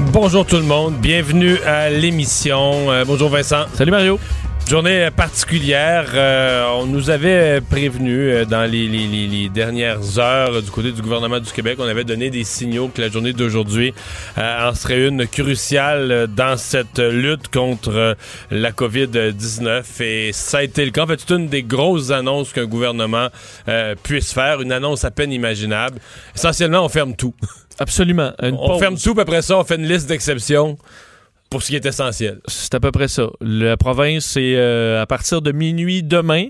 Bonjour 0.00 0.46
tout 0.46 0.56
le 0.56 0.62
monde, 0.62 0.94
bienvenue 0.94 1.58
à 1.66 1.90
l'émission. 1.90 2.90
Euh, 2.90 3.04
bonjour 3.04 3.28
Vincent. 3.28 3.66
Salut 3.74 3.90
Mario. 3.90 4.18
Journée 4.70 5.08
particulière. 5.16 6.10
Euh, 6.14 6.64
on 6.76 6.86
nous 6.86 7.10
avait 7.10 7.60
prévenu 7.60 8.30
euh, 8.30 8.44
dans 8.44 8.70
les, 8.70 8.86
les- 8.86 9.08
les- 9.08 9.26
les 9.26 9.48
dernières 9.48 10.20
heures 10.20 10.54
euh, 10.54 10.60
du 10.62 10.70
côté 10.70 10.92
du 10.92 11.02
gouvernement 11.02 11.40
du 11.40 11.50
Québec. 11.50 11.76
On 11.80 11.88
avait 11.88 12.04
donné 12.04 12.30
des 12.30 12.44
signaux 12.44 12.86
que 12.86 13.00
la 13.00 13.08
journée 13.08 13.32
d'aujourd'hui 13.32 13.92
euh, 14.38 14.68
en 14.70 14.72
serait 14.76 15.08
une 15.08 15.26
cruciale 15.26 16.12
euh, 16.12 16.26
dans 16.28 16.56
cette 16.56 17.00
lutte 17.00 17.48
contre 17.48 18.16
la 18.52 18.70
COVID-19. 18.70 19.82
Et 20.04 20.30
ça 20.32 20.58
a 20.58 20.62
été 20.62 20.84
le 20.84 20.92
cas. 20.92 21.02
En 21.02 21.06
fait, 21.08 21.18
c'est 21.26 21.34
une 21.34 21.48
des 21.48 21.64
grosses 21.64 22.12
annonces 22.12 22.52
qu'un 22.52 22.66
gouvernement 22.66 23.26
euh, 23.66 23.96
puisse 24.00 24.32
faire. 24.32 24.60
Une 24.60 24.70
annonce 24.70 25.04
à 25.04 25.10
peine 25.10 25.32
imaginable. 25.32 25.98
Essentiellement, 26.36 26.84
on 26.84 26.88
ferme 26.88 27.16
tout. 27.16 27.34
Absolument. 27.80 28.34
Une 28.40 28.54
On 28.54 28.68
pause. 28.68 28.78
ferme 28.78 28.96
tout, 28.96 29.14
puis 29.14 29.22
après 29.22 29.42
ça, 29.42 29.58
on 29.58 29.64
fait 29.64 29.76
une 29.76 29.88
liste 29.88 30.06
d'exceptions 30.08 30.78
pour 31.50 31.62
ce 31.64 31.68
qui 31.70 31.76
est 31.76 31.84
essentiel. 31.84 32.38
C'est 32.46 32.74
à 32.74 32.80
peu 32.80 32.92
près 32.92 33.08
ça. 33.08 33.26
La 33.40 33.76
province, 33.76 34.24
c'est 34.24 34.54
euh, 34.56 35.02
à 35.02 35.06
partir 35.06 35.42
de 35.42 35.50
minuit 35.50 36.04
demain, 36.04 36.46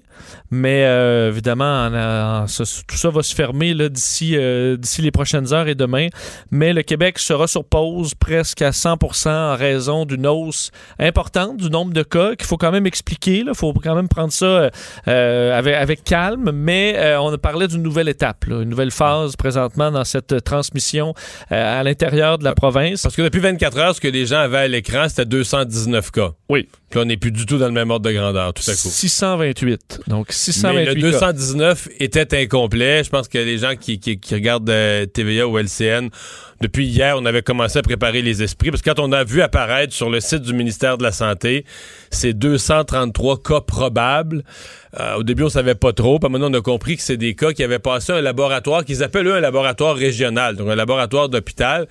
mais 0.50 0.84
euh, 0.84 1.30
évidemment, 1.30 1.86
en- 1.86 1.94
en- 2.42 2.46
ça- 2.46 2.64
tout 2.86 2.96
ça 2.98 3.08
va 3.08 3.22
se 3.22 3.34
fermer 3.34 3.74
d'ici 3.88 4.36
euh, 4.36 4.76
d'ici 4.76 5.00
les 5.00 5.10
prochaines 5.10 5.54
heures 5.54 5.68
et 5.68 5.74
demain. 5.74 6.08
Mais 6.50 6.74
le 6.74 6.82
Québec 6.82 7.18
sera 7.18 7.46
sur 7.46 7.64
pause 7.64 8.12
presque 8.14 8.60
à 8.60 8.72
100% 8.72 9.30
en 9.30 9.56
raison 9.56 10.04
d'une 10.04 10.26
hausse 10.26 10.70
importante 10.98 11.56
du 11.56 11.70
nombre 11.70 11.94
de 11.94 12.02
cas 12.02 12.34
qu'il 12.36 12.46
faut 12.46 12.58
quand 12.58 12.70
même 12.72 12.86
expliquer. 12.86 13.38
Il 13.46 13.54
faut 13.54 13.72
quand 13.72 13.94
même 13.94 14.08
prendre 14.08 14.32
ça 14.34 14.70
euh, 15.08 15.58
avec, 15.58 15.74
avec 15.76 16.04
calme, 16.04 16.50
mais 16.52 16.94
euh, 16.98 17.18
on 17.22 17.32
a 17.32 17.38
parlé 17.38 17.68
d'une 17.68 17.82
nouvelle 17.82 18.08
étape, 18.10 18.44
là, 18.44 18.60
une 18.62 18.68
nouvelle 18.68 18.90
phase 18.90 19.34
présentement 19.36 19.90
dans 19.90 20.04
cette 20.04 20.44
transmission 20.44 21.14
euh, 21.52 21.80
à 21.80 21.82
l'intérieur 21.84 22.36
de 22.36 22.44
la 22.44 22.54
province. 22.54 23.00
Parce 23.02 23.16
que 23.16 23.22
depuis 23.22 23.40
24 23.40 23.78
heures, 23.78 23.94
ce 23.94 24.00
que 24.02 24.08
les 24.08 24.26
gens 24.26 24.40
avaient 24.40 24.58
à 24.58 24.68
l'écran, 24.68 24.89
c'était 25.08 25.24
219 25.27 26.10
cas. 26.10 26.33
Oui. 26.48 26.69
Puis 26.91 26.98
là, 26.98 27.02
on 27.02 27.06
n'est 27.06 27.16
plus 27.16 27.30
du 27.30 27.46
tout 27.46 27.56
dans 27.58 27.66
le 27.66 27.72
même 27.72 27.91
ordre 27.91 28.05
de 28.08 28.12
grandeur, 28.12 28.52
tout 28.52 28.62
à 28.69 28.72
coup. 28.72 28.88
628. 28.88 30.00
Donc 30.08 30.27
Mais 30.28 30.34
628 30.34 30.94
le 30.94 31.10
cas. 31.12 31.32
219 31.32 31.88
était 32.00 32.36
incomplet. 32.42 33.05
Je 33.05 33.10
pense 33.10 33.28
que 33.28 33.38
les 33.38 33.58
gens 33.58 33.77
qui, 33.77 34.00
qui- 34.00 34.19
qui 34.19 34.34
regardent 34.34 34.69
euh, 34.70 35.06
TVA 35.06 35.47
ou 35.47 35.56
LCN, 35.58 36.08
depuis 36.60 36.86
hier, 36.86 37.14
on 37.16 37.24
avait 37.27 37.42
commencé 37.42 37.78
à 37.78 37.82
préparer 37.82 38.22
les 38.22 38.42
esprits. 38.42 38.70
Parce 38.70 38.82
que 38.82 38.91
quand 38.91 38.98
on 39.00 39.12
a 39.12 39.22
vu 39.22 39.41
apparaître 39.41 39.92
sur 39.94 40.10
le 40.10 40.19
site 40.20 40.42
du 40.42 40.52
ministère 40.52 40.98
de 40.98 41.04
la 41.04 41.12
Santé, 41.12 41.64
c'est 42.10 42.32
233 42.32 43.41
cas 43.42 43.60
probables. 43.60 44.42
Euh, 44.98 45.14
au 45.19 45.22
début, 45.22 45.44
on 45.44 45.48
savait 45.48 45.77
pas 45.77 45.92
trop. 45.92 46.19
Puis 46.19 46.28
maintenant, 46.28 46.50
on 46.50 46.54
a 46.58 46.60
compris 46.60 46.97
que 46.97 47.02
c'est 47.02 47.16
des 47.16 47.34
cas 47.36 47.52
qui 47.52 47.62
avaient 47.62 47.78
passé 47.78 48.12
un 48.12 48.20
laboratoire 48.20 48.84
qu'ils 48.84 49.04
appellent 49.04 49.28
eux 49.28 49.34
un 49.36 49.41
laboratoire 49.41 49.94
régional, 49.97 50.56
donc 50.56 50.69
un 50.69 50.75
laboratoire 50.75 51.28
d'hôpital, 51.28 51.86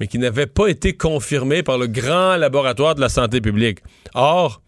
mais 0.00 0.06
qui 0.06 0.18
n'avait 0.18 0.46
pas 0.46 0.68
été 0.68 0.96
confirmé 0.96 1.62
par 1.62 1.78
le 1.78 1.86
grand 1.86 2.36
laboratoire 2.36 2.94
de 2.94 3.00
la 3.00 3.08
santé 3.08 3.40
publique. 3.40 3.80
Or, 4.14 4.60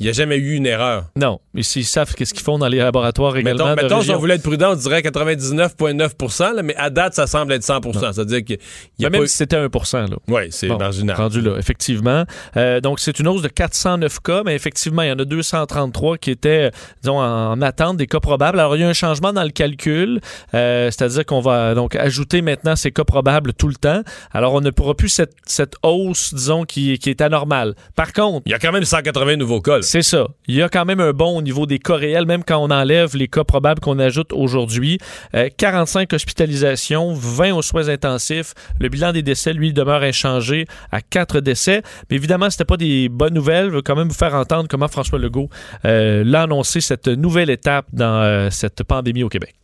il 0.00 0.06
n'y 0.06 0.10
a 0.10 0.12
jamais 0.12 0.36
eu 0.36 0.54
une 0.54 0.66
erreur. 0.66 1.04
Non, 1.16 1.40
mais 1.52 1.62
s'ils 1.62 1.84
savent 1.84 2.14
qu'est-ce 2.14 2.34
qu'ils 2.34 2.42
font 2.42 2.58
dans 2.58 2.68
les 2.68 2.78
laboratoires 2.78 3.36
également. 3.36 3.64
Mettons, 3.66 3.76
de 3.76 3.82
mettons 3.82 4.02
si 4.02 4.10
on 4.10 4.18
voulait 4.18 4.34
être 4.34 4.42
prudent, 4.42 4.72
on 4.72 4.76
dirait 4.76 5.00
99,9 5.00 6.54
là, 6.54 6.62
mais 6.62 6.74
à 6.76 6.90
date, 6.90 7.14
ça 7.14 7.26
semble 7.26 7.52
être 7.52 7.62
100 7.62 7.80
C'est-à-dire 8.12 8.44
qu'il 8.44 8.58
y 8.98 9.06
a 9.06 9.10
Mais 9.10 9.18
même 9.18 9.22
pas... 9.22 9.26
si 9.28 9.36
c'était 9.36 9.56
1 9.56 9.62
là. 9.62 10.16
Oui, 10.28 10.42
c'est 10.50 10.68
Bon, 10.68 10.78
marginal. 10.78 11.16
Rendu 11.16 11.40
là, 11.40 11.56
effectivement. 11.58 12.24
Euh, 12.56 12.80
donc, 12.80 12.98
c'est 13.00 13.18
une 13.20 13.28
hausse 13.28 13.42
de 13.42 13.48
409 13.48 14.20
cas, 14.20 14.42
mais 14.44 14.54
effectivement, 14.54 15.02
il 15.02 15.08
y 15.08 15.12
en 15.12 15.18
a 15.18 15.24
233 15.24 16.18
qui 16.18 16.30
étaient, 16.30 16.70
disons, 17.02 17.18
en 17.20 17.60
attente 17.62 17.96
des 17.96 18.06
cas 18.06 18.20
probables. 18.20 18.58
Alors, 18.58 18.76
il 18.76 18.82
y 18.82 18.84
a 18.84 18.88
un 18.88 18.92
changement 18.92 19.32
dans 19.32 19.44
le 19.44 19.50
calcul, 19.50 20.20
euh, 20.54 20.90
c'est-à-dire 20.90 21.24
qu'on 21.24 21.40
va 21.40 21.74
donc 21.74 21.94
ajouter 21.94 22.42
maintenant 22.42 22.74
ces 22.74 22.90
cas 22.90 23.04
probables 23.04 23.52
tout 23.52 23.68
le 23.68 23.76
temps. 23.76 24.02
Alors, 24.32 24.54
on 24.54 24.60
ne 24.60 24.70
pourra 24.70 24.94
plus 24.94 25.08
cette, 25.08 25.34
cette 25.46 25.76
hausse, 25.82 26.34
disons, 26.34 26.64
qui, 26.64 26.98
qui 26.98 27.10
est 27.10 27.20
anormale. 27.20 27.74
Par 27.94 28.12
contre, 28.12 28.42
Il 28.46 28.52
y 28.52 28.54
a 28.54 28.58
quand 28.58 28.72
même 28.72 28.84
180 28.84 29.36
nouveaux 29.36 29.60
cas. 29.60 29.82
C'est 29.84 30.02
ça. 30.02 30.26
Il 30.46 30.54
y 30.54 30.62
a 30.62 30.68
quand 30.68 30.84
même 30.84 31.00
un 31.00 31.12
bon 31.12 31.38
au 31.38 31.42
niveau 31.42 31.66
des 31.66 31.78
cas 31.78 31.96
réels, 31.96 32.26
même 32.26 32.42
quand 32.44 32.58
on 32.58 32.70
enlève 32.70 33.16
les 33.16 33.28
cas 33.28 33.44
probables 33.44 33.80
qu'on 33.80 33.98
ajoute 33.98 34.32
aujourd'hui. 34.32 34.98
Euh, 35.34 35.48
45 35.56 36.12
hospitalisations, 36.12 37.14
20 37.14 37.54
aux 37.54 37.62
soins 37.62 37.88
intensifs. 37.88 38.54
Le 38.80 38.88
bilan 38.88 39.12
des 39.12 39.22
décès, 39.22 39.52
lui, 39.52 39.72
demeure 39.72 40.02
inchangé 40.02 40.66
à 40.90 41.00
4 41.00 41.40
décès. 41.40 41.82
Mais 42.10 42.16
évidemment, 42.16 42.50
c'était 42.50 42.64
pas 42.64 42.76
des 42.76 43.08
bonnes 43.08 43.34
nouvelles. 43.34 43.70
Je 43.70 43.76
veux 43.76 43.82
quand 43.82 43.96
même 43.96 44.08
vous 44.08 44.14
faire 44.14 44.34
entendre 44.34 44.68
comment 44.68 44.88
François 44.88 45.18
Legault 45.18 45.48
euh, 45.84 46.22
l'a 46.24 46.42
annoncé 46.42 46.80
cette 46.80 47.08
nouvelle 47.08 47.50
étape 47.50 47.86
dans 47.92 48.22
euh, 48.22 48.48
cette 48.50 48.82
pandémie 48.84 49.22
au 49.22 49.28
Québec. 49.28 49.54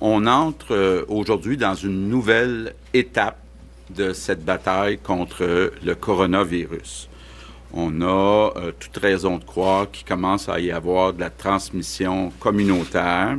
On 0.00 0.26
entre 0.26 0.74
euh, 0.74 1.04
aujourd'hui 1.08 1.56
dans 1.56 1.74
une 1.74 2.08
nouvelle 2.08 2.74
étape 2.92 3.38
de 3.94 4.12
cette 4.12 4.44
bataille 4.44 4.98
contre 4.98 5.72
le 5.84 5.94
coronavirus. 5.94 7.08
On 7.72 8.00
a 8.00 8.52
euh, 8.56 8.72
toute 8.78 8.96
raison 8.98 9.38
de 9.38 9.44
croire 9.44 9.90
qu'il 9.90 10.06
commence 10.06 10.48
à 10.48 10.60
y 10.60 10.70
avoir 10.70 11.12
de 11.12 11.20
la 11.20 11.30
transmission 11.30 12.30
communautaire. 12.40 13.36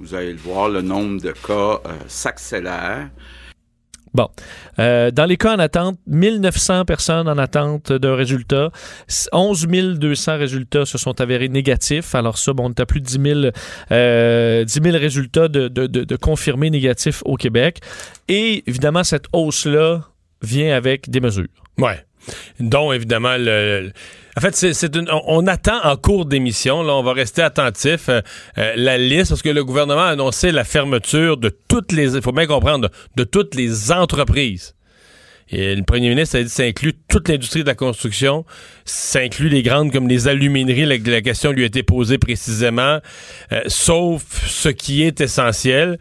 Vous 0.00 0.14
allez 0.14 0.32
le 0.32 0.38
voir, 0.38 0.68
le 0.68 0.82
nombre 0.82 1.20
de 1.20 1.32
cas 1.32 1.80
euh, 1.86 1.92
s'accélère. 2.06 3.08
Bon. 4.14 4.28
Euh, 4.78 5.10
dans 5.10 5.26
les 5.26 5.36
cas 5.36 5.54
en 5.54 5.58
attente, 5.58 5.98
1900 6.06 6.86
personnes 6.86 7.28
en 7.28 7.36
attente 7.36 7.92
d'un 7.92 8.16
résultat. 8.16 8.70
11 9.32 9.66
200 9.98 10.38
résultats 10.38 10.86
se 10.86 10.96
sont 10.98 11.20
avérés 11.20 11.48
négatifs. 11.48 12.14
Alors 12.14 12.38
ça, 12.38 12.52
bon, 12.54 12.66
on 12.66 12.70
est 12.70 12.80
à 12.80 12.86
plus 12.86 13.00
de 13.00 13.06
10 13.06 13.20
000, 13.42 13.52
euh, 13.92 14.64
10 14.64 14.80
000 14.82 14.96
résultats 14.98 15.48
de, 15.48 15.68
de- 15.68 15.86
de- 15.86 16.04
de 16.04 16.16
confirmés 16.16 16.70
négatifs 16.70 17.22
au 17.26 17.36
Québec. 17.36 17.80
Et 18.28 18.64
évidemment, 18.66 19.04
cette 19.04 19.26
hausse-là 19.32 20.00
vient 20.42 20.74
avec 20.74 21.10
des 21.10 21.20
mesures. 21.20 21.46
Ouais. 21.76 22.04
Dont, 22.60 22.92
évidemment, 22.92 23.36
le. 23.38 23.92
En 24.36 24.40
fait, 24.40 24.54
c'est, 24.54 24.96
on, 25.26 25.46
attend 25.48 25.82
en 25.82 25.96
cours 25.96 26.24
d'émission, 26.24 26.84
là, 26.84 26.94
on 26.94 27.02
va 27.02 27.12
rester 27.12 27.42
attentif, 27.42 28.08
euh, 28.08 28.20
euh, 28.58 28.72
la 28.76 28.96
liste, 28.96 29.30
parce 29.30 29.42
que 29.42 29.48
le 29.48 29.64
gouvernement 29.64 30.02
a 30.02 30.10
annoncé 30.10 30.52
la 30.52 30.62
fermeture 30.62 31.38
de 31.38 31.48
toutes 31.66 31.90
les, 31.90 32.14
il 32.14 32.22
faut 32.22 32.30
bien 32.30 32.46
comprendre, 32.46 32.88
de 33.16 33.24
toutes 33.24 33.56
les 33.56 33.90
entreprises. 33.90 34.76
Et 35.50 35.74
le 35.74 35.82
premier 35.82 36.10
ministre 36.10 36.36
a 36.36 36.40
dit 36.40 36.44
que 36.44 36.52
ça 36.52 36.62
inclut 36.62 36.92
toute 37.08 37.28
l'industrie 37.28 37.62
de 37.62 37.66
la 37.66 37.74
construction, 37.74 38.44
ça 38.84 39.20
inclut 39.20 39.48
les 39.48 39.62
grandes 39.62 39.92
comme 39.92 40.06
les 40.06 40.28
alumineries, 40.28 40.84
la, 40.84 40.98
la 40.98 41.22
question 41.22 41.52
lui 41.52 41.64
a 41.64 41.66
été 41.66 41.82
posée 41.82 42.18
précisément, 42.18 43.00
euh, 43.52 43.62
sauf 43.66 44.22
ce 44.46 44.68
qui 44.68 45.02
est 45.02 45.20
essentiel. 45.20 45.98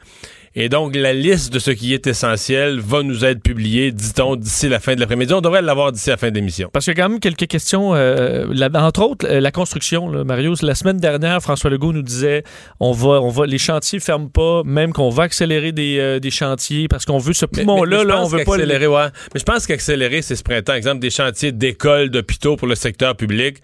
Et 0.59 0.69
donc, 0.69 0.95
la 0.95 1.13
liste 1.13 1.53
de 1.53 1.59
ce 1.59 1.69
qui 1.69 1.93
est 1.93 2.07
essentiel 2.07 2.79
va 2.79 3.03
nous 3.03 3.23
être 3.23 3.43
publiée, 3.43 3.91
dit-on, 3.91 4.35
d'ici 4.35 4.67
la 4.67 4.79
fin 4.79 4.95
de 4.95 4.99
l'après-midi. 4.99 5.31
On 5.31 5.39
devrait 5.39 5.61
l'avoir 5.61 5.91
d'ici 5.91 6.09
la 6.09 6.17
fin 6.17 6.31
de 6.31 6.35
l'émission. 6.35 6.71
Parce 6.73 6.85
qu'il 6.85 6.97
y 6.97 6.99
a 6.99 7.03
quand 7.03 7.09
même 7.09 7.19
quelques 7.19 7.45
questions. 7.45 7.93
euh, 7.93 8.47
entre 8.73 9.03
autres, 9.03 9.27
euh, 9.29 9.39
la 9.39 9.51
construction, 9.51 10.09
là, 10.09 10.23
Mario. 10.23 10.55
La 10.63 10.73
semaine 10.73 10.97
dernière, 10.97 11.43
François 11.43 11.69
Legault 11.69 11.93
nous 11.93 12.01
disait 12.01 12.43
on 12.79 12.91
va, 12.91 13.21
on 13.21 13.29
va, 13.29 13.45
les 13.45 13.59
chantiers 13.59 13.99
ferment 13.99 14.29
pas, 14.29 14.63
même 14.65 14.93
qu'on 14.93 15.11
va 15.11 15.23
accélérer 15.23 15.73
des, 15.73 15.99
euh, 15.99 16.19
des 16.19 16.31
chantiers 16.31 16.87
parce 16.87 17.05
qu'on 17.05 17.19
veut 17.19 17.33
ce 17.33 17.45
poumon-là, 17.45 18.03
là, 18.03 18.23
on 18.23 18.25
veut 18.25 18.43
pas. 18.43 18.53
qu'accélérer, 18.53 18.87
ouais. 18.87 19.09
Mais 19.35 19.39
je 19.39 19.45
pense 19.45 19.67
qu'accélérer, 19.67 20.23
c'est 20.23 20.35
ce 20.35 20.41
printemps. 20.41 20.73
Exemple, 20.73 21.01
des 21.01 21.11
chantiers 21.11 21.51
d'écoles, 21.51 22.09
d'hôpitaux 22.09 22.55
pour 22.55 22.67
le 22.67 22.73
secteur 22.73 23.15
public. 23.15 23.57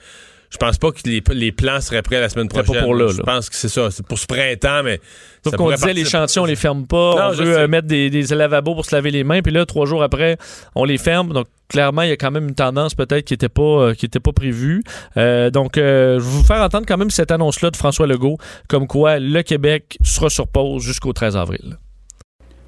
Je 0.53 0.57
pense 0.59 0.77
pas 0.77 0.91
que 0.91 0.99
les, 1.05 1.23
les 1.31 1.51
plans 1.51 1.81
seraient 1.81 2.03
prêts 2.03 2.21
la 2.21 2.29
semaine 2.29 2.47
prochaine. 2.47 2.75
pas 2.75 2.83
pour 2.83 2.93
là, 2.93 3.07
Je 3.07 3.21
pense 3.23 3.49
que 3.49 3.55
c'est 3.55 3.69
ça. 3.69 3.89
C'est 3.89 4.05
pour 4.05 4.19
ce 4.19 4.27
printemps, 4.27 4.83
mais. 4.83 5.01
Sauf 5.43 5.55
qu'on 5.55 5.71
disait 5.71 5.93
les 5.93 6.05
chantiers, 6.05 6.39
on 6.41 6.45
les 6.45 6.55
ferme 6.55 6.85
pas. 6.85 7.15
Non, 7.15 7.21
on 7.29 7.31
veut 7.31 7.45
sais. 7.53 7.59
euh, 7.61 7.67
mettre 7.67 7.87
des, 7.87 8.11
des 8.11 8.21
lavabos 8.35 8.75
pour 8.75 8.85
se 8.85 8.95
laver 8.95 9.09
les 9.09 9.23
mains. 9.23 9.41
Puis 9.41 9.51
là, 9.51 9.65
trois 9.65 9.87
jours 9.87 10.03
après, 10.03 10.37
on 10.75 10.85
les 10.85 10.99
ferme. 10.99 11.33
Donc, 11.33 11.47
clairement, 11.69 12.03
il 12.03 12.09
y 12.09 12.11
a 12.11 12.17
quand 12.17 12.29
même 12.29 12.47
une 12.49 12.53
tendance 12.55 12.93
peut-être 12.93 13.25
qui 13.25 13.33
n'était 13.33 13.49
pas, 13.49 13.61
euh, 13.63 13.93
qui 13.95 14.05
était 14.05 14.19
pas 14.19 14.31
prévue. 14.31 14.83
Euh, 15.17 15.49
donc, 15.49 15.77
euh, 15.79 16.19
je 16.19 16.23
vais 16.23 16.29
vous 16.29 16.43
faire 16.43 16.61
entendre 16.61 16.85
quand 16.87 16.97
même 16.97 17.09
cette 17.09 17.31
annonce-là 17.31 17.71
de 17.71 17.75
François 17.75 18.05
Legault, 18.05 18.37
comme 18.69 18.85
quoi 18.85 19.17
le 19.19 19.41
Québec 19.41 19.97
sera 20.03 20.29
sur 20.29 20.47
pause 20.47 20.83
jusqu'au 20.83 21.13
13 21.13 21.35
avril. 21.35 21.77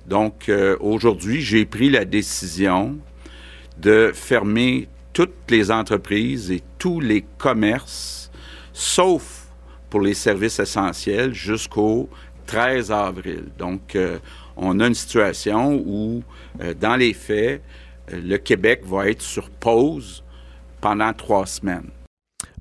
Donc, 0.08 0.50
euh, 0.50 0.76
aujourd'hui, 0.80 1.42
j'ai 1.42 1.66
pris 1.66 1.90
la 1.92 2.04
décision 2.06 2.96
de 3.80 4.12
fermer 4.14 4.88
toutes 5.16 5.50
les 5.50 5.72
entreprises 5.72 6.52
et 6.52 6.62
tous 6.78 7.00
les 7.00 7.22
commerces, 7.38 8.30
sauf 8.74 9.48
pour 9.90 10.02
les 10.02 10.14
services 10.14 10.60
essentiels, 10.60 11.34
jusqu'au 11.34 12.10
13 12.46 12.92
avril. 12.92 13.46
Donc, 13.58 13.96
euh, 13.96 14.20
on 14.58 14.78
a 14.82 14.88
une 14.88 14.94
situation 14.94 15.82
où, 15.86 16.22
euh, 16.62 16.74
dans 16.74 16.98
les 16.98 17.14
faits, 17.14 17.64
euh, 18.12 18.20
le 18.22 18.38
Québec 18.38 18.82
va 18.84 19.08
être 19.08 19.22
sur 19.22 19.50
pause 19.50 20.22
pendant 20.82 21.14
trois 21.14 21.46
semaines. 21.46 21.90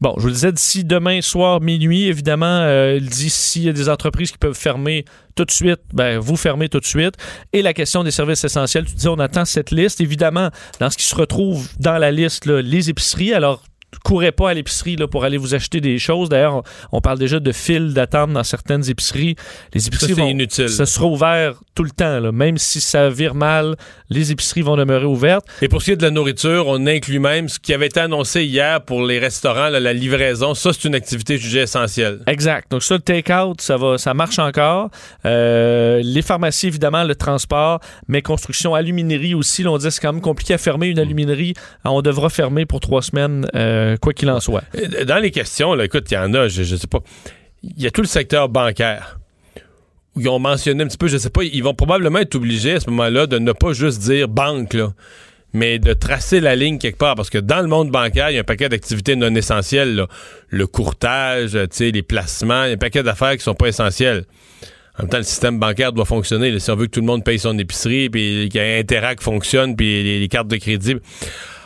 Bon, 0.04 0.12
je 0.18 0.20
vous 0.20 0.28
le 0.28 0.34
disais, 0.34 0.52
d'ici 0.52 0.84
demain 0.84 1.22
soir, 1.22 1.62
minuit, 1.62 2.08
évidemment, 2.08 2.60
euh, 2.60 2.98
il 3.00 3.08
dit 3.08 3.30
s'il 3.30 3.62
y 3.62 3.70
a 3.70 3.72
des 3.72 3.88
entreprises 3.88 4.30
qui 4.30 4.36
peuvent 4.36 4.52
fermer 4.52 5.06
tout 5.34 5.46
de 5.46 5.50
suite, 5.50 5.80
ben, 5.94 6.18
vous 6.18 6.36
fermez 6.36 6.68
tout 6.68 6.78
de 6.78 6.84
suite. 6.84 7.14
Et 7.54 7.62
la 7.62 7.72
question 7.72 8.04
des 8.04 8.10
services 8.10 8.44
essentiels, 8.44 8.84
tu 8.84 8.96
dis, 8.96 9.08
on 9.08 9.18
attend 9.18 9.46
cette 9.46 9.70
liste. 9.70 10.02
Évidemment, 10.02 10.50
dans 10.78 10.90
ce 10.90 10.98
qui 10.98 11.04
se 11.04 11.14
retrouve 11.14 11.70
dans 11.80 11.96
la 11.96 12.10
liste, 12.10 12.44
les 12.44 12.90
épiceries. 12.90 13.32
Alors, 13.32 13.62
courez 14.02 14.32
pas 14.32 14.50
à 14.50 14.54
l'épicerie 14.54 14.96
là, 14.96 15.06
pour 15.06 15.24
aller 15.24 15.36
vous 15.36 15.54
acheter 15.54 15.80
des 15.80 15.98
choses. 15.98 16.28
D'ailleurs, 16.28 16.56
on, 16.56 16.62
on 16.92 17.00
parle 17.00 17.18
déjà 17.18 17.40
de 17.40 17.52
files 17.52 17.94
d'attente 17.94 18.32
dans 18.32 18.44
certaines 18.44 18.88
épiceries. 18.88 19.36
Les 19.72 19.86
épiceries 19.86 20.14
c'est 20.14 20.20
vont, 20.20 20.28
inutile. 20.28 20.68
ça 20.68 20.86
sera 20.86 21.06
ouvert 21.06 21.54
tout 21.74 21.84
le 21.84 21.90
temps. 21.90 22.20
là. 22.20 22.32
Même 22.32 22.58
si 22.58 22.80
ça 22.80 23.08
vire 23.10 23.34
mal, 23.34 23.76
les 24.10 24.32
épiceries 24.32 24.62
vont 24.62 24.76
demeurer 24.76 25.04
ouvertes. 25.06 25.46
Et 25.62 25.68
pour 25.68 25.80
ce 25.80 25.86
qui 25.86 25.90
est 25.92 25.96
de 25.96 26.02
la 26.02 26.10
nourriture, 26.10 26.66
on 26.68 26.86
inclut 26.86 27.18
même 27.18 27.48
ce 27.48 27.58
qui 27.58 27.74
avait 27.74 27.86
été 27.86 28.00
annoncé 28.00 28.44
hier 28.44 28.80
pour 28.82 29.04
les 29.04 29.18
restaurants, 29.18 29.68
là, 29.68 29.80
la 29.80 29.92
livraison. 29.92 30.54
Ça, 30.54 30.72
c'est 30.72 30.84
une 30.84 30.94
activité 30.94 31.38
jugée 31.38 31.60
essentielle. 31.60 32.20
Exact. 32.26 32.70
Donc 32.70 32.82
ça, 32.82 32.94
le 32.94 33.00
take-out, 33.00 33.60
ça 33.60 33.76
va, 33.76 33.98
ça 33.98 34.14
marche 34.14 34.38
encore. 34.38 34.90
Euh, 35.24 36.00
les 36.02 36.22
pharmacies, 36.22 36.68
évidemment, 36.68 37.04
le 37.04 37.14
transport, 37.14 37.80
mais 38.08 38.22
construction, 38.22 38.74
aluminerie 38.74 39.34
aussi. 39.34 39.62
Là, 39.62 39.70
on 39.70 39.78
dit 39.78 39.90
c'est 39.90 40.00
quand 40.00 40.12
même 40.12 40.22
compliqué 40.22 40.54
à 40.54 40.58
fermer 40.58 40.88
une 40.88 40.98
aluminerie. 40.98 41.54
On 41.84 42.02
devra 42.02 42.30
fermer 42.30 42.66
pour 42.66 42.80
trois 42.80 43.02
semaines, 43.02 43.46
euh, 43.54 43.83
quoi 44.00 44.12
qu'il 44.12 44.30
en 44.30 44.40
soit. 44.40 44.64
Euh, 44.76 45.04
Dans 45.04 45.18
les 45.18 45.30
questions, 45.30 45.74
là, 45.74 45.84
écoute, 45.84 46.10
il 46.10 46.14
y 46.14 46.18
en 46.18 46.32
a, 46.34 46.48
je, 46.48 46.62
je 46.62 46.76
sais 46.76 46.86
pas. 46.86 47.00
Il 47.62 47.82
y 47.82 47.86
a 47.86 47.90
tout 47.90 48.02
le 48.02 48.06
secteur 48.06 48.48
bancaire. 48.48 49.18
Où 50.16 50.20
ils 50.20 50.28
ont 50.28 50.38
mentionné 50.38 50.84
un 50.84 50.86
petit 50.86 50.98
peu, 50.98 51.08
je 51.08 51.16
sais 51.16 51.30
pas, 51.30 51.42
ils 51.42 51.62
vont 51.62 51.74
probablement 51.74 52.20
être 52.20 52.36
obligés 52.36 52.74
à 52.74 52.80
ce 52.80 52.88
moment-là 52.90 53.26
de 53.26 53.38
ne 53.38 53.52
pas 53.52 53.72
juste 53.72 54.00
dire 54.00 54.28
banque, 54.28 54.74
là, 54.74 54.92
mais 55.52 55.78
de 55.78 55.92
tracer 55.92 56.40
la 56.40 56.54
ligne 56.54 56.78
quelque 56.78 56.98
part. 56.98 57.16
Parce 57.16 57.30
que 57.30 57.38
dans 57.38 57.60
le 57.60 57.66
monde 57.66 57.90
bancaire, 57.90 58.30
il 58.30 58.34
y 58.34 58.36
a 58.36 58.40
un 58.40 58.44
paquet 58.44 58.68
d'activités 58.68 59.16
non 59.16 59.34
essentielles. 59.34 60.06
Le 60.48 60.66
courtage, 60.66 61.56
les 61.80 62.02
placements, 62.02 62.64
il 62.64 62.68
y 62.68 62.70
a 62.70 62.74
un 62.74 62.78
paquet 62.78 63.02
d'affaires 63.02 63.36
qui 63.36 63.42
sont 63.42 63.54
pas 63.54 63.68
essentielles. 63.68 64.24
En 64.96 65.02
même 65.02 65.10
temps, 65.10 65.18
le 65.18 65.24
système 65.24 65.58
bancaire 65.58 65.92
doit 65.92 66.04
fonctionner. 66.04 66.56
si 66.60 66.70
on 66.70 66.76
veut 66.76 66.86
que 66.86 66.92
tout 66.92 67.00
le 67.00 67.06
monde 67.06 67.24
paye 67.24 67.38
son 67.40 67.58
épicerie, 67.58 68.08
puis 68.10 68.48
qu'il 68.48 68.60
y 68.60 68.64
a 68.64 68.78
Interac 68.78 69.20
fonctionne, 69.20 69.74
puis 69.74 70.20
les 70.20 70.28
cartes 70.28 70.46
de 70.46 70.56
crédit. 70.56 70.96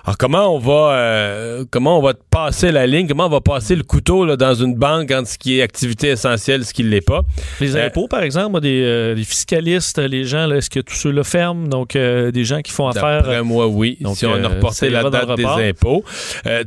Alors 0.09 0.17
comment 0.17 0.55
on 0.55 0.59
va 0.59 0.93
euh, 0.95 1.65
comment 1.71 1.99
on 1.99 2.01
va 2.01 2.15
passer 2.31 2.73
la 2.73 2.87
ligne, 2.87 3.07
comment 3.07 3.27
on 3.27 3.29
va 3.29 3.43
passer 3.43 3.77
le 3.77 3.83
couteau 3.83 4.25
là, 4.25 4.37
dans 4.39 4.55
une 4.55 4.75
banque 4.75 5.11
entre 5.11 5.29
ce 5.29 5.37
qui 5.37 5.59
est 5.59 5.63
activité 5.63 6.09
essentielle, 6.09 6.65
ce 6.65 6.73
qui 6.73 6.83
ne 6.83 6.89
l'est 6.89 7.03
pas? 7.03 7.27
Les 7.61 7.77
Euh, 7.77 7.89
impôts, 7.89 8.09
par 8.09 8.23
exemple, 8.23 8.59
des, 8.63 8.81
euh, 8.85 9.15
des 9.15 9.25
fiscalistes, 9.25 9.99
les 9.99 10.25
gens, 10.25 10.47
là, 10.47 10.57
est-ce 10.57 10.71
que 10.71 10.81
tous 10.81 10.95
ceux-là 10.95 11.25
ferment? 11.25 11.69
Donc, 11.69 11.93
des 11.93 12.45
gens 12.47 12.63
qui 12.63 12.73
font 12.73 12.89
affaire. 12.89 13.23
D'après 13.23 13.43
moi, 13.43 13.67
oui. 13.69 13.99
Donc, 14.01 14.17
si 14.17 14.25
on 14.25 14.43
a 14.43 14.49
reporté 14.49 14.89
la 14.89 15.11
date 15.11 15.29
le 15.29 15.37
des 15.37 15.45
impôts. 15.45 16.03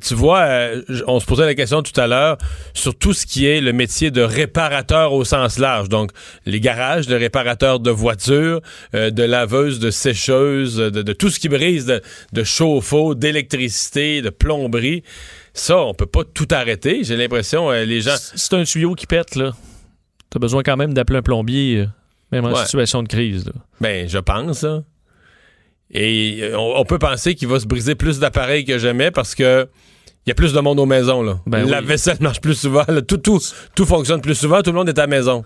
Tu 0.08 0.14
vois, 0.14 0.48
on 1.08 1.20
se 1.20 1.26
posait 1.26 1.48
la 1.48 1.56
question 1.56 1.82
tout 1.82 2.00
à 2.00 2.06
l'heure 2.06 2.38
sur 2.76 2.94
tout 2.96 3.14
ce 3.14 3.26
qui 3.26 3.48
est 3.48 3.60
le 3.60 3.74
métier 3.74 4.12
de 4.12 4.22
réparateur 4.22 5.14
au 5.14 5.24
sens 5.24 5.58
large. 5.58 5.90
Donc, 5.90 6.12
les 6.46 6.60
garages 6.60 7.08
de 7.08 7.16
réparateurs 7.16 7.80
de 7.80 7.90
voitures, 7.90 8.62
de 8.94 9.24
laveuses, 9.24 9.80
de 9.80 9.90
sécheuses, 9.90 10.78
de, 10.78 11.02
de 11.02 11.14
tout 11.14 11.30
ce 11.32 11.40
qui 11.40 11.50
brise, 11.50 11.88
de, 11.88 12.02
de 12.34 12.44
chauffe-eau, 12.44 13.16
d'électricité, 13.32 14.22
de 14.22 14.30
plomberie. 14.30 15.04
Ça, 15.54 15.78
on 15.80 15.94
peut 15.94 16.06
pas 16.06 16.24
tout 16.24 16.48
arrêter. 16.52 17.04
J'ai 17.04 17.18
l'impression, 17.18 17.72
euh, 17.72 17.84
les 17.86 18.02
gens... 18.02 18.16
Si 18.18 18.32
c'est 18.36 18.54
un 18.56 18.64
tuyau 18.64 18.96
qui 18.96 19.06
pète, 19.08 19.36
là, 19.36 19.52
t'as 20.30 20.40
besoin 20.40 20.64
quand 20.64 20.78
même 20.78 20.94
d'appeler 20.94 21.20
un 21.20 21.22
plombier, 21.22 21.78
euh, 21.80 21.86
même 22.32 22.46
en 22.46 22.54
Ouais. 22.54 22.64
situation 22.64 23.04
de 23.04 23.08
crise. 23.08 23.46
là. 23.46 23.54
Ben, 23.82 24.08
je 24.08 24.18
pense. 24.20 24.66
Et 25.94 26.40
euh, 26.42 26.58
on, 26.58 26.80
on 26.80 26.86
peut 26.86 27.00
penser 27.00 27.36
qu'il 27.36 27.48
va 27.48 27.60
se 27.60 27.66
briser 27.68 27.96
plus 27.96 28.20
d'appareils 28.20 28.64
que 28.66 28.78
jamais 28.78 29.12
parce 29.12 29.36
que 29.36 29.68
il 30.26 30.30
y 30.30 30.32
a 30.32 30.36
plus 30.36 30.54
de 30.54 30.60
monde 30.60 30.80
aux 30.80 30.86
maisons. 30.86 31.24
Là. 31.24 31.40
Ben 31.48 31.68
la 31.68 31.80
oui. 31.80 31.86
vaisselle 31.86 32.18
marche 32.22 32.42
plus 32.42 32.54
souvent. 32.56 32.84
là. 32.88 33.02
Tout, 33.02 33.18
tout, 33.18 33.40
tout 33.76 33.86
fonctionne 33.86 34.22
plus 34.22 34.36
souvent. 34.36 34.62
Tout 34.62 34.72
le 34.72 34.78
monde 34.78 34.88
est 34.90 34.98
à 35.00 35.04
la 35.04 35.08
maison. 35.08 35.44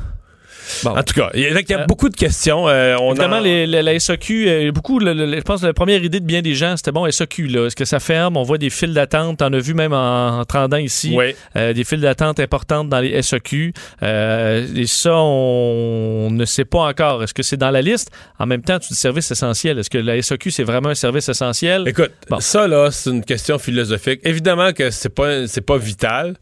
Bon. 0.84 0.92
En 0.98 1.04
tout 1.04 1.14
cas, 1.14 1.30
il 1.34 1.42
y 1.42 1.48
a, 1.48 1.56
a 1.56 1.82
Euh, 1.82 1.86
beaucoup 1.86 2.10
de 2.10 2.16
questions. 2.16 2.68
euh, 2.68 2.96
on 3.00 3.12
Évidemment, 3.12 3.38
en- 3.38 3.42
les- 3.42 3.66
la, 3.68 3.82
la 3.82 3.94
SAQ, 4.00 4.48
euh, 4.50 4.72
beaucoup, 4.72 5.00
le- 5.00 5.14
le- 5.14 5.36
je 5.38 5.42
pense 5.42 5.62
que 5.62 5.66
la 5.68 5.74
première 5.74 6.04
idée 6.04 6.20
de 6.20 6.26
bien 6.26 6.42
des 6.42 6.56
gens, 6.56 6.76
c'était 6.78 6.92
bon, 6.92 7.06
SAQ, 7.06 7.48
là, 7.48 7.66
est-ce 7.68 7.76
que 7.76 7.86
ça 7.86 8.00
ferme? 8.00 8.38
On 8.38 8.44
voit 8.44 8.58
des 8.58 8.70
files 8.70 8.94
d'attente, 8.94 9.38
t'en 9.40 9.52
as 9.54 9.60
vu 9.60 9.74
même 9.74 9.94
en, 9.94 10.40
en 10.40 10.46
te 10.46 10.54
rendant 10.54 10.78
ici, 10.78 11.14
Oui. 11.16 11.36
euh, 11.56 11.74
des 11.74 11.84
files 11.84 12.02
d'attente 12.02 12.40
importantes 12.40 12.90
dans 12.90 13.00
les 13.00 13.22
SAQ. 13.22 13.74
Euh, 14.04 14.66
et 14.76 14.88
ça, 14.88 15.16
on, 15.16 16.30
ne 16.32 16.46
sait 16.46 16.66
pas 16.66 16.80
encore. 16.80 17.24
Est-ce 17.24 17.34
que 17.34 17.44
c'est 17.44 17.58
dans 17.58 17.72
la 17.72 17.82
liste? 17.82 18.12
En 18.40 18.46
même 18.46 18.62
temps, 18.62 18.80
tu 18.80 18.90
dis 18.90 18.96
service 19.00 19.30
essentiel. 19.32 19.80
Est-ce 19.80 19.90
que 19.90 19.98
la 19.98 20.22
SAQ, 20.22 20.52
c'est 20.52 20.64
vraiment 20.64 20.90
un 20.90 20.96
service 20.96 21.30
essentiel? 21.30 21.84
Écoute, 21.88 22.12
Bon. 22.30 22.40
ça, 22.40 22.68
là, 22.68 22.90
c'est 22.92 23.10
une 23.10 23.24
question 23.24 23.58
philosophique. 23.60 24.20
Évidemment 24.24 24.72
que 24.74 24.90
c'est 24.90 25.10
pas, 25.14 25.46
pas 25.66 25.78
vital, 25.78 26.36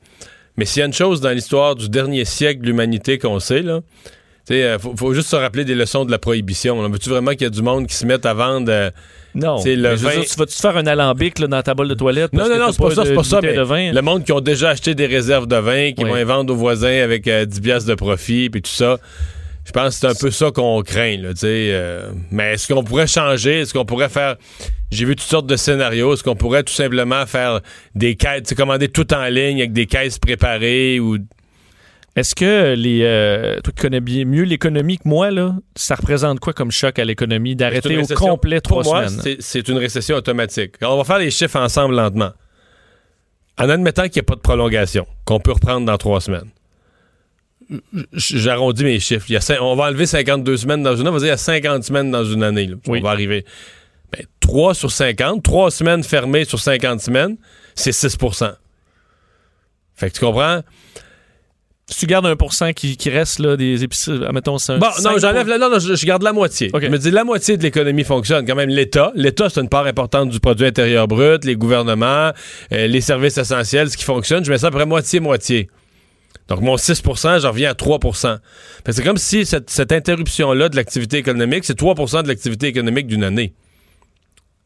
mais 0.58 0.66
s'il 0.66 0.80
y 0.82 0.84
a 0.84 0.86
une 0.86 0.94
chose 0.94 1.22
dans 1.22 1.32
l'histoire 1.32 1.76
du 1.76 1.90
dernier 1.90 2.26
siècle 2.26 2.62
de 2.62 2.68
l'humanité 2.68 3.18
qu'on 3.18 3.40
sait, 3.40 3.62
là, 3.62 3.82
sais, 4.46 4.64
euh, 4.64 4.78
faut, 4.80 4.94
faut 4.98 5.14
juste 5.14 5.30
se 5.30 5.36
rappeler 5.36 5.64
des 5.66 5.74
leçons 5.76 6.04
de 6.06 6.12
la 6.12 6.20
prohibition. 6.20 6.88
Veux-tu 6.90 7.10
vraiment 7.10 7.32
qu'il 7.32 7.44
y 7.44 7.46
a 7.46 7.50
du 7.50 7.62
monde 7.62 7.88
qui 7.88 7.96
se 7.96 8.06
mette 8.06 8.26
à 8.26 8.34
vendre 8.34 8.68
euh, 8.70 8.92
Non. 9.36 9.58
le 9.66 9.96
vin- 9.96 10.12
dire, 10.12 10.26
tu 10.26 10.36
vas-tu 10.38 10.56
faire 10.62 10.76
un 10.78 10.86
alambic 10.86 11.40
là, 11.40 11.48
dans 11.48 11.62
ta 11.62 11.74
bolle 11.74 11.88
de 11.88 11.94
toilette? 11.96 12.34
Non, 12.34 12.40
parce 12.40 12.50
non, 12.50 12.58
non, 12.58 12.72
c'est 12.72 12.82
pas 12.84 12.92
ça, 12.96 13.06
c'est 13.06 13.16
pas 13.16 13.24
ça, 13.24 13.40
mais 13.42 13.92
le 13.94 14.02
monde 14.02 14.24
qui 14.26 14.32
ont 14.34 14.42
déjà 14.42 14.70
acheté 14.72 14.96
des 14.96 15.06
réserves 15.06 15.48
de 15.48 15.56
vin, 15.56 15.92
qui 15.94 16.04
Oui. 16.04 16.10
vont 16.10 16.16
les 16.16 16.24
vendre 16.26 16.54
aux 16.54 16.58
voisins 16.58 17.02
avec 17.04 17.28
euh, 17.28 17.46
10 17.46 17.62
piastres 17.62 17.90
de 17.90 17.96
profit, 17.96 18.50
puis 18.50 18.62
tout 18.62 18.70
ça. 18.72 18.98
Je 19.66 19.72
pense 19.72 19.94
que 19.96 20.00
c'est 20.02 20.08
un 20.08 20.14
peu 20.16 20.30
ça 20.30 20.52
qu'on 20.52 20.82
craint, 20.82 21.18
là, 21.18 21.30
euh, 21.44 22.12
mais 22.32 22.54
est-ce 22.54 22.72
qu'on 22.74 22.84
pourrait 22.84 23.08
changer? 23.08 23.62
Est-ce 23.62 23.74
qu'on 23.74 23.86
pourrait 23.86 24.10
faire... 24.10 24.36
J'ai 24.92 25.06
vu 25.06 25.16
toutes 25.16 25.28
sortes 25.28 25.48
de 25.48 25.56
scénarios. 25.56 26.14
Est-ce 26.14 26.24
qu'on 26.24 26.36
pourrait 26.36 26.64
tout 26.64 26.74
simplement 26.74 27.26
faire 27.26 27.62
des 27.96 28.16
caisses, 28.16 28.54
commander 28.56 28.90
tout 28.90 29.12
en 29.14 29.24
ligne 29.26 29.60
avec 29.60 29.72
des 29.74 29.86
caisses 29.86 30.20
préparées 30.20 31.00
ou... 31.00 31.18
Est-ce 32.16 32.36
que 32.36 32.76
les 32.76 33.00
euh, 33.02 33.60
toi 33.62 33.74
qui 33.76 33.82
connais 33.82 34.00
bien 34.00 34.24
mieux 34.26 34.44
l'économie 34.44 35.00
que 35.00 35.08
moi 35.08 35.32
là, 35.32 35.56
ça 35.76 35.96
représente 35.96 36.40
quoi 36.40 36.54
comme 36.54 36.70
choc 36.70 37.00
à 37.00 37.06
l'économie 37.06 37.56
d'arrêter 37.56 37.98
au 37.98 38.06
complet 38.16 38.62
Pour 38.62 38.82
trois 38.82 38.84
moi, 39.02 39.08
semaines? 39.08 39.22
c'est- 39.24 39.38
c'est 39.40 39.68
une 39.68 39.80
récession 39.80 40.16
automatique. 40.18 40.76
Alors, 40.82 40.94
on 40.94 40.98
va 41.00 41.06
faire 41.06 41.18
les 41.18 41.32
chiffres 41.32 41.58
ensemble 41.58 41.96
lentement. 41.96 42.30
En 43.58 43.68
admettant 43.68 44.04
qu'il 44.04 44.16
n'y 44.16 44.20
a 44.20 44.24
pas 44.26 44.36
de 44.36 44.42
prolongation, 44.42 45.08
qu'on 45.26 45.40
peut 45.40 45.54
reprendre 45.54 45.88
dans 45.88 45.98
trois 45.98 46.22
semaines. 46.22 46.50
J'arrondis 48.14 48.84
mes 48.84 49.00
chiffres. 49.00 49.26
Il 49.30 49.34
y 49.34 49.38
a 49.38 49.64
on 49.64 49.76
va 49.76 49.86
enlever 49.86 50.06
52 50.06 50.58
semaines 50.58 50.84
dans 50.84 50.96
une 50.96 51.02
année. 51.02 51.10
On 51.10 51.14
va 51.14 51.20
dire 51.20 51.26
qu'il 51.26 51.30
y 51.30 51.32
a 51.32 51.38
50 51.38 51.84
semaines 51.84 52.12
dans 52.12 52.26
une 52.26 52.44
année. 52.44 52.68
là. 52.68 52.76
Oui. 52.88 53.00
On 53.00 53.04
va 53.04 53.12
arriver. 53.12 53.46
Ben, 54.12 54.26
3 54.42 54.76
sur 54.76 54.92
50, 54.92 55.42
3 55.44 55.72
semaines 55.72 56.04
fermées 56.04 56.46
sur 56.46 56.60
50 56.60 57.02
semaines, 57.02 57.38
c'est 57.74 57.92
6% 57.92 58.54
Fait 59.96 60.10
que 60.10 60.14
tu 60.16 60.20
comprends? 60.20 60.62
Si 61.90 62.00
tu 62.00 62.06
gardes 62.06 62.26
un 62.26 62.36
pourcent 62.36 62.72
qui, 62.72 62.96
qui 62.96 63.10
reste 63.10 63.40
là 63.40 63.58
des 63.58 63.84
épiceries, 63.84 64.20
mettons 64.32 64.58
c'est 64.58 64.74
un 64.74 64.78
Bon, 64.78 64.88
non, 65.04 65.18
j'enlève 65.18 65.48
la, 65.48 65.58
non, 65.58 65.70
non, 65.70 65.80
je, 65.80 65.96
je 65.96 66.06
garde 66.06 66.24
la 66.24 66.32
moitié. 66.32 66.72
Je 66.74 66.88
me 66.88 66.98
dis 66.98 67.12
la 67.12 67.24
moitié 67.26 67.58
de 67.58 67.64
l'économie 67.64 68.04
fonctionne. 68.06 68.46
Quand 68.46 68.56
même, 68.56 68.70
l'État. 68.70 69.12
L'État, 69.16 69.50
c'est 69.50 69.60
une 69.60 69.68
part 69.70 69.86
importante 69.86 70.30
du 70.30 70.40
produit 70.40 70.66
intérieur 70.66 71.08
brut, 71.08 71.44
les 71.44 71.56
gouvernements, 71.56 72.32
euh, 72.72 72.88
les 72.88 73.02
services 73.02 73.38
essentiels, 73.38 73.90
ce 73.90 73.98
qui 73.98 74.06
fonctionne. 74.06 74.46
Je 74.46 74.52
mets 74.52 74.60
ça 74.60 74.68
à 74.68 74.72
peu 74.72 74.78
près 74.78 74.86
moitié-moitié. 74.86 75.70
Donc, 76.48 76.62
mon 76.62 76.76
6% 76.76 77.42
j'en 77.42 77.50
reviens 77.50 77.72
à 77.72 77.74
3 77.74 78.00
Fait 78.00 78.40
que 78.86 78.92
C'est 78.92 79.04
comme 79.04 79.18
si 79.18 79.46
cette, 79.46 79.92
interruption-là 79.92 80.70
de 80.70 80.76
l'activité 80.76 81.18
économique, 81.18 81.64
c'est 81.64 81.80
3% 81.80 82.24
de 82.24 82.28
l'activité 82.28 82.68
économique 82.68 83.08
d'une 83.08 83.24
année. 83.24 83.54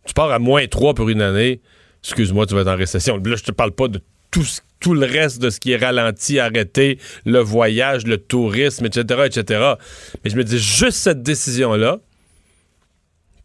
Tu 0.06 0.14
pars 0.14 0.32
à 0.32 0.40
moins 0.40 0.66
3 0.66 0.94
pour 0.94 1.10
une 1.10 1.22
année, 1.22 1.62
excuse-moi, 2.04 2.46
tu 2.46 2.56
vas 2.56 2.62
être 2.62 2.68
en 2.68 2.76
récession. 2.76 3.18
Là, 3.18 3.36
je 3.36 3.44
te 3.44 3.52
parle 3.52 3.72
pas 3.72 3.88
de 3.88 4.02
tout, 4.80 4.94
le 4.94 5.06
reste 5.06 5.42
de 5.42 5.50
ce 5.50 5.60
qui 5.60 5.72
est 5.72 5.78
ralenti, 5.78 6.40
arrêté, 6.40 7.00
le 7.26 7.40
voyage, 7.40 8.06
le 8.06 8.18
tourisme, 8.18 8.86
etc., 8.86 9.24
etc. 9.26 9.74
Mais 10.24 10.30
je 10.30 10.36
me 10.36 10.44
dis, 10.44 10.60
juste 10.60 10.98
cette 10.98 11.24
décision-là 11.24 12.00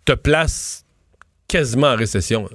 te 0.04 0.12
place 0.12 0.84
quasiment 1.48 1.88
en 1.88 1.96
récession. 1.96 2.48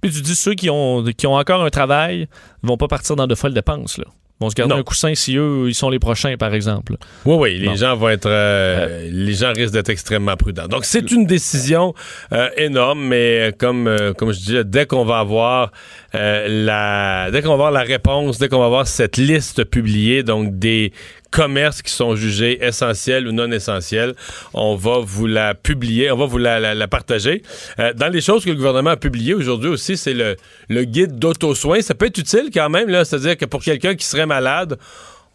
Puis 0.00 0.10
tu 0.10 0.20
dis 0.20 0.36
ceux 0.36 0.54
qui 0.54 0.70
ont 0.70 1.04
qui 1.04 1.26
ont 1.26 1.34
encore 1.34 1.62
un 1.62 1.70
travail, 1.70 2.28
vont 2.62 2.76
pas 2.76 2.88
partir 2.88 3.16
dans 3.16 3.26
de 3.26 3.34
folles 3.34 3.54
dépenses 3.54 3.98
là. 3.98 4.04
Vont 4.38 4.50
se 4.50 4.54
garder 4.54 4.74
Non. 4.74 4.80
un 4.80 4.84
coussin 4.84 5.14
si 5.14 5.36
eux 5.38 5.64
ils 5.66 5.74
sont 5.74 5.88
les 5.88 5.98
prochains 5.98 6.36
par 6.36 6.52
exemple. 6.52 6.96
Oui, 7.24 7.36
oui, 7.38 7.58
les 7.58 7.76
gens 7.76 7.96
vont 7.96 8.10
être, 8.10 8.28
euh, 8.28 9.08
les 9.10 9.32
gens 9.32 9.52
risquent 9.54 9.72
d'être 9.72 9.88
extrêmement 9.88 10.36
prudents. 10.36 10.68
Donc 10.68 10.84
c'est 10.84 11.10
une 11.10 11.24
décision 11.24 11.94
euh, 12.32 12.50
énorme, 12.58 13.00
mais 13.00 13.48
euh, 13.48 13.52
comme 13.56 13.90
comme 14.18 14.32
je 14.32 14.38
dis, 14.40 14.58
dès 14.66 14.84
qu'on 14.84 15.06
va 15.06 15.20
avoir 15.20 15.72
la, 16.12 17.30
dès 17.30 17.40
qu'on 17.42 17.48
va 17.48 17.54
avoir 17.54 17.70
la 17.70 17.82
réponse, 17.82 18.38
dès 18.38 18.48
qu'on 18.48 18.58
va 18.58 18.66
avoir 18.66 18.86
cette 18.86 19.16
liste 19.16 19.64
publiée, 19.64 20.22
donc 20.22 20.58
des 20.58 20.92
commerces 21.30 21.82
qui 21.82 21.92
sont 21.92 22.16
jugés 22.16 22.64
essentiels 22.64 23.26
ou 23.26 23.32
non 23.32 23.50
essentiels, 23.50 24.14
on 24.54 24.76
va 24.76 24.98
vous 25.00 25.26
la 25.26 25.54
publier, 25.54 26.10
on 26.10 26.16
va 26.16 26.26
vous 26.26 26.38
la, 26.38 26.88
partager. 26.88 27.42
Euh, 27.78 27.92
dans 27.92 28.08
les 28.08 28.20
choses 28.20 28.44
que 28.44 28.50
le 28.50 28.56
gouvernement 28.56 28.90
a 28.90 28.96
publiées 28.96 29.34
aujourd'hui 29.34 29.68
aussi, 29.68 29.96
c'est 29.96 30.14
le, 30.14 30.84
guide 30.84 31.18
d'auto-soin. 31.18 31.80
Ça 31.80 31.94
peut 31.94 32.06
être 32.06 32.18
utile 32.18 32.50
quand 32.52 32.68
même, 32.70 32.88
c'est-à-dire 33.04 33.36
que 33.36 33.44
pour 33.44 33.62
quelqu'un 33.62 33.94
qui 33.94 34.06
serait 34.06 34.26
malade, 34.26 34.78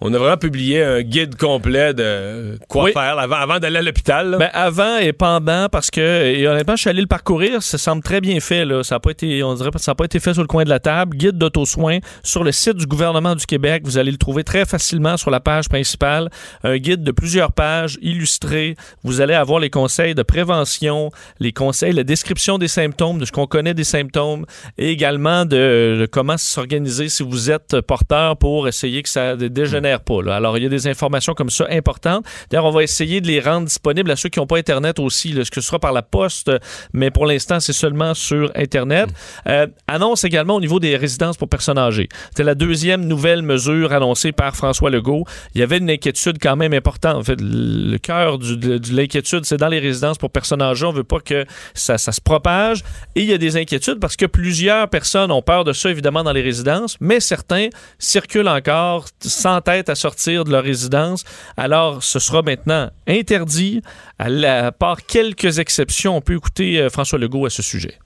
on 0.03 0.11
a 0.13 0.17
vraiment 0.17 0.37
publié 0.37 0.83
un 0.83 1.01
guide 1.01 1.35
complet 1.35 1.93
de 1.93 2.57
quoi 2.67 2.85
Oui. 2.85 2.91
faire 2.91 3.19
avant, 3.19 3.35
avant 3.35 3.59
d'aller 3.59 3.77
à 3.77 3.81
l'hôpital. 3.83 4.35
Ben, 4.39 4.49
avant 4.51 4.97
et 4.97 5.13
pendant, 5.13 5.69
parce 5.69 5.91
que, 5.91 6.01
et 6.01 6.47
honnêtement, 6.47 6.75
je 6.75 6.81
suis 6.81 6.89
allé 6.89 7.01
le 7.01 7.07
parcourir, 7.07 7.61
ça 7.61 7.77
semble 7.77 8.01
très 8.01 8.19
bien 8.19 8.39
fait, 8.39 8.65
là. 8.65 8.81
Ça 8.83 8.95
n'a 8.95 8.99
pas 8.99 9.11
été, 9.11 9.43
on 9.43 9.53
dirait 9.53 9.69
ça 9.77 9.91
n'a 9.91 9.95
pas 9.95 10.05
été 10.05 10.19
fait 10.19 10.33
sur 10.33 10.41
le 10.41 10.47
coin 10.47 10.63
de 10.63 10.69
la 10.69 10.79
table. 10.79 11.15
Guide 11.15 11.37
d'auto-soin 11.37 11.99
sur 12.23 12.43
le 12.43 12.51
site 12.51 12.77
du 12.77 12.87
gouvernement 12.87 13.35
du 13.35 13.45
Québec. 13.45 13.83
Vous 13.85 13.99
allez 13.99 14.11
le 14.11 14.17
trouver 14.17 14.43
très 14.43 14.65
facilement 14.65 15.17
sur 15.17 15.29
la 15.29 15.39
page 15.39 15.69
principale. 15.69 16.29
Un 16.63 16.77
guide 16.77 17.03
de 17.03 17.11
plusieurs 17.11 17.51
pages, 17.51 17.99
illustré. 18.01 18.75
Vous 19.03 19.21
allez 19.21 19.35
avoir 19.35 19.59
les 19.59 19.69
conseils 19.69 20.15
de 20.15 20.23
prévention, 20.23 21.11
les 21.39 21.53
conseils, 21.53 21.93
la 21.93 22.03
description 22.03 22.57
des 22.57 22.67
symptômes, 22.67 23.19
de 23.19 23.25
ce 23.25 23.31
qu'on 23.31 23.45
connaît 23.47 23.75
des 23.75 23.83
symptômes, 23.83 24.45
et 24.79 24.89
également 24.89 25.45
de, 25.45 25.97
de 25.99 26.07
comment 26.11 26.37
s'organiser 26.37 27.07
si 27.09 27.21
vous 27.21 27.51
êtes 27.51 27.81
porteur 27.81 28.37
pour 28.37 28.67
essayer 28.67 29.03
que 29.03 29.09
ça 29.09 29.35
ne 29.35 29.90
pas, 29.99 30.21
là. 30.21 30.35
Alors, 30.35 30.57
il 30.57 30.63
y 30.63 30.65
a 30.65 30.69
des 30.69 30.87
informations 30.87 31.33
comme 31.33 31.49
ça 31.49 31.65
importantes. 31.69 32.25
D'ailleurs, 32.49 32.65
on 32.65 32.71
va 32.71 32.83
essayer 32.83 33.21
de 33.21 33.27
les 33.27 33.39
rendre 33.39 33.65
disponibles 33.67 34.09
à 34.11 34.15
ceux 34.15 34.29
qui 34.29 34.39
n'ont 34.39 34.47
pas 34.47 34.57
Internet 34.57 34.99
aussi, 34.99 35.33
là, 35.33 35.43
ce 35.45 35.51
que 35.51 35.61
ce 35.61 35.67
sera 35.67 35.79
par 35.79 35.91
la 35.91 36.01
poste, 36.01 36.51
mais 36.93 37.11
pour 37.11 37.25
l'instant, 37.25 37.59
c'est 37.59 37.73
seulement 37.73 38.13
sur 38.13 38.51
Internet. 38.55 39.09
Euh, 39.47 39.67
annonce 39.87 40.23
également 40.23 40.55
au 40.55 40.61
niveau 40.61 40.79
des 40.79 40.95
résidences 40.97 41.37
pour 41.37 41.49
personnes 41.49 41.77
âgées. 41.77 42.09
C'était 42.29 42.43
la 42.43 42.55
deuxième 42.55 43.05
nouvelle 43.05 43.41
mesure 43.41 43.93
annoncée 43.93 44.31
par 44.31 44.55
François 44.55 44.89
Legault. 44.89 45.25
Il 45.55 45.61
y 45.61 45.63
avait 45.63 45.77
une 45.77 45.89
inquiétude 45.89 46.37
quand 46.41 46.55
même 46.55 46.73
importante. 46.73 47.15
En 47.15 47.23
fait, 47.23 47.39
le 47.39 47.97
cœur 47.97 48.37
du- 48.37 48.57
de, 48.57 48.77
de 48.77 48.93
l'inquiétude, 48.93 49.45
c'est 49.45 49.57
dans 49.57 49.67
les 49.67 49.79
résidences 49.79 50.17
pour 50.17 50.29
personnes 50.31 50.61
âgées. 50.61 50.85
On 50.85 50.91
veut 50.91 51.03
pas 51.03 51.19
que 51.19 51.45
ça, 51.73 51.97
ça 51.97 52.11
se 52.11 52.21
propage. 52.21 52.83
Et 53.15 53.21
il 53.21 53.27
y 53.27 53.33
a 53.33 53.37
des 53.37 53.57
inquiétudes 53.57 53.99
parce 53.99 54.15
que 54.15 54.25
plusieurs 54.25 54.87
personnes 54.89 55.31
ont 55.31 55.41
peur 55.41 55.63
de 55.63 55.73
ça, 55.73 55.89
évidemment, 55.89 56.23
dans 56.23 56.31
les 56.33 56.41
résidences, 56.41 56.97
mais 56.99 57.19
certains 57.19 57.67
circulent 57.99 58.47
encore 58.47 59.05
sans 59.21 59.61
tête 59.61 59.80
à 59.89 59.95
sortir 59.95 60.43
de 60.43 60.51
leur 60.51 60.63
résidence. 60.63 61.23
Alors, 61.57 62.03
ce 62.03 62.19
sera 62.19 62.41
maintenant 62.41 62.89
interdit, 63.07 63.81
à, 64.19 64.71
part 64.71 65.05
quelques 65.05 65.59
exceptions. 65.59 66.17
On 66.17 66.21
peut 66.21 66.35
écouter 66.35 66.79
euh, 66.79 66.89
François 66.89 67.19
Legault 67.19 67.45
à 67.45 67.49
ce 67.49 67.61
sujet. 67.61 67.97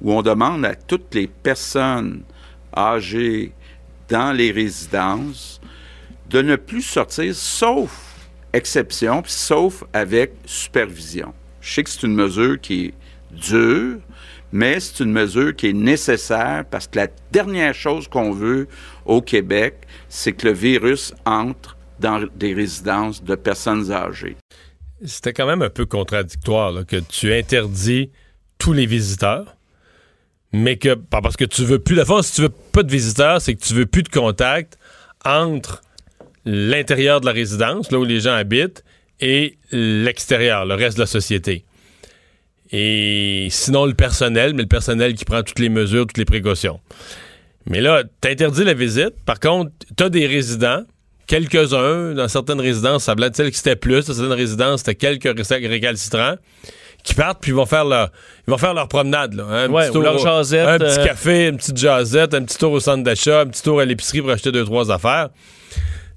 où 0.00 0.12
on 0.12 0.22
demande 0.22 0.64
à 0.64 0.74
toutes 0.74 1.14
les 1.14 1.26
personnes 1.26 2.22
âgées 2.76 3.52
dans 4.08 4.32
les 4.32 4.50
résidences 4.50 5.60
de 6.28 6.42
ne 6.42 6.56
plus 6.56 6.82
sortir, 6.82 7.34
sauf 7.34 7.90
exception, 8.52 9.22
puis 9.22 9.32
sauf 9.32 9.84
avec 9.92 10.32
supervision. 10.44 11.32
Je 11.60 11.74
sais 11.74 11.84
que 11.84 11.90
c'est 11.90 12.02
une 12.02 12.14
mesure 12.14 12.60
qui 12.60 12.86
est 12.86 12.94
dure, 13.32 13.98
mais 14.52 14.80
c'est 14.80 15.02
une 15.02 15.12
mesure 15.12 15.54
qui 15.54 15.68
est 15.68 15.72
nécessaire 15.72 16.64
parce 16.70 16.86
que 16.86 16.96
la 16.98 17.08
dernière 17.32 17.74
chose 17.74 18.08
qu'on 18.08 18.30
veut 18.30 18.68
au 19.06 19.22
Québec, 19.22 19.86
c'est 20.08 20.32
que 20.32 20.48
le 20.48 20.52
virus 20.52 21.14
entre 21.24 21.76
dans 21.98 22.26
des 22.34 22.52
résidences 22.52 23.22
de 23.22 23.34
personnes 23.34 23.90
âgées. 23.90 24.36
C'était 25.04 25.32
quand 25.32 25.46
même 25.46 25.62
un 25.62 25.70
peu 25.70 25.86
contradictoire 25.86 26.84
que 26.86 26.96
tu 26.96 27.32
interdis 27.32 28.10
tous 28.58 28.72
les 28.72 28.86
visiteurs, 28.86 29.56
mais 30.52 30.76
que 30.76 30.94
pas 30.94 31.20
parce 31.20 31.36
que 31.36 31.44
tu 31.44 31.64
veux 31.64 31.78
plus. 31.78 31.96
D'abord, 31.96 32.24
si 32.24 32.34
tu 32.34 32.42
veux 32.42 32.48
pas 32.48 32.82
de 32.82 32.90
visiteurs, 32.90 33.40
c'est 33.40 33.54
que 33.54 33.62
tu 33.62 33.74
veux 33.74 33.86
plus 33.86 34.02
de 34.02 34.08
contact 34.08 34.78
entre 35.24 35.82
l'intérieur 36.44 37.20
de 37.20 37.26
la 37.26 37.32
résidence, 37.32 37.90
là 37.90 37.98
où 37.98 38.04
les 38.04 38.20
gens 38.20 38.34
habitent, 38.34 38.84
et 39.20 39.58
l'extérieur, 39.70 40.64
le 40.64 40.74
reste 40.74 40.96
de 40.96 41.02
la 41.02 41.06
société. 41.06 41.64
Et 42.70 43.48
sinon, 43.50 43.86
le 43.86 43.94
personnel, 43.94 44.54
mais 44.54 44.62
le 44.62 44.68
personnel 44.68 45.14
qui 45.14 45.24
prend 45.24 45.42
toutes 45.42 45.58
les 45.58 45.68
mesures, 45.68 46.06
toutes 46.06 46.18
les 46.18 46.24
précautions. 46.24 46.80
Mais 47.68 47.80
là, 47.80 48.02
t'interdis 48.20 48.64
la 48.64 48.74
visite. 48.74 49.14
Par 49.24 49.40
contre, 49.40 49.70
t'as 49.96 50.08
des 50.08 50.26
résidents, 50.26 50.82
quelques-uns, 51.26 52.14
dans 52.14 52.28
certaines 52.28 52.60
résidences, 52.60 53.04
ça 53.04 53.12
semblait 53.12 53.30
que 53.30 53.50
c'était 53.52 53.76
plus, 53.76 54.06
dans 54.06 54.14
certaines 54.14 54.32
résidences, 54.32 54.80
c'était 54.80 54.94
quelques 54.94 55.24
ré- 55.48 55.66
récalcitrants 55.66 56.36
qui 57.02 57.14
partent 57.14 57.40
puis 57.40 57.52
ils 57.52 57.54
vont 57.54 57.66
faire 57.66 57.84
leur 57.84 58.10
ils 58.48 58.50
vont 58.50 58.58
faire 58.58 58.74
leur 58.74 58.88
promenade 58.88 59.34
là, 59.34 59.44
hein, 59.48 59.64
un 59.68 59.70
Ouais, 59.70 59.84
petit 59.84 59.92
tour 59.92 60.02
leur 60.02 60.18
jasette, 60.18 60.66
un 60.66 60.78
petit 60.78 60.98
euh, 60.98 61.04
café, 61.06 61.46
une 61.46 61.56
petite 61.56 61.76
jasette, 61.76 62.34
un 62.34 62.42
petit 62.42 62.58
tour 62.58 62.72
au 62.72 62.80
centre 62.80 63.04
d'achat, 63.04 63.42
un 63.42 63.46
petit 63.46 63.62
tour 63.62 63.78
à 63.78 63.84
l'épicerie 63.84 64.22
pour 64.22 64.30
acheter 64.30 64.50
deux 64.50 64.64
trois 64.64 64.90
affaires. 64.90 65.28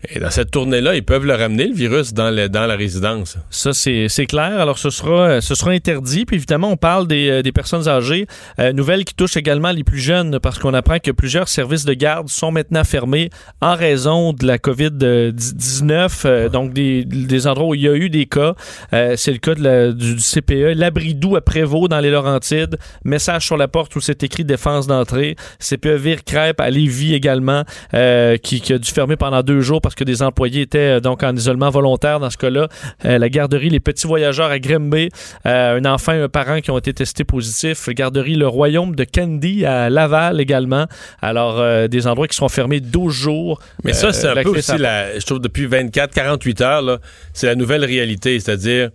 Et 0.08 0.20
dans 0.20 0.29
cette 0.29 0.51
tournée-là, 0.51 0.96
ils 0.96 1.03
peuvent 1.03 1.25
le 1.25 1.34
ramener, 1.36 1.68
le 1.68 1.74
virus, 1.74 2.13
dans, 2.13 2.32
le- 2.32 2.48
dans 2.48 2.65
la 2.65 2.75
résidence. 2.77 3.38
Ça, 3.50 3.74
c'est 3.74 4.08
clair. 4.27 4.60
Alors, 4.62 4.77
ce 4.77 4.89
sera, 4.89 5.27
euh, 5.27 5.41
ce 5.41 5.56
sera 5.56 5.72
interdit. 5.72 6.24
Puis, 6.25 6.38
évidemment, 6.38 6.72
on 6.72 6.77
parle 6.77 7.06
des, 7.06 7.29
euh, 7.29 7.41
des 7.41 7.51
personnes 7.51 7.86
âgées. 7.88 8.25
Euh, 8.60 8.72
nouvelle 8.72 9.03
qui 9.03 9.13
touche 9.13 9.36
également 9.36 9.72
les 9.72 9.84
plus 9.84 10.00
jeunes 10.00 10.39
parce 10.39 10.58
qu'on 10.58 10.74
apprend 10.74 11.00
que 11.00 11.12
plusieurs 11.12 11.50
services 11.50 11.84
de 11.84 11.94
garde 11.94 12.29
sont 12.29 12.51
maintenant 12.51 12.86
fermés 12.86 13.29
en 13.62 13.75
raison 13.75 14.32
de 14.32 14.48
la 14.48 14.58
COVID-19. 14.58 16.22
euh, 16.25 16.50
donc, 16.50 16.74
des, 16.74 17.03
des 17.06 17.48
endroits 17.48 17.68
où 17.68 17.75
il 17.75 17.82
y 17.82 17.88
a 17.88 17.94
eu 17.96 18.10
des 18.10 18.25
cas. 18.25 18.56
Euh, 18.94 19.15
c'est 19.18 19.32
le 19.32 19.38
cas 19.39 19.56
de 19.56 19.63
la- 19.63 19.91
du, 19.91 20.15
du 20.15 20.22
CPE. 20.22 20.75
L'Abridou 20.75 21.36
à 21.36 21.41
Prévost 21.41 21.89
dans 21.89 22.00
les 22.00 22.10
Laurentides. 22.12 22.77
Message 23.03 23.46
sur 23.46 23.58
la 23.58 23.68
porte 23.68 23.96
où 23.96 24.01
c'est 24.01 24.24
écrit 24.24 24.46
défense 24.46 24.88
d'entrée. 24.88 25.36
CPE 25.60 25.96
Vire-Crêpe 25.96 26.60
à 26.62 26.70
Lévis 26.70 27.13
également 27.13 27.63
euh, 27.94 28.38
qui, 28.38 28.62
qui 28.62 28.74
a 28.74 28.77
dû 28.77 28.89
fermer 28.89 29.15
pendant 29.15 29.41
deux 29.44 29.62
jours 29.62 29.82
parce 29.89 29.96
que 29.96 30.03
des 30.03 30.22
employés 30.22 30.62
étaient 30.62 30.98
euh, 30.98 31.00
donc 31.00 31.24
en 31.24 31.36
isolement 31.36 31.72
volontaire 31.72 32.19
dans 32.19 32.29
ce 32.29 32.38
cas-là. 32.38 32.67
Euh, 33.05 33.17
la 33.17 33.27
garderie 33.27 33.69
Les 33.69 33.79
Petits 33.79 34.05
Voyageurs 34.05 34.51
à 34.51 34.60
Grimby, 34.60 35.10
euh, 35.48 35.79
un 35.79 35.86
enfant 35.86 36.12
et 36.13 36.22
un 36.22 36.29
parent 36.29 36.62
qui 36.62 36.69
ont 36.69 36.77
été 36.77 36.93
testés 36.93 37.24
positifs. 37.24 37.88
La 37.88 37.93
garderie 37.96 38.36
Le 38.36 38.48
Royaume 38.48 38.96
de 38.96 39.03
Candy 39.03 39.65
à 39.65 39.89
Laval 39.89 40.39
également. 40.39 40.86
Alors, 41.24 41.88
des 41.88 42.05
endroits 42.05 42.27
qui 42.27 42.36
seront 42.36 42.50
fermés 42.50 42.81
12 42.81 43.12
jours. 43.12 43.60
Mais 43.84 43.93
ça, 43.93 44.13
c'est 44.13 44.27
un 44.27 44.43
peu 44.43 44.50
aussi, 44.50 44.77
la, 44.77 45.17
je 45.17 45.25
trouve, 45.25 45.39
depuis 45.39 45.65
24, 45.65 46.13
48 46.13 46.62
heures, 46.62 47.00
c'est 47.34 47.48
la 47.48 47.55
nouvelle 47.55 47.84
réalité, 47.84 48.39
c'est-à-dire 48.39 48.91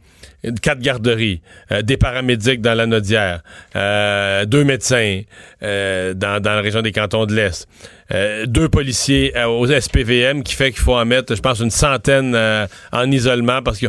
quatre 0.61 0.81
garderies, 0.81 1.41
euh, 1.73 1.83
des 1.83 1.97
paramédics 1.97 2.61
dans 2.61 2.75
la 2.75 2.87
Nodière, 2.87 3.43
euh, 3.77 4.45
deux 4.45 4.65
médecins 4.65 5.23
euh, 5.63 6.15
dans, 6.15 6.41
dans 6.43 6.55
la 6.55 6.61
région 6.61 6.83
des 6.83 6.93
cantons 6.93 7.27
de 7.27 7.35
l'Est, 7.35 7.69
euh, 8.13 8.47
deux 8.47 8.69
policiers 8.69 9.37
euh, 9.37 9.47
aux 9.47 9.67
SPVM 9.67 10.43
qui 10.43 10.55
fait 10.55 10.71
qu'il 10.71 10.81
faut 10.81 10.95
en 10.95 11.05
mettre, 11.05 11.35
je 11.35 11.41
pense, 11.41 11.61
une 11.61 11.71
centaine 11.71 12.35
euh, 12.35 12.67
en 12.93 13.11
isolement 13.11 13.63
parce 13.63 13.79
que 13.79 13.87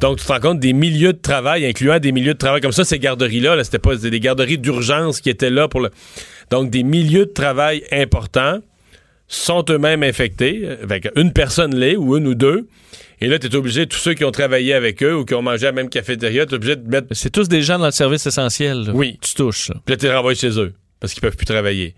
donc 0.00 0.18
tu 0.18 0.26
te 0.26 0.32
rends 0.32 0.40
compte 0.40 0.58
des 0.60 0.72
milieux 0.72 1.12
de 1.12 1.20
travail, 1.20 1.64
incluant 1.64 1.98
des 1.98 2.10
milieux 2.10 2.34
de 2.34 2.38
travail 2.38 2.60
comme 2.60 2.72
ça, 2.72 2.84
ces 2.84 2.98
garderies-là, 2.98 3.54
là, 3.54 3.62
c'était 3.64 3.78
pas 3.78 3.94
des 3.94 4.20
garderies 4.20 4.58
d'urgence 4.58 5.20
qui 5.20 5.30
étaient 5.30 5.50
là 5.50 5.68
pour 5.68 5.80
le 5.80 5.90
donc 6.50 6.70
des 6.70 6.82
milieux 6.82 7.26
de 7.26 7.32
travail 7.32 7.84
importants 7.92 8.58
sont 9.34 9.64
eux-mêmes 9.70 10.02
infectés, 10.02 10.68
avec 10.82 11.08
une 11.16 11.32
personne 11.32 11.74
l'est 11.74 11.96
ou 11.96 12.16
une 12.16 12.26
ou 12.26 12.34
deux. 12.34 12.68
Et 13.20 13.28
là, 13.28 13.38
tu 13.38 13.46
es 13.46 13.54
obligé, 13.54 13.86
tous 13.86 13.98
ceux 13.98 14.14
qui 14.14 14.24
ont 14.24 14.30
travaillé 14.30 14.74
avec 14.74 15.02
eux 15.02 15.14
ou 15.14 15.24
qui 15.24 15.34
ont 15.34 15.42
mangé 15.42 15.66
à 15.66 15.70
la 15.70 15.76
même 15.76 15.88
cafétéria, 15.88 16.44
tu 16.44 16.52
es 16.52 16.56
obligé 16.56 16.76
de 16.76 16.88
mettre. 16.88 17.06
C'est 17.12 17.30
tous 17.30 17.48
des 17.48 17.62
gens 17.62 17.78
dans 17.78 17.86
le 17.86 17.92
service 17.92 18.26
essentiel. 18.26 18.84
là. 18.86 18.92
Oui. 18.92 19.18
Tu 19.22 19.34
touches. 19.34 19.68
là. 19.68 19.76
Puis 19.84 19.92
là, 19.94 19.96
tu 19.96 20.06
les 20.06 20.12
renvoies 20.12 20.34
chez 20.34 20.58
eux 20.58 20.74
parce 21.00 21.14
qu'ils 21.14 21.22
peuvent 21.22 21.36
plus 21.36 21.46
travailler. 21.46 21.94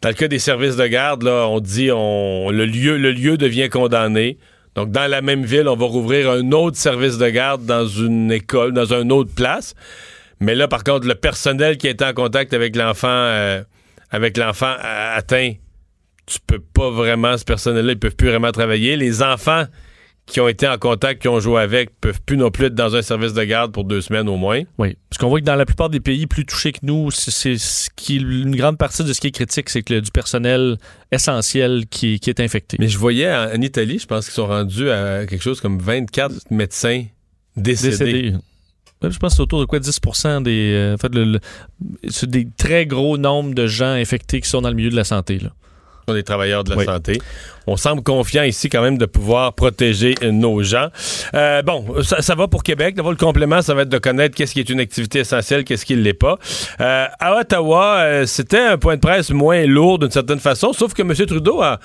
Dans 0.00 0.08
le 0.08 0.14
cas 0.14 0.28
des 0.28 0.38
services 0.38 0.76
de 0.76 0.86
garde, 0.86 1.22
là, 1.22 1.46
on 1.48 1.60
dit 1.60 1.90
on, 1.92 2.50
le, 2.50 2.64
lieu, 2.64 2.96
le 2.96 3.12
lieu 3.12 3.36
devient 3.36 3.68
condamné. 3.68 4.38
Donc, 4.74 4.90
dans 4.90 5.08
la 5.08 5.20
même 5.20 5.44
ville, 5.44 5.68
on 5.68 5.76
va 5.76 5.86
rouvrir 5.86 6.30
un 6.30 6.52
autre 6.52 6.76
service 6.76 7.18
de 7.18 7.28
garde 7.28 7.66
dans 7.66 7.86
une 7.86 8.32
école, 8.32 8.72
dans 8.72 8.94
une 8.94 9.12
autre 9.12 9.34
place. 9.34 9.74
Mais 10.40 10.54
là, 10.54 10.66
par 10.66 10.82
contre, 10.82 11.06
le 11.06 11.14
personnel 11.14 11.76
qui 11.76 11.86
est 11.86 12.02
en 12.02 12.14
contact 12.14 12.54
avec 12.54 12.74
l'enfant, 12.74 13.08
euh, 13.08 13.62
avec 14.10 14.36
l'enfant 14.36 14.74
atteint, 14.80 15.52
tu 16.26 16.38
peux 16.46 16.60
pas 16.60 16.90
vraiment, 16.90 17.36
ce 17.36 17.44
personnel-là, 17.44 17.92
ils 17.92 17.98
peuvent 17.98 18.16
plus 18.16 18.28
vraiment 18.28 18.52
travailler. 18.52 18.96
Les 18.96 19.22
enfants 19.22 19.64
qui 20.24 20.40
ont 20.40 20.46
été 20.46 20.68
en 20.68 20.78
contact, 20.78 21.20
qui 21.20 21.26
ont 21.28 21.40
joué 21.40 21.60
avec, 21.60 21.90
peuvent 22.00 22.20
plus 22.24 22.36
non 22.36 22.52
plus 22.52 22.66
être 22.66 22.76
dans 22.76 22.94
un 22.94 23.02
service 23.02 23.32
de 23.34 23.42
garde 23.42 23.72
pour 23.72 23.82
deux 23.84 24.00
semaines 24.00 24.28
au 24.28 24.36
moins. 24.36 24.62
Oui. 24.78 24.96
Parce 25.10 25.18
qu'on 25.18 25.28
voit 25.28 25.40
que 25.40 25.44
dans 25.44 25.56
la 25.56 25.66
plupart 25.66 25.90
des 25.90 25.98
pays 25.98 26.28
plus 26.28 26.46
touchés 26.46 26.70
que 26.70 26.78
nous, 26.82 27.10
c'est 27.10 27.58
ce 27.58 27.90
qui 27.96 28.16
une 28.18 28.54
grande 28.54 28.78
partie 28.78 29.02
de 29.02 29.12
ce 29.12 29.20
qui 29.20 29.26
est 29.26 29.30
critique, 29.32 29.68
c'est 29.68 29.82
que 29.82 29.94
le- 29.94 30.00
du 30.00 30.12
personnel 30.12 30.76
essentiel 31.10 31.86
qui, 31.90 32.20
qui 32.20 32.30
est 32.30 32.38
infecté. 32.38 32.76
Mais 32.78 32.86
je 32.86 32.98
voyais 32.98 33.34
en, 33.34 33.48
en 33.56 33.60
Italie, 33.60 33.98
je 33.98 34.06
pense 34.06 34.26
qu'ils 34.26 34.34
sont 34.34 34.46
rendus 34.46 34.88
à 34.90 35.26
quelque 35.26 35.42
chose 35.42 35.60
comme 35.60 35.80
24 35.80 36.52
médecins 36.52 37.04
décédés. 37.56 38.34
Je 39.02 39.18
pense 39.18 39.32
que 39.32 39.36
c'est 39.36 39.42
autour 39.42 39.58
de 39.58 39.64
quoi 39.64 39.80
10% 39.80 40.44
des. 40.44 40.72
euh, 40.74 40.94
en 40.94 40.98
fait, 40.98 41.12
le- 41.12 41.24
le- 41.24 41.40
c'est 42.08 42.30
des 42.30 42.46
très 42.56 42.86
gros 42.86 43.18
nombres 43.18 43.52
de 43.54 43.66
gens 43.66 43.90
infectés 43.90 44.40
qui 44.40 44.48
sont 44.48 44.62
dans 44.62 44.68
le 44.68 44.76
milieu 44.76 44.90
de 44.90 44.96
la 44.96 45.02
santé. 45.02 45.40
Là. 45.40 45.50
Des 46.08 46.22
travailleurs 46.22 46.64
de 46.64 46.70
la 46.70 46.76
Oui. 46.76 46.84
santé. 46.84 47.18
On 47.66 47.76
semble 47.76 48.02
confiant 48.02 48.42
ici 48.42 48.68
quand 48.68 48.82
même 48.82 48.98
de 48.98 49.06
pouvoir 49.06 49.52
protéger 49.52 50.14
euh, 50.22 50.32
nos 50.32 50.62
gens. 50.62 50.88
Euh, 51.34 51.62
bon, 51.62 52.02
ça, 52.02 52.20
ça 52.20 52.34
va 52.34 52.48
pour 52.48 52.62
Québec. 52.64 52.96
D'abord, 52.96 53.12
le 53.12 53.16
complément, 53.16 53.62
ça 53.62 53.72
va 53.74 53.82
être 53.82 53.88
de 53.88 53.98
connaître 53.98 54.34
qu'est-ce 54.34 54.52
qui 54.52 54.60
est 54.60 54.68
une 54.70 54.80
activité 54.80 55.20
essentielle, 55.20 55.62
qu'est-ce 55.64 55.86
qui 55.86 55.94
ne 55.96 56.02
l'est 56.02 56.12
pas. 56.14 56.38
Euh, 56.80 57.06
à 57.20 57.36
Ottawa, 57.36 57.98
euh, 58.00 58.26
c'était 58.26 58.58
un 58.58 58.78
point 58.78 58.96
de 58.96 59.00
presse 59.00 59.30
moins 59.30 59.64
lourd 59.64 59.98
d'une 60.00 60.10
certaine 60.10 60.40
façon, 60.40 60.72
sauf 60.72 60.92
que 60.94 61.02
M. 61.02 61.14
Trudeau 61.14 61.62
a... 61.62 61.78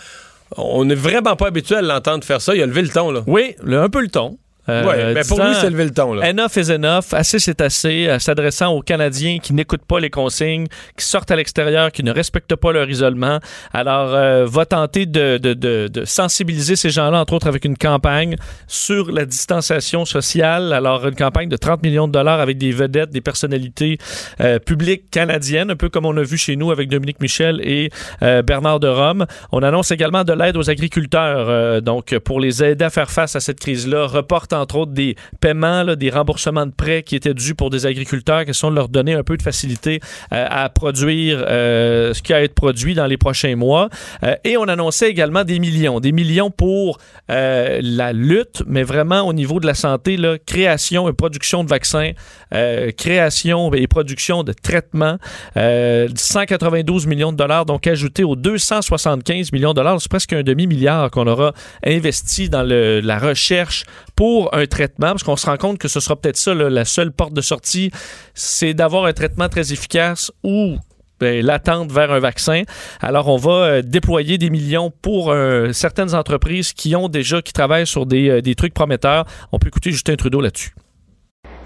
On 0.56 0.86
n'est 0.86 0.96
vraiment 0.96 1.36
pas 1.36 1.48
habitué 1.48 1.76
à 1.76 1.82
l'entendre 1.82 2.24
faire 2.24 2.40
ça. 2.42 2.56
Il 2.56 2.62
a 2.64 2.66
levé 2.66 2.82
le 2.82 2.88
ton, 2.90 3.12
là. 3.12 3.22
Oui, 3.28 3.56
le- 3.62 3.82
un 3.82 3.90
peu 3.90 4.00
le 4.02 4.08
ton. 4.08 4.38
Euh, 4.70 4.84
Ouais, 4.86 5.14
ben 5.14 5.26
pour 5.28 5.42
lui, 5.42 5.54
c'est 5.56 5.70
levé 5.70 5.86
le 5.86 5.92
ton. 5.92 6.14
Là. 6.14 6.30
Enough 6.30 6.58
is 6.58 6.72
enough, 6.72 7.14
assez 7.14 7.40
c'est 7.40 7.62
assez, 7.62 8.08
euh, 8.08 8.20
s'adressant 8.20 8.74
aux 8.74 8.82
Canadiens 8.82 9.40
qui 9.40 9.54
n'écoutent 9.54 9.86
pas 9.86 10.00
les 10.00 10.10
consignes, 10.10 10.68
qui 10.98 11.06
sortent 11.06 11.32
à 11.32 11.36
l'extérieur, 11.36 11.92
qui 11.92 12.04
ne 12.04 12.12
respectent 12.12 12.56
pas 12.56 12.72
leur 12.72 12.90
isolement. 12.90 13.40
Alors, 13.74 14.14
euh, 14.14 14.46
va 14.46 14.66
tenter 14.66 15.06
de, 15.06 15.38
de, 15.38 15.54
de, 15.54 15.88
de 15.88 16.06
sensibiliser 16.06 16.76
ces 16.76 16.90
gens-là, 16.90 17.20
entre 17.20 17.34
autres 17.34 17.48
avec 17.48 17.66
une 17.66 17.78
campagne 17.78 18.36
sur 18.68 19.12
la 19.12 19.26
distanciation 19.26 20.06
sociale. 20.06 20.74
Alors, 20.74 21.08
une 21.08 21.16
campagne 21.16 21.50
de 21.50 21.58
30 21.58 21.84
millions 21.84 22.08
de 22.08 22.14
dollars 22.14 22.40
avec 22.40 22.58
des 22.58 22.72
vedettes, 22.72 23.10
des 23.12 23.22
personnalités 23.22 23.98
euh, 24.42 24.60
publiques 24.60 25.10
canadiennes, 25.12 25.72
un 25.72 25.76
peu 25.76 25.90
comme 25.90 26.06
on 26.06 26.18
a 26.18 26.24
vu 26.24 26.38
chez 26.38 26.56
nous 26.56 26.72
avec 26.72 26.90
Dominique 26.90 27.22
Michel 27.22 27.62
et 27.64 27.90
Bernard 28.22 28.80
de 28.80 28.88
Rome. 28.88 29.26
On 29.52 29.64
annonce 29.64 29.92
également 29.92 30.24
de 30.24 30.34
l'aide 30.34 30.58
aux 30.58 30.70
agriculteurs, 30.70 31.82
donc 31.82 32.18
pour 32.20 32.40
les 32.40 32.64
aider 32.64 32.86
à 32.86 32.90
faire 32.90 33.10
face 33.10 33.36
à 33.36 33.40
cette 33.40 33.60
crise-là. 33.60 34.06
Reporte 34.08 34.54
entre 34.58 34.78
autres 34.78 34.92
des 34.92 35.16
paiements, 35.40 35.96
des 35.96 36.10
remboursements 36.10 36.66
de 36.66 36.72
prêts 36.72 37.04
qui 37.04 37.16
étaient 37.16 37.34
dus 37.34 37.56
pour 37.56 37.70
des 37.70 37.86
agriculteurs, 37.86 38.46
question 38.46 38.70
de 38.70 38.76
leur 38.76 38.90
donner 38.90 39.14
un 39.14 39.24
peu 39.24 39.38
de 39.38 39.42
facilité 39.42 40.00
euh, 40.34 40.46
à 40.50 40.70
produire 40.70 41.44
euh, 41.48 42.14
ce 42.14 42.22
qui 42.22 42.34
a 42.34 42.38
à 42.38 42.42
être 42.42 42.54
produit 42.54 42.94
dans 42.94 43.08
les 43.08 43.18
prochains 43.18 43.56
mois. 43.56 43.90
Euh, 44.24 44.36
et 44.44 44.58
on 44.58 44.64
annonçait 44.64 45.10
également 45.10 45.44
des 45.44 45.58
millions, 45.58 46.00
des 46.00 46.12
millions 46.12 46.52
pour 46.52 47.00
la 47.30 48.14
lutte, 48.14 48.64
mais 48.68 48.84
vraiment 48.84 49.22
au 49.22 49.34
niveau 49.34 49.60
de 49.60 49.66
la 49.66 49.74
santé, 49.74 50.18
création 50.46 51.10
et 51.10 51.14
production 51.14 51.64
de 51.64 51.70
vaccins, 51.70 52.12
création 52.96 53.74
et 53.74 53.88
production 53.88 54.44
de 54.44 54.54
traitements, 54.54 55.18
euh, 55.58 56.08
192 56.16 57.08
millions 57.08 57.32
de 57.32 57.38
dollars, 57.38 57.66
donc 57.66 57.88
ajouté 57.88 58.24
aux 58.24 58.36
275 58.36 59.52
millions 59.52 59.72
de 59.72 59.76
dollars, 59.76 60.02
c'est 60.02 60.10
presque 60.10 60.34
un 60.34 60.44
demi-milliard 60.44 61.12
qu'on 61.12 61.28
aura 61.28 61.54
investi 61.86 62.50
dans 62.50 62.64
la 62.64 63.20
recherche 63.20 63.86
pour 64.16 64.47
un 64.54 64.66
traitement, 64.66 65.08
parce 65.08 65.24
qu'on 65.24 65.36
se 65.36 65.46
rend 65.46 65.58
compte 65.58 65.78
que 65.78 65.88
ce 65.88 66.00
sera 66.00 66.16
peut-être 66.16 66.38
ça 66.38 66.54
la 66.54 66.86
seule 66.86 67.12
porte 67.12 67.34
de 67.34 67.42
sortie, 67.42 67.92
c'est 68.34 68.74
d'avoir 68.74 69.06
un 69.06 69.14
traitement 69.14 69.50
très 69.50 69.74
efficace 69.74 70.32
ou 70.44 70.78
ben, 71.20 71.44
l'attente 71.44 71.92
vers 71.92 72.12
un 72.12 72.20
vaccin. 72.20 72.64
Alors, 73.02 73.28
on 73.28 73.38
va 73.38 73.52
euh, 73.52 73.82
déployer 73.82 74.38
des 74.38 74.52
millions 74.52 74.92
pour 75.02 75.32
euh, 75.32 75.72
certaines 75.72 76.14
entreprises 76.14 76.74
qui 76.74 76.96
ont 76.96 77.10
déjà, 77.10 77.42
qui 77.42 77.54
travaillent 77.54 77.88
sur 77.88 78.06
des, 78.06 78.30
euh, 78.30 78.42
des 78.42 78.54
trucs 78.54 78.74
prometteurs. 78.74 79.26
On 79.52 79.58
peut 79.58 79.68
écouter 79.68 79.92
Justin 79.92 80.16
Trudeau 80.16 80.42
là-dessus. 80.42 80.76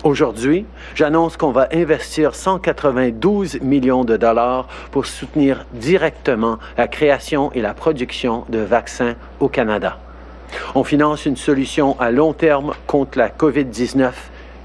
Aujourd'hui, 0.04 0.66
j'annonce 0.96 1.38
qu'on 1.38 1.52
va 1.52 1.68
investir 1.74 2.34
192 2.34 3.62
millions 3.62 4.04
de 4.04 4.18
dollars 4.18 4.68
pour 4.90 5.06
soutenir 5.06 5.66
directement 5.74 6.58
la 6.78 6.88
création 6.88 7.52
et 7.52 7.62
la 7.62 7.74
production 7.74 8.46
de 8.50 8.60
vaccins 8.60 9.16
au 9.40 9.48
Canada. 9.48 10.00
On 10.76 10.84
finance 10.84 11.26
une 11.26 11.38
solution 11.38 12.00
à 12.00 12.12
long 12.12 12.34
terme 12.34 12.74
contre 12.88 13.18
la 13.18 13.30
COVID-19 13.30 14.12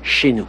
chez 0.03 0.33
nous. 0.33 0.47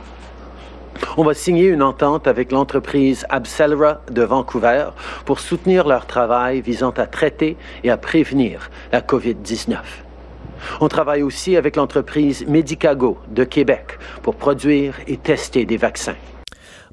On 1.15 1.24
va 1.24 1.34
signer 1.34 1.67
une 1.67 1.84
entente 1.84 2.27
avec 2.27 2.51
l'entreprise 2.51 3.25
Abcelera 3.29 4.01
de 4.12 4.22
Vancouver 4.24 4.89
pour 5.25 5.39
soutenir 5.39 5.88
leur 5.88 6.06
travail 6.06 6.62
visant 6.62 6.91
à 6.91 7.08
traiter 7.08 7.58
et 7.84 7.89
à 7.89 7.98
prévenir 7.98 8.70
la 8.91 9.01
COVID-19. 9.01 9.77
On 10.79 10.88
travaille 10.88 11.24
aussi 11.24 11.56
avec 11.56 11.75
l'entreprise 11.75 12.46
Medicago 12.48 13.17
de 13.29 13.44
Québec 13.44 13.98
pour 14.22 14.36
produire 14.36 14.96
et 15.08 15.17
tester 15.17 15.65
des 15.65 15.77
vaccins. 15.77 16.15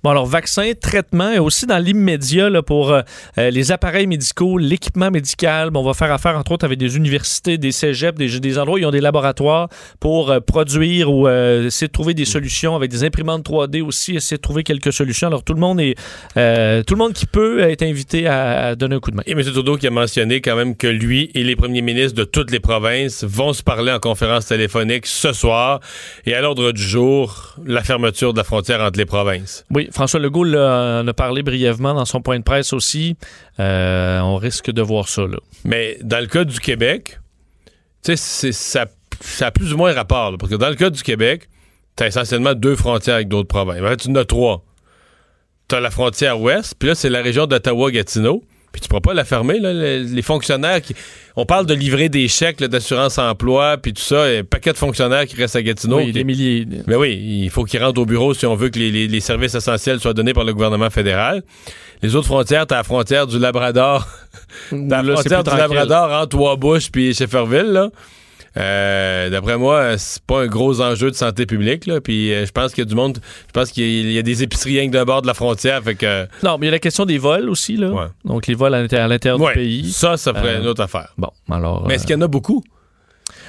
Bon, 0.04 0.11
alors, 0.11 0.26
vaccin, 0.26 0.70
traitement, 0.78 1.32
et 1.32 1.38
aussi 1.38 1.64
dans 1.64 1.78
l'immédiat, 1.78 2.50
là, 2.50 2.61
pour 2.61 2.92
euh, 2.92 3.00
euh, 3.38 3.49
les 3.49 3.73
appareils 3.73 4.06
médicaux, 4.06 4.58
l'équipement 4.58 5.11
médical. 5.11 5.70
Bon, 5.70 5.80
on 5.80 5.82
va 5.82 5.94
faire 5.94 6.12
affaire, 6.12 6.37
entre 6.37 6.52
autres, 6.52 6.66
avec 6.66 6.78
des 6.78 6.99
universités, 6.99 7.56
des 7.56 7.73
cégeps, 7.73 8.18
des, 8.18 8.38
des 8.38 8.58
endroits 8.58 8.75
où 8.75 8.78
ils 8.78 8.84
ont 8.84 8.90
des 8.90 9.00
laboratoires 9.00 9.70
pour 10.00 10.30
euh, 10.30 10.40
produire 10.40 11.11
ou 11.11 11.26
euh, 11.26 11.68
essayer 11.68 11.87
de 11.87 11.92
trouver 11.92 12.12
des 12.12 12.26
solutions 12.26 12.76
avec 12.76 12.90
des 12.90 13.02
imprimantes 13.02 13.49
3D 13.49 13.80
aussi, 13.80 14.16
essayer 14.16 14.37
de 14.37 14.42
trouver 14.42 14.62
quelques 14.62 14.92
solutions. 14.92 15.28
Alors, 15.28 15.42
tout 15.42 15.54
le 15.54 15.61
monde 15.61 15.80
est, 15.80 15.94
tout 15.94 16.94
le 16.94 16.99
monde 16.99 17.14
qui 17.14 17.25
peut 17.25 17.62
est 17.62 17.80
invité 17.80 18.26
à, 18.26 18.66
à 18.66 18.75
donner 18.75 18.96
un 18.96 19.00
coup 19.00 19.11
de 19.11 19.16
main. 19.16 19.23
Et 19.25 19.32
M. 19.32 19.42
Trudeau 19.42 19.78
qui 19.78 19.87
a 19.87 19.90
mentionné 19.90 20.42
quand 20.42 20.54
même 20.54 20.76
que 20.76 20.87
lui 20.87 21.30
et 21.34 21.42
les 21.44 21.56
premiers 21.56 21.80
ministres 21.80 22.18
de 22.18 22.25
toutes 22.25 22.50
les 22.50 22.61
provinces 22.61 23.25
vont 23.25 23.54
se 23.54 23.62
parler 23.62 23.90
en 23.90 24.00
conférence 24.00 24.44
téléphonique 24.44 25.06
ce 25.06 25.32
soir 25.32 25.80
et 26.26 26.34
à 26.34 26.42
l'ordre 26.42 26.73
du 26.73 26.82
jour, 26.82 27.56
la 27.64 27.82
fermeture 27.82 28.34
de 28.34 28.38
la 28.38 28.44
frontière 28.44 28.82
entre 28.82 28.99
les 28.99 29.06
provinces. 29.06 29.64
Oui, 29.70 29.88
François 29.94 30.18
Legault 30.18 30.44
en 30.44 31.06
a 31.06 31.12
parlé 31.14 31.44
brièvement 31.44 31.94
dans 31.94 32.04
son 32.04 32.20
point 32.20 32.38
de 32.38 32.42
presse 32.44 32.72
aussi. 32.72 33.16
Euh, 33.60 34.18
on 34.20 34.36
risque 34.36 34.73
de 34.73 34.82
voir 34.82 35.08
ça, 35.08 35.23
là. 35.23 35.38
Mais 35.64 35.99
dans 36.02 36.19
le 36.19 36.26
cas 36.26 36.45
du 36.45 36.58
Québec, 36.58 37.21
ça, 38.02 38.16
ça 38.16 39.47
a 39.47 39.50
plus 39.52 39.73
ou 39.73 39.76
moins 39.76 39.92
rapport. 39.92 40.36
parce 40.36 40.50
que 40.50 40.56
dans 40.56 40.69
le 40.69 40.75
cas 40.75 40.90
du 40.90 41.02
Québec, 41.02 41.49
tu 41.97 42.02
as 42.02 42.08
essentiellement 42.08 42.54
deux 42.54 42.75
frontières 42.75 43.14
avec 43.14 43.28
d'autres 43.28 43.49
provinces. 43.49 43.80
En 43.80 43.88
fait, 43.88 43.97
tu 43.99 44.10
en 44.10 44.16
as 44.16 44.25
trois. 44.25 44.64
Tu 45.69 45.80
la 45.80 45.90
frontière 45.90 46.40
ouest, 46.40 46.75
puis 46.78 46.88
là, 46.88 46.95
c'est 46.95 47.08
la 47.08 47.23
région 47.23 47.47
d'Ottawa-Gatineau. 47.47 48.42
Puis 48.75 48.80
tu 48.80 48.89
pourras 48.89 49.00
pas 49.00 49.15
la 49.15 49.25
fermer, 49.25 49.60
là, 49.60 49.73
les, 49.73 50.00
les 50.02 50.23
fonctionnaires 50.23 50.82
qui. 50.82 50.95
On 51.37 51.47
parle 51.47 51.65
de 51.67 51.75
livrer 51.75 52.08
des 52.08 52.26
chèques 52.28 52.60
là, 52.60 52.67
d'assurance-emploi, 52.69 53.76
puis 53.78 53.93
tout 53.93 54.02
ça, 54.02 54.30
et 54.30 54.39
un 54.39 54.45
paquet 54.45 54.73
de 54.73 54.76
fonctionnaires 54.76 55.26
qui 55.26 55.37
restent 55.37 55.56
à 55.56 55.63
Gatineau. 55.63 55.99
oui, 55.99 56.06
qui- 56.06 56.13
des 56.13 56.25
milliers. 56.25 56.67
mais 56.87 56.97
oui, 56.97 57.13
il 57.45 57.50
faut 57.50 57.65
qu'ils 57.65 57.82
rentrent 57.82 58.00
au 58.00 58.04
bureau 58.06 58.34
si 58.34 58.47
on 58.47 58.54
veut 58.56 58.69
que 58.69 58.78
les, 58.80 58.91
les- 58.91 59.06
les 59.08 59.21
services 59.21 59.54
essentiels 59.54 60.00
soient 60.00 60.13
donnés 60.13 60.32
par 60.34 60.45
le 60.45 60.52
gouvernement 60.52 60.91
fédéral. 60.91 61.43
Les 62.02 62.17
autres 62.17 62.26
frontières, 62.26 62.67
t'as 62.67 62.76
la 62.76 62.82
frontière 62.82 63.26
du 63.28 63.39
Labrador. 63.39 64.06
t'as 64.71 64.76
la 65.02 65.13
frontière 65.15 65.43
du 65.45 65.50
tranquille. 65.50 65.76
Labrador 65.76 66.13
entre 66.23 66.37
Wabush 66.37 66.91
puis 66.91 67.15
Shefferville, 67.15 67.71
là. 67.73 67.89
Euh, 68.56 69.30
D'après 69.30 69.58
moi, 69.58 69.99
c'est 69.99 70.23
pas 70.23 70.43
un 70.43 70.47
gros 70.47 70.80
enjeu 70.80 71.10
de 71.10 71.17
santé 71.17 71.45
publique, 71.47 71.86
là. 71.86 72.00
Puis 72.00 72.32
euh, 72.32 72.47
je 72.47 72.52
pense 72.52 72.73
qu'il 72.73 72.82
y 72.84 72.86
a 72.86 72.88
du 72.88 72.95
monde, 72.95 73.19
je 73.49 73.52
pense 73.52 73.71
qu'il 73.73 73.82
y, 73.84 73.86
a- 73.86 74.00
il 74.02 74.12
y 74.12 74.19
a 74.19 74.23
des 74.23 74.43
épiceries 74.43 74.78
rien 74.78 74.88
que 74.88 74.93
d'un 74.93 75.04
bord 75.04 75.23
de 75.23 75.26
la 75.26 75.34
frontière, 75.34 75.82
fait 75.82 75.97
que. 75.97 76.25
Non, 76.43 76.56
mais 76.58 76.67
il 76.67 76.69
y 76.69 76.69
a 76.69 76.73
la 76.73 76.78
question 76.78 77.04
des 77.04 77.19
vols 77.19 77.49
aussi, 77.49 77.76
là. 77.76 77.88
Ouais. 77.90 78.06
Donc, 78.25 78.47
les 78.47 78.54
vols 78.54 78.75
à 78.75 78.80
l'intérieur 78.82 79.40
ouais, 79.40 79.52
du 79.54 79.58
pays. 79.58 79.90
ça, 79.93 80.17
ça 80.17 80.32
ferait 80.32 80.56
Euh, 80.56 80.60
une 80.60 80.67
autre 80.69 80.82
affaire. 80.82 81.08
Bon, 81.19 81.30
alors. 81.50 81.86
Mais 81.88 81.95
est-ce 81.95 82.06
qu'il 82.06 82.14
y 82.14 82.19
en 82.19 82.23
a 82.23 82.28
beaucoup? 82.28 82.62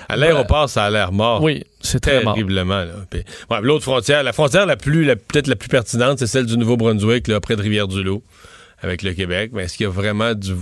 À 0.09 0.15
l'aéroport, 0.17 0.69
ça 0.69 0.85
a 0.85 0.89
l'air 0.91 1.11
mort. 1.11 1.41
Oui, 1.41 1.63
c'est 1.81 1.99
très 1.99 2.21
terriblement. 2.23 2.83
ouais, 3.13 3.61
l'autre 3.61 3.83
frontière, 3.83 4.21
la 4.23 4.33
frontière 4.33 4.65
la 4.65 4.75
plus, 4.77 5.03
la- 5.03 5.15
peut-être 5.15 5.47
la 5.47 5.55
plus 5.55 5.67
pertinente, 5.69 6.19
c'est 6.19 6.27
celle 6.27 6.45
du 6.45 6.57
Nouveau-Brunswick, 6.57 7.31
près 7.39 7.55
de 7.55 7.61
Rivière-du-Loup, 7.61 8.21
avec 8.81 9.01
le 9.03 9.13
Québec. 9.13 9.51
Mais 9.53 9.63
est-ce 9.63 9.77
qu'il 9.77 9.85
y 9.85 9.87
a 9.87 9.91
vraiment 9.91 10.33
du 10.35 10.53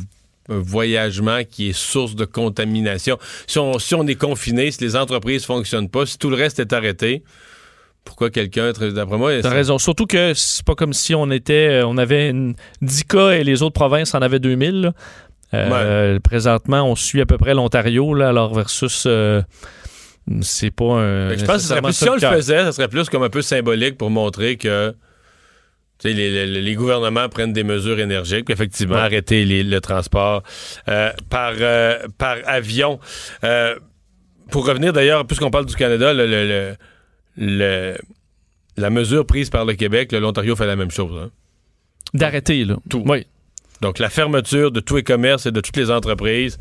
voyagement 0.49 1.41
qui 1.49 1.69
est 1.69 1.73
source 1.73 2.15
de 2.15 2.25
contamination? 2.25 3.17
Si 3.47 3.59
on, 3.59 3.79
si 3.79 3.95
on 3.95 4.05
est 4.07 4.15
confiné, 4.15 4.71
si 4.71 4.83
les 4.83 4.95
entreprises 4.95 5.45
fonctionnent 5.45 5.89
pas, 5.89 6.05
si 6.05 6.17
tout 6.17 6.29
le 6.29 6.35
reste 6.35 6.59
est 6.59 6.73
arrêté, 6.73 7.23
pourquoi 8.05 8.29
quelqu'un, 8.29 8.71
d'après 8.73 9.17
moi, 9.17 9.31
T'as 9.41 9.49
raison. 9.49 9.77
Surtout 9.77 10.05
que 10.05 10.33
c'est 10.33 10.65
pas 10.65 10.75
comme 10.75 10.93
si 10.93 11.15
on 11.15 11.31
était, 11.31 11.69
euh, 11.81 11.87
on 11.87 11.97
avait 11.97 12.29
une 12.29 12.55
10 12.81 13.03
cas 13.05 13.31
et 13.31 13.43
les 13.43 13.61
autres 13.63 13.73
provinces 13.73 14.13
en 14.13 14.21
avaient 14.21 14.39
2000. 14.39 14.81
là. 14.81 14.93
Euh, 15.53 16.19
Présentement, 16.19 16.83
on 16.83 16.95
suit 16.95 17.21
à 17.21 17.25
peu 17.25 17.37
près 17.37 17.53
l'Ontario, 17.53 18.13
là, 18.13 18.29
alors 18.29 18.53
versus. 18.53 19.03
euh, 19.05 19.41
c'est 20.41 20.71
pas 20.71 20.85
un. 20.85 21.37
Je 21.37 21.45
pense 21.45 21.55
que 21.55 21.61
ce 21.61 21.67
serait 21.69 21.81
plus, 21.81 21.93
ça 21.93 22.05
si 22.05 22.09
on 22.09 22.15
le 22.15 22.35
faisait, 22.35 22.63
ça 22.63 22.71
serait 22.71 22.87
plus 22.87 23.09
comme 23.09 23.23
un 23.23 23.29
peu 23.29 23.41
symbolique 23.41 23.97
pour 23.97 24.09
montrer 24.09 24.55
que 24.57 24.93
les, 26.03 26.13
les- 26.45 26.61
les 26.61 26.75
gouvernements 26.75 27.29
prennent 27.29 27.53
des 27.53 27.63
mesures 27.63 27.99
énergiques, 27.99 28.45
puis 28.45 28.53
effectivement, 28.53 28.95
Ouais. 28.95 29.01
arrêter 29.01 29.45
les- 29.45 29.63
le 29.63 29.79
transport 29.81 30.43
euh, 30.89 31.11
par, 31.29 31.53
euh, 31.59 31.99
par 32.17 32.37
avion. 32.45 32.99
Euh, 33.43 33.75
pour 34.51 34.67
revenir 34.67 34.91
d'ailleurs, 34.93 35.25
puisqu'on 35.25 35.51
parle 35.51 35.65
du 35.65 35.75
Canada, 35.75 36.13
le, 36.13 36.25
le- 36.27 36.47
le- 36.47 36.75
le- 37.37 37.97
la 38.75 38.89
mesure 38.89 39.25
prise 39.25 39.49
par 39.49 39.65
le 39.65 39.73
Québec, 39.75 40.11
l'Ontario 40.11 40.55
fait 40.55 40.65
la 40.65 40.75
même 40.75 40.91
chose. 40.91 41.17
hein. 41.23 41.31
D'arrêter, 42.13 42.65
là. 42.65 42.77
Tout. 42.89 43.03
Oui. 43.07 43.25
Donc, 43.81 43.99
la 43.99 44.09
fermeture 44.09 44.71
de 44.71 44.79
tous 44.79 44.97
les 44.97 45.03
commerces 45.03 45.45
et 45.45 45.51
de 45.51 45.59
toutes 45.61 45.77
les 45.77 45.89
entreprises, 45.91 46.57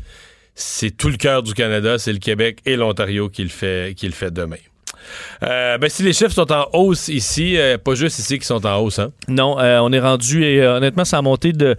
c'est 0.55 0.91
tout 0.95 1.09
le 1.09 1.17
cœur 1.17 1.41
du 1.43 1.53
Canada, 1.53 1.97
c'est 1.97 2.13
le 2.13 2.19
Québec 2.19 2.59
et 2.65 2.75
l'Ontario 2.75 3.29
qui 3.29 3.43
le 3.43 3.49
fait, 3.49 3.95
qui 3.95 4.05
le 4.07 4.13
fait 4.13 4.31
demain. 4.31 4.57
Euh, 5.43 5.77
ben, 5.77 5.89
si 5.89 6.03
les 6.03 6.13
chiffres 6.13 6.31
sont 6.33 6.51
en 6.51 6.67
hausse 6.73 7.07
ici, 7.07 7.57
euh, 7.57 7.77
pas 7.77 7.95
juste 7.95 8.19
ici 8.19 8.39
qui 8.39 8.45
sont 8.45 8.65
en 8.65 8.77
hausse, 8.79 8.99
hein? 8.99 9.11
Non, 9.27 9.59
euh, 9.59 9.79
on 9.81 9.91
est 9.91 9.99
rendu, 9.99 10.43
et 10.43 10.65
honnêtement, 10.65 11.05
ça 11.05 11.17
a 11.17 11.21
monté 11.21 11.53
de 11.53 11.75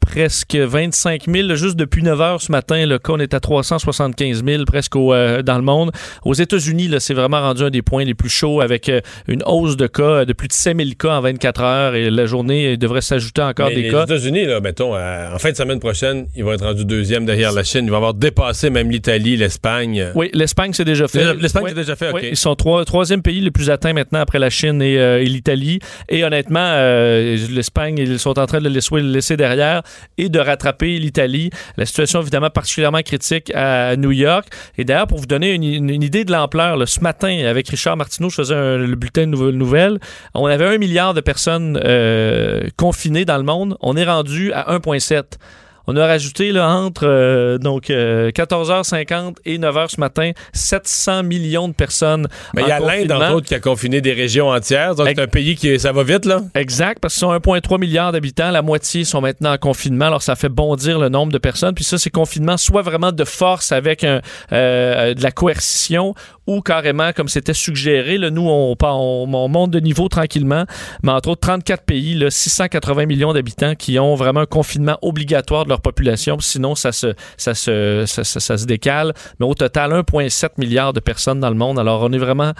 presque 0.00 0.54
25 0.56 1.24
000, 1.26 1.48
là, 1.48 1.54
juste 1.54 1.76
depuis 1.76 2.02
9 2.02 2.20
heures 2.20 2.40
ce 2.42 2.50
matin. 2.52 2.86
Le 2.86 2.98
cas, 2.98 3.12
on 3.12 3.18
est 3.18 3.34
à 3.34 3.40
375 3.40 4.44
000 4.44 4.64
presque 4.64 4.96
au, 4.96 5.12
dans 5.42 5.56
le 5.56 5.62
monde. 5.62 5.90
Aux 6.24 6.34
États-Unis, 6.34 6.90
c'est 6.98 7.14
vraiment 7.14 7.40
rendu 7.40 7.62
un 7.64 7.70
des 7.70 7.82
points 7.82 8.04
les 8.04 8.14
plus 8.14 8.28
chauds 8.28 8.60
avec 8.60 8.90
une 9.28 9.42
hausse 9.46 9.76
de 9.76 9.86
cas 9.86 10.24
de 10.24 10.32
plus 10.32 10.48
de 10.48 10.52
5 10.52 10.76
000 10.76 10.90
cas 10.98 11.16
en 11.16 11.20
24 11.20 11.60
heures 11.62 11.94
et 11.94 12.10
la 12.10 12.26
journée 12.26 12.72
il 12.72 12.78
devrait 12.78 13.00
s'ajouter 13.00 13.42
encore 13.42 13.68
Mais 13.68 13.74
des 13.74 13.82
les 13.82 13.90
cas. 13.90 14.04
États-Unis, 14.04 14.46
là, 14.46 14.60
mettons, 14.60 14.94
en 14.96 15.38
fin 15.38 15.50
de 15.50 15.56
semaine 15.56 15.80
prochaine, 15.80 16.26
ils 16.34 16.44
vont 16.44 16.52
être 16.52 16.64
rendus 16.64 16.84
deuxième 16.84 17.24
derrière 17.26 17.52
la 17.52 17.64
Chine. 17.64 17.84
Ils 17.84 17.90
vont 17.90 17.96
avoir 17.96 18.14
dépassé 18.14 18.70
même 18.70 18.90
l'Italie, 18.90 19.36
l'Espagne. 19.36 20.06
Oui, 20.14 20.30
l'Espagne, 20.32 20.72
c'est 20.72 20.84
déjà 20.84 21.08
fait. 21.08 21.34
L'Espagne, 21.34 21.64
Oui. 21.64 21.70
c'est 21.70 21.76
déjà 21.80 21.96
fait, 21.96 22.10
OK. 22.10 22.14
Oui, 22.22 22.28
ils 22.32 22.36
sont 22.36 22.53
troisième 22.54 23.22
pays 23.22 23.40
le 23.40 23.50
plus 23.50 23.70
atteint 23.70 23.92
maintenant 23.92 24.20
après 24.20 24.38
la 24.38 24.50
Chine 24.50 24.82
et, 24.82 24.98
euh, 24.98 25.18
l'Italie. 25.20 25.78
Et 26.08 26.24
honnêtement, 26.24 26.60
euh, 26.60 27.36
l'Espagne, 27.50 27.98
ils 27.98 28.18
sont 28.18 28.38
en 28.38 28.46
train 28.46 28.58
de 28.58 28.68
le 28.68 29.10
laisser, 29.12 29.36
derrière 29.36 29.82
et 30.18 30.28
de 30.28 30.38
rattraper 30.38 30.98
l'Italie. 30.98 31.50
La 31.76 31.86
situation, 31.86 32.20
évidemment, 32.20 32.50
particulièrement 32.50 33.02
critique 33.02 33.52
à 33.54 33.96
New 33.96 34.12
York. 34.12 34.46
Et 34.78 34.84
d'ailleurs, 34.84 35.06
pour 35.06 35.18
vous 35.18 35.26
donner 35.26 35.52
une, 35.52 35.90
idée 36.02 36.24
de 36.24 36.32
l'ampleur, 36.32 36.86
ce 36.88 37.00
matin, 37.00 37.44
avec 37.46 37.68
Richard 37.68 37.96
Martineau, 37.96 38.30
je 38.30 38.36
faisais 38.36 38.54
un- 38.54 38.78
le 38.78 38.96
bulletin 38.96 39.26
de 39.26 39.50
nouvelles. 39.50 39.98
On 40.34 40.46
avait 40.46 40.66
un 40.66 40.78
milliard 40.78 41.14
de 41.14 41.20
personnes 41.20 41.80
euh, 41.84 42.68
confinées 42.76 43.24
dans 43.24 43.36
le 43.36 43.42
monde. 43.42 43.76
On 43.80 43.96
est 43.96 44.04
rendu 44.04 44.52
à 44.52 44.74
1,7. 44.74 45.38
On 45.86 45.96
a 45.96 46.06
rajouté 46.06 46.50
là, 46.50 46.68
entre 46.68 47.06
euh, 47.06 47.58
donc 47.58 47.90
euh, 47.90 48.30
14h50 48.30 49.36
et 49.44 49.58
9h 49.58 49.90
ce 49.90 50.00
matin 50.00 50.32
700 50.52 51.24
millions 51.24 51.68
de 51.68 51.74
personnes. 51.74 52.26
Mais 52.54 52.62
il 52.62 52.68
y 52.68 52.72
a 52.72 52.80
l'Inde, 52.80 53.12
entre 53.12 53.34
autres, 53.34 53.46
qui 53.46 53.54
a 53.54 53.60
confiné 53.60 54.00
des 54.00 54.12
régions 54.12 54.48
entières. 54.48 54.94
Donc, 54.94 55.08
c'est 55.08 55.20
un 55.20 55.26
pays 55.26 55.56
qui, 55.56 55.78
ça 55.78 55.92
va 55.92 56.02
vite, 56.02 56.24
là. 56.24 56.42
Exact, 56.54 56.98
parce 57.00 57.14
qu'ils 57.14 57.20
sont 57.20 57.32
1,3 57.32 57.78
milliard 57.78 58.12
d'habitants. 58.12 58.50
La 58.50 58.62
moitié 58.62 59.04
sont 59.04 59.20
maintenant 59.20 59.52
en 59.52 59.58
confinement. 59.58 60.06
Alors, 60.06 60.22
ça 60.22 60.36
fait 60.36 60.48
bondir 60.48 60.98
le 60.98 61.08
nombre 61.08 61.32
de 61.32 61.38
personnes. 61.38 61.74
Puis 61.74 61.84
ça, 61.84 61.98
c'est 61.98 62.10
confinement 62.10 62.56
soit 62.56 62.82
vraiment 62.82 63.12
de 63.12 63.24
force 63.24 63.72
avec 63.72 64.04
un, 64.04 64.20
euh, 64.52 65.14
de 65.14 65.22
la 65.22 65.32
coercition 65.32 66.14
ou 66.46 66.60
carrément, 66.60 67.12
comme 67.12 67.28
c'était 67.28 67.54
suggéré, 67.54 68.18
là, 68.18 68.30
nous, 68.30 68.46
on, 68.48 68.76
on, 68.80 69.28
on 69.32 69.48
monte 69.48 69.70
de 69.70 69.80
niveau 69.80 70.08
tranquillement. 70.08 70.64
Mais 71.02 71.12
entre 71.12 71.30
autres, 71.30 71.40
34 71.40 71.84
pays, 71.84 72.14
là, 72.14 72.30
680 72.30 73.06
millions 73.06 73.32
d'habitants 73.32 73.74
qui 73.74 73.98
ont 73.98 74.14
vraiment 74.14 74.40
un 74.40 74.46
confinement 74.46 74.98
obligatoire 75.02 75.64
de 75.64 75.70
leur 75.70 75.80
population. 75.80 76.38
Sinon, 76.40 76.74
ça 76.74 76.92
se, 76.92 77.14
ça 77.36 77.54
se, 77.54 78.04
ça, 78.06 78.24
se 78.24 78.66
décale. 78.66 79.14
Mais 79.40 79.46
au 79.46 79.54
total, 79.54 79.92
1,7 79.92 80.50
milliard 80.58 80.92
de 80.92 81.00
personnes 81.00 81.40
dans 81.40 81.50
le 81.50 81.56
monde. 81.56 81.78
Alors, 81.78 82.02
on 82.02 82.12
est 82.12 82.18
vraiment, 82.18 82.52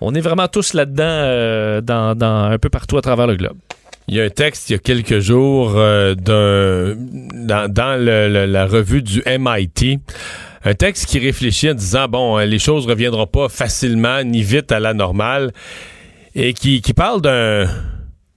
on 0.00 0.14
est 0.14 0.20
vraiment 0.20 0.48
tous 0.48 0.74
là-dedans, 0.74 1.04
euh, 1.04 1.80
dans, 1.80 2.16
dans, 2.16 2.44
un 2.44 2.58
peu 2.58 2.68
partout 2.68 2.96
à 2.96 3.02
travers 3.02 3.26
le 3.26 3.36
globe. 3.36 3.56
Il 4.08 4.16
y 4.16 4.20
a 4.20 4.24
un 4.24 4.30
texte 4.30 4.68
il 4.68 4.72
y 4.72 4.76
a 4.76 4.78
quelques 4.78 5.20
jours 5.20 5.74
euh, 5.76 6.14
dans, 6.16 7.72
dans 7.72 8.04
la 8.04 8.66
revue 8.66 9.02
du 9.02 9.22
MIT. 9.26 10.00
Un 10.64 10.74
texte 10.74 11.06
qui 11.06 11.18
réfléchit 11.18 11.70
en 11.70 11.74
disant 11.74 12.08
bon, 12.08 12.38
euh, 12.38 12.44
les 12.44 12.58
choses 12.58 12.86
reviendront 12.86 13.26
pas 13.26 13.48
facilement 13.48 14.22
ni 14.22 14.42
vite 14.42 14.70
à 14.70 14.80
la 14.80 14.94
normale 14.94 15.52
et 16.34 16.54
qui, 16.54 16.80
qui 16.80 16.94
parle 16.94 17.20
d'un 17.20 17.66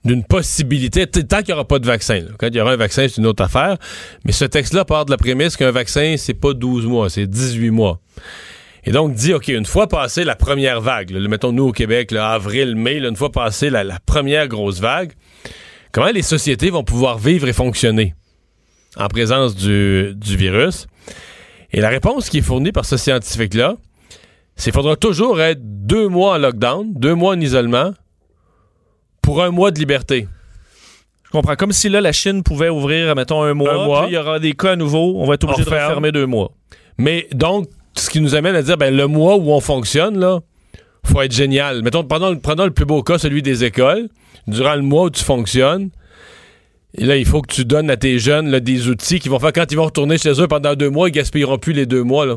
d'une 0.06 0.24
possibilité, 0.24 1.06
tant 1.06 1.38
qu'il 1.38 1.48
n'y 1.48 1.52
aura 1.54 1.66
pas 1.66 1.78
de 1.80 1.86
vaccin. 1.86 2.22
Quand 2.38 2.46
il 2.46 2.54
y 2.54 2.60
aura 2.60 2.72
un 2.72 2.76
vaccin, 2.76 3.06
c'est 3.08 3.18
une 3.18 3.26
autre 3.26 3.42
affaire. 3.42 3.76
Mais 4.24 4.32
ce 4.32 4.44
texte-là 4.44 4.84
part 4.84 5.04
de 5.04 5.10
la 5.10 5.16
prémisse 5.16 5.56
qu'un 5.56 5.72
vaccin, 5.72 6.14
c'est 6.16 6.34
pas 6.34 6.54
12 6.54 6.86
mois, 6.86 7.10
c'est 7.10 7.26
18 7.26 7.70
mois. 7.70 8.00
Et 8.84 8.92
donc, 8.92 9.14
dit, 9.14 9.34
OK, 9.34 9.48
une 9.48 9.66
fois 9.66 9.88
passé 9.88 10.22
la 10.22 10.36
première 10.36 10.80
vague, 10.80 11.10
là, 11.10 11.28
mettons 11.28 11.50
nous 11.50 11.64
au 11.64 11.72
Québec, 11.72 12.12
là, 12.12 12.30
avril, 12.30 12.76
mai, 12.76 13.00
là, 13.00 13.08
une 13.08 13.16
fois 13.16 13.32
passé 13.32 13.68
la, 13.68 13.82
la 13.82 13.98
première 13.98 14.46
grosse 14.46 14.78
vague, 14.78 15.12
comment 15.90 16.10
les 16.10 16.22
sociétés 16.22 16.70
vont 16.70 16.84
pouvoir 16.84 17.18
vivre 17.18 17.48
et 17.48 17.52
fonctionner 17.52 18.14
en 18.96 19.08
présence 19.08 19.56
du, 19.56 20.12
du 20.14 20.36
virus? 20.36 20.86
Et 21.72 21.80
la 21.80 21.88
réponse 21.88 22.30
qui 22.30 22.38
est 22.38 22.42
fournie 22.42 22.72
par 22.72 22.84
ce 22.84 22.96
scientifique-là, 22.96 23.76
c'est 24.56 24.70
qu'il 24.70 24.80
faudra 24.80 24.96
toujours 24.96 25.40
être 25.40 25.60
deux 25.62 26.08
mois 26.08 26.34
en 26.34 26.38
lockdown, 26.38 26.92
deux 26.94 27.14
mois 27.14 27.34
en 27.34 27.40
isolement, 27.40 27.92
pour 29.22 29.42
un 29.42 29.50
mois 29.50 29.70
de 29.70 29.78
liberté. 29.78 30.28
Je 31.24 31.30
comprends. 31.30 31.56
Comme 31.56 31.72
si 31.72 31.88
là, 31.88 32.00
la 32.00 32.12
Chine 32.12 32.42
pouvait 32.42 32.68
ouvrir, 32.68 33.14
mettons, 33.14 33.42
un 33.42 33.52
mois. 33.54 33.74
Un 33.74 33.84
mois. 33.84 34.02
puis 34.02 34.12
il 34.12 34.14
y 34.14 34.18
aura 34.18 34.38
des 34.38 34.52
cas 34.52 34.76
nouveaux. 34.76 35.14
On 35.16 35.26
va 35.26 35.34
être 35.34 35.44
obligé 35.44 35.64
de 35.64 35.70
refermer 35.70 36.12
deux 36.12 36.26
mois. 36.26 36.52
Mais 36.98 37.26
donc, 37.32 37.68
ce 37.94 38.08
qui 38.08 38.20
nous 38.20 38.34
amène 38.34 38.54
à 38.54 38.62
dire, 38.62 38.76
ben, 38.76 38.94
le 38.94 39.06
mois 39.06 39.36
où 39.36 39.50
on 39.50 39.60
fonctionne, 39.60 40.18
là, 40.18 40.40
faut 41.04 41.20
être 41.20 41.32
génial. 41.32 41.82
Mettons, 41.82 42.04
prenons, 42.04 42.36
prenons 42.36 42.64
le 42.64 42.70
plus 42.70 42.84
beau 42.84 43.02
cas, 43.02 43.18
celui 43.18 43.42
des 43.42 43.64
écoles. 43.64 44.08
Durant 44.46 44.76
le 44.76 44.82
mois 44.82 45.04
où 45.04 45.10
tu 45.10 45.24
fonctionnes, 45.24 45.90
et 46.94 47.04
là, 47.04 47.16
il 47.16 47.26
faut 47.26 47.42
que 47.42 47.52
tu 47.52 47.64
donnes 47.64 47.90
à 47.90 47.96
tes 47.96 48.18
jeunes 48.18 48.50
là, 48.50 48.60
des 48.60 48.88
outils 48.88 49.20
qui 49.20 49.28
vont 49.28 49.38
faire 49.38 49.52
quand 49.52 49.70
ils 49.70 49.76
vont 49.76 49.84
retourner 49.84 50.18
chez 50.18 50.40
eux 50.40 50.48
pendant 50.48 50.74
deux 50.74 50.90
mois, 50.90 51.08
ils 51.08 51.12
gaspilleront 51.12 51.58
plus 51.58 51.72
les 51.72 51.86
deux 51.86 52.02
mois. 52.02 52.26
Là. 52.26 52.36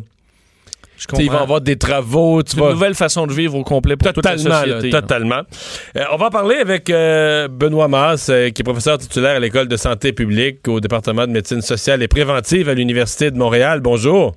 Je 0.98 1.06
Ils 1.22 1.32
vont 1.32 1.38
avoir 1.38 1.62
des 1.62 1.78
travaux. 1.78 2.42
Une 2.42 2.70
nouvelle 2.72 2.94
façon 2.94 3.26
de 3.26 3.32
vivre 3.32 3.56
au 3.56 3.64
complet 3.64 3.96
pour 3.96 4.12
toute 4.12 4.26
la 4.26 4.36
Totalement, 4.36 4.60
société. 4.60 4.90
là. 4.90 5.02
totalement. 5.02 5.42
Euh, 5.96 6.04
on 6.12 6.18
va 6.18 6.30
parler 6.30 6.56
avec 6.56 6.90
euh, 6.90 7.48
Benoît 7.48 7.88
Masse, 7.88 8.28
euh, 8.30 8.50
qui 8.50 8.62
est 8.62 8.66
professeur 8.66 8.98
titulaire 8.98 9.38
à 9.38 9.40
l'École 9.40 9.70
de 9.70 9.78
santé 9.78 10.12
publique 10.12 10.68
au 10.68 10.82
département 10.82 11.26
de 11.26 11.32
médecine 11.32 11.62
sociale 11.62 12.04
et 12.04 12.10
préventive 12.10 12.68
à 12.68 12.74
l'Université 12.74 13.32
de 13.32 13.38
Montréal. 13.38 13.80
Bonjour. 13.80 14.36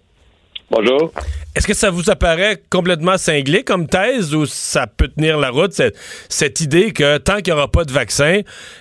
Bonjour. 0.75 1.13
Est-ce 1.55 1.67
que 1.67 1.75
ça 1.75 1.91
vous 1.91 2.09
apparaît 2.09 2.57
complètement 2.71 3.19
cinglé 3.19 3.63
comme 3.63 3.87
thèse 3.87 4.35
ou 4.35 4.47
ça 4.47 4.87
peut 4.87 5.09
tenir 5.09 5.37
la 5.37 5.51
route, 5.51 5.73
cette, 5.73 5.97
cette 6.31 6.63
idée 6.63 6.95
que 6.95 7.19
tant 7.19 7.37
qu'il 7.37 7.53
n'y 7.53 7.59
aura 7.59 7.69
pas 7.69 7.85
de 7.85 7.93
vaccin, 7.93 8.41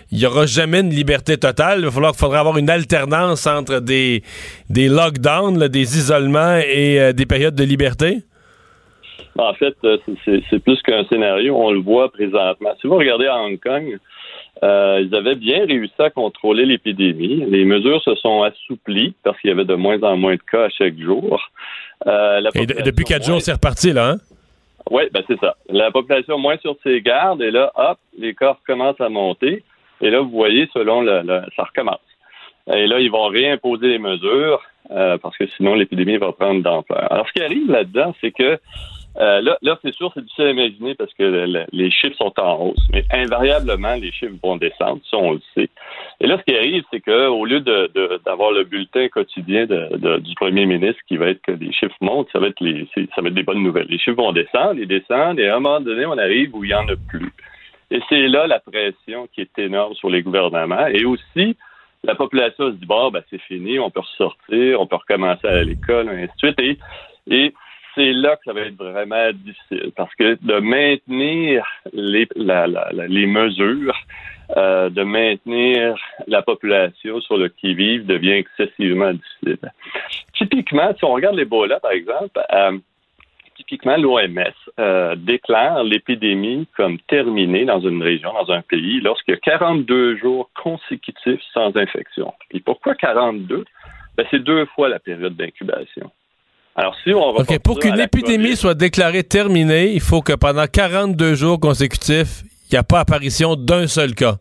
il 0.10 0.18
n'y 0.18 0.26
aura 0.26 0.46
jamais 0.46 0.80
une 0.80 0.90
liberté 0.90 1.36
totale? 1.36 1.80
Il 1.80 1.86
va 1.86 1.92
falloir, 1.92 2.16
faudra 2.16 2.40
avoir 2.40 2.58
une 2.58 2.70
alternance 2.70 3.46
entre 3.46 3.82
des, 3.82 4.24
des 4.70 4.88
lockdowns, 4.88 5.60
là, 5.60 5.68
des 5.68 5.98
isolements 5.98 6.60
et 6.66 6.98
euh, 7.02 7.12
des 7.12 7.26
périodes 7.26 7.56
de 7.56 7.66
liberté? 7.66 8.20
En 9.38 9.54
fait, 9.56 9.76
euh, 9.84 9.98
c'est 10.26 10.64
plus 10.64 10.82
qu'un 10.84 11.04
scénario. 11.06 11.58
On 11.58 11.72
le 11.72 11.82
voit 11.82 12.10
présentement. 12.10 12.72
Si 12.80 12.88
vous 12.88 12.96
regardez 12.96 13.28
à 13.28 13.36
Hong 13.36 13.60
Kong, 13.60 14.00
euh, 14.64 15.04
ils 15.04 15.14
avaient 15.16 15.36
bien 15.36 15.66
réussi 15.66 15.94
à 16.00 16.10
contrôler 16.10 16.66
l'épidémie. 16.66 17.46
Les 17.50 17.66
mesures 17.66 18.02
se 18.04 18.16
sont 18.16 18.44
assouplies 18.44 19.14
parce 19.24 19.40
qu'il 19.40 19.50
y 19.50 19.54
avait 19.54 19.66
de 19.66 19.76
moins 19.76 20.02
en 20.04 20.16
moins 20.16 20.36
de 20.36 20.42
cas 20.50 20.66
à 20.66 20.70
chaque 20.70 20.98
jour. 20.98 21.42
Euh, 22.08 22.42
Et 22.56 22.66
de- 22.66 22.82
depuis 22.82 23.06
quatre 23.06 23.26
jours, 23.26 23.42
c'est 23.42 23.54
reparti, 23.54 23.94
là, 23.94 24.12
hein? 24.12 24.18
Oui, 24.90 25.04
ben 25.14 25.24
c'est 25.28 25.40
ça. 25.40 25.56
La 25.70 25.92
population 25.92 26.38
moins 26.40 26.58
sur 26.58 26.76
ses 26.84 27.02
gardes, 27.02 27.42
et 27.42 27.52
là, 27.52 27.72
hop, 27.76 27.98
les 28.18 28.34
cas 28.34 28.58
commencent 28.66 29.00
à 29.00 29.10
monter. 29.10 29.64
Et 30.02 30.10
là, 30.10 30.20
vous 30.22 30.32
voyez, 30.32 30.68
selon 30.74 31.02
le, 31.02 31.22
le- 31.22 31.44
ça 31.56 31.64
recommence. 31.64 32.00
Et 32.74 32.88
là, 32.88 33.00
ils 33.00 33.12
vont 33.12 33.28
réimposer 33.28 33.88
les 33.88 34.00
mesures 34.00 34.62
euh, 34.90 35.18
parce 35.20 35.38
que 35.38 35.46
sinon, 35.56 35.76
l'épidémie 35.76 36.18
va 36.18 36.32
prendre 36.32 36.64
d'ampleur. 36.64 37.12
Alors, 37.12 37.28
ce 37.28 37.34
qui 37.34 37.44
arrive 37.44 37.70
là-dedans, 37.72 38.16
c'est 38.20 38.32
que 38.32 38.60
euh, 39.18 39.42
là, 39.42 39.58
là 39.62 39.78
c'est 39.82 39.94
sûr, 39.94 40.10
c'est 40.14 40.22
difficile 40.22 40.46
à 40.46 40.50
imaginer 40.52 40.96
parce 40.96 41.14
que 41.14 41.24
le- 41.24 41.46
le- 41.46 41.66
les 41.74 41.92
chiffres 41.92 42.16
sont 42.18 42.34
en 42.40 42.56
hausse, 42.68 42.88
mais 42.94 43.04
invariablement, 43.12 43.96
les 43.96 44.12
chiffres 44.12 44.36
vont 44.42 44.56
descendre, 44.56 45.02
ça, 45.10 45.18
on 45.18 45.34
le 45.34 45.42
sait. 45.54 45.70
Et 46.22 46.28
là, 46.28 46.38
ce 46.38 46.44
qui 46.44 46.58
arrive, 46.58 46.84
c'est 46.92 47.02
qu'au 47.02 47.46
lieu 47.46 47.60
de- 47.60 47.92
de- 47.94 48.22
d'avoir 48.26 48.52
le 48.52 48.64
bulletin 48.64 49.10
quotidien 49.10 49.66
de- 49.66 50.20
du 50.20 50.34
premier 50.36 50.66
ministre 50.66 51.02
qui 51.08 51.18
va 51.18 51.28
être 51.28 51.42
que 51.42 51.52
les 51.52 51.74
chiffres 51.74 51.96
montent, 52.00 52.30
ça 52.32 52.40
va 52.40 52.48
être 52.48 52.62
les, 52.62 52.88
ça 52.96 53.22
va 53.22 53.28
être 53.28 53.34
des 53.34 53.44
bonnes 53.44 53.64
nouvelles. 53.64 53.88
Les 53.90 53.98
chiffres 54.00 54.18
vont 54.18 54.32
descendre, 54.32 54.76
ils 54.80 54.88
descendent, 54.88 55.40
et 55.40 55.48
à 55.48 55.58
un 55.58 55.60
moment 55.60 55.82
donné, 55.82 56.06
on 56.06 56.18
arrive 56.18 56.56
où 56.56 56.64
il 56.64 56.68
n'y 56.68 56.74
en 56.74 56.88
a 56.88 56.96
plus. 57.10 57.32
Et 57.94 58.00
c'est 58.08 58.28
là 58.30 58.48
la 58.48 58.60
pression 58.62 59.28
qui 59.34 59.42
est 59.42 59.60
énorme 59.60 59.94
sur 59.96 60.10
les 60.10 60.22
gouvernements. 60.22 60.88
Et 60.88 61.04
aussi, 61.04 61.58
la 62.04 62.16
population 62.16 62.68
se 62.72 62.76
dit, 62.78 62.86
bon, 62.86 63.12
ben, 63.12 63.22
c'est 63.30 63.42
fini, 63.42 63.78
on 63.80 63.90
peut 63.92 64.00
ressortir, 64.00 64.80
on 64.80 64.88
peut 64.88 64.96
recommencer 64.96 65.46
à 65.46 65.64
l'école, 65.64 66.08
ainsi 66.08 66.28
de 66.28 66.38
suite. 66.38 66.60
Et, 66.62 66.80
et 67.30 67.54
c'est 67.96 68.12
là 68.14 68.36
que 68.38 68.44
ça 68.46 68.54
va 68.54 68.62
être 68.62 68.76
vraiment 68.76 69.32
difficile, 69.34 69.92
parce 69.96 70.14
que 70.16 70.38
de 70.42 70.60
maintenir 70.60 71.66
les, 71.94 72.28
la- 72.36 72.68
la- 72.68 72.90
les 72.92 73.26
mesures, 73.28 73.96
euh, 74.58 74.90
de 74.90 75.04
maintenir 75.04 75.96
la 76.28 76.42
population 76.42 77.22
sur 77.22 77.38
le 77.38 77.48
qui-vive 77.50 78.06
devient 78.06 78.32
excessivement 78.34 79.14
difficile. 79.14 79.58
Typiquement, 80.34 80.94
si 80.98 81.06
on 81.06 81.14
regarde 81.14 81.36
l'Ebola, 81.38 81.80
par 81.80 81.92
exemple, 81.92 82.40
euh, 82.54 82.78
typiquement, 83.56 83.96
l'OMS 83.98 84.38
euh, 84.80 85.16
déclare 85.16 85.84
l'épidémie 85.84 86.68
comme 86.76 87.00
terminée 87.02 87.64
dans 87.66 87.80
une 87.80 88.02
région, 88.04 88.34
dans 88.34 88.52
un 88.52 88.62
pays, 88.62 89.00
lorsqu'il 89.02 89.34
y 89.34 89.38
a 89.38 89.40
42 89.40 90.18
jours 90.18 90.50
consécutifs 90.56 91.42
sans 91.54 91.76
infection. 91.78 92.34
Et 92.52 92.60
pourquoi 92.60 92.96
42? 92.96 93.64
Ben, 94.18 94.26
c'est 94.32 94.40
deux 94.44 94.66
fois 94.66 94.90
la 94.90 95.00
période 95.00 95.36
d'incubation. 95.36 96.12
Alors, 96.76 96.96
si 97.04 97.14
on 97.14 97.30
OK, 97.30 97.60
pour 97.60 97.80
qu'une 97.80 98.00
épidémie 98.00 98.56
soit 98.56 98.74
déclarée 98.76 99.24
terminée, 99.24 99.92
il 99.94 100.00
faut 100.00 100.22
que 100.22 100.34
pendant 100.34 100.66
42 100.68 101.36
jours 101.36 101.60
consécutifs, 101.60 102.44
il 102.70 102.76
n'y 102.76 102.78
a 102.78 102.84
pas 102.84 103.00
apparition 103.02 103.56
d'un 103.56 103.88
seul 103.88 104.14
cas. 104.16 104.36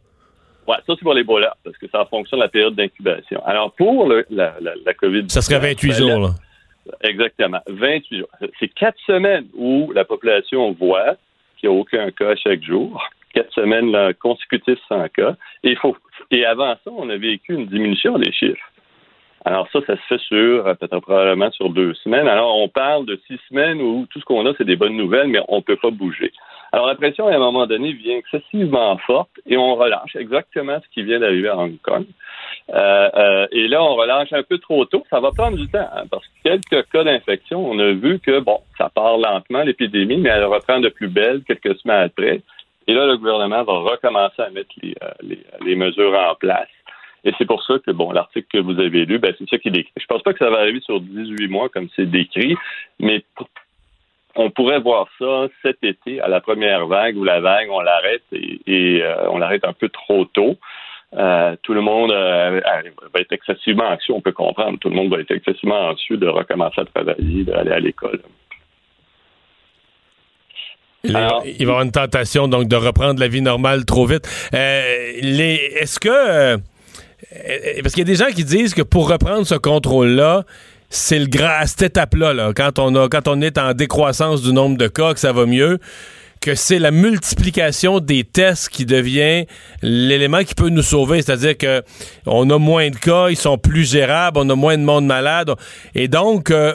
Ouais, 0.69 0.77
ça, 0.87 0.93
c'est 0.97 1.03
pour 1.03 1.15
l'Ebola, 1.15 1.57
parce 1.65 1.77
que 1.79 1.89
ça 1.91 2.07
fonctionne 2.09 2.39
la 2.39 2.49
période 2.49 2.77
d'incubation. 2.77 3.45
Alors, 3.45 3.73
pour 3.73 4.09
le- 4.09 4.25
la, 4.31 4.55
la, 4.61 4.73
la 4.87 4.95
COVID... 4.95 5.25
Ça 5.29 5.43
serait 5.43 5.59
28 5.59 5.93
jours, 5.93 6.21
là. 6.21 6.31
Exactement. 7.03 7.59
28 7.69 8.19
jours. 8.19 8.29
C'est 8.61 8.69
quatre 8.69 8.99
semaines 9.07 9.47
où 9.57 9.91
la 9.93 10.05
population 10.05 10.73
voit 10.73 11.17
qu'il 11.59 11.69
n'y 11.71 11.77
a 11.77 11.79
aucun 11.79 12.11
cas 12.13 12.37
chaque 12.37 12.63
jour. 12.63 13.03
Quatre 13.35 13.53
semaines 13.53 13.91
là, 13.93 14.13
consécutives 14.15 14.79
sans 14.89 15.07
cas. 15.09 15.35
Et, 15.63 15.77
faut, 15.77 15.97
et 16.31 16.45
avant 16.45 16.75
ça, 16.85 16.91
on 16.97 17.09
a 17.11 17.17
vécu 17.17 17.55
une 17.55 17.67
diminution 17.67 18.19
des 18.19 18.33
chiffres. 18.33 18.65
Alors 19.45 19.69
ça, 19.73 19.81
ça 19.87 19.97
se 19.97 20.03
fait 20.09 20.21
sur 20.21 20.67
euh, 20.67 20.75
peut-être 20.75 21.01
probablement 21.01 21.51
sur 21.53 21.71
deux 21.71 21.95
semaines. 21.95 22.29
Alors 22.29 22.57
on 22.59 22.69
parle 22.69 23.07
de 23.07 23.19
six 23.27 23.39
semaines 23.49 23.81
où 23.81 24.07
tout 24.11 24.21
ce 24.21 24.25
qu'on 24.25 24.45
a, 24.47 24.53
c'est 24.59 24.67
des 24.67 24.77
bonnes 24.77 24.97
nouvelles, 24.97 25.29
mais 25.29 25.41
on 25.49 25.57
ne 25.57 25.63
peut 25.63 25.77
pas 25.77 25.91
bouger. 25.91 26.31
Alors 26.73 26.87
la 26.87 26.95
pression, 26.95 27.27
à 27.27 27.35
un 27.35 27.39
moment 27.39 27.67
donné, 27.67 27.93
vient 27.93 28.17
excessivement 28.17 28.97
forte 28.99 29.31
et 29.47 29.57
on 29.57 29.75
relâche 29.75 30.15
exactement 30.15 30.79
ce 30.81 30.95
qui 30.95 31.03
vient 31.03 31.19
d'arriver 31.19 31.49
à 31.49 31.57
Hong 31.57 31.77
Kong. 31.83 32.05
et 32.69 33.69
là, 33.69 33.83
on 33.83 33.95
relâche 33.97 34.33
un 34.33 34.43
peu 34.43 34.59
trop 34.59 34.85
tôt. 34.85 35.05
Ça 35.11 35.19
va 35.21 35.31
prendre 35.33 35.57
du 35.57 35.69
temps, 35.69 35.89
hein, 35.95 36.05
parce 36.11 36.25
que 36.27 36.33
quelques 36.45 36.89
cas 36.91 37.03
d'infection, 37.03 37.69
on 37.69 37.79
a 37.81 37.91
vu 37.91 38.21
que, 38.21 38.39
bon, 38.39 38.61
ça 38.79 38.89
part 38.89 39.19
lentement, 39.19 39.63
l'épidémie, 39.63 40.19
mais 40.19 40.29
elle 40.29 40.45
reprend 40.45 40.79
de 40.79 40.91
plus 40.91 41.09
belle 41.09 41.43
quelques 41.43 41.77
semaines 41.81 42.05
après. 42.05 42.41
Et 42.87 42.95
là, 42.95 43.07
le 43.07 43.17
gouvernement 43.17 43.65
va 43.65 43.73
recommencer 43.73 44.41
à 44.43 44.51
mettre 44.51 44.71
les, 44.83 44.95
les 45.65 45.75
mesures 45.75 46.15
en 46.15 46.35
place. 46.37 46.69
Et 47.25 47.33
c'est 47.39 47.47
pour 47.47 47.63
ça 47.65 47.75
que, 47.85 47.91
bon, 47.91 48.13
l'article 48.13 48.47
que 48.51 48.59
vous 48.59 48.81
avez 48.81 49.05
lu, 49.05 49.19
ben, 49.19 49.35
c'est 49.39 49.49
ça 49.49 49.59
qui 49.59 49.69
est 49.69 49.73
décrit. 49.73 49.93
Je 49.97 50.07
pense 50.07 50.23
pas 50.23 50.33
que 50.33 50.39
ça 50.39 50.51
va 50.51 50.59
arriver 50.59 50.81
sur 50.81 51.01
18 51.01 51.49
mois 51.49 51.69
comme 51.69 51.89
c'est 51.95 52.07
décrit, 52.07 52.57
mais 52.99 53.23
on 54.37 54.51
pourrait 54.51 54.81
voir 54.81 55.09
ça 55.19 55.49
cet 55.63 55.83
été 55.83 56.21
à 56.21 56.29
la 56.29 56.41
première 56.41 56.87
vague 56.87 57.17
où 57.17 57.25
la 57.25 57.41
vague, 57.41 57.69
on 57.71 57.81
l'arrête 57.81 58.23
et, 58.33 59.03
euh, 59.03 59.29
on 59.31 59.39
l'arrête 59.39 59.65
un 59.65 59.73
peu 59.73 59.89
trop 59.89 60.25
tôt. 60.25 60.57
Euh, 61.17 61.57
tout 61.63 61.75
le 61.75 61.81
monde 61.81 62.13
euh, 62.13 62.61
va 63.13 63.21
être 63.21 63.33
excessivement 63.33 63.89
anxieux, 63.89 64.15
on 64.15 64.21
peut 64.21 64.33
comprendre. 64.33 64.79
Tout 64.79 64.89
le 64.89 64.95
monde 64.95 65.11
va 65.11 65.21
être 65.21 65.33
excessivement 65.33 65.89
anxieux 65.89 66.17
de 66.17 66.29
recommencer 66.29 66.81
à 66.81 66.85
travailler, 66.85 67.45
d'aller 67.45 67.73
à 67.73 67.81
l'école. 67.81 68.23
il 71.03 71.13
va 71.13 71.41
y 71.45 71.63
avoir 71.63 71.83
une 71.83 71.91
tentation 71.91 72.47
donc 72.47 72.69
de 72.69 72.77
reprendre 72.77 73.19
la 73.19 73.27
vie 73.27 73.43
normale 73.43 73.85
trop 73.85 74.07
vite. 74.07 74.29
Est-ce 74.53 75.99
que 75.99 76.61
parce 77.83 77.95
qu'il 77.95 78.01
y 78.01 78.11
a 78.11 78.13
des 78.13 78.17
gens 78.17 78.31
qui 78.35 78.45
disent 78.45 78.75
que 78.75 78.83
pour 78.83 79.09
reprendre 79.09 79.47
ce 79.47 79.55
contrôle-là, 79.55 80.45
c'est 80.89 81.19
le 81.19 81.27
gras 81.27 81.59
à 81.59 81.67
cette 81.67 81.83
étape-là, 81.83 82.53
quand, 82.55 82.79
on 82.81 82.95
a, 82.97 83.09
quand 83.09 83.29
on 83.29 83.41
est 83.41 83.59
en 83.59 83.73
décroissance 83.75 84.43
du 84.43 84.53
nombre 84.53 84.77
de 84.77 84.89
cas, 84.89 85.15
que 85.15 85.21
ça 85.21 85.33
va 85.33 85.47
mieux, 85.47 85.79
que 86.41 86.55
c'est 86.55 86.79
la 86.79 86.91
multiplication 86.91 88.01
des 88.01 88.25
tests 88.25 88.71
qui 88.71 88.87
devient 88.87 89.45
l'élément 89.83 90.43
qui 90.43 90.55
peut 90.55 90.71
nous 90.71 90.83
sauver. 90.83 91.23
C'est-à-dire 91.23 91.57
que 91.57 91.83
on 92.27 92.49
a 92.51 92.59
moins 92.59 92.91
de 92.91 92.97
cas, 92.97 93.29
ils 93.29 93.37
sont 93.37 93.59
plus 93.59 93.89
gérables, 93.89 94.39
on 94.39 94.49
a 94.49 94.55
moins 94.57 94.77
de 94.77 94.83
monde 94.83 95.07
malade. 95.07 95.53
Et 95.95 96.09
donc, 96.09 96.51
euh, 96.51 96.75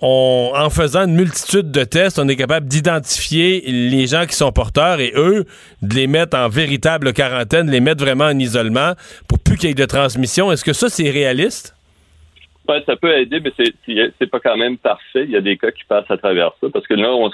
en 0.00 0.70
faisant 0.70 1.06
une 1.06 1.14
multitude 1.14 1.70
de 1.70 1.84
tests, 1.84 2.18
on 2.18 2.28
est 2.28 2.36
capable 2.36 2.66
d'identifier 2.66 3.62
les 3.66 4.06
gens 4.06 4.26
qui 4.26 4.34
sont 4.34 4.52
porteurs 4.52 5.00
et 5.00 5.12
eux, 5.16 5.44
de 5.82 5.94
les 5.94 6.06
mettre 6.06 6.36
en 6.36 6.48
véritable 6.48 7.12
quarantaine, 7.12 7.70
les 7.70 7.80
mettre 7.80 8.04
vraiment 8.04 8.26
en 8.26 8.38
isolement 8.38 8.92
pour 9.28 9.38
plus 9.38 9.56
qu'il 9.56 9.70
y 9.70 9.72
ait 9.72 9.74
de 9.74 9.84
transmission. 9.84 10.52
Est-ce 10.52 10.64
que 10.64 10.72
ça, 10.72 10.88
c'est 10.88 11.10
réaliste? 11.10 11.74
Ouais, 12.68 12.82
ça 12.84 12.96
peut 12.96 13.16
aider, 13.16 13.40
mais 13.40 13.52
c'est 13.56 14.30
pas 14.30 14.40
quand 14.40 14.56
même 14.56 14.76
parfait. 14.76 15.24
Il 15.24 15.30
y 15.30 15.36
a 15.36 15.40
des 15.40 15.56
cas 15.56 15.70
qui 15.70 15.84
passent 15.84 16.10
à 16.10 16.16
travers 16.16 16.50
ça 16.60 16.66
parce 16.72 16.86
que 16.86 16.94
là, 16.94 17.12
on, 17.12 17.30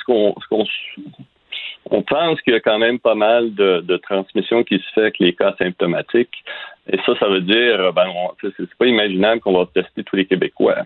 on 1.90 2.02
pense 2.02 2.40
qu'il 2.42 2.52
y 2.52 2.56
a 2.56 2.60
quand 2.60 2.78
même 2.78 2.98
pas 2.98 3.14
mal 3.14 3.54
de, 3.54 3.80
de 3.80 3.96
transmission 3.96 4.62
qui 4.62 4.76
se 4.76 4.84
fait 4.94 5.00
avec 5.00 5.18
les 5.18 5.32
cas 5.32 5.54
symptomatiques. 5.58 6.44
Et 6.90 6.98
ça, 7.06 7.14
ça 7.18 7.28
veut 7.28 7.40
dire, 7.40 7.92
ben, 7.92 8.08
c'est 8.42 8.74
pas 8.78 8.86
imaginable 8.86 9.40
qu'on 9.40 9.56
va 9.56 9.68
tester 9.72 10.04
tous 10.04 10.16
les 10.16 10.26
Québécois. 10.26 10.82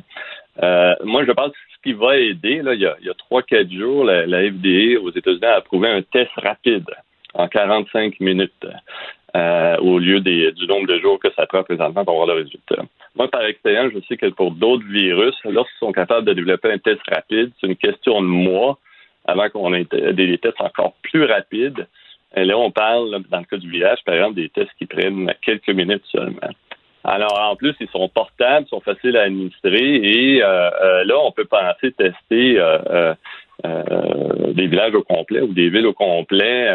Euh, 0.63 0.95
moi, 1.05 1.25
je 1.25 1.33
pense 1.33 1.51
que 1.51 1.59
ce 1.77 1.83
qui 1.83 1.93
va 1.93 2.17
aider, 2.17 2.63
là, 2.63 2.75
il 2.75 2.81
y 2.81 2.87
a, 2.87 2.93
a 2.93 3.35
3-4 3.35 3.71
jours, 3.77 4.05
la, 4.05 4.25
FDA 4.25 5.01
aux 5.01 5.11
États-Unis 5.11 5.45
a 5.45 5.57
approuvé 5.57 5.89
un 5.89 6.03
test 6.03 6.31
rapide 6.37 6.87
en 7.35 7.49
45 7.49 8.21
minutes. 8.21 8.67
Euh, 9.37 9.77
au 9.79 9.99
lieu 9.99 10.21
des, 10.21 10.51
du 10.53 10.67
nombre 10.67 10.87
de 10.87 10.99
jours 10.99 11.19
que 11.19 11.29
ça 11.37 11.45
prend 11.47 11.63
présentement 11.63 12.05
pour 12.05 12.15
avoir 12.15 12.29
le 12.29 12.43
résultat. 12.43 12.83
Moi, 13.17 13.29
par 13.29 13.45
expérience, 13.45 13.93
je 13.95 14.01
sais 14.09 14.17
que 14.17 14.27
pour 14.27 14.51
d'autres 14.53 14.87
virus, 14.87 15.35
lorsqu'ils 15.45 15.79
sont 15.79 15.93
capables 15.93 16.27
de 16.27 16.33
développer 16.33 16.73
un 16.73 16.79
test 16.79 17.01
rapide, 17.07 17.51
c'est 17.61 17.67
une 17.67 17.77
question 17.77 18.23
de 18.23 18.27
mois 18.27 18.79
avant 19.27 19.51
qu'on 19.51 19.75
ait 19.75 19.85
des 19.85 20.39
tests 20.39 20.61
encore 20.61 20.95
plus 21.03 21.25
rapides. 21.25 21.87
Et 22.35 22.45
là, 22.45 22.57
on 22.57 22.71
parle, 22.71 23.23
dans 23.29 23.41
le 23.41 23.45
cas 23.45 23.57
du 23.59 23.69
village, 23.69 23.99
par 24.07 24.15
exemple, 24.15 24.37
des 24.37 24.49
tests 24.49 24.73
qui 24.79 24.87
prennent 24.87 25.33
quelques 25.45 25.69
minutes 25.69 26.05
seulement. 26.11 26.49
Alors, 27.07 27.39
en 27.41 27.55
plus, 27.55 27.75
ils 27.79 27.89
sont 27.89 28.09
portables, 28.09 28.67
sont 28.67 28.81
faciles 28.81 29.17
à 29.17 29.23
administrer 29.23 29.95
et 29.95 30.43
euh, 30.43 30.71
euh, 30.83 31.05
là, 31.05 31.15
on 31.23 31.31
peut 31.31 31.45
penser 31.45 31.93
tester 31.93 32.59
euh, 32.59 33.15
des 34.55 34.67
villages 34.67 34.95
au 34.95 35.03
complet 35.03 35.41
ou 35.41 35.53
des 35.55 35.71
villes 35.71 35.87
au 35.87 35.93
complet 35.93 36.69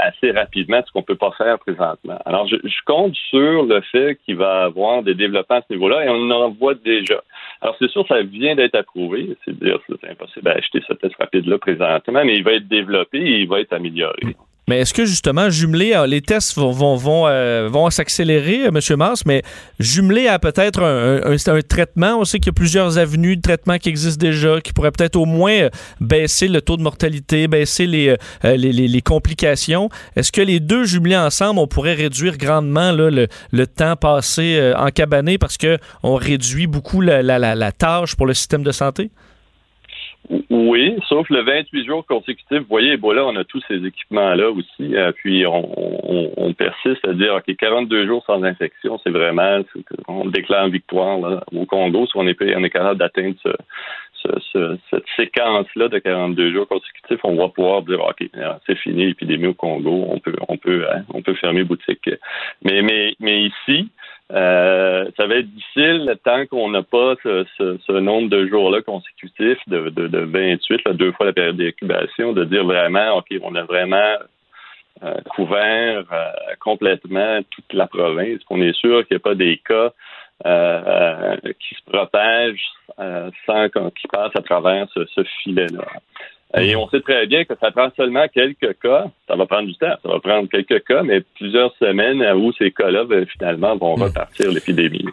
assez 0.00 0.32
rapidement, 0.32 0.82
ce 0.84 0.90
qu'on 0.92 1.02
peut 1.02 1.16
pas 1.16 1.30
faire 1.38 1.58
présentement. 1.60 2.18
Alors, 2.26 2.48
je, 2.48 2.56
compte 2.84 3.14
sur 3.30 3.64
le 3.64 3.80
fait 3.92 4.18
qu'il 4.24 4.36
va 4.36 4.62
y 4.62 4.64
avoir 4.64 5.02
des 5.02 5.14
développements 5.14 5.56
à 5.56 5.62
ce 5.68 5.72
niveau-là 5.72 6.04
et 6.04 6.08
on 6.08 6.30
en 6.30 6.50
voit 6.50 6.74
déjà. 6.74 7.22
Alors, 7.60 7.76
c'est 7.78 7.90
sûr, 7.90 8.06
ça 8.08 8.22
vient 8.22 8.56
d'être 8.56 8.74
approuvé. 8.74 9.36
C'est-à-dire, 9.44 9.78
c'est 9.88 10.10
impossible 10.10 10.44
d'acheter 10.44 10.82
ce 10.86 10.94
test 10.94 11.14
rapide-là 11.16 11.58
présentement, 11.58 12.24
mais 12.24 12.36
il 12.36 12.44
va 12.44 12.54
être 12.54 12.68
développé 12.68 13.18
et 13.18 13.40
il 13.40 13.48
va 13.48 13.60
être 13.60 13.72
amélioré. 13.72 14.34
Mais 14.68 14.80
est-ce 14.80 14.92
que 14.92 15.06
justement, 15.06 15.48
jumelé, 15.48 15.94
euh, 15.94 16.06
les 16.06 16.20
tests 16.20 16.54
vont, 16.54 17.24
euh, 17.26 17.90
s'accélérer, 17.90 18.66
euh, 18.66 18.68
M. 18.68 18.96
Mars, 18.98 19.22
mais 19.24 19.42
jumelé 19.80 20.28
à 20.28 20.38
peut-être 20.38 20.82
un, 20.82 21.60
traitement, 21.62 22.18
on 22.20 22.24
sait 22.26 22.38
qu'il 22.38 22.48
y 22.48 22.50
a 22.50 22.52
plusieurs 22.52 22.98
avenues 22.98 23.36
de 23.36 23.40
traitement 23.40 23.78
qui 23.78 23.88
existent 23.88 24.20
déjà, 24.20 24.60
qui 24.60 24.74
pourraient 24.74 24.90
peut-être 24.90 25.16
au 25.16 25.24
moins 25.24 25.68
baisser 26.02 26.48
le 26.48 26.60
tôt 26.60 26.76
de 26.76 26.82
mortalité, 26.82 27.48
baisser 27.48 27.86
les, 27.86 28.16
les, 28.44 29.02
complications. 29.02 29.88
Est-ce 30.16 30.30
que 30.30 30.42
les 30.42 30.60
deux 30.60 30.84
jumelés 30.84 31.16
ensemble, 31.16 31.60
on 31.60 31.66
pourrait 31.66 31.94
réduire 31.94 32.36
grandement 32.36 32.92
le, 32.92 33.26
temps 33.66 33.96
passé 33.96 34.72
en 34.76 34.88
cabané 34.88 35.38
parce 35.38 35.56
qu'on 35.56 36.14
réduit 36.16 36.66
beaucoup 36.66 37.00
la, 37.00 37.22
la, 37.22 37.38
la, 37.38 37.54
la 37.54 37.72
tâche 37.72 38.16
pour 38.16 38.26
le 38.26 38.34
système 38.34 38.62
de 38.62 38.72
santé? 38.72 39.10
Oui, 40.50 40.96
sauf 41.08 41.28
le 41.30 41.42
28 41.42 41.86
jours 41.86 42.06
consécutifs. 42.06 42.60
Vous 42.60 42.66
voyez, 42.68 42.96
là, 42.96 43.24
on 43.24 43.36
a 43.36 43.44
tous 43.44 43.62
ces 43.66 43.84
équipements-là 43.84 44.50
aussi. 44.50 44.94
Euh, 44.94 45.10
puis 45.12 45.46
on, 45.46 46.52
persiste 46.52 47.06
à 47.06 47.12
dire, 47.12 47.34
OK, 47.34 47.56
42 47.56 48.06
jours 48.06 48.24
sans 48.26 48.42
infection, 48.42 48.98
c'est 49.04 49.10
vraiment, 49.10 49.60
on 50.08 50.26
déclare 50.26 50.68
victoire 50.68 51.18
là, 51.18 51.44
au 51.54 51.66
Congo 51.66 52.06
si 52.06 52.16
on 52.16 52.26
est, 52.26 52.36
on 52.56 52.64
est 52.64 52.70
capable 52.70 52.98
d'atteindre 52.98 53.36
cette 54.90 55.04
séquence-là 55.16 55.88
de 55.88 55.98
42 55.98 56.52
jours 56.52 56.68
consécutifs, 56.68 57.20
on 57.22 57.36
va 57.36 57.48
pouvoir 57.48 57.82
dire 57.82 58.00
OK, 58.00 58.28
c'est 58.66 58.78
fini 58.78 59.06
l'épidémie 59.06 59.46
au 59.46 59.54
Congo, 59.54 60.06
on 60.08 60.18
peut 60.18 60.34
on 60.48 60.56
peut 60.56 60.86
hein, 60.90 61.04
on 61.14 61.22
peut 61.22 61.34
fermer 61.34 61.64
boutique. 61.64 62.10
Mais 62.64 62.82
mais 62.82 63.14
mais 63.20 63.42
ici, 63.44 63.88
euh, 64.30 65.10
ça 65.16 65.26
va 65.26 65.36
être 65.36 65.50
difficile 65.50 66.14
tant 66.22 66.46
qu'on 66.46 66.70
n'a 66.70 66.82
pas 66.82 67.14
ce, 67.22 67.98
nombre 67.98 68.28
de 68.28 68.46
jours-là 68.46 68.82
consécutifs 68.82 69.60
de, 69.66 69.88
de, 69.88 70.18
28, 70.18 70.88
deux 70.94 71.12
fois 71.12 71.26
la 71.26 71.32
période 71.32 71.56
d'incubation, 71.56 72.32
de 72.32 72.44
dire 72.44 72.64
vraiment, 72.64 73.16
OK, 73.16 73.28
on 73.42 73.54
a 73.54 73.64
vraiment 73.64 74.16
euh, 75.02 75.14
couvert 75.30 76.04
euh, 76.12 76.30
complètement 76.60 77.40
toute 77.50 77.72
la 77.72 77.86
province, 77.86 78.44
qu'on 78.44 78.60
est 78.60 78.76
sûr 78.76 79.06
qu'il 79.06 79.16
n'y 79.16 79.20
a 79.20 79.20
pas 79.20 79.34
des 79.34 79.58
cas 79.66 79.92
qui 81.58 81.74
se 81.74 81.90
propagent 81.90 82.70
sans 83.44 83.68
qu'ils 83.68 84.10
passent 84.12 84.36
à 84.36 84.42
travers 84.42 84.86
ce 84.94 85.24
filet-là. 85.42 85.84
Et 86.56 86.74
on 86.76 86.88
sait 86.88 87.00
très 87.00 87.26
bien 87.26 87.44
que 87.44 87.52
ça 87.60 87.70
prend 87.70 87.90
seulement 87.96 88.26
quelques 88.32 88.78
cas. 88.80 89.06
Ça 89.26 89.36
va 89.36 89.46
prendre 89.46 89.68
du 89.68 89.76
temps. 89.76 89.94
Ça 90.02 90.08
va 90.08 90.18
prendre 90.18 90.48
quelques 90.48 90.82
cas, 90.84 91.02
mais 91.02 91.20
plusieurs 91.36 91.74
semaines 91.76 92.22
où 92.36 92.52
ces 92.54 92.70
cas-là, 92.70 93.04
ben, 93.04 93.26
finalement, 93.26 93.76
vont 93.76 93.96
hmm. 93.96 94.02
repartir 94.04 94.50
l'épidémie. 94.50 95.04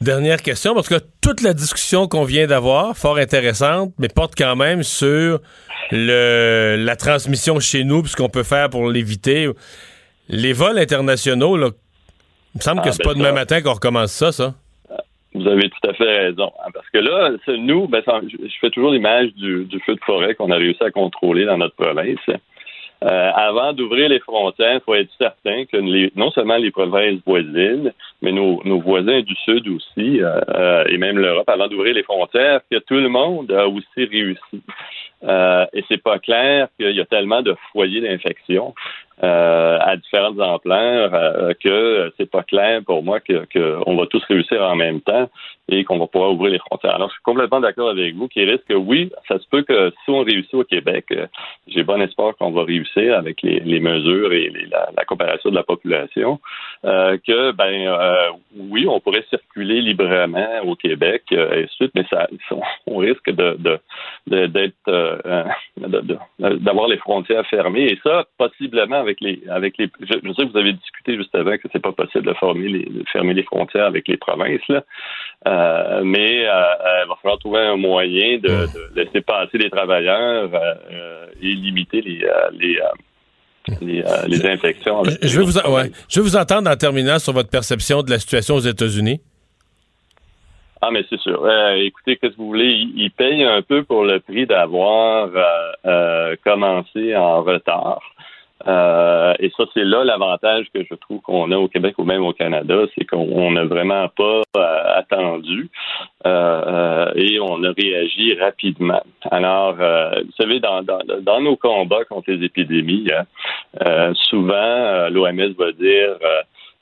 Dernière 0.00 0.40
question, 0.40 0.74
parce 0.74 0.88
que 0.88 1.00
toute 1.20 1.42
la 1.42 1.52
discussion 1.52 2.06
qu'on 2.06 2.24
vient 2.24 2.46
d'avoir, 2.46 2.96
fort 2.96 3.18
intéressante, 3.18 3.92
mais 3.98 4.08
porte 4.08 4.34
quand 4.36 4.54
même 4.54 4.82
sur 4.82 5.40
le, 5.90 6.76
la 6.78 6.96
transmission 6.96 7.58
chez 7.58 7.84
nous, 7.84 8.02
puis 8.02 8.12
ce 8.12 8.16
qu'on 8.16 8.28
peut 8.28 8.44
faire 8.44 8.70
pour 8.70 8.88
l'éviter. 8.88 9.48
Les 10.28 10.52
vols 10.52 10.78
internationaux, 10.78 11.56
là, 11.56 11.70
il 12.54 12.58
me 12.58 12.62
semble 12.62 12.80
que 12.80 12.88
ah, 12.88 12.92
c'est 12.92 13.02
ben 13.02 13.10
pas 13.10 13.14
demain 13.14 13.32
matin 13.32 13.60
qu'on 13.60 13.72
recommence 13.72 14.12
ça, 14.12 14.30
ça. 14.30 14.54
Vous 15.34 15.46
avez 15.46 15.68
tout 15.68 15.88
à 15.88 15.92
fait 15.92 16.26
raison. 16.26 16.50
Hein, 16.64 16.70
parce 16.72 16.88
que 16.90 16.98
là, 16.98 17.32
nous, 17.58 17.86
ben, 17.86 18.02
je 18.06 18.58
fais 18.60 18.70
toujours 18.70 18.92
l'image 18.92 19.32
du, 19.34 19.68
feu 19.84 19.94
de 19.94 20.00
forêt 20.04 20.34
qu'on 20.34 20.50
a 20.50 20.56
réussi 20.56 20.82
à 20.82 20.90
contrôler 20.90 21.44
dans 21.44 21.58
notre 21.58 21.76
province. 21.76 22.18
Euh, 23.04 23.30
avant 23.32 23.72
d'ouvrir 23.74 24.08
les 24.08 24.18
frontières, 24.18 24.74
il 24.74 24.80
faut 24.80 24.94
être 24.94 25.12
certain 25.18 25.64
que 25.66 25.76
non 26.18 26.32
seulement 26.32 26.56
les 26.56 26.72
provinces 26.72 27.20
voisines, 27.24 27.92
mais 28.22 28.32
nos, 28.32 28.80
voisins 28.80 29.20
du 29.20 29.34
Sud 29.44 29.68
aussi, 29.68 30.20
euh, 30.20 30.40
euh, 30.48 30.84
et 30.88 30.98
même 30.98 31.18
l'Europe, 31.18 31.48
avant 31.48 31.68
d'ouvrir 31.68 31.94
les 31.94 32.02
frontières, 32.02 32.60
que 32.70 32.78
tout 32.78 32.96
le 32.96 33.08
monde 33.08 33.52
a 33.52 33.68
aussi 33.68 34.04
réussi. 34.04 34.62
Et 35.22 35.84
c'est 35.88 36.02
pas 36.02 36.18
clair 36.18 36.68
qu'il 36.78 36.94
y 36.94 37.00
a 37.00 37.04
tellement 37.04 37.42
de 37.42 37.54
foyers 37.72 38.00
d'infection 38.00 38.74
euh, 39.24 39.78
à 39.80 39.96
différentes 39.96 40.38
ampleurs 40.38 41.12
euh, 41.12 41.52
que 41.58 42.12
c'est 42.16 42.30
pas 42.30 42.44
clair 42.44 42.82
pour 42.86 43.02
moi 43.02 43.18
que 43.18 43.46
qu'on 43.52 43.96
va 43.96 44.06
tous 44.06 44.22
réussir 44.26 44.62
en 44.62 44.76
même 44.76 45.00
temps 45.00 45.28
et 45.68 45.82
qu'on 45.82 45.98
va 45.98 46.06
pouvoir 46.06 46.30
ouvrir 46.30 46.52
les 46.52 46.60
frontières. 46.60 46.94
Alors, 46.94 47.08
je 47.08 47.14
suis 47.14 47.22
complètement 47.24 47.58
d'accord 47.58 47.90
avec 47.90 48.14
vous 48.14 48.28
qui 48.28 48.44
risque 48.44 48.66
que 48.68 48.74
oui, 48.74 49.10
ça 49.26 49.40
se 49.40 49.48
peut 49.50 49.62
que 49.62 49.90
si 50.04 50.10
on 50.10 50.20
réussit 50.20 50.54
au 50.54 50.62
Québec, 50.62 51.06
euh, 51.10 51.26
j'ai 51.66 51.82
bon 51.82 52.00
espoir 52.00 52.36
qu'on 52.36 52.52
va 52.52 52.62
réussir 52.62 53.18
avec 53.18 53.42
les, 53.42 53.80
mesures 53.80 54.32
et 54.32 54.52
la, 54.70 55.04
coopération 55.04 55.50
de 55.50 55.56
la 55.56 55.64
population, 55.64 56.38
euh, 56.84 57.18
que 57.26 57.50
ben 57.52 58.30
oui, 58.56 58.86
on 58.88 59.00
pourrait 59.00 59.24
circuler 59.28 59.80
librement 59.80 60.60
au 60.64 60.76
Québec 60.76 61.24
et 61.32 61.66
suite, 61.72 61.90
mais 61.96 62.04
ça, 62.08 62.28
on 62.86 62.98
risque 62.98 63.30
d'être 63.30 65.07
euh, 65.26 65.44
de- 65.78 66.56
d'avoir 66.58 66.88
les 66.88 66.98
frontières 66.98 67.46
fermées. 67.46 67.86
Et 67.92 67.98
ça, 68.02 68.24
possiblement 68.38 68.96
avec 69.00 69.20
les 69.20 69.42
avec 69.50 69.76
les. 69.78 69.88
Je, 70.00 70.14
je 70.22 70.32
sais 70.32 70.46
que 70.46 70.52
vous 70.52 70.58
avez 70.58 70.72
discuté 70.72 71.16
juste 71.16 71.34
avant 71.34 71.56
que 71.56 71.68
c'est 71.72 71.82
pas 71.82 71.92
possible 71.92 72.26
de, 72.26 72.34
fermer 72.34 72.68
les, 72.68 72.84
de 72.84 73.04
fermer 73.12 73.34
les 73.34 73.42
frontières 73.44 73.86
avec 73.86 74.06
les 74.08 74.16
provinces, 74.16 74.66
là. 74.68 74.82
Euh, 75.46 76.02
mais 76.04 76.46
euh, 76.46 76.50
euh, 76.52 77.04
il 77.04 77.08
va 77.08 77.14
falloir 77.22 77.38
trouver 77.38 77.60
un 77.60 77.76
moyen 77.76 78.38
de, 78.38 78.48
de 78.48 79.00
laisser 79.00 79.20
passer 79.20 79.58
les 79.58 79.70
travailleurs 79.70 80.50
euh, 80.52 80.74
euh, 80.92 81.26
et 81.40 81.54
limiter 81.54 82.00
les 82.00 82.22
euh, 82.24 82.50
les, 82.52 82.76
euh, 82.78 83.74
les, 83.80 84.00
euh, 84.02 84.26
les 84.26 84.46
infections. 84.46 85.02
Je, 85.04 85.38
vais 85.38 85.44
vous, 85.44 85.58
ouais. 85.58 85.90
je 86.08 86.20
vais 86.20 86.24
vous 86.24 86.36
entendre 86.36 86.70
en 86.70 86.76
terminant 86.76 87.18
sur 87.18 87.32
votre 87.32 87.50
perception 87.50 88.02
de 88.02 88.10
la 88.10 88.18
situation 88.18 88.54
aux 88.56 88.60
États-Unis. 88.60 89.20
Ah, 90.80 90.90
mais 90.92 91.04
c'est 91.10 91.18
sûr. 91.18 91.44
Euh, 91.44 91.74
écoutez, 91.74 92.16
qu'est-ce 92.16 92.34
que 92.34 92.38
vous 92.38 92.46
voulez? 92.46 92.70
Ils, 92.94 93.10
payent 93.10 93.42
un 93.42 93.62
peu 93.62 93.82
pour 93.82 94.04
le 94.04 94.20
prix 94.20 94.46
d'avoir 94.46 95.28
euh, 95.34 95.72
euh, 95.86 96.36
commencé 96.44 97.16
en 97.16 97.42
retard. 97.42 98.00
Euh, 98.66 99.34
et 99.40 99.50
ça, 99.56 99.64
c'est 99.74 99.84
là 99.84 100.04
l'avantage 100.04 100.66
que 100.72 100.84
je 100.84 100.94
trouve 100.94 101.20
qu'on 101.20 101.50
a 101.50 101.56
au 101.56 101.68
Québec 101.68 101.94
ou 101.98 102.04
même 102.04 102.24
au 102.24 102.32
Canada, 102.32 102.76
c'est 102.94 103.04
qu'on 103.04 103.50
n'a 103.52 103.64
vraiment 103.64 104.08
pas 104.08 104.42
euh, 104.56 104.98
attendu 104.98 105.68
et 106.24 107.40
on 107.40 107.64
a 107.64 107.72
réagi 107.72 108.34
rapidement. 108.34 109.02
Alors, 109.30 109.74
vous 109.74 110.32
savez, 110.36 110.60
dans, 110.60 110.82
dans, 110.82 111.00
dans 111.22 111.40
nos 111.40 111.56
combats 111.56 112.04
contre 112.04 112.30
les 112.30 112.44
épidémies, 112.44 113.08
hein, 113.80 114.12
souvent, 114.14 115.08
l'OMS 115.08 115.54
va 115.58 115.72
dire 115.72 116.16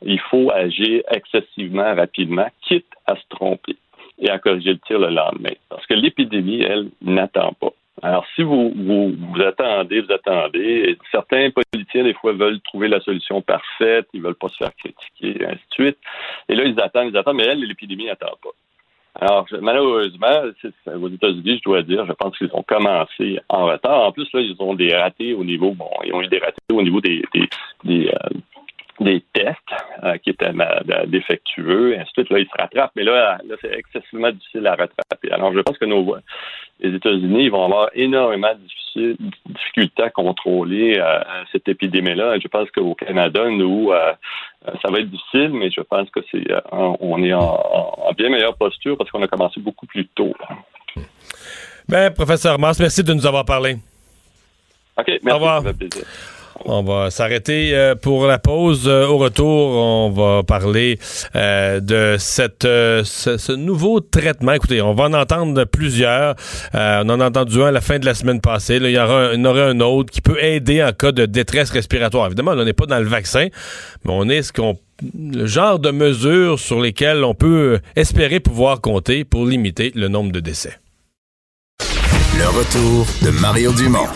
il 0.02 0.20
faut 0.20 0.50
agir 0.50 1.02
excessivement 1.10 1.94
rapidement, 1.94 2.46
quitte 2.66 2.90
à 3.06 3.14
se 3.14 3.22
tromper 3.30 3.76
et 4.18 4.30
à 4.30 4.38
corriger 4.38 4.72
le 4.72 4.78
tir 4.78 4.98
le 4.98 5.08
lendemain. 5.08 5.54
Parce 5.68 5.86
que 5.86 5.94
l'épidémie, 5.94 6.62
elle, 6.62 6.88
n'attend 7.02 7.52
pas. 7.60 7.72
Alors, 8.02 8.26
si 8.34 8.42
vous, 8.42 8.72
vous, 8.76 9.42
attendez, 9.42 10.00
vous 10.00 10.12
attendez, 10.12 10.98
certains 11.10 11.50
politiciens, 11.50 12.04
des 12.04 12.12
fois, 12.12 12.32
veulent 12.32 12.60
trouver 12.60 12.88
la 12.88 13.00
solution 13.00 13.40
parfaite, 13.40 14.06
ils 14.12 14.20
veulent 14.20 14.34
pas 14.34 14.48
se 14.48 14.56
faire 14.58 14.74
critiquer, 14.76 15.42
et 15.42 15.46
ainsi 15.46 15.64
de 15.70 15.74
suite. 15.74 15.98
Et 16.48 16.54
là, 16.54 16.64
ils 16.64 16.78
attendent, 16.78 17.08
ils 17.10 17.16
attendent, 17.16 17.36
mais 17.36 17.46
elle, 17.46 17.60
l'épidémie 17.60 18.06
n'attend 18.06 18.34
pas. 18.42 18.50
Alors, 19.18 19.46
malheureusement, 19.62 20.42
aux 21.00 21.08
États-Unis, 21.08 21.56
je 21.56 21.62
dois 21.64 21.82
dire, 21.82 22.04
je 22.04 22.12
pense 22.12 22.36
qu'ils 22.36 22.50
ont 22.52 22.62
commencé 22.62 23.40
en 23.48 23.64
retard. 23.64 24.08
En 24.08 24.12
plus, 24.12 24.30
là, 24.34 24.40
ils 24.40 24.54
ont 24.58 24.74
des 24.74 24.94
ratés 24.94 25.32
au 25.32 25.42
niveau, 25.42 25.72
bon, 25.72 25.88
ils 26.04 26.12
ont 26.12 26.20
eu 26.20 26.28
des 26.28 26.38
ratés 26.38 26.58
au 26.70 26.82
niveau 26.82 27.00
des, 27.00 27.22
euh, 27.86 28.08
des 29.00 29.22
tests 29.32 29.58
euh, 30.02 30.16
qui 30.18 30.30
étaient 30.30 30.52
défectueux, 31.06 31.94
et 31.94 31.98
ainsi 31.98 32.10
de 32.16 32.24
suite. 32.24 32.30
Là, 32.30 32.38
ils 32.38 32.46
se 32.46 32.62
rattrapent, 32.62 32.92
mais 32.96 33.04
là, 33.04 33.38
là 33.46 33.56
c'est 33.60 33.72
excessivement 33.72 34.30
difficile 34.30 34.66
à 34.66 34.74
rattraper. 34.74 35.30
Alors, 35.30 35.52
je 35.52 35.60
pense 35.60 35.78
que 35.78 35.84
nos, 35.84 36.16
les 36.80 36.94
États-Unis 36.94 37.48
vont 37.48 37.64
avoir 37.64 37.90
énormément 37.94 38.52
de 38.54 39.16
difficultés 39.46 40.02
à 40.02 40.10
contrôler 40.10 40.98
euh, 40.98 41.20
cette 41.52 41.68
épidémie-là. 41.68 42.38
Je 42.38 42.48
pense 42.48 42.70
qu'au 42.70 42.94
Canada, 42.94 43.48
nous, 43.48 43.90
euh, 43.92 44.12
ça 44.82 44.90
va 44.90 45.00
être 45.00 45.10
difficile, 45.10 45.50
mais 45.50 45.70
je 45.70 45.82
pense 45.82 46.08
que 46.10 46.20
c'est 46.30 46.44
on 46.72 47.22
est 47.22 47.32
en 47.32 48.12
bien 48.16 48.30
meilleure 48.30 48.56
posture 48.56 48.96
parce 48.96 49.10
qu'on 49.10 49.22
a 49.22 49.28
commencé 49.28 49.60
beaucoup 49.60 49.86
plus 49.86 50.06
tôt. 50.08 50.34
Ben, 51.88 52.12
professeur 52.12 52.58
Mars, 52.58 52.80
merci 52.80 53.04
de 53.04 53.12
nous 53.12 53.26
avoir 53.26 53.44
parlé. 53.44 53.76
OK, 54.98 55.06
merci. 55.06 55.30
Au 55.30 55.34
revoir. 55.34 55.62
On 56.64 56.82
va 56.82 57.10
s'arrêter 57.10 57.74
euh, 57.74 57.94
pour 57.94 58.26
la 58.26 58.38
pause. 58.38 58.84
Euh, 58.86 59.06
Au 59.06 59.18
retour, 59.18 59.76
on 59.76 60.10
va 60.10 60.42
parler 60.42 60.98
euh, 61.34 61.80
de 61.80 62.16
ce, 62.18 63.52
nouveau 63.54 64.00
traitement. 64.00 64.52
Écoutez, 64.52 64.80
on 64.80 64.94
va 64.94 65.04
en 65.04 65.12
entendre 65.12 65.64
plusieurs. 65.64 66.34
On 66.74 67.08
en 67.08 67.20
a 67.20 67.28
entendu 67.28 67.62
un 67.62 67.66
à 67.66 67.70
la 67.70 67.80
fin 67.80 67.98
de 67.98 68.06
la 68.06 68.14
semaine 68.14 68.40
passée. 68.40 68.76
Il, 68.76 68.90
y 68.90 68.98
aura 68.98 69.26
un, 69.26 69.32
il 69.34 69.46
en 69.46 69.50
aura 69.50 69.64
un 69.64 69.80
autre 69.80 70.10
qui 70.10 70.20
peut 70.20 70.42
aider 70.42 70.82
en 70.82 70.92
cas 70.92 71.12
de 71.12 71.26
détresse 71.26 71.70
respiratoire. 71.70 72.26
Évidemment, 72.26 72.52
on 72.52 72.64
n'est 72.64 72.72
pas 72.72 72.86
dans 72.86 72.98
le 72.98 73.08
vaccin, 73.08 73.48
mais 74.04 74.12
on 74.12 74.28
est 74.28 74.42
ce 74.42 74.52
qu'on 74.52 74.78
le 75.14 75.46
genre 75.46 75.78
de 75.78 75.90
mesures 75.90 76.58
sur 76.58 76.80
lesquelles 76.80 77.22
on 77.24 77.34
peut 77.34 77.80
espérer 77.96 78.40
pouvoir 78.40 78.80
compter 78.80 79.24
pour 79.24 79.46
limiter 79.46 79.92
le 79.94 80.08
nombre 80.08 80.32
de 80.32 80.40
décès. 80.40 80.78
Le 82.38 82.48
retour 82.48 83.06
de 83.22 83.30
Mario 83.40 83.72
Dumont, 83.72 84.08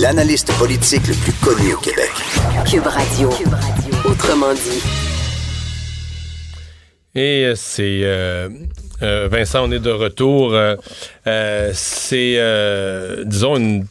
l'analyste 0.00 0.52
politique 0.58 1.06
le 1.08 1.14
plus 1.14 1.32
connu 1.34 1.74
au 1.74 1.78
Québec. 1.78 2.10
Cube 2.68 2.86
Radio. 2.86 3.30
Autrement 4.04 4.52
dit. 4.54 4.82
Et 7.14 7.44
euh, 7.46 7.54
c'est 7.56 8.00
euh, 8.04 8.48
euh, 9.02 9.28
Vincent, 9.30 9.64
on 9.68 9.72
est 9.72 9.78
de 9.80 9.90
retour. 9.90 10.52
Euh, 10.54 11.70
c'est 11.74 12.34
euh, 12.38 13.24
disons 13.26 13.56
une- 13.56 13.86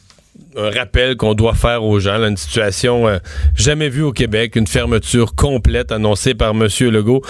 un 0.56 0.70
rappel 0.70 1.16
qu'on 1.16 1.34
doit 1.34 1.54
faire 1.54 1.84
aux 1.84 2.00
gens, 2.00 2.18
là, 2.18 2.26
une 2.26 2.36
situation 2.36 3.06
euh, 3.06 3.18
jamais 3.54 3.88
vue 3.88 4.02
au 4.02 4.12
Québec, 4.12 4.56
une 4.56 4.66
fermeture 4.66 5.34
complète 5.36 5.92
annoncée 5.92 6.34
par 6.34 6.50
M. 6.50 6.66
Legault. 6.80 7.22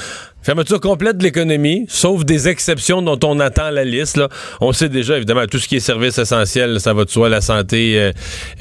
Fermeture 0.43 0.81
complète 0.81 1.19
de 1.19 1.23
l'économie, 1.23 1.85
sauf 1.89 2.25
des 2.25 2.49
exceptions 2.49 3.03
dont 3.03 3.19
on 3.25 3.41
attend 3.41 3.71
la 3.71 3.85
liste. 3.85 4.17
Là. 4.17 4.29
On 4.63 4.73
sait 4.73 4.89
déjà, 4.89 5.17
évidemment, 5.19 5.45
tout 5.47 5.59
ce 5.59 5.69
qui 5.69 5.77
est 5.77 5.81
service 5.81 6.17
essentiel, 6.19 6.81
ça 6.81 6.95
va 6.95 7.05
de 7.05 7.11
soi, 7.11 7.29
la 7.29 7.43
santé, 7.43 7.99
euh, 8.01 8.13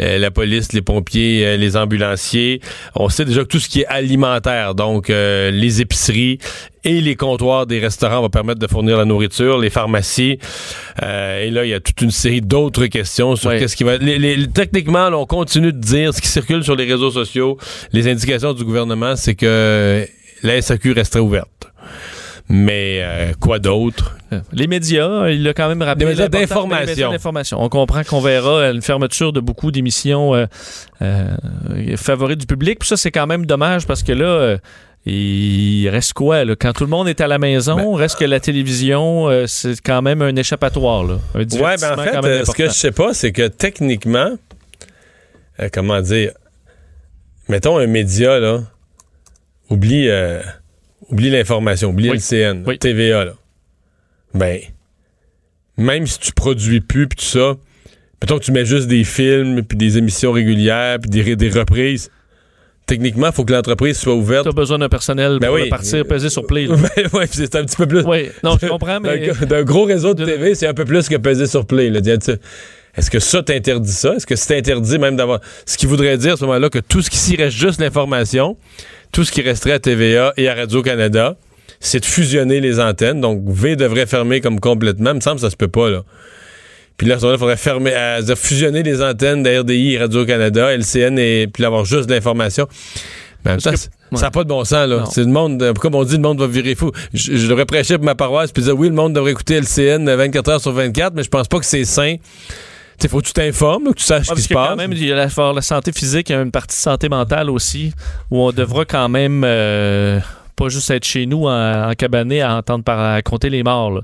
euh, 0.02 0.18
la 0.18 0.30
police, 0.30 0.74
les 0.74 0.82
pompiers, 0.82 1.46
euh, 1.46 1.56
les 1.58 1.78
ambulanciers. 1.78 2.60
On 2.96 3.08
sait 3.08 3.24
déjà 3.24 3.44
que 3.44 3.48
tout 3.48 3.60
ce 3.60 3.70
qui 3.70 3.82
est 3.82 3.86
alimentaire, 3.88 4.76
donc 4.76 5.10
euh, 5.10 5.52
les 5.52 5.80
épiceries 5.80 6.38
et 6.84 7.00
les 7.02 7.16
comptoirs 7.16 7.66
des 7.66 7.80
restaurants 7.80 8.22
vont 8.22 8.30
permettre 8.30 8.60
de 8.60 8.68
fournir 8.68 8.98
la 8.98 9.06
nourriture, 9.06 9.58
les 9.58 9.70
pharmacies. 9.70 10.38
Euh, 11.02 11.44
et 11.46 11.50
là, 11.50 11.64
il 11.66 11.70
y 11.70 11.74
a 11.74 11.80
toute 11.80 12.02
une 12.02 12.12
série 12.12 12.42
d'autres 12.42 12.88
questions 12.88 13.36
sur 13.38 13.52
Oui. 13.52 13.60
qu'est-ce 13.60 13.76
qui 13.78 13.84
va... 13.86 13.98
les- 13.98 14.18
les- 14.20 14.48
techniquement, 14.48 15.10
là, 15.10 15.18
on 15.18 15.26
continue 15.26 15.72
de 15.72 15.80
dire 15.80 16.14
ce 16.14 16.22
qui 16.22 16.28
circule 16.28 16.64
sur 16.64 16.76
les 16.76 16.86
réseaux 16.86 17.12
sociaux, 17.12 17.58
les 17.94 18.08
indications 18.10 18.54
du 18.54 18.64
gouvernement, 18.66 19.16
c'est 19.16 19.36
que 19.36 20.06
la 20.44 20.62
SAQ 20.62 20.94
resterait 20.94 21.20
ouverte. 21.20 21.70
Mais 22.52 23.02
euh, 23.04 23.34
quoi 23.40 23.60
d'autre? 23.60 24.18
Les 24.52 24.66
médias, 24.66 25.30
il 25.30 25.48
a 25.48 25.54
quand 25.54 25.70
même 25.70 25.84
rappelé. 25.84 26.06
Des 26.06 26.12
médias 26.12 26.28
d'information. 26.28 27.62
On 27.62 27.70
comprend 27.70 28.04
qu'on 28.04 28.22
verra 28.22 28.72
une 28.72 28.82
fermeture 28.82 29.32
de 29.32 29.40
beaucoup 29.40 29.72
d'émissions 29.72 30.34
euh, 30.34 30.46
euh, 31.04 31.36
favorites 31.96 32.40
du 32.40 32.48
public. 32.48 32.80
Puis 32.80 32.90
ça, 32.90 32.98
c'est 32.98 33.12
quand 33.12 33.28
même 33.28 33.46
dommage 33.46 33.86
parce 33.86 34.02
que 34.02 34.12
là, 34.14 34.58
il 35.06 35.88
reste 35.90 36.14
quoi? 36.14 36.44
Là? 36.44 36.56
Quand 36.56 36.74
tout 36.74 36.84
le 36.84 36.90
monde 36.90 37.08
est 37.08 37.22
à 37.22 37.28
la 37.28 37.38
maison, 37.38 37.76
Ben, 37.76 37.96
reste 37.96 38.18
que 38.18 38.26
la 38.26 38.40
télévision, 38.40 39.28
c'est 39.46 39.80
quand 39.82 40.02
même 40.02 40.24
un 40.24 40.36
échappatoire. 40.36 41.04
Là. 41.04 41.20
Un 41.36 41.40
Ouais, 41.40 41.76
ben 41.80 41.94
en 42.00 42.22
fait, 42.24 42.46
ce 42.46 42.52
que 42.52 42.66
je 42.66 42.74
sais 42.74 42.92
pas, 42.92 43.14
c'est 43.14 43.32
que 43.32 43.48
techniquement, 43.48 44.32
comment 45.72 46.02
dire, 46.02 46.32
mettons 47.48 47.78
un 47.78 47.88
média, 47.88 48.40
là, 48.40 48.62
oublie, 49.70 50.08
euh, 50.10 50.42
oublie 51.10 51.30
l'information, 51.30 51.90
oublie 51.90 52.10
Oui. 52.10 52.18
LCN, 52.18 52.64
Oui. 52.66 52.78
TVA, 52.80 53.26
là. 53.26 53.34
Ben, 54.34 54.60
même 55.78 56.06
si 56.08 56.20
tu 56.20 56.32
produis 56.34 56.82
plus, 56.82 57.08
puis 57.08 57.18
tout 57.18 57.26
ça, 57.26 57.56
mettons 58.22 58.38
que 58.38 58.44
tu 58.44 58.52
mets 58.52 58.66
juste 58.66 58.88
des 58.88 59.04
films, 59.04 59.64
puis 59.64 59.78
des 59.78 59.98
émissions 59.98 60.32
régulières, 60.32 61.00
puis 61.00 61.10
des, 61.10 61.36
des 61.36 61.50
reprises, 61.50 62.12
techniquement, 62.86 63.28
il 63.28 63.34
faut 63.34 63.46
que 63.46 63.54
l'entreprise 63.54 63.98
soit 63.98 64.16
ouverte. 64.16 64.44
Tu 64.44 64.50
as 64.50 64.54
besoin 64.54 64.78
d'un 64.80 64.90
personnel 64.90 65.38
Ben 65.40 65.48
pour 65.48 65.56
oui. 65.56 65.70
partir, 65.70 66.06
peser 66.06 66.30
sur 66.30 66.46
play. 66.46 66.68
Ben 66.68 66.78
puis 67.12 67.28
c'est 67.32 67.56
un 67.56 67.64
petit 67.64 67.78
peu 67.78 67.88
plus. 67.88 68.02
oui, 68.06 68.30
non, 68.44 68.58
je 68.62 68.68
comprends, 68.70 69.00
mais. 69.00 69.28
D'un- 69.30 69.46
D'un 69.46 69.64
gros 69.64 69.86
réseau 69.86 70.14
de 70.14 70.26
TV, 70.26 70.54
c'est 70.56 70.68
un 70.68 70.74
peu 70.74 70.86
plus 70.86 71.08
que 71.08 71.16
peser 71.16 71.48
sur 71.48 71.66
Play. 71.66 71.90
là. 71.90 72.02
Est-ce 72.96 73.10
que 73.12 73.20
ça 73.20 73.44
t'interdit 73.44 73.92
ça? 73.92 74.16
Est-ce 74.16 74.26
que 74.26 74.36
c'est 74.36 74.58
interdit 74.58 74.98
même 75.00 75.16
d'avoir. 75.16 75.40
Ce 75.66 75.78
qui 75.78 75.86
voudrait 75.86 76.18
dire 76.18 76.34
à 76.34 76.38
ce 76.38 76.46
moment-là 76.46 76.70
que 76.70 76.80
tout 76.80 77.02
ce 77.02 77.10
qui 77.10 77.18
s'y 77.18 77.36
reste 77.36 77.56
juste 77.56 77.80
l'information, 77.80 78.58
tout 79.12 79.24
ce 79.24 79.32
qui 79.32 79.42
resterait 79.42 79.74
à 79.74 79.80
TVA 79.80 80.34
et 80.38 80.50
à 80.50 80.56
Radio-Canada, 80.56 81.36
c'est 81.80 82.00
de 82.02 82.06
fusionner 82.06 82.60
les 82.60 82.80
antennes. 82.80 83.22
Donc 83.22 83.44
V 83.48 83.76
devrait 83.76 84.06
fermer 84.06 84.42
comme 84.42 84.60
complètement. 84.60 85.12
Il 85.12 85.16
me 85.18 85.22
semble 85.22 85.36
que 85.36 85.42
ça 85.42 85.50
se 85.50 85.56
peut 85.56 85.68
pas, 85.68 85.90
là. 85.90 86.04
Puis 86.98 87.08
là, 87.08 87.16
à 87.16 87.18
ce 87.20 87.24
moment-là, 87.24 87.38
il 87.38 87.40
faudrait 87.40 87.56
fermer, 87.58 87.94
à, 87.94 88.22
dire 88.22 88.38
fusionner 88.38 88.84
les 88.84 89.02
antennes 89.02 89.42
de 89.44 89.60
RDI 89.60 89.94
et 89.94 89.98
Radio-Canada, 90.00 90.74
LCN, 90.76 91.18
et 91.18 91.48
puis 91.48 91.64
avoir 91.64 91.86
juste 91.86 92.10
de 92.10 92.14
l'information. 92.14 92.68
Mais 93.46 93.52
en 93.52 93.54
même 93.54 93.62
temps, 93.62 93.70
Parce 93.70 93.86
que- 93.88 93.92
c'est- 94.12 94.18
ça 94.18 94.26
n'a 94.26 94.32
pas 94.32 94.44
de 94.44 94.50
bon 94.50 94.66
sens, 94.66 94.86
là. 94.90 95.06
C'est 95.10 95.22
le 95.22 95.28
monde, 95.28 95.64
euh, 95.64 95.72
comme 95.74 95.96
on 95.96 96.04
dit, 96.04 96.16
le 96.18 96.22
monde 96.22 96.40
va 96.42 96.48
virer 96.48 96.76
fou. 96.76 96.92
Je, 97.14 97.38
je 97.38 97.48
devrais 97.48 97.66
prêcher 97.66 97.96
pour 97.96 98.04
ma 98.04 98.16
paroisse 98.16 98.52
puis 98.52 98.64
dire 98.64 98.78
oui, 98.78 98.90
le 98.90 98.96
monde 98.96 99.14
devrait 99.14 99.32
écouter 99.32 99.56
LCN 99.62 100.14
24 100.14 100.50
heures 100.50 100.60
sur 100.62 100.74
24, 100.74 101.14
mais 101.16 101.24
je 101.24 101.30
pense 101.30 101.48
pas 101.48 101.60
que 101.60 101.66
c'est 101.66 101.86
sain. 101.86 102.16
Sais, 103.02 103.08
faut 103.08 103.20
que 103.22 103.28
tu 103.28 103.34
t'informes, 103.34 103.86
que 103.90 103.94
tu 104.00 104.04
saches 104.04 104.28
Ah, 104.30 104.36
ce 104.36 104.36
qui 104.36 104.42
se 104.44 104.54
passe. 104.54 104.70
quand 104.70 104.76
même, 104.76 104.92
il 104.92 105.06
y 105.06 105.12
a 105.12 105.16
la, 105.16 105.28
la 105.54 105.62
santé 105.62 105.92
physique, 105.92 106.30
il 106.30 106.34
y 106.34 106.36
a 106.36 106.42
une 106.42 106.52
partie 106.52 106.78
santé 106.78 107.08
mentale 107.10 107.50
aussi, 107.50 107.94
où 108.30 108.42
on 108.42 108.52
devra 108.52 108.84
quand 108.86 109.08
même 109.10 109.44
euh, 109.46 110.20
pas 110.56 110.68
juste 110.70 110.90
être 110.92 111.06
chez 111.06 111.26
nous 111.26 111.46
en, 111.48 111.90
en 111.90 111.94
cabané 111.94 112.42
à 112.42 112.56
entendre 112.58 112.84
par, 112.84 113.00
à 113.00 113.22
compter 113.22 113.50
les 113.50 113.64
morts. 113.64 113.92
là. 113.92 114.02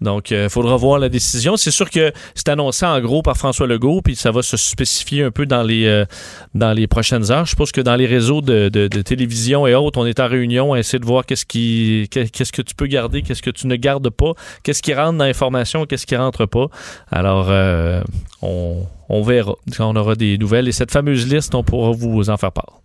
Donc, 0.00 0.30
il 0.30 0.48
faudra 0.48 0.76
voir 0.76 0.98
la 0.98 1.08
décision. 1.08 1.56
C'est 1.56 1.70
sûr 1.70 1.90
que 1.90 2.12
c'est 2.34 2.48
annoncé 2.48 2.84
en 2.84 3.00
gros 3.00 3.22
par 3.22 3.36
François 3.36 3.66
Legault, 3.66 4.02
puis 4.02 4.16
ça 4.16 4.30
va 4.30 4.42
se 4.42 4.56
spécifier 4.56 5.22
un 5.22 5.30
peu 5.30 5.46
dans 5.46 5.62
les, 5.62 5.86
euh, 5.86 6.86
prochaines 6.88 7.30
heures. 7.30 7.44
Je 7.44 7.50
suppose 7.50 7.72
que 7.72 7.80
dans 7.80 7.96
les 7.96 8.06
réseaux 8.06 8.40
de, 8.40 8.68
télévision 9.02 9.66
et 9.66 9.74
autres, 9.74 9.98
on 9.98 10.06
est 10.06 10.20
en 10.20 10.28
réunion 10.28 10.72
à 10.72 10.78
essayer 10.78 10.98
de 10.98 11.06
voir 11.06 11.24
qu'est-ce 11.26 11.44
que 11.46 12.62
tu 12.62 12.74
peux 12.74 12.86
garder, 12.86 13.22
qu'est-ce 13.22 13.42
que 13.42 13.50
tu 13.50 13.66
ne 13.66 13.76
gardes 13.76 14.10
pas, 14.10 14.32
qu'est-ce 14.62 14.82
qui 14.82 14.94
rentre 14.94 15.18
dans 15.18 15.24
l'information, 15.24 15.86
qu'est-ce 15.86 16.06
qui 16.06 16.16
rentre 16.16 16.46
pas. 16.46 16.66
Alors, 17.10 17.46
euh, 17.50 18.02
on, 18.42 18.86
on 19.08 19.22
verra 19.22 19.54
quand 19.76 19.90
on 19.90 19.96
aura 19.96 20.14
des 20.14 20.38
nouvelles. 20.38 20.68
Et 20.68 20.72
cette 20.72 20.90
fameuse 20.90 21.26
liste, 21.32 21.54
on 21.54 21.62
pourra 21.62 21.92
vous 21.92 22.30
en 22.30 22.36
faire 22.36 22.52
part. 22.52 22.80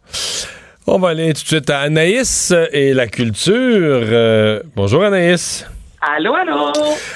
On 0.88 0.98
va 0.98 1.10
aller 1.10 1.34
tout 1.34 1.44
de 1.44 1.48
suite 1.48 1.70
à 1.70 1.82
Anaïs 1.82 2.54
et 2.72 2.94
la 2.94 3.08
culture. 3.08 3.54
Euh, 3.54 4.62
bonjour 4.76 5.04
Anaïs. 5.04 5.66
Allô, 6.02 6.34
allô? 6.34 6.72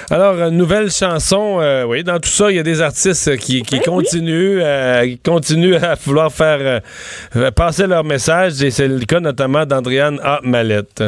Alors, 0.09 0.35
une 0.49 0.57
nouvelle 0.57 0.91
chanson, 0.91 1.59
euh, 1.61 1.85
oui, 1.85 2.03
dans 2.03 2.19
tout 2.19 2.29
ça, 2.29 2.51
il 2.51 2.57
y 2.57 2.59
a 2.59 2.63
des 2.63 2.81
artistes 2.81 3.37
qui, 3.37 3.61
qui 3.61 3.79
continuent, 3.79 4.59
euh, 4.61 5.05
qui 5.05 5.19
continuent 5.19 5.75
à 5.75 5.95
vouloir 5.95 6.33
faire 6.33 6.81
euh, 7.37 7.51
passer 7.51 7.87
leur 7.87 8.03
message, 8.03 8.61
et 8.61 8.71
c'est 8.71 8.89
le 8.89 9.05
cas 9.05 9.21
notamment 9.21 9.65
d'Andriane 9.65 10.19
A. 10.21 10.41
Mallette. 10.43 11.01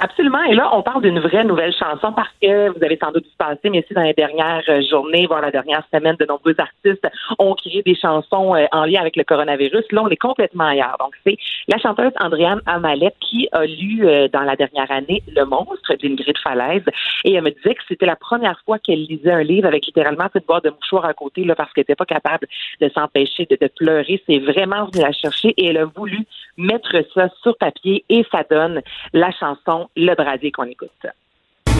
Absolument. 0.00 0.42
Et 0.42 0.54
là, 0.54 0.70
on 0.72 0.82
parle 0.82 1.02
d'une 1.02 1.20
vraie 1.20 1.44
nouvelle 1.44 1.72
chanson 1.72 2.12
parce 2.12 2.32
que 2.42 2.70
vous 2.70 2.84
avez 2.84 2.98
sans 3.00 3.12
doute 3.12 3.24
vu 3.24 3.30
passer, 3.38 3.70
mais 3.70 3.84
aussi 3.84 3.94
dans 3.94 4.02
les 4.02 4.12
dernières 4.12 4.64
euh, 4.68 4.82
journées, 4.90 5.26
voire 5.26 5.40
la 5.40 5.52
dernière 5.52 5.84
semaine, 5.92 6.16
de 6.18 6.26
nombreux 6.26 6.54
artistes 6.58 7.06
ont 7.38 7.54
créé 7.54 7.82
des 7.82 7.94
chansons 7.94 8.56
euh, 8.56 8.66
en 8.72 8.86
lien 8.86 9.00
avec 9.00 9.14
le 9.14 9.22
coronavirus. 9.22 9.84
Là, 9.92 10.02
on 10.02 10.08
est 10.08 10.16
complètement 10.16 10.64
ailleurs. 10.64 10.96
Donc, 10.98 11.14
c'est 11.24 11.36
la 11.68 11.78
chanteuse 11.78 12.10
Andréane 12.20 12.60
Amalette 12.66 13.14
qui 13.20 13.48
a 13.52 13.66
lu 13.66 14.00
euh, 14.04 14.26
dans 14.28 14.42
la 14.42 14.56
dernière 14.56 14.90
année 14.90 15.22
Le 15.28 15.44
monstre 15.44 15.94
d'Ingrid 16.02 16.38
Falaise. 16.42 16.84
Et 17.24 17.34
elle 17.34 17.44
me 17.44 17.50
disait 17.50 17.74
que 17.74 17.82
c'était 17.86 18.06
la 18.06 18.16
première 18.16 18.60
fois 18.64 18.80
qu'elle 18.80 19.04
lisait 19.04 19.30
un 19.30 19.44
livre 19.44 19.68
avec 19.68 19.86
littéralement 19.86 20.26
cette 20.32 20.46
boîte 20.46 20.64
de 20.64 20.70
mouchoirs 20.70 21.04
à 21.04 21.14
côté 21.14 21.44
là, 21.44 21.54
parce 21.54 21.72
qu'elle 21.72 21.82
n'était 21.82 21.94
pas 21.94 22.04
capable 22.04 22.48
de 22.80 22.88
s'empêcher 22.88 23.46
de, 23.48 23.56
de 23.60 23.68
pleurer. 23.68 24.20
C'est 24.26 24.40
vraiment 24.40 24.86
venu 24.86 25.04
la 25.04 25.12
chercher 25.12 25.54
et 25.56 25.68
elle 25.68 25.78
a 25.78 25.84
voulu 25.84 26.26
mettre 26.56 26.96
ça 27.14 27.28
sur 27.42 27.56
papier 27.56 28.04
et 28.08 28.24
ça 28.32 28.44
donne 28.48 28.82
la 29.12 29.30
chanson 29.32 29.83
Le 29.96 30.14
brasier 30.14 30.50
qu'on 30.52 30.64
écoute. 30.64 31.06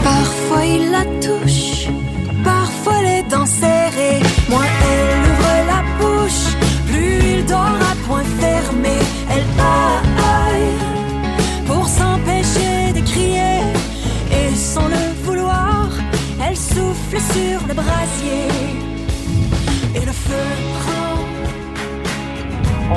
Parfois 0.03 0.65
il 0.65 0.91
la 0.91 1.03
touche, 1.19 1.87
parfois 2.43 3.01
les 3.01 3.23
dents 3.23 3.45
serrées. 3.45 4.21
Moins 4.49 4.65
elle 4.65 5.14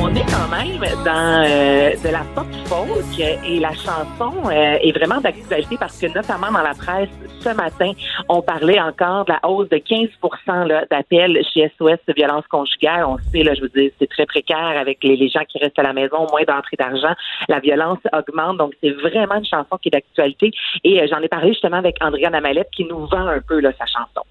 On 0.00 0.14
est 0.14 0.24
quand 0.30 0.48
même 0.48 0.78
dans 1.04 1.44
euh, 1.44 1.90
de 1.90 2.08
la 2.08 2.22
pop 2.34 2.46
folk 2.66 3.18
et 3.18 3.58
la 3.58 3.72
chanson 3.72 4.32
euh, 4.46 4.78
est 4.80 4.92
vraiment 4.92 5.20
d'actualité 5.20 5.76
parce 5.76 6.00
que 6.00 6.06
notamment 6.06 6.52
dans 6.52 6.62
la 6.62 6.74
presse 6.74 7.08
ce 7.40 7.48
matin, 7.50 7.92
on 8.28 8.40
parlait 8.40 8.80
encore 8.80 9.24
de 9.24 9.32
la 9.32 9.40
hausse 9.48 9.68
de 9.68 9.76
15% 9.76 10.66
là, 10.66 10.84
d'appels 10.90 11.38
chez 11.52 11.72
SOS 11.78 11.98
violence 12.16 12.46
conjugale. 12.48 13.04
On 13.06 13.18
sait, 13.18 13.42
là, 13.42 13.54
je 13.54 13.62
veux 13.62 13.68
dire, 13.68 13.90
c'est 13.98 14.08
très 14.08 14.26
précaire 14.26 14.56
avec 14.78 15.02
les, 15.02 15.28
gens 15.28 15.44
qui 15.48 15.58
restent 15.58 15.78
à 15.78 15.82
la 15.82 15.92
maison, 15.92 16.26
moins 16.30 16.44
d'entrée 16.46 16.76
d'argent. 16.78 17.14
La 17.48 17.60
violence 17.60 17.98
augmente, 18.12 18.56
donc 18.56 18.74
c'est 18.82 18.90
vraiment 18.90 19.36
une 19.36 19.46
chanson 19.46 19.76
qui 19.80 19.88
est 19.88 19.92
d'actualité. 19.92 20.52
Et 20.84 21.00
euh, 21.00 21.06
j'en 21.10 21.20
ai 21.20 21.28
parlé 21.28 21.48
justement 21.48 21.78
avec 21.78 21.96
Andrea 22.00 22.30
Namalette 22.30 22.70
qui 22.74 22.84
nous 22.84 23.06
vend 23.06 23.26
un 23.26 23.40
peu 23.40 23.60
là, 23.60 23.72
sa 23.78 23.86
chanson. 23.86 24.22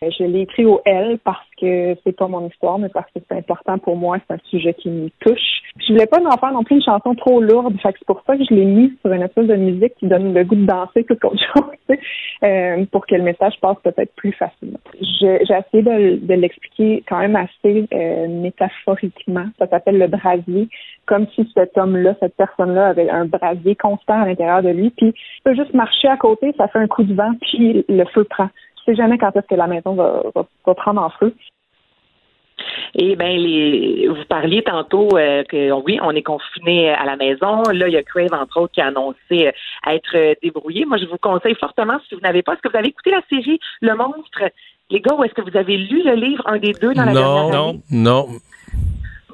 Je 0.00 0.24
l'ai 0.24 0.42
écrit 0.42 0.64
au 0.64 0.80
L 0.84 1.18
parce 1.24 1.46
que 1.60 1.96
c'est 2.04 2.16
pas 2.16 2.28
mon 2.28 2.46
histoire, 2.46 2.78
mais 2.78 2.88
parce 2.88 3.10
que 3.12 3.20
c'est 3.26 3.36
important 3.36 3.78
pour 3.78 3.96
moi, 3.96 4.18
c'est 4.26 4.34
un 4.34 4.38
sujet 4.48 4.74
qui 4.74 4.90
me 4.90 5.08
touche. 5.20 5.62
Je 5.80 5.92
voulais 5.92 6.06
pas 6.06 6.18
en 6.24 6.36
faire 6.36 6.52
non 6.52 6.62
plus 6.62 6.76
une 6.76 6.82
chanson 6.82 7.14
trop 7.14 7.40
lourde, 7.40 7.74
fait 7.80 7.92
que 7.92 7.98
c'est 7.98 8.06
pour 8.06 8.22
ça 8.26 8.36
que 8.36 8.44
je 8.44 8.54
l'ai 8.54 8.64
mis 8.64 8.92
sur 9.00 9.12
une 9.12 9.22
espèce 9.22 9.46
de 9.46 9.56
musique 9.56 9.94
qui 9.98 10.06
donne 10.06 10.34
le 10.34 10.44
goût 10.44 10.54
de 10.54 10.66
danser 10.66 11.04
tout 11.04 11.16
qu'autre 11.16 11.42
chose, 11.54 11.98
euh, 12.44 12.84
pour 12.92 13.06
que 13.06 13.14
le 13.16 13.22
message 13.22 13.54
passe 13.60 13.76
peut-être 13.82 14.14
plus 14.14 14.32
facilement. 14.32 14.78
J'ai 15.20 15.42
essayé 15.42 15.82
de, 15.82 16.24
de 16.24 16.34
l'expliquer 16.34 17.02
quand 17.08 17.18
même 17.18 17.36
assez 17.36 17.86
euh, 17.92 18.28
métaphoriquement. 18.28 19.46
Ça 19.58 19.66
s'appelle 19.68 19.98
le 19.98 20.06
brasier, 20.06 20.68
comme 21.06 21.26
si 21.34 21.50
cet 21.54 21.76
homme-là, 21.76 22.14
cette 22.20 22.36
personne-là 22.36 22.88
avait 22.88 23.10
un 23.10 23.24
brasier 23.24 23.74
constant 23.74 24.22
à 24.22 24.26
l'intérieur 24.26 24.62
de 24.62 24.70
lui, 24.70 24.90
puis 24.90 25.08
il 25.08 25.42
peut 25.42 25.54
juste 25.54 25.74
marcher 25.74 26.08
à 26.08 26.16
côté, 26.16 26.54
ça 26.56 26.68
fait 26.68 26.78
un 26.78 26.86
coup 26.86 27.02
de 27.02 27.14
vent, 27.14 27.32
puis 27.40 27.84
le 27.88 28.04
feu 28.06 28.24
prend. 28.24 28.48
Tu 28.88 28.94
sais 28.94 29.02
jamais 29.02 29.18
quand 29.18 29.36
est-ce 29.36 29.46
que 29.46 29.54
la 29.54 29.66
maison 29.66 29.94
va, 29.94 30.22
va, 30.34 30.46
va 30.64 30.74
prendre 30.74 31.02
en 31.02 31.10
feu. 31.10 31.34
Et 32.94 33.16
ben 33.16 33.36
les 33.36 34.08
vous 34.08 34.24
parliez 34.26 34.62
tantôt 34.62 35.08
euh, 35.12 35.44
que 35.44 35.70
oui, 35.72 35.98
on 36.02 36.12
est 36.12 36.22
confiné 36.22 36.88
à 36.90 37.04
la 37.04 37.16
maison. 37.16 37.62
Là, 37.70 37.86
il 37.88 37.92
y 37.92 37.98
a 37.98 38.02
Crave, 38.02 38.32
entre 38.32 38.62
autres, 38.62 38.72
qui 38.72 38.80
a 38.80 38.86
annoncé 38.86 39.18
euh, 39.32 39.52
être 39.86 40.16
euh, 40.16 40.34
débrouillé. 40.42 40.86
Moi, 40.86 40.96
je 40.96 41.04
vous 41.04 41.18
conseille 41.18 41.54
fortement, 41.56 41.98
si 42.08 42.14
vous 42.14 42.22
n'avez 42.22 42.42
pas, 42.42 42.54
est-ce 42.54 42.62
que 42.62 42.70
vous 42.70 42.78
avez 42.78 42.88
écouté 42.88 43.10
la 43.10 43.20
série 43.28 43.60
Le 43.82 43.94
Monstre? 43.94 44.44
Les 44.90 45.00
gars, 45.00 45.14
ou 45.14 45.22
est-ce 45.22 45.34
que 45.34 45.42
vous 45.42 45.56
avez 45.56 45.76
lu 45.76 46.02
le 46.02 46.14
livre, 46.14 46.42
un 46.46 46.56
des 46.56 46.72
deux, 46.72 46.94
dans 46.94 47.04
la 47.04 47.12
non, 47.12 47.20
dernière 47.20 47.60
année? 47.60 47.80
non. 47.90 48.26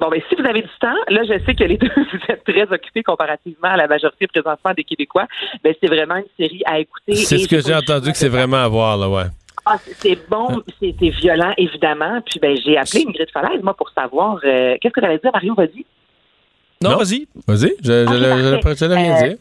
Bon, 0.01 0.09
ben, 0.09 0.21
si 0.27 0.35
vous 0.35 0.45
avez 0.45 0.61
du 0.61 0.69
temps, 0.81 0.97
là, 1.07 1.23
je 1.23 1.39
sais 1.45 1.55
que 1.55 1.63
les 1.63 1.77
deux, 1.77 1.89
vous 1.95 2.19
êtes 2.27 2.43
très 2.43 2.63
occupés 2.63 3.03
comparativement 3.03 3.69
à 3.69 3.77
la 3.77 3.87
majorité 3.87 4.27
présentement 4.27 4.73
des 4.75 4.83
Québécois. 4.83 5.27
Ben, 5.63 5.73
c'est 5.81 5.87
vraiment 5.87 6.17
une 6.17 6.25
série 6.37 6.61
à 6.65 6.79
écouter. 6.79 7.15
C'est 7.15 7.37
ce 7.37 7.47
que 7.47 7.61
j'ai 7.61 7.73
entendu 7.73 8.11
que 8.11 8.17
c'est 8.17 8.29
vraiment 8.29 8.57
à 8.57 8.67
voir, 8.67 8.97
là, 8.97 9.07
ouais. 9.07 9.29
Ah, 9.65 9.77
c'est- 10.01 10.29
bon, 10.29 10.61
c'est 10.79 10.93
c'est 10.99 11.09
violent, 11.09 11.53
évidemment. 11.57 12.21
Puis, 12.25 12.39
ben, 12.39 12.55
j'ai 12.63 12.77
appelé 12.77 13.05
Ingrid 13.07 13.29
Falaise, 13.31 13.63
moi, 13.63 13.73
pour 13.73 13.89
savoir, 13.89 14.37
euh, 14.43 14.75
qu'est-ce 14.79 14.93
que 14.93 14.99
tu 14.99 15.05
allais 15.05 15.17
dire, 15.17 15.31
Mario, 15.33 15.55
vas-y? 15.55 15.85
Non, 16.83 16.97
vas-y. 16.97 17.27
Vas-y, 17.47 17.73
je- 17.83 18.05
je- 18.05 18.05
j'allais 18.07 18.95
rien 18.95 19.15
Euh, 19.15 19.27
dire. 19.29 19.37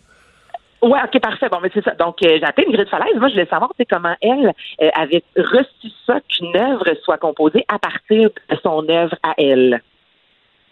Ouais, 0.83 0.99
ok, 1.05 1.21
parfait. 1.21 1.49
Bon, 1.51 1.59
mais 1.63 1.71
c'est 1.75 1.85
ça. 1.85 1.93
Donc, 1.93 2.23
euh, 2.23 2.37
j'ai 2.39 2.45
appelé 2.45 2.67
Ingrid 2.69 2.89
Falaise. 2.89 3.17
Moi, 3.17 3.29
je 3.29 3.35
voulais 3.35 3.47
savoir, 3.47 3.71
comment 3.91 4.15
elle 4.21 4.53
euh, 4.83 4.91
avait 4.95 5.23
reçu 5.37 5.89
ça 6.07 6.21
qu'une 6.29 6.57
œuvre 6.57 6.85
soit 7.03 7.19
composée 7.19 7.65
à 7.69 7.79
partir 7.79 8.31
de 8.51 8.57
son 8.63 8.87
œuvre 8.89 9.15
à 9.23 9.35
elle. 9.39 9.83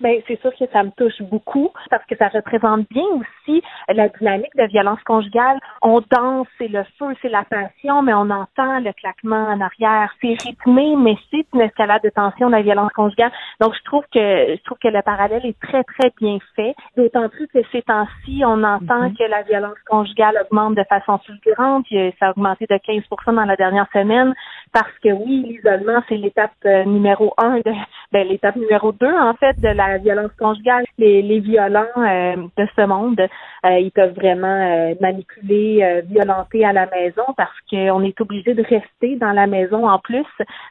Ben, 0.02 0.20
c'est 0.26 0.40
sûr 0.40 0.50
que 0.58 0.64
ça 0.72 0.82
me 0.82 0.90
touche 0.90 1.22
beaucoup 1.22 1.70
parce 1.88 2.04
que 2.06 2.16
ça 2.16 2.26
représente 2.28 2.88
bien 2.90 3.04
aussi 3.04 3.62
la 3.88 4.08
dynamique 4.08 4.54
de 4.56 4.64
violence 4.64 5.00
conjugale. 5.04 5.58
On 5.80 6.02
danse, 6.10 6.48
c'est 6.58 6.66
le 6.66 6.82
feu, 6.98 7.14
c'est 7.22 7.28
la 7.28 7.44
passion, 7.44 8.02
mais 8.02 8.12
on 8.12 8.28
entend 8.30 8.80
le 8.80 8.92
claquement 8.92 9.46
en 9.46 9.60
arrière. 9.60 10.12
C'est 10.20 10.34
rythmé, 10.42 10.96
mais 10.96 11.16
c'est 11.30 11.46
une 11.54 11.60
escalade 11.60 12.02
de 12.02 12.10
tension 12.10 12.48
de 12.48 12.52
la 12.52 12.62
violence 12.62 12.92
conjugale. 12.94 13.30
Donc, 13.60 13.74
je 13.74 13.84
trouve 13.84 14.04
que 14.12 14.56
je 14.56 14.62
trouve 14.64 14.78
que 14.78 14.88
le 14.88 15.02
parallèle 15.02 15.46
est 15.46 15.60
très, 15.60 15.84
très 15.84 16.12
bien 16.20 16.38
fait. 16.56 16.74
D'autant 16.96 17.28
plus 17.28 17.46
que 17.46 17.60
ces 17.70 17.82
temps-ci, 17.82 18.42
on 18.44 18.62
entend 18.64 19.10
que 19.10 19.24
la 19.30 19.42
violence 19.42 19.78
conjugale 19.86 20.36
augmente 20.42 20.74
de 20.74 20.84
façon 20.88 21.18
fulgurante. 21.18 21.86
Ça 22.18 22.26
a 22.26 22.30
augmenté 22.30 22.66
de 22.68 22.74
15% 22.74 23.34
dans 23.36 23.44
la 23.44 23.56
dernière 23.56 23.86
semaine 23.92 24.34
parce 24.72 24.98
que 25.02 25.10
oui, 25.10 25.44
l'isolement, 25.46 26.02
c'est 26.08 26.16
l'étape 26.16 26.50
euh, 26.64 26.84
numéro 26.84 27.34
un, 27.38 27.58
de, 27.58 27.72
ben, 28.10 28.26
l'étape 28.26 28.56
numéro 28.56 28.92
deux, 28.92 29.14
en 29.14 29.34
fait, 29.34 29.58
de 29.60 29.68
la 29.68 29.91
violence 29.98 30.30
conjugale. 30.38 30.84
Les, 30.98 31.22
les 31.22 31.40
violents 31.40 31.84
euh, 31.96 32.36
de 32.56 32.68
ce 32.76 32.86
monde, 32.86 33.20
euh, 33.20 33.78
ils 33.78 33.92
peuvent 33.92 34.14
vraiment 34.14 34.46
euh, 34.46 34.94
manipuler, 35.00 35.82
euh, 35.82 36.02
violenter 36.04 36.64
à 36.64 36.72
la 36.72 36.86
maison 36.86 37.22
parce 37.36 37.56
qu'on 37.70 38.02
est 38.02 38.20
obligé 38.20 38.54
de 38.54 38.62
rester 38.62 39.16
dans 39.16 39.32
la 39.32 39.46
maison 39.46 39.88
en 39.88 39.98
plus. 39.98 40.26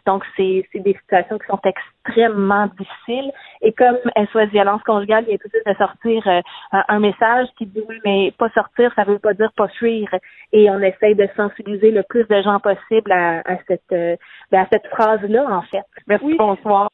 Donc, 0.06 0.24
c'est, 0.36 0.68
c'est 0.72 0.80
des 0.80 0.94
situations 0.94 1.38
qui 1.38 1.48
sont 1.48 1.60
extrêmement 1.64 2.68
difficiles. 2.78 3.32
Et 3.62 3.74
comme 3.74 3.98
SOS 4.16 4.50
Violence 4.52 4.82
conjugale, 4.84 5.26
il 5.28 5.32
y 5.32 5.36
a 5.36 5.38
tout 5.38 5.48
de 5.48 5.54
suite 5.54 5.68
de 5.68 5.74
sortir 5.76 6.28
euh, 6.28 6.42
un, 6.88 7.00
message 7.00 7.48
qui 7.58 7.66
dit 7.66 7.82
oui, 7.88 8.00
mais 8.06 8.34
pas 8.38 8.50
sortir, 8.50 8.92
ça 8.96 9.04
veut 9.04 9.20
pas 9.20 9.34
dire 9.34 9.52
pas 9.56 9.68
fuir. 9.68 10.08
Et 10.52 10.70
on 10.70 10.80
essaye 10.80 11.16
de 11.16 11.28
sensibiliser 11.36 11.92
le 11.92 12.04
plus 12.04 12.28
de 12.28 12.42
gens 12.42 12.60
possible 12.60 13.12
à, 13.12 13.40
à 13.40 13.58
cette 13.68 13.82
euh, 13.92 14.16
ben, 14.52 14.62
à 14.62 14.68
cette 14.72 14.88
phrase-là, 14.88 15.46
en 15.50 15.62
fait. 15.64 15.86
Merci, 16.08 16.36
bonsoir. 16.38 16.90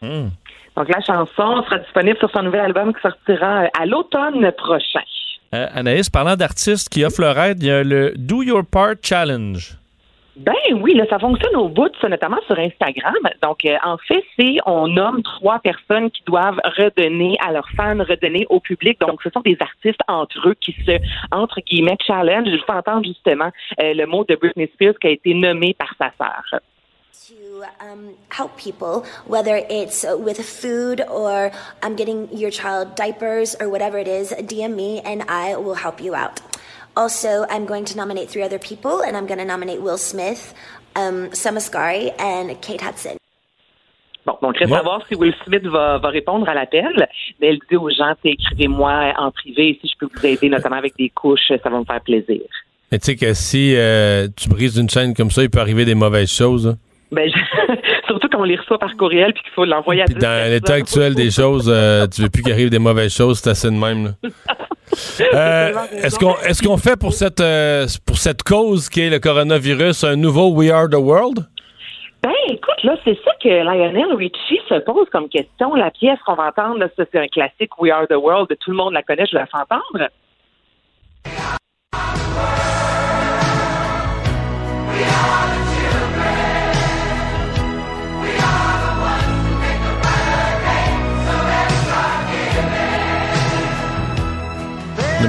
Hmm. 0.00 0.28
Donc, 0.76 0.88
la 0.88 1.00
chanson 1.00 1.62
sera 1.64 1.78
disponible 1.78 2.18
sur 2.18 2.30
son 2.30 2.42
nouvel 2.42 2.60
album 2.60 2.94
qui 2.94 3.00
sortira 3.02 3.64
euh, 3.64 3.68
à 3.78 3.86
l'automne 3.86 4.50
prochain. 4.52 5.02
Euh, 5.54 5.66
Anaïs, 5.74 6.08
parlant 6.08 6.34
d'artistes 6.36 6.88
qui 6.88 7.04
offrent 7.04 7.20
leur 7.20 7.38
aide, 7.38 7.62
il 7.62 7.68
y 7.68 7.70
a 7.70 7.84
le 7.84 8.14
Do 8.16 8.42
Your 8.42 8.64
Part 8.64 8.94
Challenge. 9.02 9.76
Ben 10.36 10.54
oui, 10.76 10.94
là, 10.94 11.04
ça 11.10 11.18
fonctionne 11.18 11.54
au 11.56 11.68
bout, 11.68 11.92
ça, 12.00 12.08
notamment 12.08 12.40
sur 12.46 12.58
Instagram. 12.58 13.14
Donc, 13.42 13.66
euh, 13.66 13.76
en 13.84 13.98
fait, 13.98 14.24
c'est 14.34 14.56
on 14.64 14.88
nomme 14.88 15.22
trois 15.22 15.58
personnes 15.58 16.10
qui 16.10 16.22
doivent 16.24 16.58
redonner 16.78 17.36
à 17.46 17.52
leurs 17.52 17.68
fans, 17.76 17.98
redonner 17.98 18.46
au 18.48 18.58
public. 18.58 18.98
Donc, 19.00 19.20
ce 19.22 19.28
sont 19.28 19.42
des 19.42 19.58
artistes 19.60 20.00
entre 20.08 20.48
eux 20.48 20.54
qui 20.58 20.72
se, 20.86 20.92
entre 21.32 21.60
guillemets, 21.60 21.98
challenge. 22.06 22.48
Je 22.48 22.56
vous 22.56 22.74
entendre 22.74 23.04
justement 23.04 23.50
euh, 23.82 23.92
le 23.92 24.06
mot 24.06 24.24
de 24.24 24.34
Britney 24.36 24.70
Spears 24.72 24.94
qui 24.98 25.08
a 25.08 25.10
été 25.10 25.34
nommé 25.34 25.74
par 25.74 25.94
sa 25.98 26.10
sœur. 26.16 26.60
To 27.28 27.64
um, 27.80 28.14
help 28.30 28.56
people, 28.56 29.04
whether 29.26 29.56
it's 29.68 30.04
with 30.18 30.38
food 30.40 31.00
or 31.02 31.52
I'm 31.82 31.94
getting 31.94 32.34
your 32.36 32.50
child 32.50 32.94
diapers 32.96 33.54
or 33.60 33.68
whatever 33.68 33.98
it 33.98 34.08
is, 34.08 34.32
DM 34.32 34.74
me 34.74 35.00
and 35.04 35.22
I 35.28 35.56
will 35.56 35.74
help 35.74 36.00
you 36.00 36.14
out. 36.14 36.40
Also, 36.96 37.44
I'm 37.50 37.66
going 37.66 37.84
to 37.86 37.96
nominate 37.96 38.28
three 38.30 38.42
other 38.42 38.58
people, 38.58 39.02
and 39.02 39.16
I'm 39.16 39.26
going 39.26 39.38
to 39.38 39.44
nominate 39.44 39.80
Will 39.82 39.98
Smith, 39.98 40.52
um, 40.96 41.32
Summer 41.32 41.60
Scarry, 41.60 42.12
and 42.18 42.60
Kate 42.60 42.80
Hudson. 42.82 43.16
Bon, 44.26 44.36
donc, 44.42 44.56
reste 44.58 44.70
Ouais. 44.72 44.78
à 44.78 44.82
voir 44.82 45.02
si 45.08 45.14
Will 45.14 45.34
Smith 45.44 45.64
va, 45.66 45.98
va 45.98 46.08
répondre 46.08 46.48
à 46.48 46.54
l'appel. 46.54 47.08
Mais 47.40 47.48
elle 47.48 47.58
dit 47.70 47.76
aux 47.76 47.88
gens, 47.90 48.14
tu 48.22 48.28
sais, 48.30 48.34
écrivez-moi 48.34 49.12
en 49.18 49.30
privé 49.30 49.78
si 49.80 49.88
je 49.88 49.94
peux 49.98 50.08
vous 50.12 50.26
aider, 50.26 50.48
notamment 50.48 50.76
avec 50.76 50.94
des 50.98 51.08
couches, 51.10 51.48
ça 51.62 51.68
va 51.70 51.78
me 51.78 51.84
faire 51.84 52.00
plaisir. 52.00 52.42
Mais 52.90 52.98
tu 52.98 53.06
sais 53.06 53.16
que 53.16 53.32
si 53.34 53.74
euh, 53.76 54.28
tu 54.36 54.48
brises 54.48 54.76
une 54.76 54.90
chaîne 54.90 55.14
comme 55.14 55.30
ça, 55.30 55.42
il 55.42 55.50
peut 55.50 55.60
arriver 55.60 55.84
des 55.84 55.94
mauvaises 55.94 56.30
choses. 56.30 56.66
hein. 56.68 56.76
Ben, 57.12 57.30
je- 57.30 57.74
surtout 58.06 58.28
quand 58.30 58.40
on 58.40 58.44
les 58.44 58.56
reçoit 58.56 58.78
par 58.78 58.96
courriel 58.96 59.32
puis 59.34 59.42
qu'il 59.42 59.52
faut 59.52 59.64
l'envoyer 59.66 60.02
à 60.02 60.04
Puis 60.06 60.14
dans 60.14 60.50
l'état 60.50 60.74
actuel 60.74 61.14
des 61.14 61.30
choses, 61.30 61.70
euh, 61.72 62.06
tu 62.06 62.22
veux 62.22 62.30
plus 62.30 62.42
qu'il 62.42 62.52
arrive 62.52 62.70
des 62.70 62.78
mauvaises 62.78 63.14
choses, 63.14 63.38
c'est 63.40 63.50
assez 63.50 63.68
de 63.70 63.76
même. 63.76 64.14
Euh, 65.32 65.72
est-ce 66.02 66.18
qu'on 66.18 66.36
est-ce 66.46 66.62
qu'on 66.62 66.76
fait 66.76 66.98
pour 67.00 67.14
cette 67.14 67.40
euh, 67.40 67.86
pour 68.06 68.18
cette 68.18 68.42
cause 68.42 68.90
qui 68.90 69.00
est 69.00 69.08
le 69.08 69.20
coronavirus 69.20 70.04
un 70.04 70.16
nouveau 70.16 70.50
We 70.50 70.70
Are 70.70 70.86
the 70.86 70.96
World? 70.96 71.46
Ben, 72.22 72.30
écoute, 72.48 72.82
là, 72.84 72.96
c'est 73.02 73.18
ça 73.24 73.30
que 73.42 73.48
Lionel 73.48 74.14
Richie 74.14 74.60
se 74.68 74.78
pose 74.80 75.08
comme 75.10 75.30
question. 75.30 75.74
La 75.74 75.90
pièce 75.90 76.18
qu'on 76.26 76.34
va 76.34 76.48
entendre, 76.48 76.78
là, 76.78 76.88
ça, 76.94 77.04
c'est 77.10 77.18
un 77.18 77.26
classique 77.26 77.70
We 77.80 77.90
Are 77.90 78.06
the 78.06 78.16
World. 78.16 78.48
Tout 78.60 78.70
le 78.70 78.76
monde 78.76 78.92
la 78.92 79.02
connaît, 79.02 79.24
je 79.30 79.34
la 79.34 79.46
fais 79.46 79.56
entendre. 79.56 80.08
Non, 85.00 85.61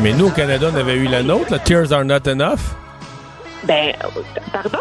Mais 0.02 0.14
nous, 0.14 0.28
au 0.28 0.32
Canada, 0.32 0.68
on 0.74 0.76
avait 0.76 0.96
eu 0.96 1.08
la 1.08 1.24
nôtre, 1.24 1.52
là, 1.52 1.60
Tears 1.60 1.94
Are 1.94 2.04
Not 2.04 2.28
Enough. 2.28 2.60
Ben, 3.66 3.94
pardon? 4.52 4.80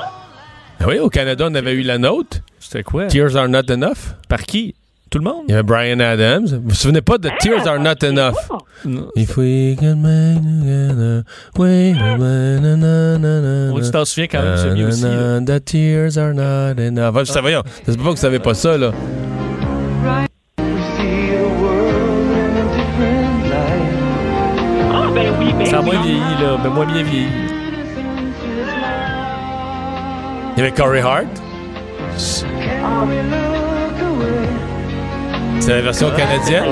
Ah 0.81 0.85
oui, 0.89 0.99
au 0.99 1.09
Canada, 1.09 1.47
on 1.49 1.55
avait 1.55 1.75
eu 1.75 1.83
la 1.83 1.99
nôtre. 1.99 2.39
C'était 2.59 2.83
quoi? 2.83 3.07
Tears 3.07 3.37
Are 3.37 3.49
Not 3.49 3.71
Enough. 3.71 4.17
Par 4.29 4.43
qui? 4.43 4.75
Tout 5.11 5.19
le 5.19 5.25
monde? 5.25 5.45
Il 5.47 5.53
y 5.53 5.55
avait 5.55 5.63
Brian 5.63 6.01
Adams. 6.01 6.47
Vous 6.47 6.71
vous 6.71 6.75
souvenez 6.75 7.03
pas 7.03 7.19
de 7.19 7.31
Tears 7.39 7.67
Are 7.69 7.79
Not 7.79 8.03
Enough? 8.03 8.35
If 9.15 9.37
we 9.37 9.77
can 9.79 9.97
make 9.97 10.43
together, 10.43 11.23
minute, 11.57 12.01
na, 12.19 12.59
na, 12.59 13.19
na, 13.19 13.41
na, 13.41 13.73
Ouais, 13.73 13.83
tu 13.83 13.91
t'en 13.93 14.05
souviens 14.05 14.27
quand 14.27 14.43
même, 14.43 14.51
na, 14.51 14.57
c'est 14.57 14.71
mieux 14.71 14.83
na, 14.83 14.89
aussi, 14.89 15.05
na, 15.05 15.41
The 15.41 15.65
tears 15.65 16.19
are 16.19 16.35
not 16.35 16.81
enough. 16.83 17.15
Ah, 17.17 17.25
ça, 17.25 17.41
voyons, 17.41 17.63
ça 17.87 17.93
se 17.93 17.97
peut 17.97 18.03
pas 18.03 18.11
que 18.11 18.15
vous 18.15 18.21
savez 18.21 18.41
pas 18.41 18.55
ça, 18.55 18.77
là. 18.77 18.91
Moins 25.93 26.03
vieilli, 26.03 26.21
là. 26.41 26.57
Ben, 26.63 26.71
moins 26.71 26.87
bien 26.87 27.03
vieilli. 27.03 27.27
Il 30.55 30.59
y 30.59 30.61
avait 30.61 30.73
Corey 30.73 31.01
Hart. 31.01 31.27
C'est 35.61 35.71
la 35.71 35.81
version 35.81 36.11
canadienne. 36.11 36.65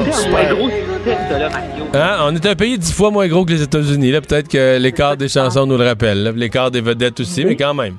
Hein? 1.95 2.17
On 2.23 2.35
est 2.35 2.47
un 2.47 2.55
pays 2.55 2.79
dix 2.79 2.93
fois 2.93 3.11
moins 3.11 3.27
gros 3.29 3.45
que 3.45 3.53
les 3.53 3.63
États-Unis. 3.63 4.11
Là, 4.11 4.21
peut-être 4.21 4.49
que 4.49 4.79
l'écart 4.79 5.17
des 5.17 5.29
chansons 5.29 5.67
nous 5.67 5.79
le 5.79 5.87
rappelle. 5.87 6.33
L'écart 6.37 6.71
des 6.71 6.81
vedettes 6.81 7.21
aussi, 7.21 7.45
mais 7.45 7.57
quand 7.57 7.75
même. 7.75 7.97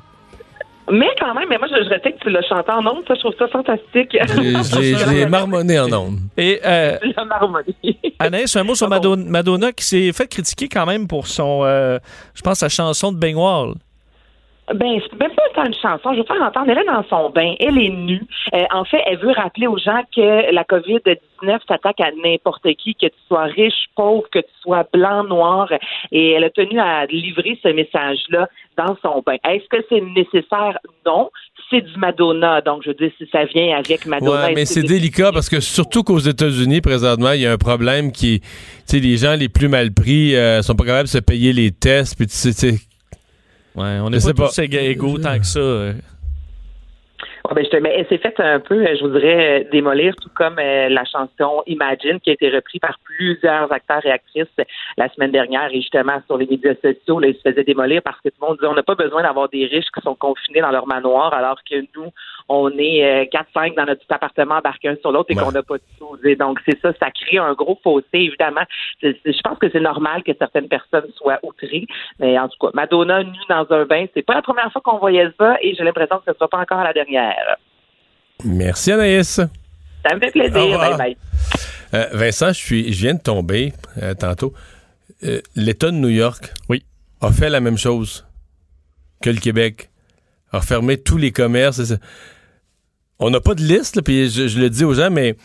Mais 0.91 1.07
quand 1.19 1.33
même, 1.33 1.47
mais 1.49 1.57
moi, 1.57 1.67
je, 1.69 1.83
je 1.83 1.89
sais 1.89 2.11
que 2.13 2.19
tu 2.19 2.29
l'as 2.29 2.41
chanté 2.43 2.71
en 2.71 2.85
ondes, 2.85 3.03
ça, 3.07 3.15
je 3.15 3.19
trouve 3.21 3.33
ça 3.39 3.47
fantastique. 3.47 4.17
Je 4.19 5.09
l'ai- 5.13 5.25
marmonné 5.25 5.79
en 5.79 5.91
ondes. 5.91 6.19
Et 6.37 6.59
euh, 6.65 6.97
Tu 7.01 7.13
l'as 7.15 7.25
marmonné. 7.25 7.75
Anaïs, 8.19 8.55
un 8.55 8.63
mot 8.63 8.75
sur 8.75 8.89
Madonna, 8.89 9.23
Madonna 9.27 9.71
qui 9.71 9.85
s'est 9.85 10.11
fait 10.11 10.27
critiquer 10.27 10.67
quand 10.67 10.85
même 10.85 11.07
pour 11.07 11.27
son, 11.27 11.61
euh, 11.63 11.97
je 12.33 12.41
pense, 12.41 12.59
sa 12.59 12.69
chanson 12.69 13.11
de 13.11 13.17
baignoire. 13.17 13.73
Ben, 14.73 15.01
c'est 15.01 15.19
même 15.19 15.31
pas 15.31 15.41
tant 15.53 15.65
une 15.65 15.73
chanson. 15.73 16.13
Je 16.13 16.21
vais 16.21 16.27
faire 16.27 16.41
entendre. 16.41 16.69
Elle 16.69 16.77
est 16.77 16.85
dans 16.85 17.03
son 17.09 17.29
bain. 17.29 17.55
Elle 17.59 17.77
est 17.77 17.89
nue. 17.89 18.23
Euh, 18.53 18.63
en 18.71 18.85
fait, 18.85 19.01
elle 19.05 19.17
veut 19.17 19.31
rappeler 19.31 19.67
aux 19.67 19.77
gens 19.77 20.01
que 20.15 20.53
la 20.53 20.63
COVID-19 20.63 21.59
s'attaque 21.67 21.99
à 21.99 22.11
n'importe 22.23 22.67
qui, 22.75 22.95
que 22.95 23.07
tu 23.07 23.17
sois 23.27 23.43
riche, 23.43 23.89
pauvre, 23.95 24.23
que 24.31 24.39
tu 24.39 24.53
sois 24.61 24.85
blanc, 24.93 25.23
noir. 25.23 25.69
Et 26.11 26.31
elle 26.31 26.43
a 26.43 26.49
tenu 26.49 26.79
à 26.79 27.05
livrer 27.05 27.59
ce 27.61 27.69
message-là 27.69 28.47
dans 28.77 28.95
son 29.01 29.21
bain. 29.25 29.35
Est-ce 29.43 29.67
que 29.67 29.83
c'est 29.89 30.01
nécessaire? 30.01 30.77
Non. 31.05 31.29
C'est 31.69 31.81
du 31.81 31.97
Madonna. 31.97 32.61
Donc, 32.61 32.83
je 32.85 32.91
dis, 32.91 33.11
si 33.17 33.27
ça 33.31 33.45
vient 33.45 33.77
avec 33.77 34.05
Madonna. 34.05 34.47
Ouais, 34.47 34.53
mais 34.53 34.65
c'est 34.65 34.83
délicat 34.83 35.31
parce 35.31 35.49
que 35.49 35.59
surtout 35.59 36.03
qu'aux 36.03 36.19
États-Unis, 36.19 36.81
présentement, 36.81 37.31
il 37.31 37.41
y 37.41 37.45
a 37.45 37.51
un 37.51 37.57
problème 37.57 38.11
qui, 38.11 38.39
tu 38.41 38.47
sais, 38.85 38.99
les 38.99 39.17
gens 39.17 39.35
les 39.35 39.49
plus 39.49 39.67
mal 39.67 39.91
pris 39.93 40.35
euh, 40.35 40.61
sont 40.61 40.75
pas 40.75 40.85
capables 40.85 41.07
de 41.07 41.11
se 41.11 41.17
payer 41.17 41.51
les 41.51 41.71
tests. 41.71 42.15
Puis 42.15 42.27
tu 42.27 42.35
sais, 42.35 42.53
tu 42.53 42.77
sais, 42.77 42.90
Ouais, 43.75 43.99
on 44.01 44.09
n'est 44.09 44.17
pas 44.19 44.33
pas. 44.33 44.47
tous 44.49 44.59
éga- 44.59 44.81
égaux 44.81 45.17
tant 45.17 45.37
que 45.39 45.45
ça. 45.45 45.59
euh. 45.59 45.93
Ah, 47.49 47.53
ben, 47.53 47.65
je 47.65 47.69
te- 47.69 47.77
mais 47.77 47.93
elle 47.97 48.07
s'est 48.07 48.17
faite 48.19 48.39
un 48.39 48.59
peu, 48.61 48.75
euh, 48.75 48.95
je 48.97 49.01
voudrais 49.03 49.61
euh, 49.61 49.69
démolir, 49.71 50.15
tout 50.21 50.29
comme 50.35 50.57
euh, 50.59 50.87
la 50.89 51.03
chanson 51.05 51.63
Imagine, 51.67 52.19
qui 52.21 52.29
a 52.29 52.33
été 52.33 52.49
reprise 52.49 52.79
par 52.79 52.97
plusieurs 53.03 53.69
acteurs 53.73 54.05
et 54.05 54.11
actrices 54.11 54.45
la 54.95 55.09
semaine 55.09 55.31
dernière. 55.31 55.67
Et 55.73 55.81
justement, 55.81 56.21
sur 56.27 56.37
les 56.37 56.45
médias 56.45 56.75
sociaux, 56.75 57.19
là, 57.19 57.27
ils 57.27 57.35
se 57.35 57.41
faisaient 57.41 57.63
démolir 57.65 58.01
parce 58.03 58.17
que 58.21 58.29
tout 58.29 58.35
le 58.41 58.47
monde 58.47 58.57
disait 58.57 58.67
on 58.69 58.75
n'a 58.75 58.83
pas 58.83 58.95
besoin 58.95 59.23
d'avoir 59.23 59.49
des 59.49 59.65
riches 59.65 59.89
qui 59.93 60.01
sont 60.01 60.15
confinés 60.15 60.61
dans 60.61 60.71
leur 60.71 60.87
manoir, 60.87 61.33
alors 61.33 61.57
que 61.69 61.75
nous, 61.95 62.11
on 62.53 62.69
est 62.77 63.03
euh, 63.03 63.25
4-5 63.31 63.75
dans 63.75 63.85
notre 63.85 64.01
petit 64.01 64.13
appartement 64.13 64.55
embarqués 64.55 64.89
un 64.89 64.95
sur 64.97 65.11
l'autre 65.11 65.31
et 65.31 65.35
Ouais. 65.35 65.43
qu'on 65.43 65.51
n'a 65.51 65.63
pas 65.63 65.77
de 65.77 65.83
sous. 65.97 66.17
Et 66.27 66.35
donc, 66.35 66.59
c'est 66.67 66.79
ça, 66.81 66.91
ça 66.99 67.09
crée 67.11 67.37
un 67.37 67.53
gros 67.53 67.79
fossé, 67.83 68.05
évidemment. 68.13 68.61
C'est- 68.99 69.17
c'est- 69.23 69.31
Je 69.33 69.41
pense 69.41 69.57
que 69.59 69.69
c'est 69.71 69.79
normal 69.79 70.23
que 70.23 70.31
certaines 70.37 70.67
personnes 70.67 71.07
soient 71.15 71.39
outrées. 71.43 71.85
Mais 72.19 72.37
en 72.37 72.49
tout 72.49 72.57
cas, 72.59 72.71
Madonna 72.73 73.23
nue 73.23 73.31
dans 73.49 73.65
un 73.69 73.85
bain, 73.85 74.05
c'est 74.13 74.21
pas 74.25 74.33
la 74.35 74.41
première 74.41 74.71
fois 74.71 74.81
qu'on 74.83 74.97
voyait 74.99 75.29
ça 75.39 75.55
et 75.61 75.73
j'ai 75.75 75.83
l'impression 75.83 76.17
que 76.17 76.23
ce 76.25 76.31
ne 76.31 76.35
sera 76.35 76.47
pas 76.49 76.57
encore 76.59 76.83
la 76.83 76.93
dernière. 76.93 77.55
merci 78.43 78.91
Anaïs. 78.91 79.39
Ça 80.05 80.15
me 80.15 80.19
fait 80.19 80.31
plaisir. 80.31 80.77
Bye 80.79 80.97
bye. 80.97 81.17
Euh, 81.93 82.05
Vincent, 82.13 82.47
je 82.49 82.53
suis, 82.59 82.91
je 82.93 83.01
viens 83.05 83.13
de 83.13 83.21
tomber 83.21 83.73
euh, 84.01 84.13
tantôt. 84.13 84.53
Euh, 85.23 85.41
L'État 85.55 85.91
de 85.91 85.95
New 85.95 86.09
York, 86.09 86.51
Oui. 86.69 86.83
a 87.21 87.31
fait 87.31 87.49
la 87.49 87.59
même 87.59 87.77
chose 87.77 88.25
que 89.21 89.29
le 89.29 89.37
Québec. 89.39 89.89
A 90.53 90.59
fermé 90.61 90.97
tous 90.97 91.17
les 91.17 91.31
commerces. 91.31 91.79
et 91.79 91.85
ça. 91.85 91.95
On 93.21 93.29
n'a 93.29 93.39
pas 93.39 93.53
de 93.53 93.61
liste, 93.61 94.01
puis 94.01 94.29
je, 94.29 94.47
je 94.47 94.59
le 94.59 94.69
dis 94.69 94.83
aux 94.83 94.95
gens, 94.95 95.11
mais 95.11 95.35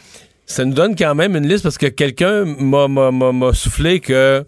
ça 0.47 0.65
nous 0.65 0.73
donne 0.73 0.97
quand 0.97 1.15
même 1.15 1.37
une 1.37 1.47
liste 1.47 1.63
parce 1.63 1.77
que 1.77 1.87
quelqu'un 1.87 2.45
m'a 2.47 3.53
soufflé 3.53 4.01
que 4.01 4.45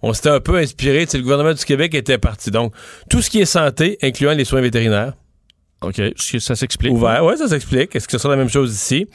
on 0.00 0.12
s'était 0.14 0.30
un 0.30 0.40
peu 0.40 0.56
inspiré. 0.56 1.04
Tu 1.04 1.12
sais, 1.12 1.18
le 1.18 1.22
gouvernement 1.22 1.52
du 1.52 1.64
Québec 1.64 1.94
était 1.94 2.18
parti. 2.18 2.50
Donc, 2.50 2.72
tout 3.10 3.20
ce 3.20 3.30
qui 3.30 3.40
est 3.40 3.44
santé, 3.44 3.98
incluant 4.02 4.32
les 4.32 4.44
soins 4.44 4.60
vétérinaires, 4.60 5.12
OK, 5.82 6.00
ça 6.16 6.54
s'explique. 6.54 6.92
Ouvert, 6.92 7.24
oui, 7.24 7.36
ça 7.36 7.48
s'explique. 7.48 7.94
Est-ce 7.96 8.06
que 8.06 8.12
ce 8.12 8.18
sera 8.18 8.34
la 8.34 8.36
même 8.38 8.48
chose 8.50 8.72
ici? 8.72 9.06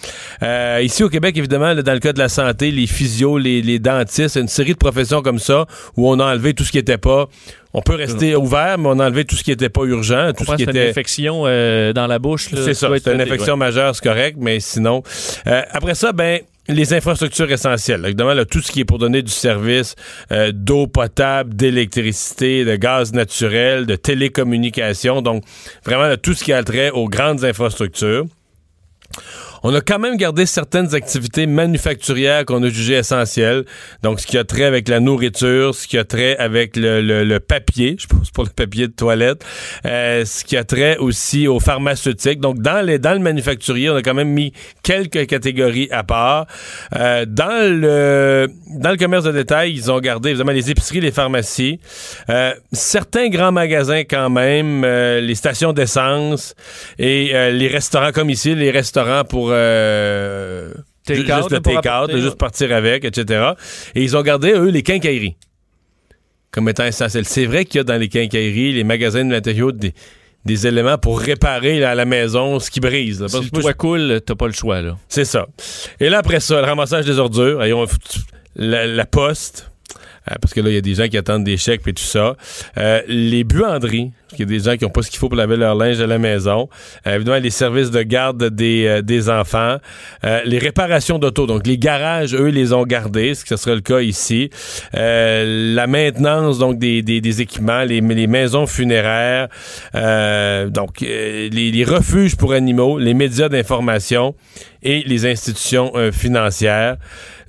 Euh, 0.43 0.81
ici 0.83 1.03
au 1.03 1.09
Québec, 1.09 1.37
évidemment, 1.37 1.73
dans 1.75 1.93
le 1.93 1.99
cas 1.99 2.13
de 2.13 2.19
la 2.19 2.29
santé, 2.29 2.71
les 2.71 2.87
physios, 2.87 3.37
les, 3.37 3.61
les 3.61 3.79
dentistes, 3.79 4.35
une 4.35 4.47
série 4.47 4.73
de 4.73 4.77
professions 4.77 5.21
comme 5.21 5.39
ça 5.39 5.65
où 5.95 6.09
on 6.09 6.19
a 6.19 6.25
enlevé 6.25 6.53
tout 6.53 6.63
ce 6.63 6.71
qui 6.71 6.77
n'était 6.77 6.97
pas. 6.97 7.27
On 7.73 7.81
peut 7.81 7.95
rester 7.95 8.35
ouvert, 8.35 8.77
mais 8.77 8.87
on 8.87 8.99
a 8.99 9.05
enlevé 9.05 9.23
tout 9.25 9.35
ce 9.35 9.43
qui 9.43 9.51
n'était 9.51 9.69
pas 9.69 9.83
urgent, 9.83 10.31
tout 10.35 10.43
On 10.47 10.51
ce 10.51 10.57
qui 10.57 10.65
que 10.65 10.71
c'est 10.71 10.77
une 10.77 10.83
était. 10.83 10.89
infection 10.89 11.43
euh, 11.45 11.93
dans 11.93 12.07
la 12.07 12.17
bouche. 12.17 12.47
C'est 12.51 12.73
ça, 12.73 12.89
c'est 13.03 13.13
une 13.13 13.21
infection 13.21 13.53
ouais. 13.53 13.59
majeure, 13.59 13.93
c'est 13.95 14.03
correct, 14.03 14.37
mais 14.39 14.59
sinon. 14.59 15.03
Euh, 15.47 15.61
après 15.71 15.95
ça, 15.95 16.11
ben. 16.11 16.39
Les 16.69 16.93
infrastructures 16.93 17.49
essentielles. 17.51 18.01
Là, 18.01 18.09
Évidemment, 18.09 18.33
là, 18.33 18.45
tout 18.45 18.61
ce 18.61 18.71
qui 18.71 18.81
est 18.81 18.85
pour 18.85 18.99
donner 18.99 19.21
du 19.21 19.31
service 19.31 19.95
euh, 20.31 20.51
d'eau 20.53 20.87
potable, 20.87 21.55
d'électricité, 21.55 22.65
de 22.65 22.75
gaz 22.75 23.13
naturel, 23.13 23.85
de 23.85 23.95
télécommunications. 23.95 25.21
Donc, 25.21 25.43
vraiment, 25.85 26.07
là, 26.07 26.17
tout 26.17 26.33
ce 26.33 26.43
qui 26.43 26.51
a 26.51 26.63
trait 26.63 26.89
aux 26.89 27.07
grandes 27.07 27.45
infrastructures. 27.45 28.25
On 29.69 29.73
a 29.73 29.81
quand 29.81 29.99
même 29.99 30.15
gardé 30.15 30.45
certaines 30.45 30.95
activités 30.95 31.45
manufacturières 31.45 32.45
qu'on 32.45 32.63
a 32.63 32.69
jugées 32.69 32.93
essentielles. 32.93 33.65
Donc, 34.01 34.21
ce 34.21 34.25
qui 34.25 34.37
a 34.37 34.45
trait 34.45 34.63
avec 34.63 34.87
la 34.87 35.01
nourriture, 35.01 35.75
ce 35.75 35.89
qui 35.89 35.97
a 35.97 36.05
trait 36.05 36.37
avec 36.37 36.77
le, 36.77 37.37
papier, 37.39 37.97
je 37.99 38.07
pense 38.07 38.31
pour 38.31 38.45
le 38.45 38.49
papier 38.49 38.87
de 38.87 38.93
toilette, 38.93 39.43
euh, 39.85 40.23
ce 40.23 40.45
qui 40.45 40.55
a 40.55 40.63
trait 40.63 40.95
aussi 40.99 41.49
aux 41.49 41.59
pharmaceutiques. 41.59 42.39
Donc, 42.39 42.61
dans, 42.61 42.79
les, 42.79 42.97
dans 42.97 43.11
le 43.11 43.19
manufacturier, 43.19 43.89
on 43.89 43.97
a 43.97 44.01
quand 44.01 44.13
même 44.13 44.29
mis 44.29 44.53
quelques 44.83 45.27
catégories 45.27 45.89
à 45.91 46.05
part. 46.05 46.47
Euh, 46.95 47.25
dans, 47.27 47.69
le, 47.69 48.47
dans 48.77 48.91
le 48.91 48.97
commerce 48.97 49.23
de 49.25 49.31
détail, 49.31 49.73
ils 49.73 49.91
ont 49.91 49.99
gardé 49.99 50.29
évidemment 50.29 50.51
les 50.51 50.71
épiceries, 50.71 51.01
les 51.01 51.11
pharmacies, 51.11 51.79
euh, 52.29 52.53
certains 52.71 53.29
grands 53.29 53.51
magasins 53.51 54.03
quand 54.03 54.29
même, 54.29 54.83
euh, 54.83 55.19
les 55.21 55.35
stations 55.35 55.73
d'essence 55.73 56.55
et 56.97 57.31
euh, 57.33 57.51
les 57.51 57.67
restaurants 57.67 58.11
comme 58.11 58.29
ici, 58.29 58.55
les 58.55 58.71
restaurants 58.71 59.23
pour 59.23 59.49
euh, 59.51 60.71
Take 61.05 61.25
ju- 61.25 61.31
out, 61.31 61.37
juste 61.37 61.51
le 61.51 61.59
take-out, 61.61 62.11
juste 62.17 62.37
partir 62.37 62.73
avec, 62.75 63.05
etc. 63.05 63.51
Et 63.95 64.03
ils 64.03 64.15
ont 64.17 64.21
gardé, 64.21 64.51
eux, 64.53 64.69
les 64.69 64.83
quincailleries 64.83 65.35
comme 66.51 66.69
étant 66.69 66.85
essentiels. 66.85 67.25
C'est 67.25 67.45
vrai 67.45 67.65
qu'il 67.65 67.77
y 67.77 67.81
a 67.81 67.83
dans 67.83 67.97
les 67.99 68.07
quincailleries, 68.07 68.73
les 68.73 68.83
magasins 68.83 69.23
de 69.23 69.29
matériaux, 69.29 69.71
des, 69.71 69.93
des 70.45 70.65
éléments 70.65 70.97
pour 70.97 71.19
réparer 71.19 71.79
là, 71.79 71.91
à 71.91 71.95
la 71.95 72.05
maison 72.05 72.59
ce 72.59 72.71
qui 72.71 72.79
brise. 72.79 73.21
là. 73.21 73.27
Si 73.27 73.33
Parce 73.33 73.43
le 73.45 73.49
que 73.51 73.55
moi, 73.57 73.61
toit 73.63 73.73
coule, 73.73 74.21
t'as 74.25 74.33
pas 74.35 74.47
le 74.47 74.53
choix, 74.53 74.81
là. 74.81 74.97
c'est 75.07 75.25
ça. 75.25 75.45
Et 75.99 76.09
là, 76.09 76.19
après 76.19 76.39
ça, 76.39 76.55
le 76.61 76.65
ramassage 76.65 77.05
des 77.05 77.19
ordures, 77.19 77.63
et 77.63 77.73
on- 77.73 77.85
la, 78.57 79.05
poste, 79.05 79.71
euh, 80.29 80.35
parce 80.41 80.53
que 80.53 80.61
là, 80.61 80.69
il 80.69 80.75
y 80.75 80.77
a 80.77 80.81
des 80.81 80.95
gens 80.95 81.07
qui 81.07 81.17
attendent 81.17 81.43
des 81.43 81.57
chèques 81.57 81.87
et 81.87 81.93
tout 81.93 82.03
ça. 82.03 82.35
Euh, 82.77 83.01
les 83.07 83.43
buanderies, 83.43 84.11
parce 84.27 84.35
qu'il 84.35 84.51
y 84.51 84.55
a 84.55 84.59
des 84.59 84.65
gens 84.65 84.75
qui 84.75 84.83
n'ont 84.83 84.89
pas 84.89 85.03
ce 85.03 85.09
qu'il 85.09 85.19
faut 85.19 85.29
pour 85.29 85.37
laver 85.37 85.55
leur 85.55 85.73
linge 85.75 86.01
à 86.01 86.07
la 86.07 86.17
maison. 86.17 86.67
Euh, 87.05 87.15
évidemment, 87.15 87.39
les 87.39 87.49
services 87.49 87.91
de 87.91 88.01
garde 88.01 88.43
des, 88.49 88.85
euh, 88.85 89.01
des 89.01 89.29
enfants. 89.29 89.77
Euh, 90.25 90.41
les 90.43 90.57
réparations 90.57 91.17
d'auto. 91.17 91.47
Donc, 91.47 91.65
les 91.65 91.77
garages, 91.77 92.35
eux, 92.35 92.49
les 92.49 92.73
ont 92.73 92.83
gardés, 92.83 93.35
ce 93.35 93.43
que 93.43 93.55
ce 93.55 93.55
sera 93.55 93.75
le 93.75 93.81
cas 93.81 94.01
ici. 94.01 94.49
La 94.91 95.87
maintenance, 95.87 96.59
donc, 96.59 96.77
des, 96.77 97.03
des, 97.03 97.21
des 97.21 97.41
équipements, 97.41 97.83
les, 97.83 98.01
les 98.01 98.27
maisons 98.27 98.67
funéraires. 98.67 99.47
Donc, 99.93 100.99
les, 100.99 101.49
les 101.49 101.83
refuges 101.85 102.35
pour 102.35 102.51
animaux, 102.51 102.99
les 102.99 103.13
médias 103.13 103.47
d'information 103.47 104.35
et 104.83 105.03
les 105.05 105.25
institutions 105.25 105.93
financières. 106.11 106.97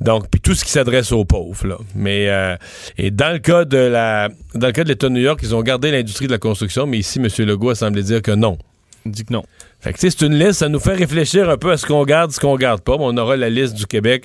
Donc, 0.00 0.28
puis 0.30 0.40
tout 0.40 0.54
ce 0.54 0.64
qui 0.64 0.70
s'adresse 0.70 1.12
aux 1.12 1.24
pauvres. 1.24 1.66
Là. 1.66 1.78
Mais 1.94 2.28
euh, 2.28 2.56
et 2.96 3.10
dans 3.10 3.32
le 3.32 3.38
cas 3.38 3.64
de 3.64 3.78
la, 3.78 4.28
dans 4.54 4.68
le 4.68 4.72
cas 4.72 4.84
de 4.84 4.88
l'État 4.88 5.08
de 5.08 5.14
New 5.14 5.20
York, 5.20 5.40
ils 5.42 5.54
ont 5.54 5.62
gardé 5.62 5.90
l'industrie 5.90 6.26
de 6.26 6.32
la 6.32 6.38
construction, 6.38 6.86
mais 6.86 6.98
ici, 6.98 7.18
M. 7.18 7.28
Legault 7.46 7.70
a 7.70 7.74
semblé 7.74 8.02
dire 8.02 8.22
que 8.22 8.30
non. 8.30 8.58
Il 9.04 9.12
dit 9.12 9.24
que 9.24 9.32
non. 9.32 9.44
Fait 9.80 9.92
que 9.92 9.98
c'est 9.98 10.20
une 10.22 10.38
liste, 10.38 10.54
ça 10.54 10.68
nous 10.68 10.80
fait 10.80 10.94
réfléchir 10.94 11.48
un 11.48 11.56
peu 11.56 11.70
à 11.70 11.76
ce 11.76 11.86
qu'on 11.86 12.04
garde, 12.04 12.30
ce 12.30 12.40
qu'on 12.40 12.56
garde 12.56 12.80
pas. 12.80 12.96
Mais 12.96 13.04
on 13.04 13.16
aura 13.16 13.36
la 13.36 13.50
liste 13.50 13.74
du 13.74 13.86
Québec. 13.86 14.24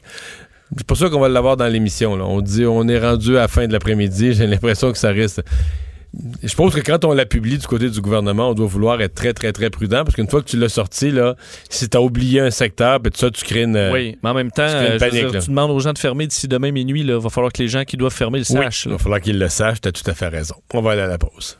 C'est 0.75 0.87
pas 0.87 0.95
sûr 0.95 1.11
qu'on 1.11 1.19
va 1.19 1.29
l'avoir 1.29 1.57
dans 1.57 1.67
l'émission. 1.67 2.13
On 2.13 2.41
dit, 2.41 2.65
on 2.65 2.87
est 2.87 2.99
rendu 2.99 3.37
à 3.37 3.41
la 3.41 3.47
fin 3.47 3.67
de 3.67 3.73
l'après-midi. 3.73 4.33
J'ai 4.33 4.47
l'impression 4.47 4.91
que 4.91 4.97
ça 4.97 5.09
reste. 5.09 5.41
Je 6.43 6.53
pense 6.53 6.75
que 6.75 6.79
quand 6.79 7.05
on 7.05 7.13
la 7.13 7.25
publie 7.25 7.57
du 7.57 7.65
côté 7.65 7.89
du 7.89 7.99
gouvernement, 7.99 8.49
on 8.49 8.53
doit 8.53 8.67
vouloir 8.67 9.01
être 9.01 9.15
très, 9.15 9.33
très, 9.33 9.51
très 9.51 9.71
prudent 9.71 10.03
parce 10.03 10.15
qu'une 10.15 10.29
fois 10.29 10.41
que 10.43 10.47
tu 10.47 10.57
l'as 10.57 10.69
sorti, 10.69 11.09
là, 11.09 11.35
si 11.69 11.89
t'as 11.89 11.99
oublié 11.99 12.39
un 12.39 12.51
secteur, 12.51 12.99
ben 12.99 13.09
tout 13.09 13.19
ça, 13.19 13.31
tu 13.31 13.43
crées 13.43 13.63
une. 13.63 13.89
oui, 13.91 14.17
mais 14.23 14.29
en 14.29 14.33
même 14.35 14.51
temps, 14.51 14.67
tu 14.67 14.97
panique, 14.99 15.31
dire, 15.31 15.41
tu 15.41 15.49
demandes 15.49 15.71
aux 15.71 15.79
gens 15.79 15.91
de 15.93 15.97
fermer 15.97 16.27
d'ici 16.27 16.47
demain 16.47 16.71
minuit. 16.71 17.01
Il 17.01 17.11
va 17.13 17.29
falloir 17.31 17.51
que 17.51 17.63
les 17.63 17.67
gens 17.67 17.83
qui 17.83 17.97
doivent 17.97 18.13
fermer 18.13 18.39
le 18.39 18.45
Oui, 18.49 18.63
sachent. 18.63 18.85
il 18.85 18.89
là. 18.91 18.97
va 18.97 19.03
falloir 19.03 19.21
qu'ils 19.21 19.39
le 19.39 19.49
sachent. 19.49 19.81
T'as 19.81 19.91
tout 19.91 20.07
à 20.09 20.13
fait 20.13 20.27
raison. 20.27 20.55
On 20.73 20.81
va 20.81 20.91
aller 20.91 21.01
à 21.01 21.07
la 21.07 21.17
pause. 21.17 21.57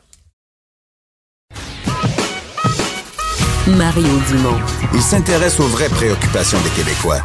Mario 3.66 4.06
Dumont. 4.28 4.60
Il 4.92 5.00
s'intéresse 5.00 5.58
aux 5.58 5.66
vraies 5.66 5.88
préoccupations 5.88 6.58
des 6.62 6.70
Québécois. 6.70 7.20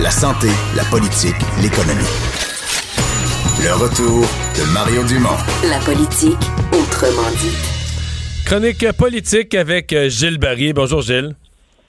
La 0.00 0.10
santé, 0.10 0.48
la 0.76 0.84
politique, 0.84 1.34
l'économie. 1.62 2.04
Le 3.64 3.72
retour 3.74 4.24
de 4.58 4.74
Mario 4.74 5.04
Dumont. 5.04 5.38
La 5.70 5.78
politique, 5.86 6.42
autrement 6.72 7.30
dit. 7.38 7.54
Chronique 8.44 8.90
politique 8.98 9.54
avec 9.54 9.92
euh, 9.92 10.08
Gilles 10.08 10.38
Barry. 10.38 10.72
Bonjour 10.72 11.00
Gilles. 11.00 11.36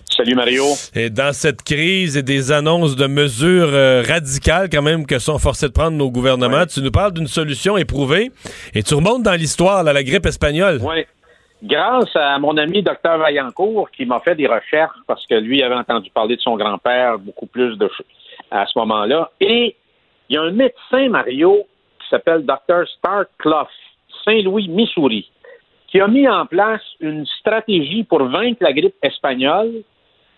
Salut 0.06 0.36
Mario. 0.36 0.66
Et 0.94 1.10
dans 1.10 1.34
cette 1.34 1.64
crise 1.64 2.16
et 2.16 2.22
des 2.22 2.52
annonces 2.52 2.96
de 2.96 3.08
mesures 3.08 3.72
euh, 3.74 4.04
radicales 4.08 4.70
quand 4.70 4.84
même 4.84 5.08
que 5.08 5.18
sont 5.18 5.40
forcés 5.40 5.68
de 5.68 5.72
prendre 5.72 5.98
nos 5.98 6.12
gouvernements, 6.12 6.68
tu 6.68 6.82
nous 6.82 6.92
parles 6.92 7.14
d'une 7.14 7.26
solution 7.26 7.76
éprouvée 7.76 8.30
et 8.76 8.84
tu 8.84 8.94
remontes 8.94 9.24
dans 9.24 9.34
l'histoire, 9.34 9.84
la 9.84 10.04
grippe 10.04 10.28
espagnole. 10.28 10.78
Oui. 10.84 11.06
Grâce 11.64 12.16
à 12.16 12.38
mon 12.38 12.56
ami 12.58 12.84
Dr 12.84 13.18
Vaillancourt 13.18 13.90
qui 13.90 14.06
m'a 14.06 14.20
fait 14.20 14.36
des 14.36 14.46
recherches 14.46 14.98
parce 15.08 15.26
que 15.26 15.34
lui 15.34 15.64
avait 15.64 15.74
entendu 15.74 16.12
parler 16.12 16.36
de 16.36 16.42
son 16.42 16.56
grand-père 16.56 17.18
beaucoup 17.18 17.48
plus 17.48 17.78
de 17.78 17.90
à 18.52 18.68
ce 18.68 18.78
moment-là. 18.78 19.32
Et 19.42 19.76
il 20.30 20.36
y 20.36 20.38
a 20.38 20.44
un 20.44 20.52
médecin, 20.52 21.10
Mario, 21.10 21.66
qui 22.10 22.16
s'appelle 22.16 22.44
Dr 22.46 22.88
Stark 22.98 23.30
Clough, 23.38 23.68
Saint-Louis, 24.26 24.68
Missouri, 24.68 25.30
qui 25.88 26.02
a 26.02 26.08
mis 26.08 26.28
en 26.28 26.46
place 26.46 26.82
une 27.00 27.26
stratégie 27.40 28.04
pour 28.04 28.24
vaincre 28.24 28.58
la 28.62 28.74
grippe 28.74 28.96
espagnole. 29.04 29.84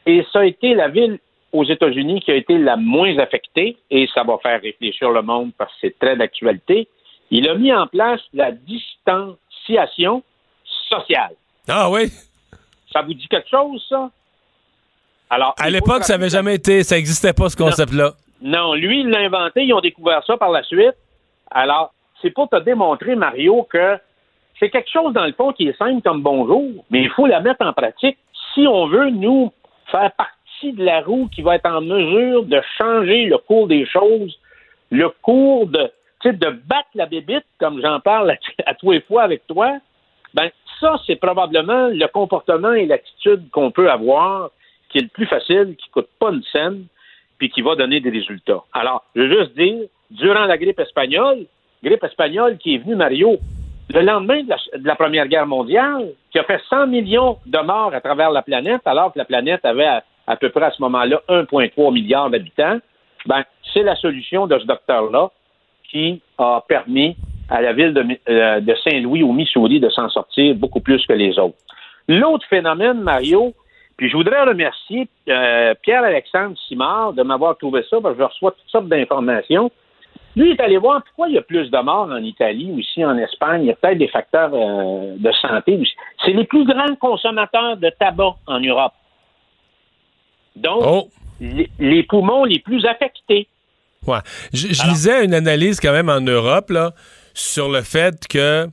Et 0.05 0.26
ça 0.34 0.39
a 0.39 0.45
été 0.45 0.74
la 0.76 0.89
ville 0.89 1.19
aux 1.53 1.63
États-Unis 1.65 2.22
qui 2.22 2.32
a 2.32 2.36
été 2.36 2.57
la 2.57 2.76
moins 2.78 3.17
affectée, 3.19 3.78
et 3.89 4.07
ça 4.13 4.24
va 4.24 4.38
faire 4.41 4.61
réfléchir 4.61 5.11
le 5.11 5.22
monde 5.22 5.51
parce 5.57 5.72
que 5.74 5.78
c'est 5.82 5.99
très 5.99 6.15
d'actualité. 6.15 6.88
Il 7.30 7.47
a 7.49 7.55
mis 7.55 7.74
en 7.74 7.88
place 7.88 8.22
la 8.34 8.51
distanciation 8.51 10.24
sociale. 10.89 11.34
Ah 11.67 11.89
oui? 11.89 12.11
Ça 12.91 13.01
vous 13.01 13.13
dit 13.13 13.28
quelque 13.28 13.49
chose, 13.49 13.86
ça? 13.88 14.09
Alors, 15.30 15.55
À 15.59 15.69
l'époque, 15.69 16.03
ça 16.03 16.15
avait 16.15 16.26
rappeler- 16.26 16.30
jamais 16.30 16.55
été, 16.55 16.84
ça 16.84 16.95
n'existait 16.95 17.32
pas 17.34 17.47
ce 17.49 17.55
concept-là. 17.55 18.13
Non, 18.41 18.74
lui, 18.74 19.01
il 19.01 19.09
l'a 19.09 19.19
inventé, 19.19 19.63
ils 19.63 19.74
ont 19.74 19.80
découvert 19.80 20.24
ça 20.26 20.36
par 20.36 20.49
la 20.51 20.63
suite. 20.63 20.95
Alors, 21.52 21.93
c'est 22.22 22.32
pour 22.32 22.49
te 22.49 22.58
démontrer, 22.58 23.16
Mario, 23.16 23.64
que 23.64 23.97
c'est 24.60 24.70
quelque 24.70 24.89
chose, 24.89 25.14
dans 25.14 25.26
le 25.26 25.34
fond, 25.34 25.54
qui 25.54 25.68
est 25.68 25.78
simple 25.78 26.02
comme 26.02 26.22
bonjour, 26.22 26.86
mais 26.89 27.02
il 27.02 27.10
faut 27.10 27.28
la 27.28 27.41
mettre 27.41 27.66
en 27.66 27.74
pratique 27.74 28.18
si 28.54 28.68
on 28.68 28.88
veut, 28.88 29.10
nous, 29.10 29.52
faire 29.88 30.12
partie 30.12 30.74
de 30.74 30.84
la 30.84 31.02
roue 31.02 31.30
qui 31.34 31.41
va 31.41 31.56
être 31.56 31.66
en 31.66 31.82
mesure 31.82 32.43
de 32.43 32.62
changer 32.78 33.26
le 33.26 33.38
cours 33.38 33.68
des 33.68 33.86
choses, 33.86 34.39
le 34.89 35.10
cours 35.22 35.68
de, 35.68 35.91
de 36.26 36.49
battre 36.49 36.89
la 36.95 37.06
bébite, 37.06 37.45
comme 37.60 37.82
j'en 37.82 37.99
parle 37.99 38.32
à, 38.32 38.36
à 38.66 38.74
tous 38.76 38.91
les 38.91 39.02
fois 39.02 39.24
avec 39.24 39.47
toi. 39.47 39.78
Ben, 40.34 40.49
ça, 40.80 40.95
c'est 41.06 41.16
probablement 41.18 41.88
le 41.88 42.08
comportement 42.08 42.74
et 42.74 42.86
l'attitude 42.86 43.49
qu'on 43.52 43.72
peut 43.72 43.89
avoir 43.89 44.52
qui 44.89 44.97
est 44.97 45.02
le 45.02 45.08
plus 45.08 45.26
facile, 45.26 45.76
qui 45.78 45.89
coûte 45.89 46.10
pas 46.20 46.32
une 46.32 46.43
scène, 46.43 46.86
puis 47.38 47.49
qui 47.49 47.62
va 47.62 47.76
donner 47.76 48.02
des 48.02 48.10
résultats. 48.10 48.62
Alors, 48.74 49.06
je 49.16 49.22
veux 49.22 49.39
juste 49.39 49.58
dire, 49.58 49.88
durant 50.12 50.45
la 50.45 50.57
grippe 50.57 50.80
espagnole, 50.80 51.45
grippe 51.84 52.03
espagnole 52.03 52.57
qui 52.57 52.76
est 52.76 52.78
venue, 52.80 52.95
Mario, 52.95 53.38
le 53.93 54.01
lendemain 54.01 54.43
de 54.43 54.88
la, 54.88 54.95
Première 54.95 55.28
Guerre 55.28 55.47
mondiale, 55.47 56.12
qui 56.32 56.39
a 56.39 56.43
fait 56.43 56.62
100 56.70 56.88
millions 56.88 57.38
de 57.45 57.59
morts 57.59 57.93
à 57.93 58.01
travers 58.01 58.32
la 58.32 58.41
planète, 58.41 58.82
alors 58.86 59.12
que 59.14 59.20
la 59.20 59.26
planète 59.26 59.66
avait 59.66 60.01
à, 60.28 60.36
peu 60.38 60.49
près 60.49 60.66
à 60.66 60.72
ce 60.72 60.82
moment-là 60.82 61.22
1,3 61.28 61.93
milliard 61.93 62.30
d'habitants, 62.30 62.78
ben, 63.26 63.43
c'est 63.74 63.84
la 63.84 63.95
solution 63.95 64.47
de 64.47 64.57
ce 64.59 64.66
docteur-là 64.66 65.30
qui 65.89 66.22
a 66.38 66.64
permis 66.68 67.18
à 67.49 67.62
la 67.62 67.74
ville 67.74 67.93
de, 67.93 68.05
euh, 68.30 68.62
de 68.62 68.76
Saint-Louis 68.76 69.24
au 69.24 69.34
Missouri 69.34 69.80
de 69.80 69.89
s'en 69.89 70.09
sortir 70.09 70.55
beaucoup 70.55 70.80
plus 70.80 71.05
que 71.05 71.14
les 71.14 71.38
autres. 71.38 71.57
L'autre 72.07 72.45
phénomène, 72.49 73.01
Mario, 73.01 73.53
puis 73.97 74.09
je 74.09 74.18
voudrais 74.18 74.41
remercier 74.41 75.07
euh, 75.30 75.76
Pierre-Alexandre 75.84 76.57
Simard 76.68 77.14
de 77.14 77.24
m'avoir 77.24 77.57
trouvé 77.57 77.84
ça, 77.89 77.99
parce 78.01 78.16
que 78.16 78.22
je 78.22 78.26
reçois 78.26 78.51
toutes 78.51 78.70
sortes 78.70 78.88
d'informations. 78.88 79.70
Lui 80.36 80.51
il 80.51 80.53
est 80.53 80.61
allé 80.61 80.77
voir 80.77 81.03
pourquoi 81.03 81.27
il 81.27 81.36
y 81.36 81.38
a 81.38 81.41
plus 81.41 81.69
de 81.69 81.77
morts 81.79 82.09
en 82.09 82.17
Italie 82.23 82.69
ou 82.71 82.79
ici 82.79 83.03
en 83.03 83.17
Espagne. 83.17 83.63
Il 83.63 83.67
y 83.67 83.71
a 83.71 83.75
peut-être 83.75 83.97
des 83.97 84.07
facteurs 84.07 84.51
euh, 84.53 85.15
de 85.17 85.32
santé 85.41 85.77
aussi. 85.77 85.91
C'est 86.25 86.32
les 86.32 86.45
plus 86.45 86.65
grands 86.65 86.95
consommateurs 86.95 87.77
de 87.77 87.89
tabac 87.99 88.36
en 88.47 88.59
Europe. 88.59 88.93
Donc, 90.55 90.82
Oh. 90.86 91.09
les, 91.39 91.69
les 91.79 92.03
poumons 92.03 92.43
les 92.45 92.59
plus 92.59 92.86
affectés. 92.86 93.47
Ouais. 94.07 94.19
Je, 94.53 94.67
je 94.69 94.88
lisais 94.89 95.23
une 95.25 95.34
analyse 95.34 95.79
quand 95.79 95.91
même 95.91 96.09
en 96.09 96.21
Europe 96.21 96.69
là, 96.71 96.91
sur 97.34 97.69
le 97.69 97.82
fait 97.82 98.27
que, 98.27 98.67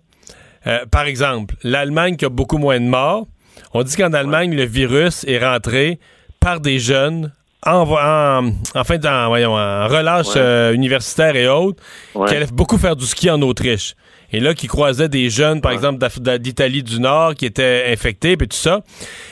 euh, 0.66 0.86
par 0.90 1.04
exemple, 1.06 1.54
l'Allemagne 1.62 2.16
qui 2.16 2.24
a 2.24 2.28
beaucoup 2.30 2.58
moins 2.58 2.80
de 2.80 2.86
morts, 2.86 3.26
on 3.74 3.82
dit 3.82 3.96
qu'en 3.96 4.12
Allemagne, 4.12 4.54
le 4.54 4.64
virus 4.64 5.24
est 5.24 5.38
rentré 5.44 5.98
par 6.40 6.60
des 6.60 6.78
jeunes 6.78 7.32
en, 7.66 7.82
en, 7.90 8.52
en 8.74 8.84
fait, 8.84 9.04
en, 9.06 9.28
voyons, 9.28 9.54
en 9.54 9.88
relâche 9.88 10.28
Ouais. 10.28 10.32
euh, 10.38 10.72
universitaire 10.72 11.34
et 11.36 11.48
autres, 11.48 11.82
Ouais. 12.14 12.28
qui 12.28 12.34
allaient 12.36 12.46
beaucoup 12.52 12.78
faire 12.78 12.96
du 12.96 13.04
ski 13.06 13.30
en 13.30 13.40
Autriche. 13.42 13.94
Et 14.30 14.40
là, 14.40 14.52
qui 14.52 14.66
croisaient 14.66 15.08
des 15.08 15.30
jeunes, 15.30 15.62
par 15.62 15.72
exemple, 15.72 16.06
d'Italie 16.38 16.82
du 16.82 17.00
Nord, 17.00 17.34
qui 17.34 17.46
étaient 17.46 17.84
infectés, 17.88 18.36
puis 18.36 18.46
tout 18.46 18.56
ça. 18.58 18.82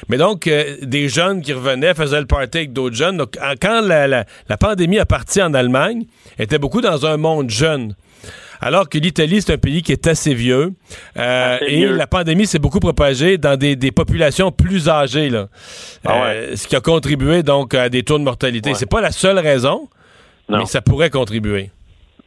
Mais 0.08 0.16
donc, 0.16 0.46
euh, 0.46 0.76
des 0.80 1.10
jeunes 1.10 1.42
qui 1.42 1.52
revenaient, 1.52 1.92
faisaient 1.92 2.20
le 2.20 2.26
party 2.26 2.56
avec 2.58 2.72
d'autres 2.72 2.96
jeunes. 2.96 3.18
Donc, 3.18 3.36
quand 3.60 3.82
la, 3.82 4.06
la- 4.06 4.24
la 4.48 4.56
pandémie 4.56 4.98
a 4.98 5.04
parti 5.04 5.42
en 5.42 5.52
Allemagne, 5.52 6.04
était 6.38 6.58
beaucoup 6.58 6.80
dans 6.80 7.04
un 7.04 7.18
monde 7.18 7.50
jeune. 7.50 7.94
Alors 8.60 8.88
que 8.88 8.98
l'Italie, 8.98 9.40
c'est 9.42 9.52
un 9.52 9.58
pays 9.58 9.82
qui 9.82 9.92
est 9.92 10.06
assez 10.06 10.34
vieux. 10.34 10.72
Euh, 11.16 11.56
Assez 11.56 11.64
et 11.66 11.76
vieux. 11.76 11.96
la 11.96 12.06
pandémie 12.06 12.46
s'est 12.46 12.58
beaucoup 12.58 12.80
propagée 12.80 13.38
dans 13.38 13.56
des, 13.58 13.76
des 13.76 13.92
populations 13.92 14.50
plus 14.50 14.88
âgées. 14.88 15.28
Là. 15.30 15.46
Ah 16.06 16.24
Euh, 16.26 16.56
ce 16.56 16.66
qui 16.66 16.76
a 16.76 16.80
contribué 16.80 17.42
donc 17.42 17.74
à 17.74 17.88
des 17.88 18.02
taux 18.02 18.18
de 18.18 18.24
mortalité. 18.24 18.74
C'est 18.74 18.90
pas 18.90 19.00
la 19.00 19.10
seule 19.12 19.38
raison, 19.38 19.88
Non. 20.48 20.58
mais 20.58 20.66
ça 20.66 20.80
pourrait 20.80 21.10
contribuer. 21.10 21.70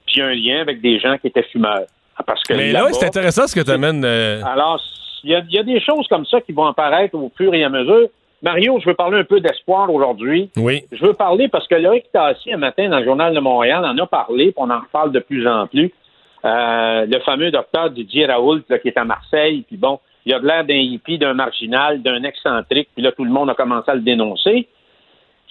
Puis 0.05 0.15
il 0.15 0.19
y 0.19 0.21
a 0.21 0.27
un 0.27 0.33
lien 0.35 0.61
avec 0.61 0.81
des 0.81 0.99
gens 0.99 1.17
qui 1.17 1.27
étaient 1.27 1.45
fumeurs. 1.51 1.85
Parce 2.25 2.43
que 2.43 2.53
Mais 2.53 2.71
là, 2.71 2.87
c'est 2.91 3.05
intéressant 3.05 3.47
ce 3.47 3.55
que 3.55 3.61
tu 3.61 3.71
amènes. 3.71 4.03
Alors, 4.03 4.81
il 5.23 5.31
y, 5.31 5.35
a, 5.35 5.41
il 5.49 5.53
y 5.55 5.59
a 5.59 5.63
des 5.63 5.79
choses 5.81 6.05
comme 6.09 6.25
ça 6.25 6.41
qui 6.41 6.51
vont 6.51 6.65
apparaître 6.65 7.15
au 7.15 7.31
fur 7.37 7.53
et 7.53 7.63
à 7.63 7.69
mesure. 7.69 8.07
Mario, 8.41 8.79
je 8.81 8.87
veux 8.89 8.95
parler 8.95 9.19
un 9.19 9.23
peu 9.25 9.41
d'espoir 9.41 9.93
aujourd'hui. 9.93 10.49
Oui. 10.55 10.83
Je 10.93 11.05
veux 11.05 11.13
parler 11.13 11.49
parce 11.49 11.67
que 11.67 11.75
Loïc 11.75 12.05
Tassi, 12.13 12.53
un 12.53 12.57
matin, 12.57 12.87
dans 12.89 12.99
le 12.99 13.03
Journal 13.05 13.33
de 13.35 13.39
Montréal, 13.41 13.83
en 13.83 13.97
a 13.97 14.05
parlé, 14.07 14.45
puis 14.45 14.53
on 14.57 14.69
en 14.69 14.79
reparle 14.79 15.11
de 15.11 15.19
plus 15.19 15.45
en 15.47 15.67
plus. 15.67 15.91
Euh, 16.45 17.05
le 17.05 17.19
fameux 17.19 17.51
docteur 17.51 17.89
Didier 17.89 18.25
Raoult, 18.25 18.61
là, 18.69 18.79
qui 18.79 18.87
est 18.87 18.97
à 18.97 19.03
Marseille, 19.03 19.63
puis 19.67 19.77
bon, 19.77 19.99
il 20.25 20.33
a 20.33 20.39
l'air 20.39 20.65
d'un 20.65 20.75
hippie, 20.75 21.17
d'un 21.17 21.33
marginal, 21.33 22.01
d'un 22.01 22.23
excentrique, 22.23 22.89
puis 22.93 23.03
là, 23.03 23.11
tout 23.11 23.25
le 23.25 23.31
monde 23.31 23.49
a 23.49 23.55
commencé 23.55 23.91
à 23.91 23.95
le 23.95 24.01
dénoncer. 24.01 24.67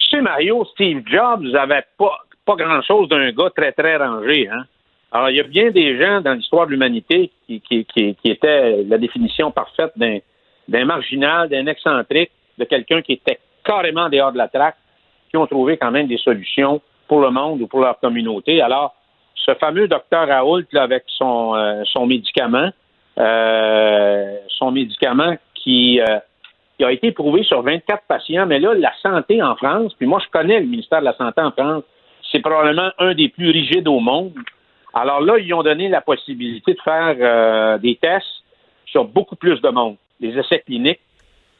Sais, 0.09 0.21
Mario, 0.21 0.65
Steve 0.73 1.03
Jobs 1.05 1.45
avait 1.55 1.85
pas, 1.97 2.17
pas 2.45 2.55
grand-chose 2.55 3.07
d'un 3.09 3.31
gars 3.31 3.51
très, 3.55 3.71
très 3.71 3.97
rangé, 3.97 4.47
hein? 4.49 4.65
Alors, 5.11 5.29
il 5.31 5.37
y 5.37 5.39
a 5.39 5.43
bien 5.43 5.71
des 5.71 5.97
gens 5.97 6.21
dans 6.21 6.33
l'histoire 6.33 6.67
de 6.67 6.71
l'humanité 6.71 7.31
qui, 7.47 7.61
qui, 7.61 7.83
qui, 7.85 8.15
qui 8.15 8.31
étaient 8.31 8.83
la 8.83 8.97
définition 8.99 9.49
parfaite 9.49 9.91
d'un, 9.95 10.19
d'un 10.67 10.85
marginal, 10.85 11.49
d'un 11.49 11.65
excentrique, 11.65 12.31
de 12.59 12.65
quelqu'un 12.65 13.01
qui 13.01 13.13
était 13.13 13.39
carrément 13.63 14.07
dehors 14.09 14.31
de 14.31 14.37
la 14.37 14.47
traque, 14.47 14.77
qui 15.29 15.37
ont 15.37 15.47
trouvé 15.47 15.77
quand 15.77 15.91
même 15.91 16.07
des 16.07 16.17
solutions 16.17 16.81
pour 17.07 17.21
le 17.21 17.31
monde 17.31 17.61
ou 17.61 17.67
pour 17.67 17.81
leur 17.81 17.99
communauté. 17.99 18.61
Alors, 18.61 18.95
ce 19.45 19.53
fameux 19.55 19.87
docteur 19.87 20.27
Raoult, 20.27 20.65
là, 20.71 20.83
avec 20.83 21.03
son, 21.07 21.55
euh, 21.55 21.83
son 21.85 22.05
médicament, 22.05 22.69
euh, 23.19 24.37
son 24.49 24.71
médicament 24.71 25.35
qui, 25.55 25.99
euh, 26.01 26.19
a 26.81 26.91
été 26.93 27.11
prouvé 27.11 27.43
sur 27.43 27.61
24 27.61 28.03
patients, 28.07 28.45
mais 28.45 28.59
là, 28.59 28.73
la 28.73 28.93
santé 29.01 29.43
en 29.43 29.55
France, 29.55 29.93
puis 29.97 30.07
moi, 30.07 30.21
je 30.23 30.29
connais 30.29 30.61
le 30.61 30.65
ministère 30.65 31.01
de 31.01 31.05
la 31.05 31.15
Santé 31.15 31.41
en 31.41 31.51
France, 31.51 31.83
c'est 32.31 32.39
probablement 32.39 32.89
un 32.99 33.13
des 33.13 33.27
plus 33.27 33.49
rigides 33.49 33.87
au 33.87 33.99
monde. 33.99 34.33
Alors 34.93 35.19
là, 35.19 35.37
ils 35.37 35.53
ont 35.53 35.61
donné 35.61 35.89
la 35.89 36.01
possibilité 36.01 36.73
de 36.73 36.79
faire 36.81 37.15
euh, 37.19 37.77
des 37.79 37.95
tests 37.95 38.43
sur 38.85 39.05
beaucoup 39.05 39.35
plus 39.35 39.59
de 39.61 39.69
monde, 39.69 39.97
des 40.19 40.37
essais 40.37 40.59
cliniques 40.59 41.01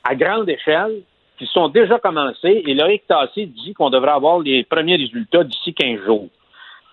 à 0.03 0.15
grande 0.15 0.49
échelle 0.49 1.01
qui 1.37 1.45
sont 1.47 1.69
déjà 1.69 1.99
commencés 1.99 2.63
et 2.65 2.73
Loïc 2.73 3.05
Tassé 3.07 3.45
dit 3.45 3.73
qu'on 3.73 3.89
devrait 3.89 4.11
avoir 4.11 4.39
les 4.39 4.63
premiers 4.63 4.95
résultats 4.95 5.43
d'ici 5.43 5.73
15 5.73 6.05
jours. 6.05 6.27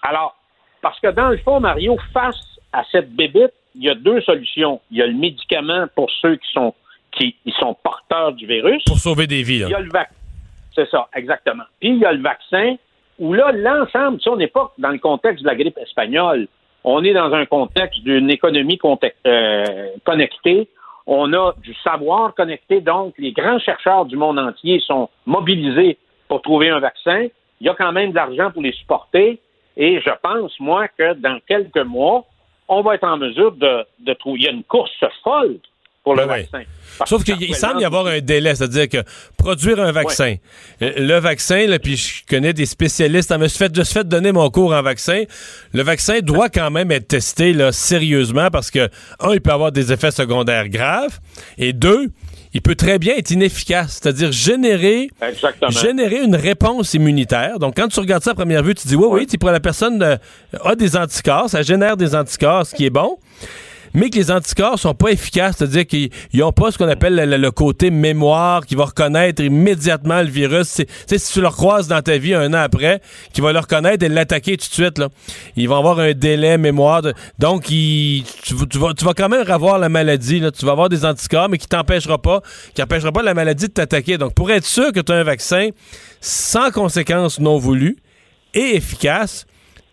Alors, 0.03 0.36
parce 0.87 1.01
que 1.01 1.09
dans 1.09 1.31
le 1.31 1.39
fond, 1.39 1.59
Mario, 1.59 1.99
face 2.15 2.61
à 2.73 2.85
cette 2.93 3.13
bébite, 3.13 3.53
il 3.75 3.83
y 3.83 3.91
a 3.91 3.97
deux 3.97 4.21
solutions. 4.21 4.81
Il 4.93 4.99
y 4.99 5.03
a 5.03 5.07
le 5.09 5.15
médicament 5.15 5.87
pour 5.97 6.09
ceux 6.23 6.37
qui 6.37 6.49
sont 6.53 6.75
qui 7.11 7.35
ils 7.45 7.53
sont 7.55 7.75
porteurs 7.83 8.35
du 8.35 8.47
virus. 8.47 8.85
Pour 8.87 8.99
sauver 8.99 9.27
des 9.27 9.43
vies. 9.43 9.63
Il 9.63 9.71
y 9.71 9.75
a 9.75 9.81
le 9.81 9.91
vaccin. 9.91 10.15
C'est 10.77 10.89
ça, 10.89 11.09
exactement. 11.17 11.65
Puis 11.81 11.89
il 11.89 11.99
y 11.99 12.05
a 12.05 12.13
le 12.13 12.23
vaccin 12.23 12.77
où 13.19 13.35
là, 13.35 13.51
l'ensemble, 13.51 14.21
on 14.27 14.37
n'est 14.37 14.47
pas 14.47 14.73
dans 14.79 14.91
le 14.91 14.99
contexte 14.99 15.43
de 15.43 15.49
la 15.49 15.57
grippe 15.57 15.77
espagnole. 15.77 16.47
On 16.85 17.03
est 17.03 17.15
dans 17.15 17.33
un 17.33 17.47
contexte 17.47 18.05
d'une 18.05 18.31
économie 18.31 18.79
euh, 19.27 19.89
connectée. 20.05 20.69
On 21.09 21.33
a 21.33 21.53
du 21.65 21.75
savoir 21.83 22.33
connecté, 22.33 22.81
donc 22.81 23.15
les 23.19 23.33
grands 23.33 23.59
chercheurs 23.59 24.05
du 24.05 24.15
monde 24.15 24.39
entier 24.39 24.79
sont 24.87 25.11
mobilisés 25.25 25.99
pour 26.29 26.43
trouver 26.43 26.69
un 26.69 26.79
vaccin. 26.79 27.27
Il 27.61 27.67
y 27.67 27.69
a 27.69 27.75
quand 27.75 27.91
même 27.91 28.11
de 28.11 28.15
l'argent 28.15 28.53
pour 28.53 28.63
les 28.63 28.73
supporter. 28.73 29.41
Et 29.77 30.01
je 30.01 30.11
pense, 30.23 30.53
moi, 30.59 30.89
que 30.89 31.15
dans 31.15 31.39
quelques 31.47 31.85
mois, 31.85 32.25
on 32.69 32.83
va 32.83 32.95
être 32.95 33.05
en 33.05 33.17
mesure 33.17 33.53
de, 33.53 33.85
de 34.01 34.13
trouver. 34.15 34.41
Il 34.41 34.45
y 34.45 34.49
a 34.49 34.53
une 34.53 34.65
course 34.65 34.91
folle 35.23 35.59
pour 36.07 36.15
le 36.15 36.23
oui. 36.23 36.29
vaccin. 36.29 36.63
Sauf 37.05 37.25
qu'il 37.25 37.55
semble 37.57 37.81
y 37.81 37.85
avoir 37.85 38.07
un 38.07 38.21
délai, 38.21 38.55
c'est-à-dire 38.55 38.89
que 38.89 38.99
produire 39.37 39.81
un 39.81 39.91
vaccin, 39.91 40.37
euh, 40.81 40.93
le 40.97 41.19
vaccin, 41.19 41.67
là, 41.67 41.81
puis 41.81 41.97
je 41.97 42.25
connais 42.27 42.53
des 42.53 42.65
spécialistes, 42.65 43.33
je 43.35 43.39
me 43.39 43.49
suis 43.49 43.59
fait, 43.59 43.75
je 43.75 43.81
me 43.81 43.85
suis 43.85 43.95
fait 43.95 44.07
donner 44.07 44.31
mon 44.31 44.49
cours 44.49 44.73
en 44.73 44.83
vaccin, 44.83 45.25
le 45.75 45.83
vaccin 45.83 46.21
doit 46.21 46.49
quand 46.49 46.71
même 46.71 46.93
être 46.93 47.09
testé 47.09 47.53
là, 47.53 47.73
sérieusement 47.73 48.51
parce 48.51 48.71
que, 48.71 48.89
un, 49.19 49.35
il 49.35 49.41
peut 49.41 49.51
avoir 49.51 49.73
des 49.73 49.93
effets 49.93 50.13
secondaires 50.13 50.69
graves, 50.69 51.19
et 51.59 51.73
deux, 51.73 52.07
il 52.57 52.63
peut 52.63 52.75
très 52.75 52.99
bien 52.99 53.15
être 53.17 53.31
inefficace, 53.31 54.01
c'est-à-dire 54.01 54.33
générer, 54.33 55.11
Exactement. 55.21 55.71
générer 55.71 56.23
une 56.23 56.37
réponse 56.37 56.95
immunitaire. 56.95 57.59
Donc, 57.59 57.77
quand 57.77 57.89
tu 57.89 58.01
regardes 58.01 58.23
ça 58.23 58.31
à 58.31 58.35
première 58.35 58.63
vue, 58.63 58.75
tu 58.75 58.89
dis, 58.89 58.97
oui, 58.97 59.09
oui, 59.11 59.27
tu 59.27 59.37
pour 59.37 59.51
la 59.51 59.61
personne 59.61 60.03
euh, 60.03 60.17
a 60.65 60.75
des 60.75 60.97
anticorps, 60.97 61.51
ça 61.51 61.61
génère 61.61 61.99
des 61.99 62.15
anticorps, 62.15 62.65
ce 62.67 62.75
qui 62.75 62.87
est 62.87 62.91
bon 62.91 63.19
mais 63.97 64.11
que 64.11 64.17
les 64.17 64.31
anticorps 64.31 64.79
sont 64.79 64.93
pas 64.95 65.09
efficaces, 65.09 65.57
c'est-à-dire 65.57 65.87
qu'ils 65.87 66.11
n'ont 66.35 66.53
pas 66.53 66.71
ce 66.71 66.77
qu'on 66.77 66.87
appelle 66.87 67.15
le, 67.17 67.51
côté 67.51 67.91
mémoire 67.91 68.67
qui 68.67 68.75
va 68.75 68.85
reconnaître 68.85 69.43
immédiatement 69.43 70.21
le 70.21 70.29
virus. 70.29 70.69
C'est- 70.69 71.19
si 71.19 71.33
tu 71.33 71.41
le 71.41 71.49
croises 71.49 71.89
dans 71.89 72.03
ta 72.03 72.19
vie 72.19 72.35
un 72.35 72.53
an 72.53 72.59
après, 72.59 73.01
qui 73.33 73.41
va 73.41 73.55
le 73.55 73.59
reconnaître 73.59 74.05
et 74.05 74.11
l'attaquer 74.11 74.59
tout 74.59 74.69
de 74.69 74.75
suite, 74.75 74.99
là. 74.99 75.09
ils 75.57 75.67
vont 75.67 75.79
avoir 75.79 75.99
un 75.99 76.13
délai 76.13 76.59
mémoire. 76.59 77.01
donc, 77.39 77.65
tu, 77.65 78.23
vas- 78.75 79.15
quand 79.17 79.29
même 79.31 79.51
avoir 79.51 79.79
la 79.79 79.89
maladie. 79.89 80.43
Tu 80.59 80.67
vas 80.67 80.73
avoir 80.73 80.91
des 80.91 81.07
anticorps, 81.07 81.49
mais 81.49 81.57
qui 81.57 81.67
t'empêchera 81.67 82.19
pas, 82.21 82.43
qui 82.75 82.83
empêchera 82.83 83.13
pas 83.13 83.23
la 83.23 83.33
maladie 83.33 83.69
de 83.69 83.73
t'attaquer. 83.73 84.19
Donc, 84.19 84.35
pour 84.35 84.51
être 84.51 84.67
sûr 84.67 84.93
que 84.93 85.01
tu 85.01 85.11
as 85.11 85.15
un 85.17 85.25
vaccin 85.25 85.71
sans 86.21 86.71
conséquences 86.71 87.41
non 87.41 87.57
voulues 87.57 87.97
et 88.53 88.77
efficace, 88.77 89.47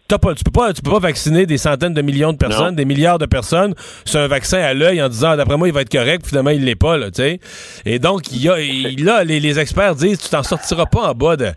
Pas, 0.07 0.35
tu 0.35 0.43
peux 0.43 0.51
pas, 0.51 0.73
tu 0.73 0.81
peux 0.83 0.91
pas 0.91 0.99
vacciner 0.99 1.47
des 1.47 1.57
centaines 1.57 1.95
de 1.95 2.01
millions 2.03 2.33
de 2.33 2.37
personnes, 2.37 2.67
Non. 2.67 2.71
des 2.73 2.85
milliards 2.85 3.17
de 3.17 3.25
personnes 3.25 3.73
sur 4.05 4.19
un 4.19 4.27
vaccin 4.27 4.59
à 4.59 4.75
l'œil 4.75 5.01
en 5.01 5.09
disant 5.09 5.35
d'après 5.35 5.57
moi 5.57 5.67
il 5.67 5.73
va 5.73 5.81
être 5.81 5.91
correct, 5.91 6.21
puis 6.21 6.29
finalement 6.29 6.51
il 6.51 6.63
l'est 6.63 6.75
pas 6.75 6.97
là, 6.97 7.09
tu 7.09 7.23
sais. 7.23 7.39
Et 7.85 7.97
donc 7.97 8.31
il 8.31 8.39
y 8.43 8.47
a, 8.49 8.59
il- 8.59 9.03
là 9.03 9.23
les, 9.23 9.39
les 9.39 9.57
experts 9.57 9.95
disent 9.95 10.19
tu 10.19 10.29
t'en 10.29 10.43
sortiras 10.43 10.85
pas 10.85 11.09
en 11.09 11.13
bas 11.15 11.35
de 11.35 11.47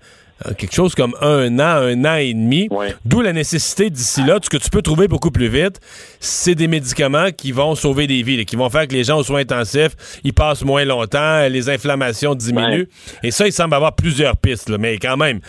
quelque 0.58 0.74
chose 0.74 0.94
comme 0.94 1.14
un 1.22 1.58
an, 1.58 1.82
un 1.82 2.04
an 2.04 2.16
et 2.16 2.34
demi. 2.34 2.68
D'où 3.04 3.20
la 3.22 3.32
nécessité 3.32 3.88
d'ici 3.90 4.22
là, 4.24 4.38
ce 4.42 4.50
que 4.50 4.56
tu 4.58 4.68
peux 4.70 4.82
trouver 4.82 5.08
beaucoup 5.08 5.30
plus 5.30 5.48
vite, 5.48 5.80
c'est 6.20 6.54
des 6.54 6.68
médicaments 6.68 7.30
qui 7.36 7.52
vont 7.52 7.74
sauver 7.74 8.06
des 8.06 8.22
vies, 8.22 8.36
là, 8.36 8.44
qui 8.44 8.56
vont 8.56 8.68
faire 8.68 8.86
que 8.86 8.92
les 8.92 9.04
gens 9.04 9.18
aux 9.18 9.22
soins 9.22 9.40
intensifs, 9.40 10.20
ils 10.24 10.34
passent 10.34 10.64
moins 10.64 10.84
longtemps, 10.84 11.48
les 11.48 11.70
inflammations 11.70 12.34
diminuent. 12.34 12.86
Et 13.22 13.30
ça, 13.30 13.46
il 13.46 13.52
semble 13.52 13.74
avoir 13.74 13.94
plusieurs 13.94 14.36
pistes, 14.36 14.68
là, 14.68 14.76
mais 14.78 14.98
quand 14.98 15.16
même. 15.16 15.40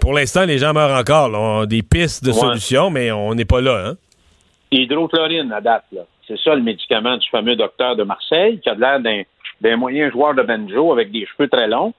Pour 0.00 0.12
l'instant, 0.12 0.44
les 0.44 0.58
gens 0.58 0.72
meurent 0.74 0.98
encore. 0.98 1.28
là. 1.30 1.38
On 1.38 1.60
a 1.62 1.66
des 1.66 1.82
pistes 1.82 2.22
de 2.24 2.30
Ouais. 2.30 2.38
solutions, 2.38 2.90
mais 2.90 3.10
on 3.12 3.34
n'est 3.34 3.44
pas 3.46 3.60
là. 3.60 3.86
Hein? 3.88 3.94
Hydrochlorine 4.72 5.52
à 5.52 5.60
date, 5.60 5.84
là. 5.92 6.02
C'est 6.28 6.38
ça 6.40 6.54
le 6.54 6.62
médicament 6.62 7.16
du 7.16 7.28
fameux 7.30 7.54
docteur 7.56 7.94
de 7.96 8.02
Marseille, 8.02 8.58
qui 8.60 8.68
a 8.68 8.74
l'air 8.74 9.00
d'un 9.00 9.76
moyen 9.76 10.10
joueur 10.10 10.34
de 10.34 10.42
banjo 10.42 10.92
avec 10.92 11.12
des 11.12 11.24
cheveux 11.26 11.48
très 11.48 11.68
longs. 11.68 11.94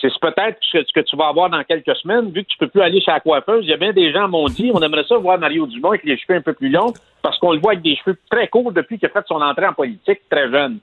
C'est 0.00 0.08
peut-être 0.20 0.58
ce 0.62 0.92
que 0.94 1.00
tu 1.00 1.16
vas 1.16 1.28
avoir 1.28 1.50
dans 1.50 1.62
quelques 1.64 1.94
semaines, 1.96 2.30
vu 2.30 2.44
que 2.44 2.48
tu 2.48 2.58
peux 2.58 2.68
plus 2.68 2.80
aller 2.82 3.00
chez 3.00 3.10
la 3.10 3.20
coiffeuse. 3.20 3.64
Il 3.64 3.70
y 3.70 3.72
a 3.72 3.76
bien 3.76 3.92
des 3.92 4.12
gens 4.12 4.28
m'ont 4.28 4.46
dit, 4.46 4.70
on 4.72 4.80
aimerait 4.80 5.04
ça 5.08 5.16
voir 5.16 5.38
Mario 5.38 5.66
Dumont 5.66 5.88
avec 5.90 6.04
les 6.04 6.16
cheveux 6.16 6.38
un 6.38 6.42
peu 6.42 6.52
plus 6.52 6.68
longs, 6.70 6.92
parce 7.22 7.36
qu'on 7.38 7.52
le 7.52 7.58
voit 7.58 7.72
avec 7.72 7.82
des 7.82 7.96
cheveux 7.96 8.16
très 8.30 8.46
courts 8.48 8.70
depuis 8.72 8.98
qu'il 8.98 9.06
a 9.08 9.10
fait 9.10 9.24
son 9.26 9.40
entrée 9.40 9.66
en 9.66 9.72
politique 9.72 10.20
très 10.30 10.50
jeune. 10.50 10.78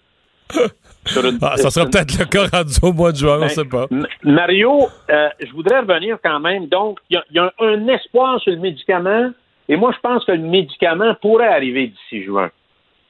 Une- 0.55 1.39
Ah, 1.41 1.57
ça 1.57 1.70
sera 1.72 1.86
peut-être 1.86 2.20
le 2.20 2.26
cas 2.26 2.45
rendu 2.57 2.74
au 2.82 2.91
mois 2.93 3.11
de 3.11 3.18
juin, 3.18 3.38
on 3.38 3.41
Ben, 3.41 3.49
sait 3.49 3.66
pas. 3.66 3.88
Mario, 4.24 4.88
euh, 5.09 5.30
je 5.39 5.51
voudrais 5.53 5.80
revenir 5.80 6.18
quand 6.24 6.39
même. 6.39 6.68
Donc, 6.68 6.99
il 7.09 7.16
y 7.16 7.18
a, 7.18 7.45
y 7.45 7.49
un 7.59 7.88
espoir 7.88 8.39
sur 8.41 8.51
le 8.51 8.59
médicament, 8.59 9.32
et 9.70 9.76
moi, 9.76 9.91
je 9.95 9.99
pense 10.01 10.26
que 10.26 10.32
le 10.34 10.39
médicament 10.39 11.16
pourrait 11.22 11.47
arriver 11.47 11.88
d'ici 11.88 12.24
juin. 12.24 12.49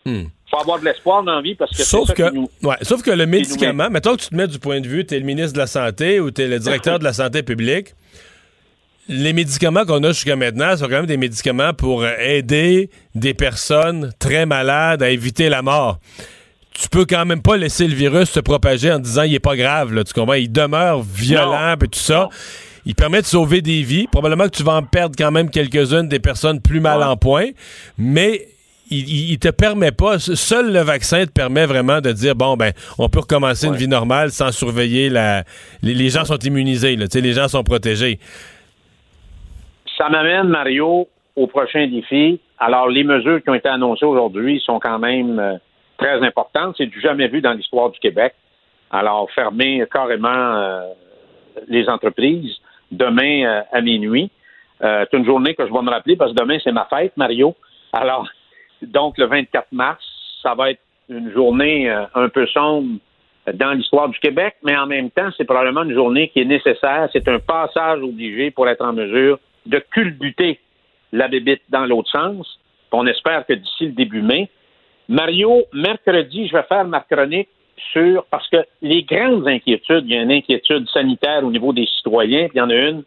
Hmm. 0.05 0.25
Faut 0.55 0.61
avoir 0.61 0.79
de 0.79 0.85
l'espoir 0.85 1.23
dans 1.23 1.35
la 1.35 1.41
vie 1.41 1.55
parce 1.55 1.71
que 1.75 1.83
Sauf 1.83 2.07
ça 2.07 2.13
que, 2.13 2.29
qui 2.29 2.35
nous- 2.35 2.49
ouais, 2.63 2.75
sauf 2.81 3.01
que 3.01 3.11
le 3.11 3.25
médicament, 3.25 3.89
mettons 3.89 4.15
que 4.15 4.21
tu 4.21 4.29
te 4.29 4.35
mets 4.35 4.47
du 4.47 4.59
point 4.59 4.79
de 4.81 4.87
vue, 4.87 5.05
tu 5.05 5.15
es 5.15 5.19
le 5.19 5.25
ministre 5.25 5.53
de 5.53 5.59
la 5.59 5.67
Santé 5.67 6.19
ou 6.19 6.31
tu 6.31 6.41
es 6.43 6.47
le 6.47 6.59
directeur 6.59 6.99
de 6.99 7.03
la 7.03 7.13
Santé 7.13 7.43
publique, 7.43 7.93
les 9.07 9.33
médicaments 9.33 9.85
qu'on 9.85 10.03
a 10.03 10.09
jusqu'à 10.09 10.35
maintenant 10.35 10.75
sont 10.77 10.85
quand 10.85 10.91
même 10.91 11.05
des 11.05 11.17
médicaments 11.17 11.73
pour 11.73 12.05
aider 12.07 12.89
des 13.13 13.33
personnes 13.33 14.11
très 14.19 14.45
malades 14.45 15.03
à 15.03 15.09
éviter 15.09 15.49
la 15.49 15.61
mort. 15.61 15.99
Tu 16.73 16.89
peux 16.89 17.05
quand 17.05 17.25
même 17.25 17.41
pas 17.41 17.55
laisser 17.55 17.87
le 17.87 17.93
virus 17.95 18.29
se 18.31 18.39
propager 18.39 18.91
en 18.91 18.99
disant 18.99 19.23
il 19.23 19.33
est 19.35 19.39
pas 19.39 19.55
grave, 19.55 19.93
là, 19.93 20.03
tu 20.03 20.13
comprends? 20.13 20.33
Il 20.33 20.51
demeure 20.51 21.01
violent 21.03 21.75
et 21.75 21.87
tout 21.87 21.99
ça. 21.99 22.29
Il 22.87 22.95
permet 22.95 23.21
de 23.21 23.25
sauver 23.27 23.61
des 23.61 23.81
vies. 23.81 24.07
Probablement 24.07 24.45
que 24.45 24.55
tu 24.57 24.63
vas 24.63 24.73
en 24.73 24.83
perdre 24.83 25.15
quand 25.17 25.31
même 25.31 25.49
quelques-unes 25.49 26.07
des 26.09 26.19
personnes 26.19 26.59
plus 26.61 26.79
mal 26.79 27.01
en 27.03 27.15
point, 27.17 27.49
mais 27.97 28.47
il, 28.91 29.37
te 29.39 29.49
permet 29.49 29.91
pas, 29.91 30.19
seul 30.19 30.71
le 30.71 30.81
vaccin 30.81 31.25
te 31.25 31.31
permet 31.31 31.65
vraiment 31.65 32.01
de 32.01 32.11
dire 32.11 32.35
bon 32.35 32.55
ben 32.55 32.71
on 32.99 33.09
peut 33.09 33.19
recommencer 33.19 33.67
une 33.67 33.75
vie 33.75 33.87
normale 33.87 34.31
sans 34.31 34.51
surveiller 34.51 35.09
la 35.09 35.43
les, 35.81 35.93
les 35.93 36.09
gens 36.09 36.25
sont 36.25 36.37
immunisés 36.37 36.95
là, 36.95 37.05
les 37.13 37.33
gens 37.33 37.47
sont 37.47 37.63
protégés. 37.63 38.19
Ça 39.97 40.09
m'amène, 40.09 40.49
Mario, 40.49 41.07
au 41.35 41.47
prochain 41.47 41.87
défi. 41.87 42.39
Alors, 42.59 42.89
les 42.89 43.03
mesures 43.03 43.41
qui 43.41 43.49
ont 43.49 43.53
été 43.53 43.69
annoncées 43.69 44.05
aujourd'hui 44.05 44.61
sont 44.65 44.79
quand 44.79 44.99
même 44.99 45.39
euh, 45.39 45.55
très 45.97 46.21
importantes. 46.25 46.75
C'est 46.77 46.87
du 46.87 46.99
jamais 47.01 47.27
vu 47.27 47.41
dans 47.41 47.53
l'histoire 47.53 47.89
du 47.91 47.99
Québec. 47.99 48.33
Alors, 48.91 49.29
fermer 49.31 49.85
carrément 49.91 50.29
euh, 50.29 50.81
les 51.67 51.87
entreprises 51.87 52.55
demain 52.91 53.45
euh, 53.45 53.61
à 53.71 53.81
minuit. 53.81 54.29
C'est 54.81 55.13
une 55.13 55.25
journée 55.25 55.55
que 55.55 55.65
je 55.65 55.71
vais 55.71 55.81
me 55.81 55.89
rappeler 55.89 56.17
parce 56.17 56.31
que 56.33 56.35
demain, 56.35 56.57
c'est 56.61 56.73
ma 56.73 56.85
fête, 56.85 57.15
Mario. 57.15 57.55
Alors, 57.93 58.27
donc, 58.81 59.17
le 59.17 59.25
24 59.25 59.67
mars, 59.71 60.03
ça 60.41 60.53
va 60.53 60.71
être 60.71 60.81
une 61.09 61.31
journée 61.31 61.89
euh, 61.89 62.05
un 62.15 62.29
peu 62.29 62.45
sombre 62.47 62.99
dans 63.53 63.71
l'histoire 63.73 64.09
du 64.09 64.19
Québec, 64.19 64.55
mais 64.63 64.75
en 64.75 64.87
même 64.87 65.11
temps, 65.11 65.29
c'est 65.37 65.45
probablement 65.45 65.83
une 65.83 65.93
journée 65.93 66.29
qui 66.29 66.41
est 66.41 66.45
nécessaire. 66.45 67.09
C'est 67.13 67.27
un 67.27 67.39
passage 67.39 68.01
obligé 68.01 68.49
pour 68.51 68.67
être 68.67 68.83
en 68.83 68.93
mesure 68.93 69.39
de 69.65 69.79
culbuter 69.91 70.59
la 71.11 71.27
bébite 71.27 71.61
dans 71.69 71.85
l'autre 71.85 72.09
sens. 72.09 72.59
On 72.91 73.05
espère 73.07 73.45
que 73.45 73.53
d'ici 73.53 73.87
le 73.87 73.91
début 73.91 74.21
mai. 74.21 74.49
Mario, 75.09 75.63
mercredi, 75.73 76.47
je 76.47 76.53
vais 76.55 76.63
faire 76.63 76.85
ma 76.85 77.01
chronique 77.01 77.49
sur, 77.91 78.25
parce 78.31 78.47
que 78.49 78.57
les 78.81 79.03
grandes 79.03 79.47
inquiétudes, 79.47 80.05
il 80.05 80.13
y 80.13 80.17
a 80.17 80.21
une 80.21 80.31
inquiétude 80.31 80.87
sanitaire 80.89 81.43
au 81.43 81.51
niveau 81.51 81.73
des 81.73 81.85
citoyens, 81.85 82.47
puis 82.47 82.55
il 82.55 82.59
y 82.59 82.61
en 82.61 82.69
a 82.69 82.75
une 82.75 83.03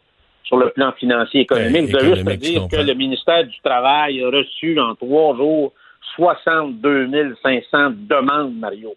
sur 0.48 0.56
le 0.56 0.70
plan 0.70 0.92
financier 0.92 1.40
et 1.40 1.42
économique. 1.44 1.92
Ben, 1.92 2.00
je 2.00 2.06
veux 2.06 2.14
juste 2.16 2.40
dire 2.40 2.62
que 2.70 2.76
le 2.76 2.94
ministère 2.94 3.44
du 3.44 3.56
Travail 3.62 4.22
a 4.24 4.28
reçu 4.30 4.80
en 4.80 4.94
trois 4.94 5.36
jours 5.36 5.72
62 6.16 7.36
500 7.42 7.90
demandes, 8.08 8.54
Mario, 8.58 8.94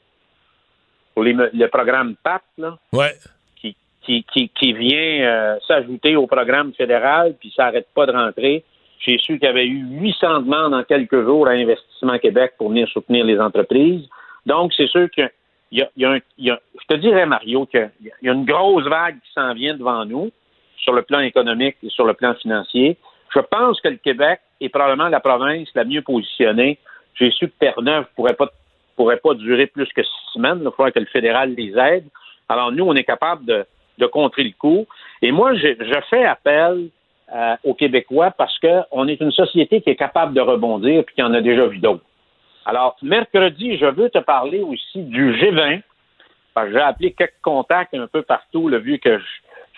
pour 1.14 1.24
les 1.24 1.34
le 1.34 1.68
programme 1.68 2.16
PAP, 2.24 2.42
là, 2.58 2.78
Ouais. 2.94 3.12
qui, 3.58 3.76
qui, 4.02 4.24
qui, 4.34 4.50
qui 4.50 4.74
vient 4.74 5.22
euh, 5.24 5.56
s'ajouter 5.68 6.16
au 6.16 6.26
programme 6.26 6.74
fédéral, 6.74 7.36
puis 7.40 7.54
ça 7.56 7.66
n'arrête 7.66 7.88
pas 7.94 8.06
de 8.06 8.14
rentrer. 8.14 8.64
J'ai 9.00 9.18
su 9.18 9.38
qu'il 9.40 9.48
y 9.48 9.52
avait 9.52 9.66
eu 9.68 9.84
800 10.00 10.42
demandes 10.42 10.74
en 10.74 10.84
quelques 10.84 11.22
jours 11.24 11.48
à 11.48 11.52
Investissement 11.52 12.18
Québec 12.20 12.54
pour 12.58 12.70
venir 12.70 12.88
soutenir 12.88 13.26
les 13.26 13.40
entreprises. 13.40 14.08
Donc, 14.46 14.74
c'est 14.76 14.88
sûr 14.88 15.08
que 15.16 15.24
y 15.72 15.82
a, 15.82 15.90
il 15.98 16.04
y 16.04 16.06
a 16.06 16.12
un- 16.12 16.20
y 16.38 16.50
a- 16.50 16.60
je 16.80 16.86
te 16.96 17.00
dirais, 17.00 17.26
Mario, 17.26 17.66
qu'il 17.66 17.90
y 18.22 18.30
a 18.30 18.34
une 18.34 18.46
grosse 18.46 18.86
vague 18.86 19.16
qui 19.16 19.32
s'en 19.34 19.54
vient 19.54 19.76
devant 19.76 20.06
nous 20.06 20.32
sur 20.82 20.94
le 20.94 21.04
plan 21.04 21.20
économique 21.20 21.78
et 21.84 21.90
sur 21.90 22.06
le 22.06 22.14
plan 22.14 22.34
financier. 22.36 22.98
Je 23.34 23.40
pense 23.40 23.80
que 23.82 23.88
le 23.88 23.98
Québec 23.98 24.42
est 24.60 24.70
probablement 24.70 25.08
la 25.08 25.20
province 25.20 25.70
la 25.74 25.86
mieux 25.86 26.02
positionnée. 26.02 26.78
J'ai 27.16 27.32
su 27.32 27.48
que 27.48 27.54
Terre-Neuve 27.60 28.02
ne 28.04 28.16
pourrait 28.16 28.34
pas, 28.34 28.50
pourrait 28.96 29.18
pas 29.18 29.34
durer 29.34 29.68
plus 29.68 29.88
que 29.94 30.04
six 30.04 30.34
semaines. 30.34 30.60
Il 30.64 30.72
faudrait 30.76 30.92
que 30.92 31.00
le 31.00 31.06
fédéral 31.06 31.54
les 31.56 31.78
aide. 31.78 32.06
Alors, 32.50 32.72
nous, 32.72 32.86
on 32.86 32.96
est 32.96 33.04
capable 33.04 33.46
de, 33.46 33.66
de 33.98 34.06
contrer 34.08 34.44
le 34.44 34.52
coup. 34.58 34.86
Et 35.22 35.32
moi, 35.32 35.54
je, 35.56 36.02
fais 36.10 36.26
appel 36.26 36.90
euh, 37.34 37.56
aux 37.64 37.74
Québécois 37.74 38.32
parce 38.32 38.58
qu'on 38.60 39.08
est 39.08 39.22
une 39.22 39.32
société 39.32 39.82
qui 39.82 39.92
est 39.92 39.96
capable 39.96 40.34
de 40.34 40.42
rebondir 40.42 41.00
et 41.00 41.06
qui 41.16 41.24
en 41.24 41.34
a 41.34 41.42
déjà 41.42 41.68
vu 41.68 41.78
d'autres. 41.78 42.04
Alors, 42.66 42.98
mercredi, 43.02 43.78
je 43.78 43.86
veux 43.86 44.10
te 44.10 44.20
parler 44.20 44.62
aussi 44.62 45.02
du 45.04 45.34
G20. 45.34 45.82
Parce 46.54 46.68
que 46.68 46.74
j'ai 46.74 46.82
appelé 46.82 47.14
quelques 47.14 47.42
contacts 47.42 47.94
un 47.94 48.08
peu 48.08 48.24
partout, 48.24 48.68
là, 48.68 48.78
vu 48.78 49.00
que 49.00 49.18
je 49.18 49.26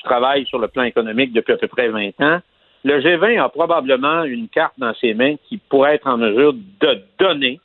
travaille 0.03 0.45
sur 0.45 0.59
le 0.59 0.67
plan 0.67 0.83
économique 0.83 1.33
depuis 1.33 1.53
à 1.53 1.57
peu 1.57 1.67
près 1.67 1.89
20 1.89 2.21
ans. 2.21 2.39
Le 2.85 2.99
G20 2.99 3.41
a 3.41 3.49
probablement 3.49 4.23
une 4.23 4.49
carte 4.49 4.73
dans 4.77 4.93
ses 4.95 5.13
mains 5.13 5.35
qui 5.47 5.57
pourrait 5.57 5.95
être 5.95 6.07
en 6.07 6.17
mesure 6.17 6.53
de 6.53 7.01
donner 7.17 7.59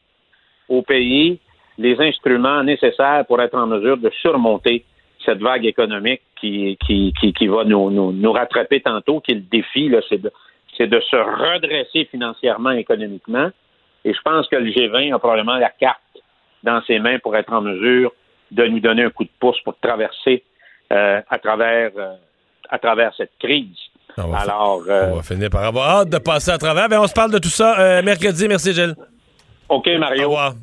au 0.68 0.82
pays 0.82 1.40
les 1.76 2.00
instruments 2.00 2.62
nécessaires 2.62 3.24
pour 3.26 3.40
être 3.40 3.56
en 3.56 3.66
mesure 3.66 3.96
de 3.96 4.10
surmonter 4.20 4.84
cette 5.24 5.40
vague 5.40 5.66
économique 5.66 6.22
qui, 6.40 6.78
qui, 6.86 7.12
qui, 7.12 7.46
va 7.48 7.64
nous, 7.64 7.90
nous, 7.90 8.32
rattraper 8.32 8.80
tantôt, 8.80 9.20
qui 9.20 9.32
est 9.32 9.36
le 9.36 9.40
défi, 9.40 9.92
c'est 10.08 10.20
de, 10.20 10.30
de 10.78 11.00
se 11.00 11.16
redresser 11.16 12.04
financièrement, 12.10 12.70
économiquement. 12.70 13.50
Et 14.04 14.14
je 14.14 14.20
pense 14.22 14.46
que 14.48 14.56
le 14.56 14.70
G20 14.70 15.14
a 15.14 15.18
probablement 15.18 15.56
la 15.56 15.70
carte 15.70 16.00
dans 16.62 16.80
ses 16.82 16.98
mains 16.98 17.18
pour 17.18 17.36
être 17.36 17.52
en 17.52 17.60
mesure 17.60 18.12
de 18.50 18.64
nous 18.66 18.80
donner 18.80 19.04
un 19.04 19.10
coup 19.10 19.24
de 19.24 19.30
pouce 19.40 19.60
pour 19.62 19.78
traverser 19.80 20.44
euh, 20.92 21.20
à 21.28 21.38
travers 21.38 21.90
euh, 21.96 22.14
à 22.70 22.78
travers 22.78 23.12
cette 23.16 23.32
crise. 23.38 23.76
Alors, 24.16 24.82
euh, 24.88 25.10
On 25.12 25.16
va 25.16 25.22
finir 25.22 25.48
par 25.50 25.64
avoir 25.64 25.88
hâte 26.00 26.08
de 26.10 26.18
passer 26.18 26.50
à 26.50 26.58
travers. 26.58 26.88
Ben, 26.88 27.00
on 27.00 27.06
se 27.06 27.12
parle 27.12 27.30
de 27.30 27.38
tout 27.38 27.48
ça 27.48 27.78
euh, 27.78 28.02
mercredi. 28.02 28.48
Merci, 28.48 28.72
Gilles. 28.74 28.94
OK, 29.68 29.86
Mario. 29.98 30.24
Au 30.24 30.28
revoir. 30.30 30.54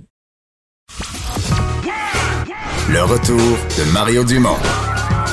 Le 2.92 3.02
retour 3.04 3.38
de 3.38 3.94
Mario 3.94 4.24
Dumont. 4.24 4.58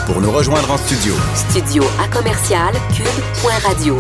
Pour 0.07 0.21
nous 0.21 0.31
rejoindre 0.33 0.71
en 0.71 0.77
studio, 0.77 1.15
Studio 1.35 1.85
à 2.03 2.09
commercial 2.09 2.73
cube.radio. 2.95 3.99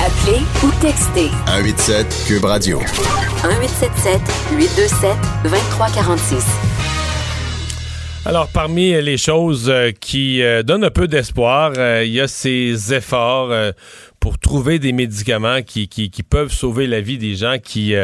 Appelez 0.00 0.40
ou 0.62 0.70
textez 0.80 1.30
187 1.46 2.24
Cube 2.26 2.44
Radio. 2.44 2.78
1877 2.78 4.20
827 4.52 5.16
2346. 5.44 6.75
Alors, 8.26 8.48
parmi 8.48 8.90
les 8.90 9.18
choses 9.18 9.70
euh, 9.70 9.92
qui 9.92 10.42
euh, 10.42 10.64
donnent 10.64 10.82
un 10.82 10.90
peu 10.90 11.06
d'espoir, 11.06 11.74
euh, 11.76 12.02
il 12.04 12.10
y 12.10 12.20
a 12.20 12.26
ces 12.26 12.92
efforts 12.92 13.54
pour 14.18 14.40
trouver 14.40 14.80
des 14.80 14.90
médicaments 14.90 15.62
qui, 15.62 15.86
qui, 15.86 16.22
peuvent 16.24 16.50
sauver 16.50 16.88
la 16.88 17.00
vie 17.00 17.18
des 17.18 17.36
gens 17.36 17.58
qui, 17.62 17.94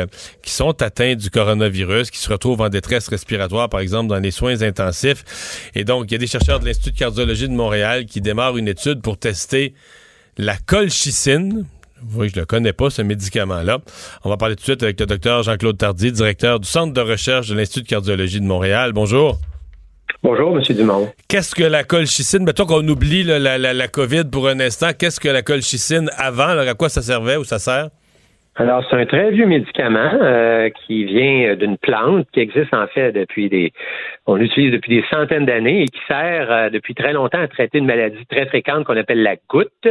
qui 0.42 0.52
sont 0.52 0.80
atteints 0.80 1.16
du 1.16 1.28
coronavirus, 1.28 2.12
qui 2.12 2.18
se 2.18 2.30
retrouvent 2.30 2.60
en 2.60 2.68
détresse 2.68 3.08
respiratoire, 3.08 3.68
par 3.68 3.80
exemple, 3.80 4.08
dans 4.10 4.20
les 4.20 4.30
soins 4.30 4.62
intensifs. 4.62 5.24
Et 5.74 5.82
donc, 5.82 6.04
il 6.06 6.12
y 6.12 6.14
a 6.14 6.18
des 6.18 6.28
chercheurs 6.28 6.60
de 6.60 6.66
l'Institut 6.66 6.92
de 6.92 6.98
cardiologie 6.98 7.48
de 7.48 7.54
Montréal 7.54 8.06
qui 8.06 8.20
démarrent 8.20 8.56
une 8.56 8.68
étude 8.68 9.02
pour 9.02 9.18
tester 9.18 9.74
la 10.38 10.56
colchicine. 10.56 11.66
Vous 12.00 12.14
voyez, 12.14 12.30
je 12.32 12.38
ne 12.38 12.44
connais 12.44 12.72
pas, 12.72 12.90
ce 12.90 13.02
médicament-là. 13.02 13.80
On 14.22 14.28
va 14.28 14.36
parler 14.36 14.54
tout 14.54 14.60
de 14.60 14.66
suite 14.66 14.84
avec 14.84 15.00
le 15.00 15.06
docteur 15.06 15.42
Jean-Claude 15.42 15.78
Tardy, 15.78 16.12
directeur 16.12 16.60
du 16.60 16.68
Centre 16.68 16.92
de 16.92 17.00
recherche 17.00 17.48
de 17.48 17.56
l'Institut 17.56 17.82
de 17.82 17.88
cardiologie 17.88 18.38
de 18.38 18.46
Montréal. 18.46 18.92
Bonjour. 18.92 19.40
Bonjour, 20.22 20.56
M. 20.56 20.62
Dumont. 20.76 21.08
Qu'est-ce 21.28 21.52
que 21.52 21.64
la 21.64 21.82
colchicine? 21.82 22.44
Mettons 22.44 22.64
qu'on 22.64 22.86
oublie 22.86 23.24
là, 23.24 23.40
la, 23.40 23.58
la, 23.58 23.72
la 23.74 23.88
COVID 23.88 24.30
pour 24.30 24.46
un 24.46 24.60
instant. 24.60 24.90
Qu'est-ce 24.96 25.18
que 25.18 25.28
la 25.28 25.42
colchicine 25.42 26.08
avant? 26.16 26.54
là, 26.54 26.62
à 26.62 26.74
quoi 26.74 26.88
ça 26.88 27.02
servait 27.02 27.36
ou 27.36 27.42
ça 27.42 27.58
sert? 27.58 27.88
Alors, 28.54 28.84
c'est 28.88 28.96
un 28.96 29.06
très 29.06 29.32
vieux 29.32 29.46
médicament 29.46 30.12
euh, 30.22 30.68
qui 30.86 31.04
vient 31.06 31.56
d'une 31.56 31.76
plante 31.76 32.28
qui 32.32 32.38
existe 32.40 32.72
en 32.72 32.86
fait 32.86 33.10
depuis 33.10 33.48
des. 33.48 33.72
On 34.26 34.36
l'utilise 34.36 34.70
depuis 34.70 35.00
des 35.00 35.04
centaines 35.10 35.46
d'années 35.46 35.82
et 35.82 35.86
qui 35.86 36.00
sert 36.06 36.52
euh, 36.52 36.70
depuis 36.70 36.94
très 36.94 37.12
longtemps 37.12 37.40
à 37.40 37.48
traiter 37.48 37.78
une 37.78 37.86
maladie 37.86 38.24
très 38.30 38.46
fréquente 38.46 38.84
qu'on 38.84 38.96
appelle 38.96 39.22
la 39.22 39.34
goutte. 39.48 39.88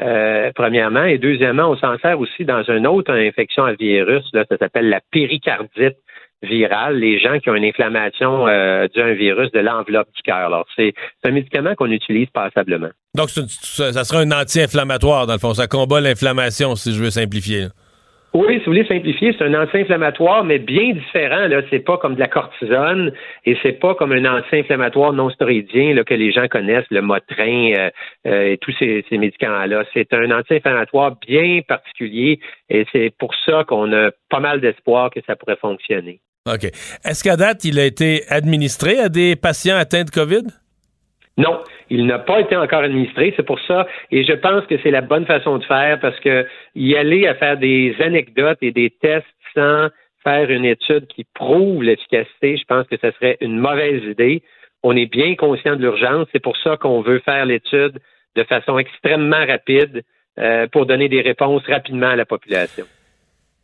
euh, 0.00 0.50
premièrement, 0.54 1.04
et 1.04 1.18
deuxièmement, 1.18 1.70
on 1.70 1.76
s'en 1.76 1.98
sert 1.98 2.18
aussi 2.20 2.44
dans 2.44 2.62
une 2.62 2.86
autre 2.86 3.12
infection 3.12 3.64
à 3.64 3.72
virus, 3.72 4.24
là, 4.32 4.44
ça 4.48 4.56
s'appelle 4.58 4.88
la 4.88 5.00
péricardite 5.10 5.96
virale, 6.42 6.98
les 6.98 7.18
gens 7.18 7.38
qui 7.38 7.50
ont 7.50 7.54
une 7.54 7.64
inflammation 7.64 8.46
euh, 8.46 8.86
due 8.94 9.00
à 9.00 9.06
un 9.06 9.14
virus 9.14 9.50
de 9.52 9.60
l'enveloppe 9.60 10.08
du 10.14 10.22
cœur. 10.22 10.36
Alors, 10.36 10.66
c'est 10.76 10.94
un 11.24 11.30
médicament 11.30 11.74
qu'on 11.74 11.90
utilise 11.90 12.28
passablement. 12.30 12.90
Donc, 13.14 13.30
ça, 13.30 13.92
ça 13.92 14.04
sera 14.04 14.20
un 14.20 14.30
anti-inflammatoire, 14.30 15.26
dans 15.26 15.32
le 15.34 15.38
fond. 15.38 15.54
Ça 15.54 15.66
combat 15.66 16.00
l'inflammation, 16.00 16.76
si 16.76 16.94
je 16.94 17.02
veux 17.02 17.10
simplifier. 17.10 17.62
là. 17.62 17.68
Oui, 18.34 18.58
si 18.58 18.58
vous 18.58 18.72
voulez 18.72 18.84
simplifier, 18.84 19.34
c'est 19.36 19.44
un 19.44 19.54
anti-inflammatoire, 19.54 20.44
mais 20.44 20.58
bien 20.58 20.92
différent. 20.92 21.46
Là, 21.46 21.62
c'est 21.70 21.78
pas 21.78 21.96
comme 21.96 22.14
de 22.14 22.20
la 22.20 22.28
cortisone 22.28 23.10
et 23.46 23.56
c'est 23.62 23.72
pas 23.72 23.94
comme 23.94 24.12
un 24.12 24.24
anti-inflammatoire 24.26 25.14
non 25.14 25.30
stéroïdien 25.30 25.94
là, 25.94 26.04
que 26.04 26.12
les 26.12 26.30
gens 26.30 26.46
connaissent, 26.46 26.84
le 26.90 27.00
Motrin 27.00 27.72
euh, 27.72 27.90
euh, 28.26 28.52
et 28.52 28.58
tous 28.58 28.74
ces, 28.78 29.04
ces 29.08 29.16
médicaments-là. 29.16 29.84
C'est 29.94 30.12
un 30.12 30.30
anti-inflammatoire 30.30 31.16
bien 31.26 31.60
particulier 31.66 32.38
et 32.68 32.84
c'est 32.92 33.14
pour 33.18 33.34
ça 33.46 33.64
qu'on 33.64 33.90
a 33.94 34.10
pas 34.28 34.40
mal 34.40 34.60
d'espoir 34.60 35.10
que 35.10 35.20
ça 35.26 35.34
pourrait 35.34 35.56
fonctionner. 35.56 36.20
OK. 36.54 36.64
Est-ce 37.04 37.22
qu'à 37.22 37.36
date, 37.36 37.64
il 37.64 37.78
a 37.78 37.84
été 37.84 38.22
administré 38.28 38.98
à 38.98 39.08
des 39.08 39.36
patients 39.36 39.76
atteints 39.76 40.04
de 40.04 40.10
COVID? 40.10 40.44
Non, 41.36 41.60
il 41.88 42.06
n'a 42.06 42.18
pas 42.18 42.40
été 42.40 42.56
encore 42.56 42.82
administré, 42.82 43.32
c'est 43.36 43.44
pour 43.44 43.60
ça, 43.60 43.86
et 44.10 44.24
je 44.24 44.32
pense 44.32 44.66
que 44.66 44.74
c'est 44.82 44.90
la 44.90 45.02
bonne 45.02 45.24
façon 45.24 45.58
de 45.58 45.64
faire 45.64 46.00
parce 46.00 46.18
que 46.20 46.46
y 46.74 46.96
aller 46.96 47.28
à 47.28 47.34
faire 47.36 47.56
des 47.56 47.94
anecdotes 48.00 48.58
et 48.60 48.72
des 48.72 48.90
tests 48.90 49.24
sans 49.54 49.88
faire 50.24 50.50
une 50.50 50.64
étude 50.64 51.06
qui 51.06 51.24
prouve 51.34 51.84
l'efficacité, 51.84 52.56
je 52.56 52.64
pense 52.64 52.86
que 52.88 52.96
ce 53.00 53.10
serait 53.12 53.38
une 53.40 53.58
mauvaise 53.58 54.02
idée. 54.02 54.42
On 54.82 54.96
est 54.96 55.06
bien 55.06 55.36
conscient 55.36 55.76
de 55.76 55.82
l'urgence, 55.82 56.26
c'est 56.32 56.42
pour 56.42 56.56
ça 56.56 56.76
qu'on 56.76 57.02
veut 57.02 57.20
faire 57.20 57.46
l'étude 57.46 58.00
de 58.34 58.44
façon 58.44 58.76
extrêmement 58.78 59.46
rapide 59.46 60.02
euh, 60.38 60.66
pour 60.66 60.86
donner 60.86 61.08
des 61.08 61.20
réponses 61.20 61.62
rapidement 61.66 62.08
à 62.08 62.16
la 62.16 62.24
population. 62.24 62.84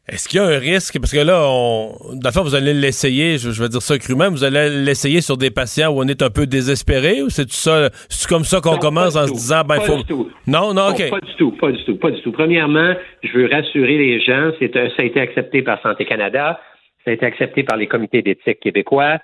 Est-ce 0.07 0.29
qu'il 0.29 0.39
y 0.39 0.43
a 0.43 0.47
un 0.47 0.59
risque? 0.59 0.99
Parce 1.01 1.13
que 1.13 1.19
là, 1.19 1.41
on, 1.49 1.95
fond, 2.33 2.43
vous 2.43 2.55
allez 2.55 2.75
l'essayer, 2.75 3.39
je, 3.39 3.51
je 3.51 3.63
vais 3.63 3.71
dire 3.71 3.81
ça 3.81 3.99
crûment, 3.99 4.31
vous 4.31 4.45
allez 4.45 4.69
l'essayer 4.85 5.23
sur 5.23 5.39
des 5.39 5.51
patients 5.51 5.91
où 5.93 6.01
on 6.03 6.07
est 6.09 6.21
un 6.23 6.29
peu 6.29 6.47
désespéré 6.47 7.23
ou 7.23 7.31
c'est 7.31 7.51
ça, 7.51 7.89
c'est 8.11 8.29
comme 8.29 8.45
ça 8.45 8.61
qu'on 8.61 8.73
Non, 8.73 8.79
commence 8.79 9.17
en 9.17 9.27
se 9.27 9.33
disant, 9.33 9.63
ben, 9.67 9.77
Pas 9.79 9.81
faut. 9.85 9.97
du 9.97 10.05
tout. 10.05 10.31
Non, 10.47 10.75
non, 10.75 10.89
OK. 10.91 11.09
Pas 11.09 11.21
du 11.21 11.35
tout, 11.39 11.53
pas 11.53 11.73
du 11.73 11.83
tout, 11.85 11.97
pas 11.97 12.11
du 12.11 12.21
tout. 12.21 12.33
Premièrement, 12.33 12.95
je 13.23 13.33
veux 13.33 13.49
rassurer 13.51 13.97
les 13.97 14.21
gens, 14.21 14.51
c'est 14.59 14.77
un- 14.77 14.89
ça 14.91 14.97
a 14.99 15.05
été 15.05 15.21
accepté 15.21 15.63
par 15.63 15.81
Santé 15.81 16.05
Canada, 16.05 16.61
ça 17.05 17.11
a 17.11 17.15
été 17.15 17.25
accepté 17.25 17.63
par 17.63 17.79
les 17.79 17.87
comités 17.87 18.21
d'éthique 18.21 18.61
québécois. 18.61 19.19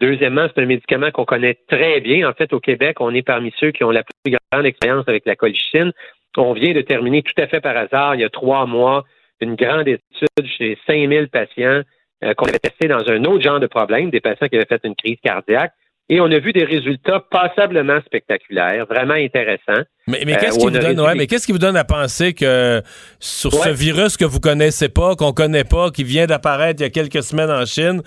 Deuxièmement, 0.00 0.48
c'est 0.52 0.60
un 0.60 0.66
médicament 0.66 1.12
qu'on 1.12 1.24
connaît 1.24 1.56
très 1.68 2.00
bien. 2.00 2.28
En 2.28 2.32
fait, 2.32 2.52
au 2.52 2.58
Québec, 2.58 2.96
on 3.00 3.14
est 3.14 3.22
parmi 3.22 3.52
ceux 3.60 3.70
qui 3.70 3.84
ont 3.84 3.92
la 3.92 4.02
plus 4.02 4.36
grande 4.52 4.66
expérience 4.66 5.04
avec 5.06 5.24
la 5.26 5.36
colchicine. 5.36 5.92
On 6.36 6.52
vient 6.52 6.72
de 6.74 6.80
terminer 6.80 7.22
tout 7.22 7.40
à 7.40 7.46
fait 7.46 7.60
par 7.60 7.76
hasard, 7.76 8.16
il 8.16 8.22
y 8.22 8.24
a 8.24 8.28
trois 8.28 8.66
mois, 8.66 9.04
une 9.44 9.54
grande 9.54 9.88
étude 9.88 10.46
chez 10.58 10.76
5000 10.86 11.28
patients 11.28 11.82
euh, 12.24 12.34
qu'on 12.34 12.46
avait 12.46 12.58
testé 12.58 12.88
dans 12.88 13.08
un 13.08 13.24
autre 13.24 13.42
genre 13.44 13.60
de 13.60 13.66
problème, 13.66 14.10
des 14.10 14.20
patients 14.20 14.48
qui 14.48 14.56
avaient 14.56 14.66
fait 14.66 14.80
une 14.84 14.94
crise 14.96 15.18
cardiaque. 15.22 15.72
Et 16.10 16.20
on 16.20 16.26
a 16.26 16.38
vu 16.38 16.52
des 16.52 16.64
résultats 16.64 17.18
passablement 17.30 17.98
spectaculaires, 18.04 18.84
vraiment 18.84 19.14
intéressants. 19.14 19.84
Mais, 20.06 20.20
mais 20.26 20.34
Euh, 20.34 20.38
qu'est-ce 20.38 20.56
où 20.58 20.70
qui 20.70 21.00
ouais, 21.00 21.26
qu'est-ce 21.26 21.46
qui 21.46 21.52
vous 21.52 21.58
donne 21.58 21.78
à 21.78 21.84
penser 21.84 22.34
que 22.34 22.82
sur 23.18 23.54
ce 23.54 23.70
virus 23.70 24.18
que 24.18 24.26
vous 24.26 24.38
connaissez 24.38 24.90
pas, 24.90 25.14
qu'on 25.16 25.32
connaît 25.32 25.64
pas, 25.64 25.90
qui 25.90 26.04
vient 26.04 26.26
d'apparaître 26.26 26.82
il 26.82 26.84
y 26.84 26.86
a 26.86 26.90
quelques 26.90 27.22
semaines 27.22 27.50
en 27.50 27.64
Chine, 27.64 28.02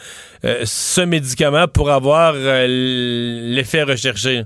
euh, 0.46 0.60
ce 0.64 1.02
médicament 1.02 1.68
pour 1.68 1.90
avoir 1.90 2.34
euh, 2.36 2.68
l'effet 2.70 3.82
recherché? 3.82 4.44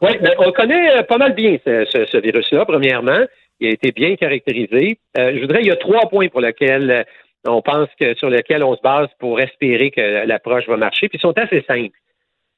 Oui, 0.00 0.16
ben, 0.22 0.32
on 0.38 0.50
connaît 0.52 0.96
euh, 0.98 1.02
pas 1.02 1.18
mal 1.18 1.34
bien 1.34 1.58
ce, 1.62 1.84
ce- 1.92 2.06
ce 2.06 2.16
virus-là, 2.16 2.64
premièrement. 2.64 3.20
Il 3.60 3.68
a 3.68 3.70
été 3.70 3.92
bien 3.92 4.16
caractérisé. 4.16 4.98
Euh, 5.18 5.32
je 5.34 5.40
voudrais, 5.40 5.60
il 5.60 5.66
y 5.66 5.70
a 5.70 5.76
trois 5.76 6.08
points 6.08 6.28
pour 6.28 6.40
lesquels 6.40 6.90
euh, 6.90 7.02
on 7.46 7.62
pense 7.62 7.88
que 7.98 8.14
sur 8.14 8.30
lesquels 8.30 8.64
on 8.64 8.76
se 8.76 8.82
base 8.82 9.08
pour 9.18 9.40
espérer 9.40 9.90
que 9.90 10.26
l'approche 10.26 10.66
va 10.66 10.76
marcher, 10.76 11.08
puis 11.08 11.18
ils 11.18 11.20
sont 11.22 11.36
assez 11.38 11.62
simples. 11.66 11.96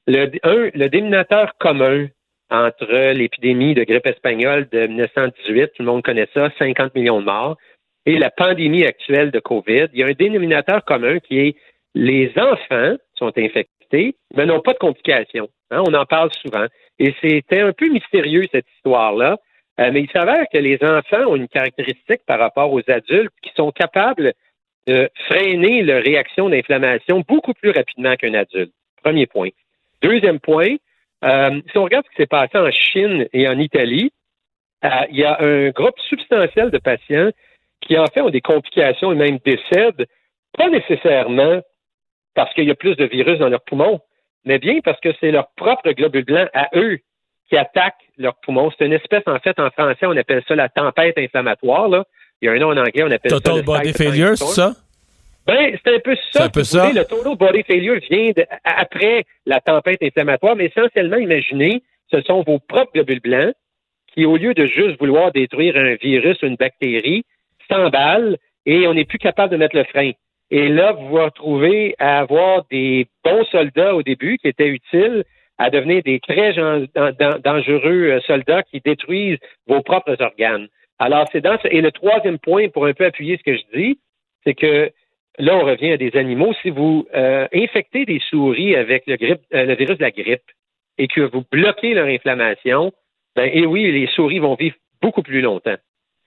Le, 0.06 0.30
un, 0.42 0.70
le 0.74 0.88
dénominateur 0.88 1.52
commun 1.58 2.08
entre 2.50 3.12
l'épidémie 3.12 3.74
de 3.74 3.84
grippe 3.84 4.06
espagnole 4.06 4.68
de 4.70 4.86
1918, 4.86 5.68
tout 5.68 5.82
le 5.82 5.86
monde 5.86 6.02
connaît 6.02 6.28
ça, 6.34 6.50
50 6.58 6.94
millions 6.94 7.20
de 7.20 7.24
morts, 7.24 7.56
et 8.04 8.18
la 8.18 8.30
pandémie 8.30 8.84
actuelle 8.84 9.30
de 9.30 9.38
COVID, 9.38 9.86
il 9.92 10.00
y 10.00 10.02
a 10.02 10.06
un 10.06 10.12
dénominateur 10.12 10.84
commun 10.84 11.18
qui 11.20 11.38
est 11.38 11.56
les 11.94 12.32
enfants 12.36 12.96
sont 13.14 13.32
infectés, 13.36 14.16
mais 14.34 14.46
n'ont 14.46 14.60
pas 14.60 14.72
de 14.72 14.78
complications. 14.78 15.48
Hein, 15.70 15.82
on 15.86 15.94
en 15.94 16.06
parle 16.06 16.30
souvent. 16.32 16.66
Et 16.98 17.14
c'était 17.20 17.60
un 17.60 17.72
peu 17.72 17.88
mystérieux, 17.88 18.44
cette 18.50 18.66
histoire-là. 18.76 19.38
Euh, 19.80 19.90
mais 19.92 20.02
il 20.02 20.10
s'avère 20.10 20.44
que 20.52 20.58
les 20.58 20.78
enfants 20.82 21.24
ont 21.28 21.36
une 21.36 21.48
caractéristique 21.48 22.24
par 22.26 22.38
rapport 22.38 22.72
aux 22.72 22.82
adultes 22.90 23.32
qui 23.42 23.50
sont 23.56 23.70
capables 23.70 24.34
de 24.86 25.08
freiner 25.26 25.82
leur 25.82 26.02
réaction 26.02 26.48
d'inflammation 26.48 27.24
beaucoup 27.26 27.54
plus 27.54 27.70
rapidement 27.70 28.14
qu'un 28.16 28.34
adulte. 28.34 28.72
Premier 29.02 29.26
point. 29.26 29.48
Deuxième 30.02 30.40
point, 30.40 30.76
euh, 31.24 31.60
si 31.70 31.78
on 31.78 31.84
regarde 31.84 32.04
ce 32.06 32.10
qui 32.10 32.16
s'est 32.16 32.26
passé 32.26 32.58
en 32.58 32.70
Chine 32.70 33.26
et 33.32 33.48
en 33.48 33.58
Italie, 33.58 34.12
euh, 34.84 34.88
il 35.10 35.18
y 35.18 35.24
a 35.24 35.40
un 35.40 35.70
groupe 35.70 35.98
substantiel 36.08 36.70
de 36.70 36.78
patients 36.78 37.30
qui 37.80 37.96
en 37.96 38.06
fait 38.06 38.20
ont 38.20 38.30
des 38.30 38.40
complications 38.40 39.12
et 39.12 39.16
même 39.16 39.38
décèdent, 39.44 40.06
pas 40.56 40.68
nécessairement 40.68 41.60
parce 42.34 42.52
qu'il 42.54 42.64
y 42.64 42.70
a 42.70 42.74
plus 42.74 42.96
de 42.96 43.04
virus 43.04 43.38
dans 43.38 43.48
leurs 43.48 43.64
poumons, 43.64 44.00
mais 44.44 44.58
bien 44.58 44.80
parce 44.80 45.00
que 45.00 45.10
c'est 45.20 45.30
leur 45.30 45.48
propre 45.56 45.90
globule 45.92 46.24
blanc 46.24 46.46
à 46.52 46.68
eux 46.74 46.98
qui 47.48 47.56
attaquent 47.56 47.94
leurs 48.18 48.36
poumons. 48.36 48.70
C'est 48.76 48.86
une 48.86 48.92
espèce, 48.92 49.22
en 49.26 49.38
fait, 49.38 49.58
en 49.58 49.70
français, 49.70 50.06
on 50.06 50.16
appelle 50.16 50.42
ça 50.46 50.54
la 50.54 50.68
tempête 50.68 51.18
inflammatoire. 51.18 51.88
Là. 51.88 52.04
Il 52.40 52.46
y 52.46 52.48
a 52.48 52.52
un 52.52 52.58
nom 52.58 52.68
en 52.68 52.76
anglais, 52.76 53.02
on 53.02 53.10
appelle 53.10 53.30
ça. 53.30 53.40
Total 53.40 53.62
body 53.62 53.92
failure, 53.92 54.36
c'est 54.36 54.44
ça? 54.46 54.72
Ben, 55.46 55.76
c'est 55.84 55.94
un 55.94 55.98
peu 55.98 56.14
ça. 56.14 56.22
C'est 56.30 56.42
un 56.42 56.48
peu 56.48 56.64
ça. 56.64 56.92
Le 56.92 57.04
total 57.04 57.36
body 57.36 57.62
failure 57.64 58.00
vient 58.10 58.30
de, 58.36 58.44
après 58.64 59.24
la 59.44 59.60
tempête 59.60 60.02
inflammatoire, 60.02 60.56
mais 60.56 60.66
essentiellement, 60.66 61.16
imaginez, 61.16 61.82
ce 62.12 62.20
sont 62.22 62.42
vos 62.42 62.58
propres 62.58 62.92
globules 62.94 63.20
blancs 63.20 63.54
qui, 64.14 64.24
au 64.24 64.36
lieu 64.36 64.54
de 64.54 64.66
juste 64.66 64.98
vouloir 64.98 65.32
détruire 65.32 65.76
un 65.76 65.94
virus 65.94 66.40
ou 66.42 66.46
une 66.46 66.56
bactérie, 66.56 67.24
s'emballent 67.70 68.36
et 68.66 68.86
on 68.86 68.94
n'est 68.94 69.04
plus 69.04 69.18
capable 69.18 69.52
de 69.52 69.56
mettre 69.56 69.76
le 69.76 69.84
frein. 69.84 70.12
Et 70.50 70.68
là, 70.68 70.92
vous 70.92 71.08
vous 71.08 71.24
retrouvez 71.24 71.94
à 71.98 72.18
avoir 72.18 72.64
des 72.70 73.06
bons 73.24 73.44
soldats 73.46 73.94
au 73.94 74.02
début 74.02 74.36
qui 74.38 74.48
étaient 74.48 74.68
utiles 74.68 75.24
à 75.58 75.70
devenir 75.70 76.02
des 76.02 76.20
très 76.20 76.54
dangereux 76.54 78.10
euh, 78.10 78.20
soldats 78.22 78.62
qui 78.62 78.80
détruisent 78.80 79.38
vos 79.66 79.82
propres 79.82 80.16
organes. 80.20 80.68
Alors, 80.98 81.26
c'est 81.32 81.40
dans 81.40 81.58
ce... 81.60 81.68
Et 81.68 81.80
le 81.80 81.92
troisième 81.92 82.38
point, 82.38 82.68
pour 82.68 82.86
un 82.86 82.94
peu 82.94 83.04
appuyer 83.04 83.36
ce 83.36 83.42
que 83.42 83.56
je 83.56 83.78
dis, 83.78 83.98
c'est 84.44 84.54
que 84.54 84.90
là, 85.38 85.56
on 85.56 85.64
revient 85.64 85.92
à 85.92 85.96
des 85.96 86.16
animaux. 86.16 86.52
Si 86.62 86.70
vous 86.70 87.06
euh, 87.14 87.46
infectez 87.52 88.04
des 88.04 88.20
souris 88.30 88.76
avec 88.76 89.08
euh, 89.08 89.16
le 89.52 89.74
virus 89.74 89.98
de 89.98 90.02
la 90.02 90.10
grippe 90.10 90.42
et 90.98 91.08
que 91.08 91.20
vous 91.20 91.44
bloquez 91.50 91.94
leur 91.94 92.06
inflammation, 92.06 92.92
ben, 93.34 93.50
et 93.52 93.66
oui, 93.66 93.90
les 93.90 94.06
souris 94.08 94.38
vont 94.38 94.54
vivre 94.54 94.76
beaucoup 95.00 95.22
plus 95.22 95.40
longtemps. 95.40 95.76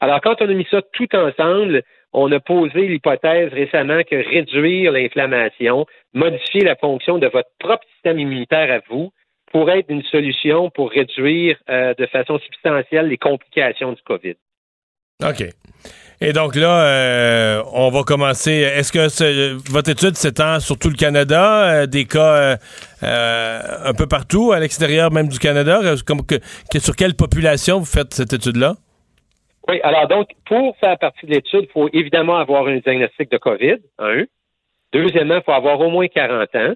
Alors, 0.02 0.22
quand 0.22 0.42
on 0.42 0.50
a 0.50 0.54
mis 0.54 0.68
ça 0.70 0.82
tout 0.94 1.14
ensemble, 1.16 1.84
on 2.18 2.32
a 2.32 2.40
posé 2.40 2.88
l'hypothèse 2.88 3.52
récemment 3.52 4.02
que 4.10 4.16
réduire 4.16 4.94
l'inflammation, 4.94 5.86
modifier 6.14 6.62
la 6.62 6.78
fonction 6.78 7.18
de 7.18 7.28
votre 7.28 7.50
propre 7.60 7.84
système 7.94 8.20
immunitaire 8.20 8.72
à 8.72 8.80
vous, 8.90 9.12
pourrait 9.52 9.80
être 9.80 9.90
une 9.90 10.04
solution 10.04 10.70
pour 10.70 10.92
réduire 10.92 11.58
euh, 11.70 11.94
de 11.94 12.06
façon 12.06 12.40
substantielle 12.40 13.08
les 13.08 13.18
complications 13.18 13.92
du 13.92 14.02
COVID. 14.04 14.36
OK. 15.26 15.44
Et 16.22 16.32
donc 16.32 16.56
là, 16.56 16.86
euh, 16.86 17.64
on 17.74 17.90
va 17.90 18.04
commencer. 18.04 18.52
Est-ce 18.52 18.94
que 18.94 19.70
votre 19.70 19.90
étude 19.90 20.16
s'étend 20.16 20.62
sur 20.62 20.80
tout 20.80 20.90
le 20.90 20.96
Canada, 20.96 21.82
euh, 21.82 21.86
des 21.86 22.06
cas 22.06 22.58
un 23.02 23.94
peu 23.94 24.08
partout, 24.08 24.54
à 24.54 24.60
l'extérieur 24.62 25.12
même 25.12 25.28
du 25.28 25.40
Canada? 25.40 25.82
sur 25.98 26.96
quelle 26.96 27.16
population 27.16 27.80
vous 27.80 27.86
faites 27.86 28.14
cette 28.14 28.32
étude-là? 28.32 28.76
Oui, 29.68 29.80
alors 29.84 30.08
donc, 30.08 30.30
pour 30.46 30.78
faire 30.78 30.98
partie 30.98 31.26
de 31.26 31.32
l'étude, 31.32 31.64
il 31.64 31.72
faut 31.72 31.90
évidemment 31.92 32.38
avoir 32.38 32.68
un 32.68 32.78
diagnostic 32.78 33.32
de 33.32 33.38
COVID, 33.38 33.78
un. 33.98 34.26
Deuxièmement, 34.94 35.38
il 35.38 35.44
faut 35.44 35.52
avoir 35.52 35.80
au 35.80 35.90
moins 35.90 36.08
40 36.08 36.56
ans. 36.56 36.74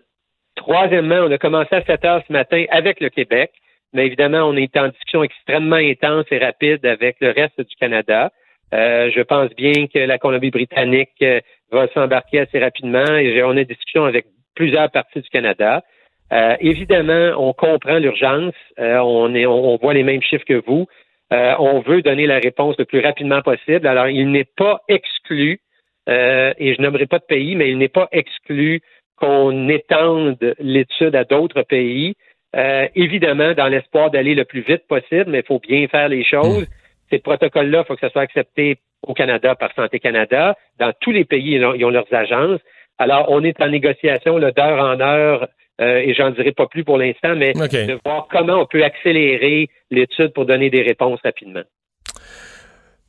Troisièmement, 0.56 1.20
on 1.22 1.32
a 1.32 1.38
commencé 1.38 1.76
à 1.76 1.84
7 1.84 2.06
heures 2.06 2.24
ce 2.28 2.34
matin 2.34 2.66
avec 2.70 3.00
le 3.00 3.10
Québec, 3.10 3.52
mais 3.94 4.08
évidemment, 4.08 4.40
on 4.40 4.56
est 4.56 4.76
en 4.76 4.88
discussion 4.90 5.24
extrêmement 5.24 5.76
intense 5.76 6.26
et 6.32 6.40
rapide 6.40 6.86
avec 6.86 7.18
le 7.22 7.32
reste 7.32 7.62
du 7.62 7.76
Canada. 7.76 8.32
Euh, 8.74 9.10
je 9.16 9.22
pense 9.22 9.50
bien 9.56 9.88
que 9.88 10.00
la 10.00 10.18
Colombie-Britannique 10.18 11.10
euh, 11.22 11.40
va 11.72 11.88
s'embarquer 11.94 12.42
assez 12.42 12.60
rapidement 12.60 13.16
et 13.16 13.42
on 13.44 13.52
a 13.52 13.56
des 13.56 13.66
discussions 13.66 14.06
avec 14.06 14.26
plusieurs 14.56 14.92
parties 14.92 15.22
du 15.22 15.30
Canada. 15.30 15.84
Euh, 16.32 16.56
évidemment, 16.60 17.34
on 17.38 17.54
comprend 17.54 17.98
l'urgence. 17.98 18.54
on, 18.78 19.34
est, 19.34 19.48
on 19.48 19.78
voit 19.78 19.94
les 19.94 20.04
mêmes 20.04 20.22
chiffres 20.22 20.46
que 20.46 20.62
vous. 20.66 20.88
Euh, 21.32 21.56
on 21.60 21.82
veut 21.82 22.02
donner 22.02 22.26
la 22.26 22.40
réponse 22.40 22.76
le 22.80 22.86
plus 22.86 23.02
rapidement 23.02 23.42
possible. 23.42 23.86
Alors, 23.88 24.08
il 24.08 24.32
n'est 24.32 24.48
pas 24.58 24.82
exclu, 24.88 25.60
euh, 26.08 26.54
et 26.58 26.74
je 26.74 26.82
nommerai 26.82 27.06
pas 27.06 27.20
de 27.20 27.26
pays, 27.26 27.56
mais 27.56 27.70
il 27.70 27.78
n'est 27.78 27.88
pas 27.88 28.08
exclu 28.12 28.82
qu'on 29.16 29.70
étende 29.70 30.56
l'étude 30.60 31.16
à 31.16 31.26
d'autres 31.26 31.62
pays, 31.62 32.16
euh, 32.56 32.88
évidemment 32.96 33.54
dans 33.54 33.68
l'espoir 33.68 34.10
d'aller 34.10 34.34
le 34.34 34.46
plus 34.46 34.62
vite 34.62 34.88
possible, 34.88 35.26
mais 35.28 35.40
il 35.40 35.46
faut 35.46 35.60
bien 35.60 35.88
faire 35.88 36.10
les 36.10 36.24
choses. 36.24 36.64
Mm. 36.64 36.74
Ces 37.12 37.20
protocoles-là, 37.20 37.82
il 37.84 37.86
faut 37.86 37.96
que 37.96 38.02
ça 38.02 38.10
soit 38.10 38.22
accepté 38.22 38.78
au 39.06 39.14
Canada 39.14 39.56
par 39.56 39.74
Santé 39.74 40.00
Canada. 40.00 40.56
Dans 40.80 40.94
tous 41.00 41.12
les 41.12 41.26
pays, 41.26 41.56
ils 41.56 41.86
ont 41.86 41.90
leurs 41.90 42.12
agences. 42.12 42.62
Alors, 42.98 43.28
on 43.30 43.44
est 43.44 43.62
en 43.62 43.70
négociation 43.70 44.40
d'heure 44.40 44.84
en 44.84 45.00
heure 45.00 45.48
euh, 45.80 46.00
et 46.00 46.14
j'en 46.14 46.32
dirai 46.32 46.52
pas 46.52 46.68
plus 46.68 46.84
pour 46.84 46.98
l'instant, 46.98 47.36
mais 47.36 47.54
de 47.54 48.00
voir 48.06 48.28
comment 48.32 48.62
on 48.62 48.66
peut 48.66 48.84
accélérer 48.84 49.70
l'étude 49.92 50.34
pour 50.34 50.46
donner 50.46 50.70
des 50.70 50.82
réponses 50.82 51.20
rapidement. 51.24 51.64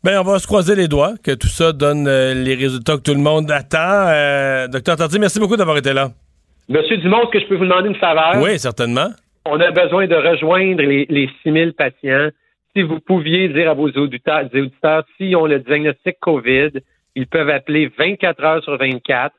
Bien, 0.03 0.21
on 0.21 0.25
va 0.25 0.39
se 0.39 0.47
croiser 0.47 0.75
les 0.77 0.89
doigts, 0.89 1.14
que 1.23 1.33
tout 1.33 1.49
ça 1.49 1.73
donne 1.73 2.07
euh, 2.09 2.33
les 2.33 2.55
résultats 2.55 2.97
que 2.97 3.03
tout 3.03 3.12
le 3.12 3.21
monde 3.21 3.51
attend. 3.51 4.07
Euh, 4.09 4.66
docteur 4.66 4.97
Tardy, 4.97 5.18
merci 5.18 5.39
beaucoup 5.39 5.57
d'avoir 5.57 5.77
été 5.77 5.93
là. 5.93 6.09
Monsieur 6.68 6.97
Dumont, 6.99 7.23
est-ce 7.23 7.31
que 7.33 7.41
je 7.41 7.47
peux 7.47 7.57
vous 7.57 7.64
demander 7.64 7.89
une 7.89 7.97
faveur? 7.97 8.37
Oui, 8.41 8.59
certainement. 8.59 9.09
On 9.45 9.61
a 9.61 9.71
besoin 9.73 10.07
de 10.07 10.14
rejoindre 10.14 10.83
les, 10.83 11.07
les 11.11 11.29
6000 11.43 11.75
patients. 11.75 12.31
Si 12.75 12.83
vous 12.83 13.01
pouviez 13.01 13.49
dire 13.49 13.68
à 13.68 13.75
vos 13.75 13.91
auditeurs, 13.91 14.45
auditeurs 14.55 15.05
s'ils 15.16 15.37
ont 15.37 15.47
le 15.47 15.59
diagnostic 15.59 16.18
COVID, 16.21 16.71
ils 17.16 17.27
peuvent 17.27 17.51
appeler 17.51 17.91
24 17.99 18.45
heures 18.45 18.62
sur 18.62 18.79
24. 18.79 19.35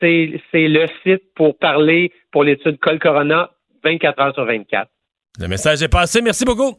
C'est, 0.00 0.40
c'est 0.52 0.68
le 0.68 0.86
site 1.02 1.22
pour 1.34 1.58
parler 1.58 2.12
pour 2.30 2.44
l'étude 2.44 2.78
Col 2.78 2.98
Corona 2.98 3.50
24 3.82 4.20
heures 4.20 4.34
sur 4.34 4.44
24. 4.44 4.90
Le 5.38 5.48
message 5.48 5.82
est 5.82 5.88
passé. 5.88 6.20
Merci 6.20 6.44
beaucoup. 6.44 6.76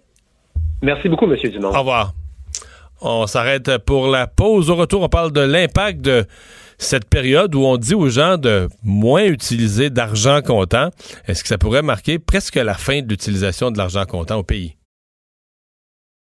Merci 0.82 1.10
beaucoup, 1.10 1.32
M. 1.32 1.38
Dumont. 1.52 1.70
Au 1.70 1.80
revoir. 1.80 2.14
On 3.02 3.28
s'arrête 3.28 3.78
pour 3.80 4.08
la 4.08 4.28
pause. 4.28 4.70
Au 4.70 4.76
retour, 4.76 5.04
on 5.04 5.10
parle 5.10 5.32
de 5.32 5.42
l'impact 5.42 6.02
de 6.02 6.26
cette 6.78 7.10
période 7.10 7.54
où 7.56 7.64
on 7.64 7.78
dit 7.78 7.96
aux 7.96 8.10
gens 8.10 8.38
de 8.38 8.68
moins 8.84 9.26
utiliser 9.26 9.90
d'argent 9.90 10.42
comptant. 10.42 10.90
Est-ce 11.28 11.44
que 11.44 11.50
ça 11.50 11.58
pourrait 11.58 11.82
marquer 11.82 12.20
presque 12.20 12.56
la 12.56 12.74
fin 12.74 13.02
de 13.02 13.10
l'utilisation 13.10 13.72
de 13.72 13.78
l'argent 13.78 14.06
comptant 14.06 14.38
au 14.38 14.44
pays? 14.44 14.77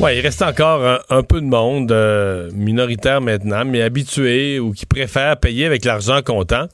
Oui, 0.00 0.12
il 0.16 0.20
reste 0.20 0.42
encore 0.42 1.02
un, 1.10 1.22
peu 1.24 1.40
de 1.40 1.46
monde, 1.46 1.90
euh, 1.90 2.52
minoritaire 2.54 3.20
maintenant, 3.20 3.64
mais 3.64 3.82
habitué 3.82 4.60
ou 4.60 4.70
qui 4.70 4.86
préfère 4.86 5.36
payer 5.38 5.66
avec 5.66 5.84
l'argent 5.84 6.22
comptant. 6.22 6.68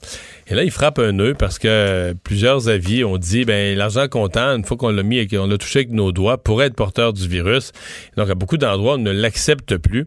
Et 0.46 0.54
là, 0.54 0.62
il 0.62 0.70
frappe 0.70 0.98
un 0.98 1.12
nœud 1.12 1.32
parce 1.32 1.58
que 1.58 2.14
plusieurs 2.22 2.68
avis 2.68 3.02
ont 3.02 3.16
dit, 3.16 3.46
ben 3.46 3.78
l'argent 3.78 4.08
comptant, 4.08 4.54
une 4.54 4.62
fois 4.62 4.76
qu'on 4.76 4.90
l'a 4.90 5.02
mis 5.02 5.16
et 5.16 5.26
qu'on 5.26 5.46
l'a 5.46 5.56
touché 5.56 5.78
avec 5.78 5.92
nos 5.92 6.12
doigts, 6.12 6.36
pourrait 6.36 6.66
être 6.66 6.74
porteur 6.74 7.14
du 7.14 7.26
virus. 7.26 7.72
Donc, 8.18 8.28
à 8.28 8.34
beaucoup 8.34 8.58
d'endroits, 8.58 8.96
on 8.96 8.98
ne 8.98 9.10
l'accepte 9.10 9.78
plus. 9.78 10.06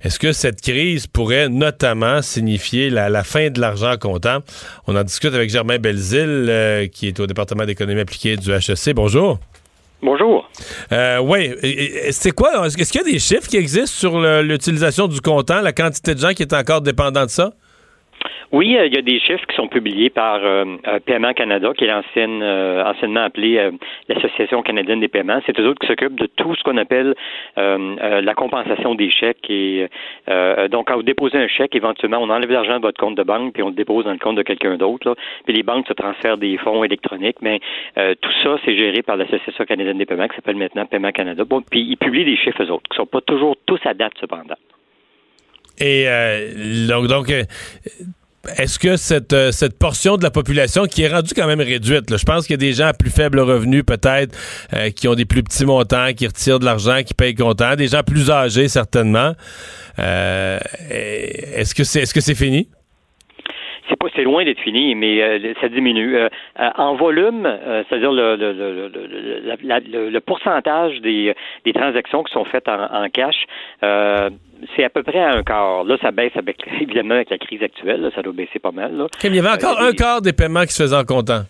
Est-ce 0.00 0.18
que 0.18 0.32
cette 0.32 0.62
crise 0.62 1.06
pourrait 1.06 1.50
notamment 1.50 2.22
signifier 2.22 2.88
la, 2.88 3.24
fin 3.24 3.50
de 3.50 3.60
l'argent 3.60 3.98
comptant? 3.98 4.38
On 4.86 4.96
en 4.96 5.04
discute 5.04 5.34
avec 5.34 5.50
Germain 5.50 5.78
Belzile, 5.78 6.46
euh, 6.48 6.86
qui 6.86 7.08
est 7.08 7.20
au 7.20 7.26
département 7.26 7.66
d'économie 7.66 8.00
appliquée 8.00 8.38
du 8.38 8.50
HEC. 8.52 8.94
Bonjour. 8.94 9.38
Bonjour. 10.02 10.48
Euh, 10.92 11.18
oui. 11.18 11.52
C'est 12.10 12.32
quoi? 12.32 12.66
Est-ce 12.66 12.92
qu'il 12.92 13.00
y 13.00 13.04
a 13.04 13.10
des 13.12 13.18
chiffres 13.18 13.48
qui 13.48 13.56
existent 13.56 13.86
sur 13.86 14.20
l'utilisation 14.42 15.08
du 15.08 15.20
comptant, 15.20 15.60
la 15.60 15.72
quantité 15.72 16.14
de 16.14 16.20
gens 16.20 16.34
qui 16.34 16.42
est 16.42 16.52
encore 16.52 16.82
dépendant 16.82 17.24
de 17.24 17.30
ça? 17.30 17.52
Oui, 18.54 18.76
euh, 18.76 18.86
il 18.86 18.94
y 18.94 18.98
a 18.98 19.02
des 19.02 19.18
chiffres 19.18 19.44
qui 19.48 19.56
sont 19.56 19.66
publiés 19.66 20.10
par 20.10 20.36
euh, 20.44 20.64
euh 20.86 21.00
Paiement 21.04 21.32
Canada, 21.32 21.72
qui 21.76 21.86
est 21.86 21.88
l'ancienne, 21.88 22.40
euh, 22.40 22.84
anciennement 22.84 23.22
appelée 23.22 23.70
l'Association 24.08 24.62
canadienne 24.62 25.00
des 25.00 25.08
paiements. 25.08 25.40
C'est 25.44 25.58
eux 25.58 25.66
autres 25.66 25.80
qui 25.80 25.88
s'occupent 25.88 26.20
de 26.20 26.26
tout 26.26 26.54
ce 26.54 26.62
qu'on 26.62 26.76
appelle 26.76 27.16
la 27.56 28.34
compensation 28.34 28.94
des 28.94 29.10
chèques. 29.10 29.50
Et 29.50 29.88
donc, 30.70 30.86
quand 30.86 30.94
vous 30.94 31.02
déposez 31.02 31.38
un 31.38 31.48
chèque, 31.48 31.74
éventuellement, 31.74 32.18
on 32.18 32.30
enlève 32.30 32.50
l'argent 32.50 32.76
de 32.76 32.82
votre 32.82 33.00
compte 33.00 33.16
de 33.16 33.24
banque 33.24 33.54
puis 33.54 33.62
on 33.64 33.68
le 33.68 33.74
dépose 33.74 34.04
dans 34.04 34.12
le 34.12 34.18
compte 34.18 34.36
de 34.36 34.42
quelqu'un 34.42 34.76
d'autre. 34.76 35.16
Puis 35.44 35.54
les 35.54 35.64
banques 35.64 35.88
se 35.88 35.92
transfèrent 35.92 36.38
des 36.38 36.56
fonds 36.58 36.84
électroniques. 36.84 37.38
Mais 37.40 37.60
tout 37.96 38.32
ça, 38.44 38.56
c'est 38.64 38.76
géré 38.76 39.02
par 39.02 39.16
l'Association 39.16 39.64
canadienne 39.64 39.98
des 39.98 40.06
paiements, 40.06 40.28
qui 40.28 40.36
s'appelle 40.36 40.56
maintenant 40.56 40.86
Paiement 40.86 41.12
Canada. 41.12 41.44
Bon, 41.44 41.60
puis 41.60 41.80
ils 41.80 41.96
publient 41.96 42.24
des 42.24 42.36
chiffres 42.36 42.62
eux 42.62 42.70
autres, 42.70 42.88
qui 42.88 42.96
sont 42.96 43.06
pas 43.06 43.20
toujours 43.20 43.56
tous 43.66 43.80
à 43.84 43.94
date 43.94 44.12
cependant. 44.20 44.58
Et 45.80 46.06
donc, 46.88 47.08
donc 47.08 47.26
est-ce 48.56 48.78
que 48.78 48.96
cette, 48.96 49.32
euh, 49.32 49.52
cette 49.52 49.78
portion 49.78 50.16
de 50.16 50.22
la 50.22 50.30
population 50.30 50.86
qui 50.86 51.02
est 51.02 51.08
rendue 51.08 51.34
quand 51.34 51.46
même 51.46 51.60
réduite, 51.60 52.16
je 52.16 52.24
pense 52.24 52.46
qu'il 52.46 52.52
y 52.52 52.54
a 52.54 52.58
des 52.58 52.72
gens 52.72 52.86
à 52.86 52.92
plus 52.92 53.10
faible 53.10 53.40
revenu 53.40 53.84
peut-être, 53.84 54.36
euh, 54.72 54.90
qui 54.90 55.08
ont 55.08 55.14
des 55.14 55.24
plus 55.24 55.42
petits 55.42 55.64
montants, 55.64 56.12
qui 56.14 56.26
retirent 56.26 56.58
de 56.58 56.64
l'argent, 56.64 57.02
qui 57.04 57.14
payent 57.14 57.34
comptant, 57.34 57.76
des 57.76 57.88
gens 57.88 58.02
plus 58.02 58.30
âgés 58.30 58.68
certainement. 58.68 59.34
Euh, 59.98 60.58
est-ce 60.90 61.74
que 61.74 61.84
c'est 61.84 62.00
est-ce 62.00 62.14
que 62.14 62.20
c'est 62.20 62.34
fini? 62.34 62.68
C'est 63.88 63.96
pas 63.98 64.06
c'est 64.14 64.22
loin 64.22 64.44
d'être 64.44 64.60
fini, 64.60 64.94
mais 64.94 65.22
euh, 65.22 65.54
ça 65.60 65.68
diminue. 65.68 66.16
Euh, 66.16 66.28
euh, 66.60 66.70
en 66.76 66.94
volume, 66.94 67.48
c'est-à-dire 67.88 68.12
le, 68.12 68.36
le, 68.36 68.52
le, 68.52 70.10
le, 70.10 70.20
pourcentage 70.20 71.00
des, 71.00 71.34
des 71.64 71.72
transactions 71.72 72.22
qui 72.22 72.32
sont 72.32 72.44
faites 72.44 72.68
en, 72.68 73.08
cash, 73.12 73.46
c'est 73.80 74.84
à 74.84 74.90
peu 74.90 75.02
près 75.02 75.20
à 75.20 75.34
un 75.34 75.42
quart. 75.42 75.84
Là, 75.84 75.96
ça 76.00 76.10
baisse 76.10 76.36
avec, 76.36 76.58
évidemment 76.80 77.14
avec 77.14 77.30
la 77.30 77.38
crise 77.38 77.62
actuelle, 77.62 78.10
ça 78.14 78.22
doit 78.22 78.32
baisser 78.32 78.58
pas 78.58 78.72
mal. 78.72 78.96
Là. 78.96 79.06
il 79.22 79.34
y 79.34 79.38
avait 79.38 79.48
encore 79.48 79.80
un 79.80 79.92
quart 79.92 80.22
des 80.22 80.32
paiements 80.32 80.62
qui 80.62 80.72
se 80.72 80.82
faisaient 80.82 80.96
en 80.96 81.04
comptant. 81.04 81.42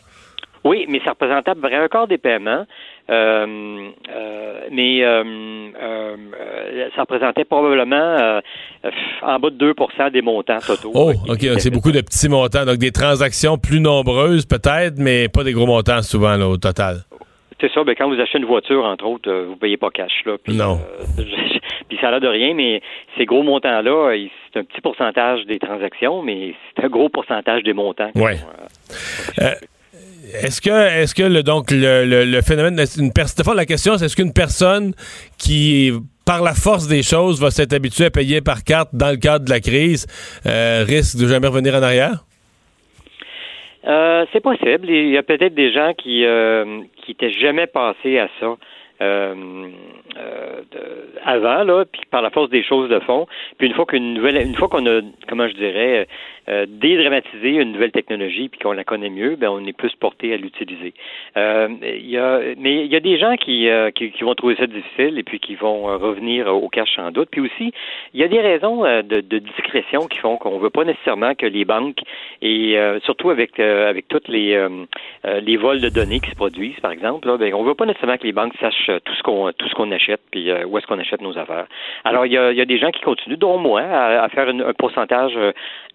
Oui, 0.65 0.87
mais 0.89 1.01
ça 1.05 1.15
peu 1.15 1.27
près 1.61 1.77
un 1.77 1.89
quart 1.89 2.09
des 2.09 2.17
paiements. 2.17 2.65
Euh, 3.11 3.91
euh, 4.09 4.61
mais 4.73 5.05
euh, 5.05 6.17
ça 6.97 7.03
représentait 7.03 7.45
probablement 7.45 8.41
en 9.23 9.39
bas 9.39 9.51
de 9.51 9.73
2% 9.73 10.11
des 10.11 10.23
montants 10.23 10.59
totaux. 10.67 10.93
Oh, 10.95 11.13
OK. 11.29 11.41
C'est 11.59 11.71
beaucoup 11.71 11.93
de 11.93 12.01
petits 12.01 12.31
montants. 12.31 12.65
Donc, 12.65 12.79
des 12.79 12.93
transactions 12.93 13.59
plus 13.59 13.81
nombreuses, 13.81 14.47
peut-être, 14.47 14.95
mais 14.99 15.29
pas 15.29 15.45
des 15.45 15.53
gros 15.53 15.67
montants 15.67 16.01
souvent 16.01 16.41
au 16.41 16.57
total. 16.57 17.01
C'est 17.61 17.71
ça. 17.73 17.85
Ben, 17.85 17.95
quand 17.97 18.09
vous 18.09 18.21
achetez 18.21 18.39
une 18.39 18.47
voiture, 18.47 18.85
entre 18.85 19.07
autres, 19.07 19.31
vous 19.31 19.53
ne 19.53 19.59
payez 19.59 19.77
pas 19.77 19.91
cash. 19.91 20.25
Là, 20.25 20.37
non. 20.49 20.79
puis 21.89 21.99
ça 22.01 22.09
a 22.09 22.11
l'air 22.13 22.21
de 22.21 22.29
rien, 22.29 22.55
mais 22.55 22.81
ces 23.19 23.27
gros 23.27 23.43
montants-là, 23.43 24.17
c'est 24.53 24.61
un 24.61 24.65
petit 24.65 24.81
pourcentage 24.81 25.45
des 25.45 25.59
transactions, 25.59 26.23
mais 26.23 26.55
c'est 26.75 26.85
un 26.85 26.89
gros 26.89 27.11
pourcentage 27.11 27.63
des 27.63 27.75
montants. 27.75 28.11
Oui. 28.15 28.33
Est-ce 30.43 30.61
que, 30.61 30.71
est-ce 30.71 31.15
que 31.15 31.23
le, 31.23 31.43
donc 31.43 31.71
le, 31.71 32.25
le, 32.25 32.43
phénomène, 32.43 32.79
une 32.99 33.13
personne, 33.13 33.57
la 33.57 33.67
question, 33.67 33.97
c'est 33.97 34.07
est-ce 34.07 34.17
qu'une 34.17 34.33
personne 34.33 34.93
qui 35.39 35.93
par 36.25 36.43
la 36.43 36.55
force 36.55 36.89
des 36.89 37.03
choses, 37.03 37.41
va 37.41 37.51
s'être 37.51 37.75
habituée 37.75 38.07
à 38.07 38.11
payer 38.11 38.41
par 38.41 38.65
carte 38.65 38.91
dans 38.95 39.11
le 39.11 39.17
cadre 39.17 39.45
de 39.45 39.51
la 39.51 39.61
crise, 39.61 40.07
euh, 40.47 40.85
risque 40.87 41.21
de 41.21 41.27
jamais 41.27 41.49
revenir 41.49 41.75
en 41.75 41.83
arrière? 41.83 42.25
Euh, 43.87 44.25
c'est 44.33 44.41
possible. 44.41 44.89
Il 44.89 45.11
y 45.11 45.19
a 45.19 45.23
peut-être 45.23 45.55
des 45.55 45.73
gens 45.73 45.93
qui 45.93 46.25
euh, 46.25 46.81
qui 47.05 47.15
jamais 47.39 47.67
passés 47.67 48.19
à 48.19 48.29
ça. 48.41 48.57
Euh, 49.01 49.71
euh, 50.17 50.63
avant 51.25 51.65
là, 51.65 51.85
puis 51.91 52.03
par 52.11 52.23
la 52.23 52.31
force 52.31 52.51
des 52.51 52.63
choses 52.63 52.89
de 52.89 53.01
fond. 53.01 53.27
Puis 53.59 53.67
une 53.67 53.75
fois 53.75 53.87
qu'une 53.87 54.15
nouvelle, 54.15 54.37
une 54.37 54.55
fois 54.55 54.69
qu'on 54.69 54.87
a, 54.87 55.01
comment 55.29 55.49
je 55.49 55.55
dirais, 55.55 56.07
euh, 56.49 56.67
dédramatisé 56.69 57.55
une 57.55 57.73
nouvelle 57.73 57.91
technologie 57.91 58.51
puis 58.51 58.61
qu'on 58.61 58.73
la 58.73 58.85
connaît 58.85 59.09
mieux, 59.09 59.37
ben 59.37 59.49
on 59.49 59.65
est 59.65 59.73
plus 59.73 59.95
porté 59.97 60.33
à 60.35 60.37
l'utiliser. 60.37 60.93
Euh, 61.37 61.69
y 61.83 62.19
a, 62.19 62.41
mais 62.59 62.85
il 62.85 62.93
y 62.93 62.97
a 62.97 63.01
des 63.01 63.19
gens 63.19 63.37
qui, 63.37 63.69
euh, 63.69 63.91
qui, 63.91 64.13
vont 64.21 64.35
trouver 64.35 64.55
ça 64.57 64.67
difficile 64.67 65.19
et 65.19 65.23
puis 65.23 65.41
qui 65.41 65.55
vont 65.55 65.85
revenir 65.99 66.55
au 66.55 66.69
cash 66.69 66.95
sans 66.97 67.11
doute. 67.11 67.31
Puis 67.31 67.41
aussi, 67.41 67.73
il 68.13 68.21
y 68.21 68.25
a 68.25 68.29
des 68.29 68.41
raisons 68.41 68.83
de, 68.83 69.21
de, 69.21 69.39
discrétion 69.39 70.07
qui 70.07 70.19
font 70.19 70.37
qu'on 70.37 70.59
veut 70.59 70.71
pas 70.71 70.85
nécessairement 70.85 71.35
que 71.35 71.47
les 71.47 71.65
banques 71.65 72.01
et 72.43 72.79
surtout 73.05 73.31
avec 73.31 73.59
avec 73.59 74.09
toutes 74.09 74.29
les 74.29 74.69
les 75.25 75.57
vols 75.57 75.81
de 75.81 75.89
données 75.89 76.21
qui 76.21 76.31
se 76.31 76.37
produisent, 76.37 76.81
par 76.81 76.93
exemple, 76.93 77.27
là, 77.29 77.37
ben, 77.39 77.55
on 77.55 77.65
veut 77.65 77.75
pas 77.75 77.87
nécessairement 77.87 78.19
que 78.19 78.25
les 78.25 78.33
banques 78.33 78.55
sachent 78.61 78.84
tout 78.87 79.15
ce 79.15 79.23
qu'on 79.23 79.53
tout 79.53 79.69
ce 79.69 79.75
qu'on 79.75 79.91
achète 79.93 80.21
puis 80.31 80.53
où 80.53 80.79
est-ce 80.79 80.87
qu'on 80.87 80.99
achète 80.99 81.21
nos 81.21 81.37
affaires. 81.39 81.67
Alors 82.05 82.27
il 82.27 82.33
y 82.33 82.39
a, 82.39 82.53
y 82.53 82.61
a 82.61 82.65
des 82.65 82.79
gens 82.79 82.91
qui 82.91 83.01
continuent, 83.01 83.37
dont 83.37 83.59
moi, 83.59 83.83
à, 83.83 84.29
faire 84.29 84.49
un 84.49 84.73
pourcentage 84.75 85.37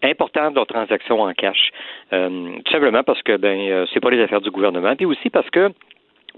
important 0.04 0.52
de 0.52 0.56
leurs 0.56 0.68
transactions 0.68 1.22
en 1.22 1.34
cash. 1.34 1.72
Euh, 2.14 2.30
tout 2.66 2.72
simplement 2.72 3.04
parce 3.04 3.22
que 3.22 3.38
ben 3.38 3.60
euh, 3.60 3.86
c'est 3.94 4.00
pas 4.00 4.10
les 4.10 4.22
affaires 4.22 4.42
du 4.42 4.52
gouvernement, 4.52 4.96
puis 4.96 5.06
aussi 5.06 5.30
parce 5.30 5.50
que 5.50 5.72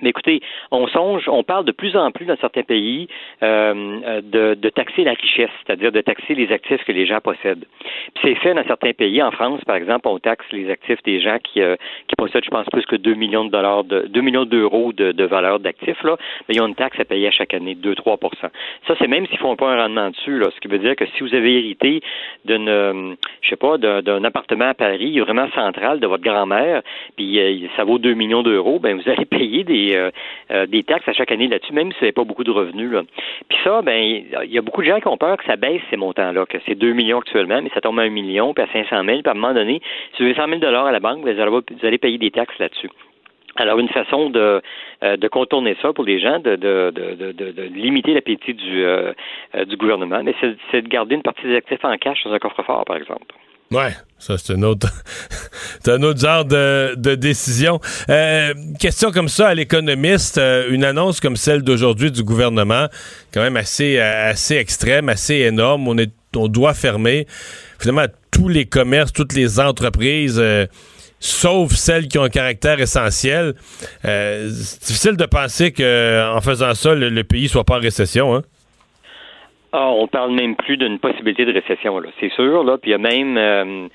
mais 0.02 0.10
écoutez, 0.10 0.42
on 0.72 0.88
songe, 0.88 1.28
on 1.28 1.44
parle 1.44 1.66
de 1.66 1.72
plus 1.72 1.96
en 1.96 2.12
plus 2.12 2.26
dans 2.26 2.38
certains 2.38 2.64
pays 2.64 3.08
euh, 3.44 4.22
de, 4.22 4.56
de, 4.56 4.70
taxer 4.70 5.04
la 5.04 5.14
richesse, 5.14 5.50
c'est-à-dire 5.66 5.92
de 5.92 6.02
taxer 6.02 6.36
les 6.36 6.52
actifs 6.52 6.84
que 6.84 6.92
les 6.92 7.06
gens 7.06 7.20
possèdent. 7.20 7.66
Puis 8.16 8.24
c'est 8.24 8.36
fait 8.36 8.54
dans 8.54 8.64
certains 8.66 8.94
pays. 8.94 9.22
En 9.22 9.32
France, 9.32 9.62
par 9.66 9.76
exemple, 9.76 10.08
on 10.08 10.20
taxe 10.20 10.46
les 10.52 10.70
actifs 10.70 11.02
des 11.04 11.20
gens 11.22 11.38
qui, 11.44 11.62
euh, 11.62 11.76
qui 12.08 12.16
possèdent, 12.18 12.46
je 12.46 12.50
pense, 12.50 12.66
plus 12.72 12.86
que 12.86 12.96
2 12.96 13.14
millions 13.14 13.46
de 13.46 13.52
dollars, 13.52 13.84
de 13.84 14.08
2 14.08 14.22
millions 14.22 14.46
d'euros 14.46 14.94
de, 14.94 15.12
de, 15.12 15.24
valeur 15.26 15.60
d'actifs. 15.60 16.02
Là, 16.04 16.18
mais 16.48 16.56
ils 16.56 16.62
ont 16.62 16.68
une 16.68 16.76
taxe 16.76 17.00
à 17.00 17.06
payer 17.06 17.28
à 17.28 17.32
chaque 17.32 17.54
année, 17.54 17.76
2-3% 17.76 18.18
Ça, 18.88 18.96
c'est 19.00 19.08
même 19.08 19.26
s'ils 19.28 19.40
font 19.40 19.56
pas 19.56 19.72
un 19.72 19.84
rendement 19.84 20.10
dessus. 20.10 20.38
Là, 20.38 20.48
ce 20.54 20.60
qui 20.60 20.68
veut 20.68 20.80
dire 20.80 20.96
que 20.96 21.06
si 21.06 21.24
vous 21.24 21.34
avez 21.34 21.58
hérité 21.58 22.02
d'une, 22.46 22.70
euh, 22.70 23.14
je 23.42 23.50
sais 23.50 23.56
pas, 23.56 23.78
d'un 23.78 24.24
appartement 24.24 24.70
à 24.70 24.74
Paris, 24.74 25.20
vraiment 25.20 25.48
central 25.54 26.00
de 26.00 26.08
votre 26.08 26.24
grand-mère, 26.24 26.82
puis 27.16 27.40
euh, 27.40 27.68
ça 27.76 27.84
vaut 27.84 27.98
2 27.98 28.14
millions 28.14 28.44
d'euros, 28.44 28.80
ben 28.80 29.00
vous 29.00 29.10
allez 29.10 29.26
payer 29.26 29.64
des 29.64 29.91
euh, 29.96 30.12
euh, 30.52 30.66
des, 30.66 30.84
taxes 30.84 31.08
à 31.08 31.14
chaque 31.14 31.32
année 31.32 31.48
là-dessus, 31.48 31.74
même 31.74 31.92
si 31.92 32.00
vous 32.00 32.06
n'avez 32.06 32.12
pas 32.12 32.24
beaucoup 32.24 32.44
de 32.44 32.52
revenus. 32.52 32.92
Puis 33.50 33.58
ça, 33.64 33.82
ben 33.82 34.24
il 34.44 34.52
y 34.52 34.58
a 34.58 34.62
beaucoup 34.62 34.82
de 34.82 34.88
gens 34.88 35.00
qui 35.00 35.08
ont 35.08 35.18
peur 35.18 35.38
que 35.38 35.46
ça 35.46 35.56
baisse 35.56 35.82
ces 35.90 35.98
montants-là, 35.98 36.46
que 36.46 36.58
c'est 36.66 36.76
2 36.76 36.94
millions 36.94 37.20
actuellement, 37.20 37.62
mais 37.62 37.70
ça 37.74 37.82
tombe 37.82 38.00
à 38.00 38.04
1 38.04 38.10
million, 38.10 38.54
puis 38.54 38.64
à 38.64 38.68
500 38.72 39.04
000, 39.04 39.06
puis 39.06 39.22
à 39.26 39.32
un 39.32 39.34
moment 39.34 39.54
donné, 39.54 39.82
si 40.16 40.24
vous 40.24 40.30
avez 40.30 40.36
100 40.36 40.60
000 40.60 40.76
à 40.76 40.92
la 40.92 41.00
banque, 41.00 41.24
ben, 41.24 41.36
vous 41.36 41.86
allez 41.86 41.98
payer 41.98 42.18
des 42.18 42.32
taxes 42.32 42.58
là-dessus. 42.60 42.90
Alors, 43.58 43.80
une 43.80 43.90
façon 43.90 44.30
de, 44.30 44.62
euh, 45.04 45.18
contourner 45.30 45.76
ça 45.82 45.92
pour 45.92 46.06
les 46.06 46.20
gens, 46.20 46.40
de, 46.40 46.56
de, 46.56 46.92
de, 46.92 47.52
de 47.52 47.64
limiter 47.64 48.14
l'appétit 48.14 48.54
du, 48.54 48.86
du 49.66 49.78
gouvernement, 49.78 50.24
c'est 50.72 50.82
de 50.82 50.88
garder 50.88 51.16
une 51.16 51.22
partie 51.22 51.44
des 51.44 51.56
actifs 51.56 51.84
en 51.84 51.98
cash 51.98 52.24
dans 52.24 52.32
un 52.32 52.40
coffre-fort, 52.40 52.86
par 52.86 52.96
exemple. 52.96 53.26
Ouais, 53.72 53.96
ça 54.20 54.38
c'est 54.38 54.54
un 54.54 54.64
autre, 54.64 54.88
c'est 55.84 55.92
un 55.92 56.04
autre 56.04 56.20
genre 56.20 56.44
de, 56.44 56.94
de 56.98 57.16
décision. 57.16 57.80
Euh, 58.10 58.54
question 58.80 59.12
comme 59.12 59.30
ça 59.30 59.48
à 59.48 59.54
l'économiste, 59.54 60.38
euh, 60.38 60.68
une 60.72 60.84
annonce 60.84 61.22
comme 61.22 61.38
celle 61.38 61.62
d'aujourd'hui 61.62 62.12
du 62.12 62.22
gouvernement, 62.24 62.88
quand 63.34 63.42
même 63.42 63.56
assez, 63.56 63.98
assez 63.98 64.56
extrême, 64.56 65.08
assez 65.08 65.36
énorme. 65.36 65.88
On 65.88 65.98
est, 65.98 66.12
on 66.36 66.50
doit 66.50 66.74
fermer 66.74 67.28
finalement 67.80 68.08
tous 68.30 68.50
les 68.50 68.66
commerces, 68.66 69.14
toutes 69.14 69.34
les 69.34 69.58
entreprises. 69.62 70.38
Euh, 70.38 70.68
sauf 71.22 71.72
celles 71.74 72.10
qui 72.10 72.18
ont 72.18 72.24
un 72.24 72.30
caractère 72.30 72.82
essentiel. 72.82 73.54
c'est 74.04 74.50
difficile 74.86 75.16
de 75.16 75.26
penser 75.26 75.72
qu'en 75.72 76.42
faisant 76.42 76.74
ça, 76.74 76.94
le, 76.94 77.10
le, 77.10 77.24
pays 77.24 77.48
soit 77.48 77.64
pas 77.64 77.78
en 77.78 77.80
récession. 77.80 78.36
Hein? 78.36 78.42
Ah, 79.74 79.90
on 79.90 80.08
parle 80.08 80.32
même 80.32 80.56
plus 80.58 80.76
d'une 80.76 81.00
possibilité 81.00 81.46
de 81.46 81.54
récession, 81.54 81.98
là, 82.00 82.10
c'est 82.20 82.32
sûr. 82.34 82.64
Là, 82.64 82.78
puis 82.78 82.92
il 82.92 82.94
y 82.94 82.96
a 82.96 82.98
même 82.98 83.38
euh, 83.38 83.88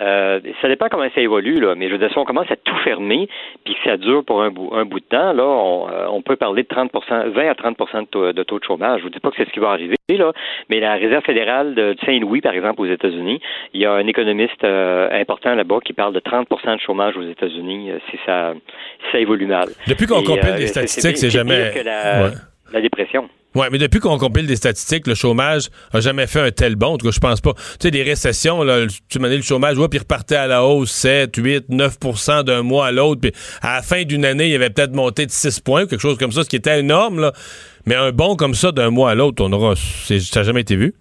euh, 0.00 0.40
ça 0.60 0.66
dépend 0.66 0.88
comment 0.90 1.08
ça 1.14 1.20
évolue, 1.20 1.60
là, 1.60 1.76
mais 1.76 1.86
je 1.86 1.92
veux 1.92 1.98
dire, 1.98 2.10
si 2.10 2.18
on 2.18 2.24
commence 2.24 2.50
à 2.50 2.56
tout 2.56 2.74
fermer, 2.82 3.28
puis 3.64 3.74
que 3.74 3.80
ça 3.88 3.96
dure 3.96 4.24
pour 4.24 4.42
un 4.42 4.50
bout, 4.50 4.70
un 4.72 4.84
bout 4.84 4.98
de 4.98 5.04
temps, 5.04 5.32
là, 5.32 5.44
on, 5.44 5.88
euh, 5.88 6.06
on 6.10 6.20
peut 6.20 6.34
parler 6.34 6.64
de 6.64 6.68
30% 6.68 7.28
20 7.28 7.48
à 7.48 7.54
30 7.54 7.76
de 7.78 8.04
taux, 8.06 8.32
de 8.32 8.42
taux 8.42 8.58
de 8.58 8.64
chômage. 8.64 9.00
Je 9.00 9.04
vous 9.04 9.10
dis 9.10 9.20
pas 9.20 9.30
que 9.30 9.36
c'est 9.36 9.44
ce 9.44 9.52
qui 9.52 9.60
va 9.60 9.70
arriver, 9.70 9.96
là, 10.08 10.32
mais 10.68 10.80
la 10.80 10.94
Réserve 10.94 11.22
fédérale 11.24 11.76
de 11.76 11.94
Saint-Louis, 12.04 12.40
par 12.40 12.54
exemple, 12.54 12.80
aux 12.80 12.86
États-Unis, 12.86 13.40
il 13.72 13.80
y 13.80 13.86
a 13.86 13.92
un 13.92 14.06
économiste 14.08 14.64
important 14.64 15.54
là-bas 15.54 15.78
qui 15.84 15.92
parle 15.92 16.12
de 16.12 16.20
30% 16.20 16.74
de 16.74 16.80
chômage 16.80 17.16
aux 17.16 17.28
États-Unis 17.28 17.92
si 18.10 18.18
ça, 18.26 18.52
si 19.04 19.12
ça 19.12 19.18
évolue 19.20 19.46
mal. 19.46 19.68
Depuis 19.86 20.06
qu'on 20.06 20.24
compile 20.24 20.56
les 20.58 20.66
statistiques, 20.66 21.18
c'est 21.18 21.30
jamais... 21.30 21.70
la 22.72 22.80
dépression. 22.80 23.28
Oui, 23.56 23.66
mais 23.72 23.78
depuis 23.78 23.98
qu'on 23.98 24.16
compile 24.16 24.46
des 24.46 24.54
statistiques, 24.54 25.08
le 25.08 25.16
chômage 25.16 25.70
a 25.92 26.00
jamais 26.00 26.28
fait 26.28 26.40
un 26.40 26.50
tel 26.52 26.76
bond. 26.76 26.94
En 26.94 26.98
tout 26.98 27.06
cas, 27.06 27.12
je 27.12 27.18
pense 27.18 27.40
pas. 27.40 27.54
Tu 27.54 27.60
sais, 27.82 27.90
des 27.90 28.04
récessions, 28.04 28.62
là, 28.62 28.86
tu 29.08 29.18
m'as 29.18 29.28
le 29.28 29.42
chômage, 29.42 29.76
ouais, 29.76 29.88
puis 29.88 29.98
repartait 29.98 30.36
à 30.36 30.46
la 30.46 30.64
hausse 30.64 30.92
7, 30.92 31.34
8, 31.36 31.68
9% 31.68 32.44
d'un 32.44 32.62
mois 32.62 32.86
à 32.86 32.92
l'autre. 32.92 33.20
Puis 33.22 33.32
à 33.60 33.76
la 33.76 33.82
fin 33.82 34.04
d'une 34.04 34.24
année, 34.24 34.50
il 34.50 34.54
avait 34.54 34.70
peut-être 34.70 34.94
monté 34.94 35.26
de 35.26 35.32
6 35.32 35.60
points, 35.60 35.86
quelque 35.86 36.00
chose 36.00 36.16
comme 36.16 36.30
ça, 36.30 36.44
ce 36.44 36.48
qui 36.48 36.56
était 36.56 36.78
énorme. 36.78 37.32
Mais 37.86 37.96
un 37.96 38.12
bond 38.12 38.36
comme 38.36 38.54
ça 38.54 38.70
d'un 38.70 38.90
mois 38.90 39.10
à 39.10 39.14
l'autre, 39.16 39.42
on 39.44 39.52
aura. 39.52 39.74
Ça 39.76 40.14
n'a 40.14 40.42
jamais 40.44 40.60
été 40.60 40.76
vu. 40.76 40.94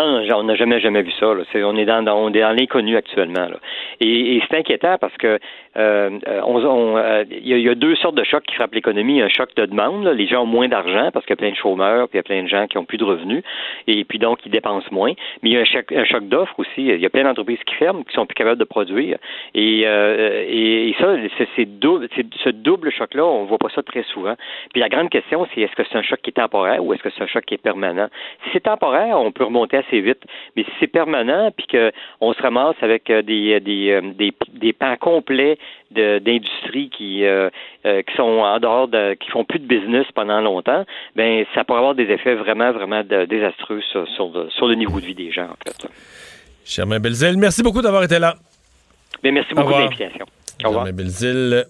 Ah, 0.00 0.04
on 0.36 0.44
n'a 0.44 0.54
jamais, 0.54 0.78
jamais 0.78 1.02
vu 1.02 1.10
ça. 1.18 1.34
Là. 1.34 1.42
on 1.56 1.76
est 1.76 1.84
dans, 1.84 2.06
on 2.06 2.32
est 2.32 2.40
dans 2.40 2.52
l'inconnu 2.52 2.96
actuellement. 2.96 3.48
Là. 3.48 3.56
Et, 4.00 4.40
c'est 4.48 4.56
inquiétant 4.56 4.96
parce 4.96 5.16
que 5.16 5.40
euh, 5.76 6.18
on, 6.44 6.96
euh, 6.96 7.24
il 7.28 7.58
y, 7.58 7.68
a 7.68 7.74
deux 7.74 7.96
sortes 7.96 8.14
de 8.14 8.22
chocs 8.22 8.44
qui 8.44 8.54
frappent 8.54 8.74
l'économie. 8.74 9.20
Un 9.20 9.28
choc 9.28 9.50
de 9.56 9.66
demande. 9.66 10.04
Là. 10.04 10.12
Les 10.12 10.28
gens 10.28 10.44
ont 10.44 10.46
moins 10.46 10.68
d'argent 10.68 11.10
parce 11.12 11.26
qu'il 11.26 11.32
y 11.32 11.38
a 11.38 11.42
plein 11.42 11.50
de 11.50 11.56
chômeurs, 11.56 12.08
puis 12.08 12.14
il 12.14 12.18
y 12.18 12.20
a 12.20 12.22
plein 12.22 12.44
de 12.44 12.48
gens 12.48 12.68
qui 12.68 12.78
ont 12.78 12.84
plus 12.84 12.96
de 12.96 13.02
revenus, 13.02 13.42
et 13.88 14.04
puis 14.04 14.20
donc 14.20 14.38
ils 14.46 14.52
dépensent 14.52 14.86
moins. 14.92 15.14
Mais 15.42 15.50
il 15.50 15.52
y 15.54 15.56
a 15.56 15.62
un 15.62 15.64
choc, 15.64 15.90
un 15.90 16.20
d'offres 16.20 16.60
aussi. 16.60 16.86
Il 16.86 17.00
y 17.00 17.06
a 17.06 17.10
plein 17.10 17.24
d'entreprises 17.24 17.58
qui 17.66 17.74
ferment, 17.74 18.04
qui 18.04 18.14
sont 18.14 18.24
plus 18.24 18.36
capables 18.36 18.60
de 18.60 18.64
produire. 18.64 19.18
Et, 19.54 19.82
euh, 19.84 20.44
et, 20.48 20.94
ça, 21.00 21.16
c'est, 21.56 21.66
double, 21.80 22.08
ce 22.44 22.50
double 22.50 22.92
choc-là, 22.92 23.26
on 23.26 23.46
voit 23.46 23.58
pas 23.58 23.70
ça 23.74 23.82
très 23.82 24.04
souvent. 24.04 24.34
Puis 24.72 24.80
la 24.80 24.88
grande 24.88 25.10
question, 25.10 25.44
c'est 25.52 25.62
est-ce 25.62 25.74
que 25.74 25.82
c'est 25.90 25.98
un 25.98 26.02
choc 26.02 26.20
qui 26.22 26.30
est 26.30 26.34
temporaire 26.34 26.84
ou 26.84 26.92
est-ce 26.92 27.02
que 27.02 27.10
c'est 27.10 27.24
un 27.24 27.26
choc 27.26 27.44
qui 27.44 27.54
est 27.54 27.62
permanent? 27.62 28.06
Si 28.44 28.50
c'est 28.52 28.62
temporaire, 28.62 29.20
on 29.20 29.32
peut 29.32 29.44
remonter 29.44 29.76
assez 29.88 30.00
vite. 30.00 30.20
Mais 30.56 30.64
si 30.64 30.70
c'est 30.80 30.86
permanent, 30.86 31.50
puis 31.56 31.66
qu'on 31.66 32.32
se 32.32 32.42
ramasse 32.42 32.76
avec 32.82 33.10
euh, 33.10 33.22
des, 33.22 33.60
des, 33.60 33.90
euh, 33.90 34.12
des, 34.14 34.32
des 34.54 34.72
pans 34.72 34.96
complets 34.96 35.58
d'industries 35.90 36.90
qui, 36.90 37.24
euh, 37.24 37.48
qui 37.82 38.16
sont 38.16 38.22
en 38.22 38.58
dehors 38.60 38.88
de, 38.88 39.14
qui 39.14 39.30
font 39.30 39.44
plus 39.44 39.58
de 39.58 39.66
business 39.66 40.06
pendant 40.14 40.40
longtemps, 40.40 40.84
ben 41.16 41.44
ça 41.54 41.64
pourrait 41.64 41.78
avoir 41.78 41.94
des 41.94 42.04
effets 42.04 42.34
vraiment, 42.34 42.72
vraiment 42.72 43.02
désastreux 43.02 43.80
sur, 43.90 44.06
sur, 44.08 44.68
le 44.68 44.74
niveau 44.74 45.00
de 45.00 45.06
vie 45.06 45.14
des 45.14 45.32
gens, 45.32 45.46
en 45.46 45.56
fait. 45.64 45.88
Germain 46.66 47.00
Belzile, 47.00 47.38
merci 47.38 47.62
beaucoup 47.62 47.80
d'avoir 47.80 48.02
été 48.04 48.18
là. 48.18 48.34
Bien, 49.22 49.32
merci 49.32 49.52
Au 49.54 49.56
beaucoup 49.56 49.72
de 49.72 49.78
l'invitation. 49.78 50.26
Au 50.62 50.68
revoir. 50.68 50.84
Germain 50.84 50.96
Belzile 50.96 51.64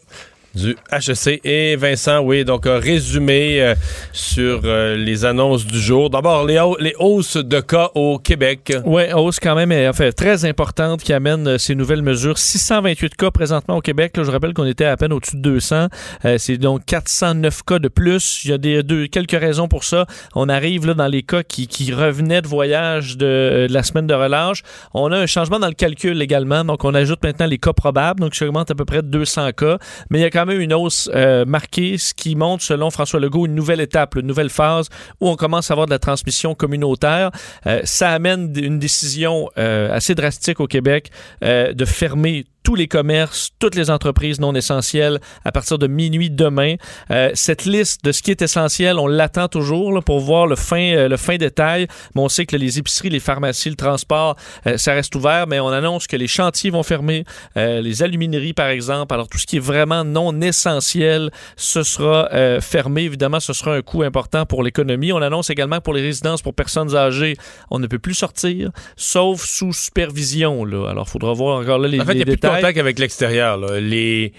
du 0.54 0.76
HEC. 0.92 1.40
Et 1.44 1.76
Vincent, 1.76 2.20
oui, 2.20 2.44
donc 2.44 2.66
un 2.66 2.78
résumé 2.78 3.60
euh, 3.60 3.74
sur 4.12 4.62
euh, 4.64 4.96
les 4.96 5.24
annonces 5.24 5.66
du 5.66 5.78
jour. 5.78 6.10
D'abord, 6.10 6.44
les, 6.46 6.60
les 6.80 6.94
hausses 6.98 7.36
de 7.36 7.60
cas 7.60 7.90
au 7.94 8.18
Québec. 8.18 8.72
Oui, 8.84 9.04
hausse 9.12 9.38
quand 9.40 9.54
même 9.54 9.72
euh, 9.72 9.90
enfin, 9.90 10.10
très 10.12 10.44
importante 10.44 11.02
qui 11.02 11.12
amène 11.12 11.46
euh, 11.46 11.58
ces 11.58 11.74
nouvelles 11.74 12.02
mesures. 12.02 12.38
628 12.38 13.16
cas 13.16 13.30
présentement 13.30 13.76
au 13.76 13.80
Québec. 13.80 14.14
Je 14.16 14.30
rappelle 14.30 14.54
qu'on 14.54 14.66
était 14.66 14.84
à 14.84 14.96
peine 14.96 15.12
au-dessus 15.12 15.36
de 15.36 15.42
200. 15.42 15.88
Euh, 16.24 16.38
c'est 16.38 16.56
donc 16.56 16.84
409 16.86 17.62
cas 17.64 17.78
de 17.78 17.88
plus. 17.88 18.44
Il 18.44 18.50
y 18.50 18.52
a 18.52 18.58
des, 18.58 18.82
deux, 18.82 19.06
quelques 19.06 19.38
raisons 19.38 19.68
pour 19.68 19.84
ça. 19.84 20.06
On 20.34 20.48
arrive 20.48 20.86
là, 20.86 20.94
dans 20.94 21.06
les 21.06 21.22
cas 21.22 21.42
qui, 21.42 21.66
qui 21.66 21.92
revenaient 21.92 22.42
de 22.42 22.48
voyage 22.48 23.16
de, 23.16 23.66
de 23.68 23.72
la 23.72 23.82
semaine 23.82 24.06
de 24.06 24.14
relâche. 24.14 24.62
On 24.94 25.12
a 25.12 25.16
un 25.18 25.26
changement 25.26 25.58
dans 25.58 25.68
le 25.68 25.74
calcul 25.74 26.20
également. 26.20 26.64
Donc, 26.64 26.84
on 26.84 26.94
ajoute 26.94 27.22
maintenant 27.22 27.46
les 27.46 27.58
cas 27.58 27.72
probables. 27.72 28.20
Donc, 28.20 28.34
ça 28.34 28.46
augmente 28.46 28.70
à 28.70 28.74
peu 28.74 28.84
près 28.84 29.02
de 29.02 29.08
200 29.08 29.52
cas. 29.52 29.78
Mais 30.10 30.18
il 30.18 30.22
y 30.22 30.24
a 30.24 30.30
quand 30.30 30.46
même 30.48 30.60
une 30.60 30.74
hausse 30.74 31.08
euh, 31.14 31.44
marquée, 31.44 31.98
ce 31.98 32.12
qui 32.14 32.34
montre, 32.34 32.62
selon 32.62 32.90
François 32.90 33.20
Legault, 33.20 33.46
une 33.46 33.54
nouvelle 33.54 33.80
étape, 33.80 34.16
une 34.16 34.26
nouvelle 34.26 34.50
phase 34.50 34.88
où 35.20 35.28
on 35.28 35.36
commence 35.36 35.70
à 35.70 35.74
avoir 35.74 35.86
de 35.86 35.92
la 35.92 35.98
transmission 35.98 36.54
communautaire. 36.54 37.30
Euh, 37.66 37.80
ça 37.84 38.10
amène 38.10 38.52
une 38.56 38.78
décision 38.78 39.48
euh, 39.58 39.94
assez 39.94 40.14
drastique 40.14 40.60
au 40.60 40.66
Québec 40.66 41.10
euh, 41.44 41.72
de 41.72 41.84
fermer 41.84 42.44
tous 42.68 42.74
les 42.74 42.86
commerces, 42.86 43.48
toutes 43.58 43.76
les 43.76 43.88
entreprises 43.88 44.40
non 44.40 44.54
essentielles 44.54 45.20
à 45.42 45.52
partir 45.52 45.78
de 45.78 45.86
minuit 45.86 46.28
demain. 46.28 46.74
Euh, 47.10 47.30
cette 47.32 47.64
liste 47.64 48.04
de 48.04 48.12
ce 48.12 48.20
qui 48.20 48.30
est 48.30 48.42
essentiel, 48.42 48.98
on 48.98 49.06
l'attend 49.06 49.48
toujours 49.48 49.90
là, 49.90 50.02
pour 50.02 50.20
voir 50.20 50.46
le 50.46 50.54
fin, 50.54 50.92
euh, 50.94 51.08
le 51.08 51.16
fin 51.16 51.38
détail. 51.38 51.86
Mais 52.14 52.20
on 52.20 52.28
sait 52.28 52.44
que 52.44 52.56
les 52.56 52.78
épiceries, 52.78 53.08
les 53.08 53.20
pharmacies, 53.20 53.70
le 53.70 53.74
transport, 53.74 54.36
euh, 54.66 54.76
ça 54.76 54.92
reste 54.92 55.14
ouvert. 55.14 55.46
Mais 55.46 55.60
on 55.60 55.68
annonce 55.68 56.06
que 56.06 56.16
les 56.16 56.26
chantiers 56.26 56.68
vont 56.68 56.82
fermer, 56.82 57.24
euh, 57.56 57.80
les 57.80 58.02
alumineries 58.02 58.52
par 58.52 58.68
exemple. 58.68 59.14
Alors 59.14 59.28
tout 59.28 59.38
ce 59.38 59.46
qui 59.46 59.56
est 59.56 59.60
vraiment 59.60 60.04
non 60.04 60.38
essentiel, 60.42 61.30
ce 61.56 61.82
sera 61.82 62.28
fermé. 62.60 63.04
Évidemment, 63.04 63.40
ce 63.40 63.54
sera 63.54 63.76
un 63.76 63.80
coût 63.80 64.02
important 64.02 64.44
pour 64.44 64.62
l'économie. 64.62 65.10
On 65.14 65.22
annonce 65.22 65.48
également 65.48 65.80
pour 65.80 65.94
les 65.94 66.02
résidences 66.02 66.42
pour 66.42 66.52
personnes 66.52 66.94
âgées, 66.94 67.34
on 67.70 67.78
ne 67.78 67.86
peut 67.86 67.98
plus 67.98 68.12
sortir, 68.12 68.72
sauf 68.94 69.42
sous 69.46 69.72
supervision. 69.72 70.66
Là. 70.66 70.90
Alors, 70.90 71.06
il 71.08 71.10
faudra 71.10 71.32
voir 71.32 71.60
encore 71.60 71.78
là 71.78 71.88
les, 71.88 71.98
En 71.98 72.04
fait, 72.04 72.12
les 72.12 72.26
détails. 72.26 72.57
Avec 72.64 72.98
l'extérieur. 72.98 73.58
Les, 73.80 74.32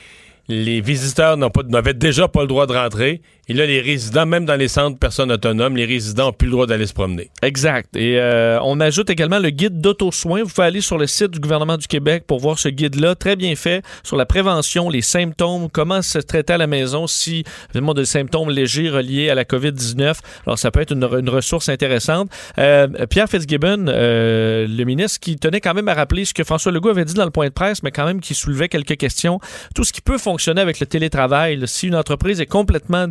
visiteurs 0.47 1.37
n'avaient 1.37 1.93
déjà 1.93 2.27
pas 2.27 2.41
le 2.41 2.47
droit 2.47 2.65
de 2.65 2.73
rentrer. 2.73 3.21
Et 3.49 3.53
là, 3.53 3.65
les 3.65 3.81
résidents, 3.81 4.27
même 4.27 4.45
dans 4.45 4.55
les 4.55 4.67
centres 4.67 4.99
personnes 4.99 5.31
autonomes, 5.31 5.75
les 5.75 5.85
résidents 5.85 6.27
n'ont 6.27 6.33
plus 6.33 6.45
le 6.45 6.51
droit 6.51 6.67
d'aller 6.67 6.85
se 6.85 6.93
promener. 6.93 7.31
Exact. 7.41 7.95
Et 7.95 8.19
euh, 8.19 8.59
on 8.61 8.79
ajoute 8.79 9.09
également 9.09 9.39
le 9.39 9.49
guide 9.49 9.81
d'auto-soin. 9.81 10.43
Vous 10.43 10.49
pouvez 10.49 10.67
aller 10.67 10.81
sur 10.81 10.99
le 10.99 11.07
site 11.07 11.31
du 11.31 11.39
gouvernement 11.39 11.75
du 11.75 11.87
Québec 11.87 12.25
pour 12.27 12.39
voir 12.39 12.59
ce 12.59 12.69
guide-là, 12.69 13.15
très 13.15 13.35
bien 13.35 13.55
fait, 13.55 13.83
sur 14.03 14.17
la 14.17 14.27
prévention, 14.27 14.87
les 14.87 15.01
symptômes, 15.01 15.67
comment 15.67 16.03
se 16.03 16.19
traiter 16.19 16.53
à 16.53 16.57
la 16.59 16.67
maison 16.67 17.07
si 17.07 17.43
vraiment 17.73 17.95
des 17.95 18.05
symptômes 18.05 18.51
légers 18.51 18.91
reliés 18.91 19.31
à 19.31 19.35
la 19.35 19.45
COVID-19. 19.45 20.19
Alors, 20.45 20.59
ça 20.59 20.69
peut 20.69 20.81
être 20.81 20.93
une, 20.93 21.03
une 21.03 21.29
ressource 21.29 21.69
intéressante. 21.69 22.29
Euh, 22.59 22.87
Pierre 23.09 23.29
Fitzgibbon, 23.29 23.87
euh, 23.87 24.67
le 24.69 24.83
ministre, 24.83 25.19
qui 25.19 25.37
tenait 25.37 25.59
quand 25.59 25.73
même 25.73 25.87
à 25.87 25.95
rappeler 25.95 26.25
ce 26.25 26.35
que 26.35 26.43
François 26.43 26.71
Legault 26.71 26.89
avait 26.89 27.05
dit 27.05 27.15
dans 27.15 27.25
le 27.25 27.31
point 27.31 27.47
de 27.47 27.53
presse, 27.53 27.81
mais 27.81 27.89
quand 27.89 28.05
même 28.05 28.21
qui 28.21 28.35
soulevait 28.35 28.69
quelques 28.69 28.97
questions. 28.97 29.39
Tout 29.73 29.83
ce 29.83 29.91
qui 29.91 30.01
peut 30.01 30.19
fonctionner 30.19 30.61
avec 30.61 30.79
le 30.79 30.85
télétravail, 30.85 31.55
là, 31.55 31.65
si 31.65 31.87
une 31.87 31.95
entreprise 31.95 32.39
est 32.41 32.45
complètement 32.45 33.07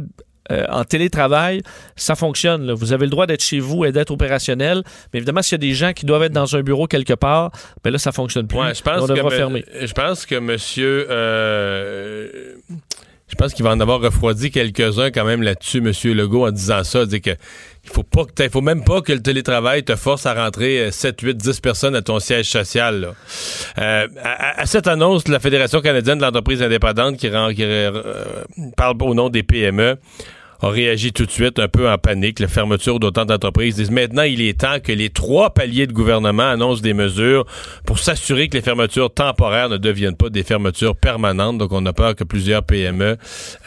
euh, 0.50 0.64
en 0.70 0.84
télétravail, 0.84 1.62
ça 1.96 2.14
fonctionne. 2.14 2.66
là. 2.66 2.74
Vous 2.74 2.92
avez 2.92 3.06
le 3.06 3.10
droit 3.10 3.26
d'être 3.26 3.42
chez 3.44 3.60
vous 3.60 3.84
et 3.84 3.92
d'être 3.92 4.10
opérationnel. 4.10 4.82
Mais 5.12 5.18
évidemment, 5.18 5.42
s'il 5.42 5.52
y 5.52 5.60
a 5.60 5.66
des 5.68 5.74
gens 5.74 5.92
qui 5.92 6.06
doivent 6.06 6.22
être 6.22 6.32
dans 6.32 6.56
un 6.56 6.62
bureau 6.62 6.86
quelque 6.86 7.14
part, 7.14 7.50
ben 7.84 7.90
là, 7.90 7.98
ça 7.98 8.12
fonctionne 8.12 8.46
plus. 8.46 8.58
Ouais, 8.58 8.74
je 8.74 8.82
pense 8.82 9.02
on 9.02 9.06
que 9.06 9.12
devra 9.14 9.30
fermer. 9.30 9.64
Je 9.80 9.92
pense 9.92 10.24
que 10.26 10.36
monsieur. 10.36 11.06
euh, 11.10 12.54
je 13.30 13.34
pense 13.34 13.52
qu'il 13.52 13.62
va 13.62 13.72
en 13.72 13.80
avoir 13.80 14.00
refroidi 14.00 14.50
quelques-uns 14.50 15.10
quand 15.10 15.24
même 15.26 15.42
là-dessus, 15.42 15.82
monsieur 15.82 16.14
Legault, 16.14 16.46
en 16.46 16.50
disant 16.50 16.82
ça. 16.82 17.04
Dire 17.04 17.20
que 17.20 17.30
il 17.84 17.90
faut 17.90 18.02
pas 18.02 18.24
que 18.24 18.48
faut 18.48 18.62
même 18.62 18.84
pas 18.84 19.02
que 19.02 19.12
le 19.12 19.20
télétravail 19.22 19.82
te 19.84 19.96
force 19.96 20.24
à 20.26 20.32
rentrer 20.34 20.80
euh, 20.80 20.90
7, 20.90 21.20
8, 21.20 21.36
10 21.36 21.60
personnes 21.60 21.94
à 21.94 22.00
ton 22.02 22.20
siège 22.20 22.46
social. 22.46 23.00
là. 23.00 23.14
Euh, 23.78 24.08
à, 24.22 24.60
à 24.62 24.66
cette 24.66 24.86
annonce 24.86 25.24
de 25.24 25.32
la 25.32 25.40
Fédération 25.40 25.80
canadienne 25.82 26.18
de 26.18 26.22
l'entreprise 26.24 26.62
indépendante 26.62 27.18
qui, 27.18 27.28
rend- 27.28 27.52
qui, 27.52 27.64
euh, 27.64 28.02
parle 28.78 28.96
au 29.02 29.14
nom 29.14 29.28
des 29.28 29.42
PME 29.42 29.96
a 30.60 30.68
réagi 30.68 31.12
tout 31.12 31.26
de 31.26 31.30
suite 31.30 31.58
un 31.58 31.68
peu 31.68 31.88
en 31.88 31.98
panique. 31.98 32.40
La 32.40 32.48
fermeture 32.48 33.00
d'autant 33.00 33.24
d'entreprises 33.24 33.76
disent 33.76 33.90
maintenant 33.90 34.22
il 34.22 34.40
est 34.40 34.60
temps 34.60 34.80
que 34.80 34.92
les 34.92 35.10
trois 35.10 35.50
paliers 35.50 35.86
de 35.86 35.92
gouvernement 35.92 36.48
annoncent 36.48 36.82
des 36.82 36.94
mesures 36.94 37.44
pour 37.86 37.98
s'assurer 37.98 38.48
que 38.48 38.56
les 38.56 38.62
fermetures 38.62 39.12
temporaires 39.12 39.68
ne 39.68 39.76
deviennent 39.76 40.16
pas 40.16 40.30
des 40.30 40.42
fermetures 40.42 40.96
permanentes. 40.96 41.58
Donc 41.58 41.72
on 41.72 41.84
a 41.86 41.92
peur 41.92 42.14
que 42.14 42.24
plusieurs 42.24 42.62
PME 42.62 43.16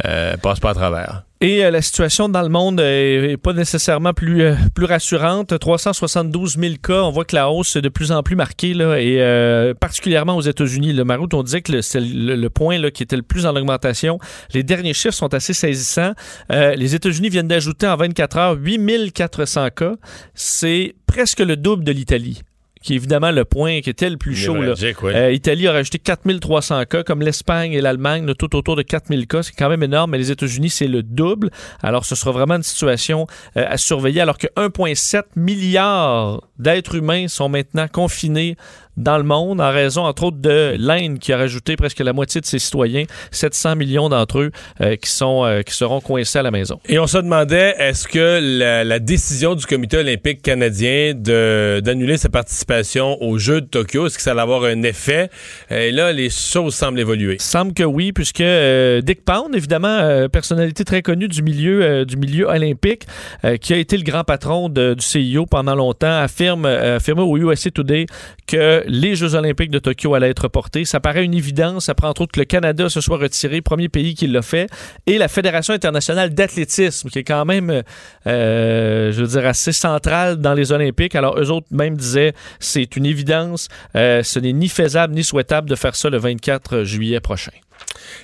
euh, 0.05 0.38
passent 0.38 0.59
pas 0.59 0.72
à 0.72 0.76
travers. 0.76 1.23
Et 1.43 1.65
euh, 1.65 1.72
la 1.72 1.81
situation 1.81 2.30
dans 2.30 2.43
le 2.43 2.49
monde 2.49 2.80
est, 2.80 3.31
est 3.31 3.38
pas 3.38 3.53
nécessairement 3.53 4.13
plus, 4.13 4.43
euh, 4.43 4.55
plus 4.76 4.85
rassurante. 4.85 5.57
372 5.57 6.57
000 6.59 6.76
cas, 6.76 7.01
on 7.01 7.09
voit 7.09 7.26
que 7.26 7.35
la 7.35 7.49
hausse 7.49 7.76
est 7.76 7.81
de 7.81 7.89
plus 7.89 8.11
en 8.11 8.22
plus 8.22 8.35
marquée, 8.35 8.76
là, 8.76 8.97
et 8.97 9.19
euh, 9.19 9.73
particulièrement 9.73 10.38
aux 10.38 10.41
États-Unis. 10.41 10.93
Le 10.93 11.03
Marout, 11.03 11.34
on 11.34 11.41
disait 11.41 11.63
que 11.63 11.81
c'est 11.81 11.99
le, 11.99 12.35
le 12.35 12.49
point 12.51 12.77
là, 12.77 12.91
qui 12.91 13.01
était 13.01 13.15
le 13.15 13.23
plus 13.23 13.47
en 13.47 13.55
augmentation. 13.55 14.19
Les 14.53 14.61
derniers 14.61 14.93
chiffres 14.93 15.15
sont 15.15 15.34
assez 15.34 15.53
saisissants. 15.53 16.13
Euh, 16.51 16.76
les 16.76 16.93
États-Unis 16.93 17.30
viennent 17.30 17.47
d'ajouter 17.47 17.88
en 17.88 17.95
24 17.95 18.38
heures 18.38 18.57
8 18.59 19.11
400 19.11 19.69
cas. 19.76 19.93
C'est 20.35 20.93
presque 21.07 21.39
le 21.39 21.57
double 21.57 21.84
de 21.84 21.91
l'Italie 21.91 22.43
qui 22.81 22.93
est 22.93 22.95
évidemment 22.95 23.31
le 23.31 23.45
point 23.45 23.81
qui 23.81 23.89
était 23.89 24.09
le 24.09 24.17
plus 24.17 24.35
chaud. 24.35 24.55
Là. 24.55 24.59
Névralgique, 24.61 25.03
oui. 25.03 25.13
Euh, 25.13 25.31
Italie 25.31 25.67
a 25.67 25.71
rajouté 25.71 25.99
4300 25.99 26.85
cas, 26.85 27.03
comme 27.03 27.21
l'Espagne 27.21 27.73
et 27.73 27.81
l'Allemagne, 27.81 28.33
tout 28.33 28.55
autour 28.55 28.75
de 28.75 28.81
4000 28.81 29.27
cas. 29.27 29.43
C'est 29.43 29.53
quand 29.53 29.69
même 29.69 29.83
énorme, 29.83 30.11
mais 30.11 30.17
les 30.17 30.31
États-Unis, 30.31 30.69
c'est 30.69 30.87
le 30.87 31.03
double. 31.03 31.51
Alors, 31.83 32.05
ce 32.05 32.15
sera 32.15 32.31
vraiment 32.31 32.55
une 32.55 32.63
situation 32.63 33.27
euh, 33.57 33.65
à 33.67 33.77
surveiller, 33.77 34.21
alors 34.21 34.37
que 34.37 34.47
1,7 34.57 35.23
milliard 35.35 36.41
d'êtres 36.57 36.95
humains 36.95 37.27
sont 37.27 37.49
maintenant 37.49 37.87
confinés 37.87 38.57
dans 39.01 39.17
le 39.17 39.23
monde 39.23 39.59
en 39.61 39.71
raison, 39.71 40.03
entre 40.05 40.23
autres, 40.25 40.37
de 40.37 40.75
l'Inde 40.77 41.19
qui 41.19 41.33
a 41.33 41.37
rajouté 41.37 41.75
presque 41.75 41.99
la 41.99 42.13
moitié 42.13 42.39
de 42.41 42.45
ses 42.45 42.59
citoyens, 42.59 43.03
700 43.31 43.75
millions 43.75 44.09
d'entre 44.09 44.39
eux 44.39 44.51
euh, 44.81 44.95
qui, 44.95 45.09
sont, 45.09 45.43
euh, 45.45 45.61
qui 45.61 45.73
seront 45.73 46.01
coincés 46.01 46.39
à 46.39 46.43
la 46.43 46.51
maison. 46.51 46.79
Et 46.87 46.99
on 46.99 47.07
se 47.07 47.17
demandait, 47.17 47.75
est-ce 47.79 48.07
que 48.07 48.39
la, 48.59 48.83
la 48.83 48.99
décision 48.99 49.55
du 49.55 49.65
Comité 49.65 49.97
olympique 49.97 50.41
canadien 50.41 51.13
d'annuler 51.15 52.17
sa 52.17 52.29
participation 52.29 53.21
aux 53.21 53.37
Jeux 53.37 53.61
de 53.61 53.65
Tokyo, 53.67 54.07
est-ce 54.07 54.17
que 54.17 54.21
ça 54.21 54.31
allait 54.31 54.41
avoir 54.41 54.63
un 54.65 54.83
effet? 54.83 55.29
Et 55.69 55.91
là, 55.91 56.11
les 56.11 56.29
choses 56.29 56.75
semblent 56.75 56.99
évoluer. 56.99 57.37
semble 57.39 57.73
que 57.73 57.83
oui, 57.83 58.11
puisque 58.11 58.41
euh, 58.41 59.01
Dick 59.01 59.23
Pound, 59.25 59.55
évidemment, 59.55 59.87
euh, 59.87 60.27
personnalité 60.27 60.83
très 60.83 61.01
connue 61.01 61.27
du 61.27 61.41
milieu, 61.41 61.83
euh, 61.83 62.05
du 62.05 62.17
milieu 62.17 62.47
olympique, 62.47 63.03
euh, 63.45 63.57
qui 63.57 63.73
a 63.73 63.77
été 63.77 63.97
le 63.97 64.03
grand 64.03 64.23
patron 64.23 64.69
de- 64.69 64.93
du 64.93 65.03
CIO 65.05 65.45
pendant 65.45 65.75
longtemps, 65.75 66.19
affirme, 66.21 66.65
euh, 66.65 66.97
affirme 66.97 67.19
au 67.19 67.37
USA 67.37 67.71
Today 67.71 68.05
que 68.51 68.83
les 68.85 69.15
Jeux 69.15 69.35
olympiques 69.35 69.71
de 69.71 69.79
Tokyo 69.79 70.13
allaient 70.13 70.29
être 70.29 70.43
reportés. 70.43 70.83
Ça 70.83 70.99
paraît 70.99 71.23
une 71.23 71.33
évidence. 71.33 71.85
Ça 71.85 71.95
prend 71.95 72.09
entre 72.09 72.23
autres 72.23 72.33
que 72.33 72.39
le 72.41 72.45
Canada 72.45 72.89
se 72.89 72.99
soit 72.99 73.17
retiré, 73.17 73.61
premier 73.61 73.87
pays 73.87 74.13
qui 74.13 74.27
l'a 74.27 74.41
fait, 74.41 74.67
et 75.05 75.17
la 75.17 75.29
Fédération 75.29 75.73
internationale 75.73 76.33
d'athlétisme, 76.33 77.09
qui 77.09 77.19
est 77.19 77.23
quand 77.23 77.45
même, 77.45 77.81
euh, 78.27 79.11
je 79.13 79.21
veux 79.21 79.27
dire, 79.39 79.47
assez 79.47 79.71
centrale 79.71 80.35
dans 80.37 80.53
les 80.53 80.73
Olympiques. 80.73 81.15
Alors, 81.15 81.39
eux 81.39 81.49
autres 81.49 81.67
même 81.71 81.95
disaient, 81.95 82.33
c'est 82.59 82.97
une 82.97 83.05
évidence. 83.05 83.69
Euh, 83.95 84.21
ce 84.21 84.39
n'est 84.39 84.53
ni 84.53 84.67
faisable 84.67 85.13
ni 85.13 85.23
souhaitable 85.23 85.69
de 85.69 85.75
faire 85.75 85.95
ça 85.95 86.09
le 86.09 86.17
24 86.17 86.83
juillet 86.83 87.21
prochain. 87.21 87.51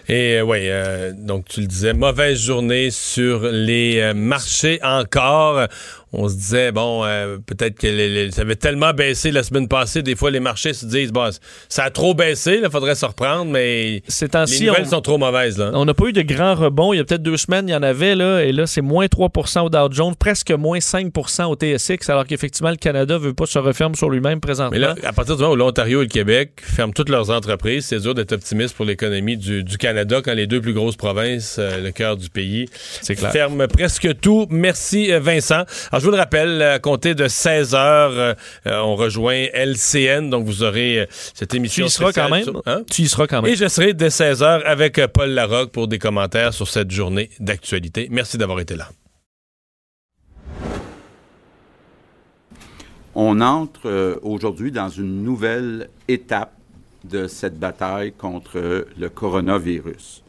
Et 0.09 0.41
oui, 0.41 0.67
donc 1.17 1.45
tu 1.49 1.61
le 1.61 1.67
disais, 1.67 1.93
mauvaise 1.93 2.39
journée 2.39 2.89
sur 2.91 3.43
les 3.51 3.99
euh, 3.99 4.13
marchés 4.13 4.79
encore. 4.83 5.67
On 6.13 6.29
se 6.29 6.35
disait, 6.35 6.71
bon, 6.71 7.03
euh, 7.03 7.37
peut-être 7.45 7.77
que 7.77 7.85
les- 7.87 8.07
les- 8.09 8.31
ça 8.31 8.41
avait 8.43 8.55
tellement 8.55 8.93
baissé 8.93 9.29
la 9.29 9.43
semaine 9.43 9.67
passée, 9.67 10.01
des 10.01 10.15
fois 10.15 10.31
les 10.31 10.39
marchés 10.39 10.71
se 10.73 10.85
disent, 10.85 11.11
bon, 11.11 11.29
ça 11.67 11.83
a 11.83 11.89
trop 11.89 12.13
baissé, 12.13 12.61
il 12.63 12.69
faudrait 12.71 12.95
se 12.95 13.05
reprendre, 13.05 13.51
mais 13.51 14.01
Ces 14.07 14.27
les 14.27 14.65
nouvelles 14.67 14.83
on- 14.85 14.89
sont 14.89 15.01
trop 15.01 15.17
mauvaises. 15.17 15.57
Là. 15.57 15.71
On 15.73 15.83
n'a 15.83 15.93
pas 15.93 16.05
eu 16.05 16.13
de 16.13 16.21
grands 16.21 16.55
rebonds. 16.55 16.93
Il 16.93 16.97
y 16.97 16.99
a 17.01 17.03
peut-être 17.03 17.21
deux 17.23 17.35
semaines, 17.35 17.67
il 17.67 17.71
y 17.73 17.75
en 17.75 17.83
avait, 17.83 18.15
là, 18.15 18.39
et 18.41 18.53
là, 18.53 18.65
c'est 18.65 18.81
moins 18.81 19.07
3% 19.07 19.65
au 19.65 19.69
Dow 19.69 19.91
Jones, 19.91 20.15
presque 20.17 20.51
moins 20.51 20.79
5% 20.79 21.45
au 21.51 21.55
TSX, 21.55 22.09
alors 22.09 22.25
qu'effectivement, 22.25 22.69
le 22.71 22.77
Canada 22.77 23.15
ne 23.15 23.19
veut 23.19 23.33
pas 23.33 23.45
se 23.45 23.59
refermer 23.59 23.97
sur 23.97 24.09
lui-même 24.09 24.39
présentement. 24.39 24.71
Mais 24.71 24.79
là, 24.79 24.95
à 25.03 25.11
partir 25.11 25.35
du 25.35 25.41
moment 25.41 25.53
où 25.53 25.57
l'Ontario 25.57 25.99
et 26.01 26.05
le 26.05 26.09
Québec 26.09 26.51
ferment 26.63 26.93
toutes 26.93 27.09
leurs 27.09 27.29
entreprises, 27.31 27.85
c'est 27.85 27.99
dur 27.99 28.15
d'être 28.15 28.31
optimiste 28.31 28.75
pour 28.77 28.85
l'économie 28.85 29.35
du, 29.35 29.61
du 29.67 29.77
Canada 29.77 30.21
quand 30.23 30.33
les 30.33 30.47
deux 30.47 30.61
plus 30.61 30.73
grosses 30.73 30.95
provinces, 30.95 31.57
euh, 31.59 31.81
le 31.81 31.91
cœur 31.91 32.17
du 32.17 32.29
pays, 32.29 32.65
clair. 33.15 33.31
ferment 33.31 33.67
presque 33.67 34.19
tout. 34.19 34.47
Merci 34.49 35.11
euh, 35.11 35.19
Vincent. 35.19 35.63
Alors 35.91 35.99
je 35.99 36.05
vous 36.05 36.11
le 36.11 36.17
rappelle, 36.17 36.61
à 36.61 36.79
compter 36.79 37.13
de 37.15 37.27
16 37.27 37.75
heures, 37.75 38.11
euh, 38.11 38.33
euh, 38.65 38.79
on 38.79 38.95
rejoint 38.95 39.45
LCN, 39.53 40.29
donc 40.29 40.45
vous 40.45 40.63
aurez 40.63 41.01
euh, 41.01 41.05
cette 41.09 41.49
tu 41.51 41.57
émission 41.57 41.85
y 41.85 41.89
seras 41.89 42.11
quand 42.13 42.29
même. 42.29 42.43
sur- 42.43 42.61
Hein? 42.65 42.83
Tu 42.91 43.03
y 43.03 43.07
seras 43.07 43.27
quand 43.27 43.41
même. 43.41 43.51
Et 43.51 43.55
je 43.55 43.67
serai 43.67 43.93
dès 43.93 44.09
16 44.09 44.41
heures 44.43 44.61
avec 44.65 44.97
euh, 44.99 45.07
Paul 45.07 45.29
Larocque 45.29 45.71
pour 45.71 45.87
des 45.87 45.99
commentaires 45.99 46.53
sur 46.53 46.67
cette 46.67 46.91
journée 46.91 47.29
d'actualité. 47.39 48.07
Merci 48.09 48.37
d'avoir 48.37 48.59
été 48.59 48.75
là. 48.75 48.89
On 53.15 53.41
entre 53.41 53.87
euh, 53.87 54.15
aujourd'hui 54.21 54.71
dans 54.71 54.89
une 54.89 55.23
nouvelle 55.23 55.89
étape 56.07 56.53
de 57.09 57.27
cette 57.27 57.57
bataille 57.57 58.11
contre 58.11 58.85
le 58.97 59.09
coronavirus. 59.09 60.23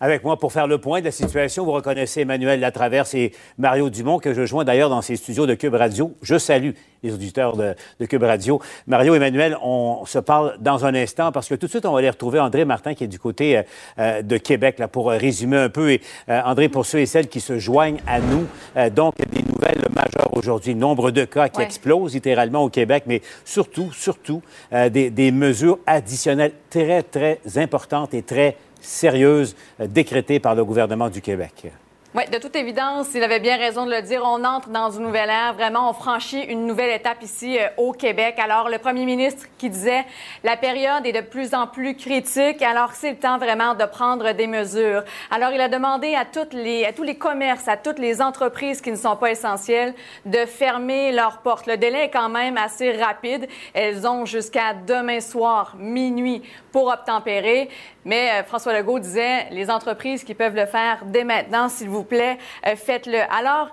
Avec 0.00 0.22
moi 0.22 0.38
pour 0.38 0.52
faire 0.52 0.68
le 0.68 0.78
point 0.78 1.00
de 1.00 1.06
la 1.06 1.10
situation, 1.10 1.64
vous 1.64 1.72
reconnaissez 1.72 2.20
Emmanuel 2.20 2.60
Latraverse 2.60 3.14
et 3.14 3.32
Mario 3.58 3.90
Dumont, 3.90 4.20
que 4.20 4.32
je 4.32 4.46
joins 4.46 4.64
d'ailleurs 4.64 4.90
dans 4.90 5.02
ces 5.02 5.16
studios 5.16 5.44
de 5.44 5.54
Cube 5.54 5.74
Radio. 5.74 6.14
Je 6.22 6.38
salue 6.38 6.70
les 7.02 7.12
auditeurs 7.12 7.56
de, 7.56 7.74
Cube 8.06 8.22
Radio. 8.22 8.60
Mario, 8.86 9.16
Emmanuel, 9.16 9.56
on 9.60 10.04
se 10.06 10.20
parle 10.20 10.56
dans 10.60 10.84
un 10.86 10.94
instant 10.94 11.32
parce 11.32 11.48
que 11.48 11.56
tout 11.56 11.66
de 11.66 11.70
suite, 11.70 11.84
on 11.84 11.92
va 11.92 11.98
aller 11.98 12.10
retrouver 12.10 12.38
André 12.38 12.64
Martin 12.64 12.94
qui 12.94 13.04
est 13.04 13.08
du 13.08 13.18
côté 13.18 13.58
euh, 13.58 13.62
euh, 13.98 14.22
de 14.22 14.36
Québec, 14.36 14.78
là, 14.78 14.86
pour 14.86 15.10
résumer 15.10 15.56
un 15.56 15.68
peu. 15.68 15.90
Et 15.90 16.00
euh, 16.28 16.40
André, 16.44 16.68
pour 16.68 16.86
ceux 16.86 17.00
et 17.00 17.06
celles 17.06 17.28
qui 17.28 17.40
se 17.40 17.58
joignent 17.58 18.00
à 18.06 18.20
nous, 18.20 18.46
donc 18.94 19.14
des 19.16 19.42
nouvelles 19.42 19.57
majeures 19.94 20.32
aujourd'hui. 20.36 20.74
Nombre 20.74 21.10
de 21.10 21.24
cas 21.24 21.48
qui 21.48 21.58
Ouais. 21.58 21.64
explosent 21.64 22.14
littéralement 22.14 22.64
au 22.64 22.68
Québec, 22.70 23.04
mais 23.06 23.22
surtout, 23.44 23.92
surtout, 23.92 24.42
euh, 24.72 24.88
des, 24.88 25.10
des 25.10 25.30
mesures 25.32 25.78
additionnelles 25.86 26.52
très, 26.70 27.02
très 27.02 27.40
importantes 27.56 28.14
et 28.14 28.22
très 28.22 28.56
sérieuses 28.80 29.56
euh, 29.80 29.86
décrétées 29.86 30.38
par 30.40 30.54
le 30.54 30.64
gouvernement 30.64 31.08
du 31.08 31.20
Québec. 31.20 31.72
Oui, 32.14 32.22
de 32.32 32.38
toute 32.38 32.56
évidence, 32.56 33.08
il 33.14 33.22
avait 33.22 33.38
bien 33.38 33.58
raison 33.58 33.84
de 33.84 33.90
le 33.90 34.00
dire. 34.00 34.22
On 34.24 34.42
entre 34.42 34.70
dans 34.70 34.90
une 34.90 35.02
nouvelle 35.02 35.28
ère. 35.28 35.52
Vraiment, 35.52 35.90
on 35.90 35.92
franchit 35.92 36.40
une 36.40 36.66
nouvelle 36.66 36.90
étape 36.90 37.22
ici 37.22 37.58
euh, 37.58 37.68
au 37.76 37.92
Québec. 37.92 38.36
Alors, 38.38 38.70
le 38.70 38.78
premier 38.78 39.04
ministre 39.04 39.44
qui 39.58 39.68
disait 39.68 40.06
la 40.42 40.56
période 40.56 41.04
est 41.04 41.12
de 41.12 41.20
plus 41.20 41.52
en 41.52 41.66
plus 41.66 41.96
critique. 41.96 42.62
Alors, 42.62 42.92
c'est 42.94 43.10
le 43.10 43.18
temps 43.18 43.36
vraiment 43.36 43.74
de 43.74 43.84
prendre 43.84 44.32
des 44.32 44.46
mesures. 44.46 45.04
Alors, 45.30 45.50
il 45.50 45.60
a 45.60 45.68
demandé 45.68 46.14
à, 46.14 46.24
les, 46.52 46.86
à 46.86 46.94
tous 46.94 47.02
les 47.02 47.16
commerces, 47.16 47.68
à 47.68 47.76
toutes 47.76 47.98
les 47.98 48.22
entreprises 48.22 48.80
qui 48.80 48.90
ne 48.90 48.96
sont 48.96 49.16
pas 49.16 49.30
essentielles, 49.30 49.92
de 50.24 50.46
fermer 50.46 51.12
leurs 51.12 51.42
portes. 51.42 51.66
Le 51.66 51.76
délai 51.76 52.04
est 52.04 52.10
quand 52.10 52.30
même 52.30 52.56
assez 52.56 52.92
rapide. 52.92 53.46
Elles 53.74 54.06
ont 54.06 54.24
jusqu'à 54.24 54.72
demain 54.72 55.20
soir, 55.20 55.74
minuit, 55.78 56.42
pour 56.72 56.88
obtempérer. 56.88 57.68
Mais 58.08 58.30
euh, 58.30 58.42
François 58.42 58.72
Legault 58.72 58.98
disait, 58.98 59.50
les 59.50 59.70
entreprises 59.70 60.24
qui 60.24 60.32
peuvent 60.34 60.56
le 60.56 60.64
faire 60.64 61.00
dès 61.04 61.24
maintenant, 61.24 61.68
s'il 61.68 61.90
vous 61.90 62.04
plaît, 62.04 62.38
euh, 62.66 62.74
faites-le. 62.74 63.20
Alors, 63.30 63.68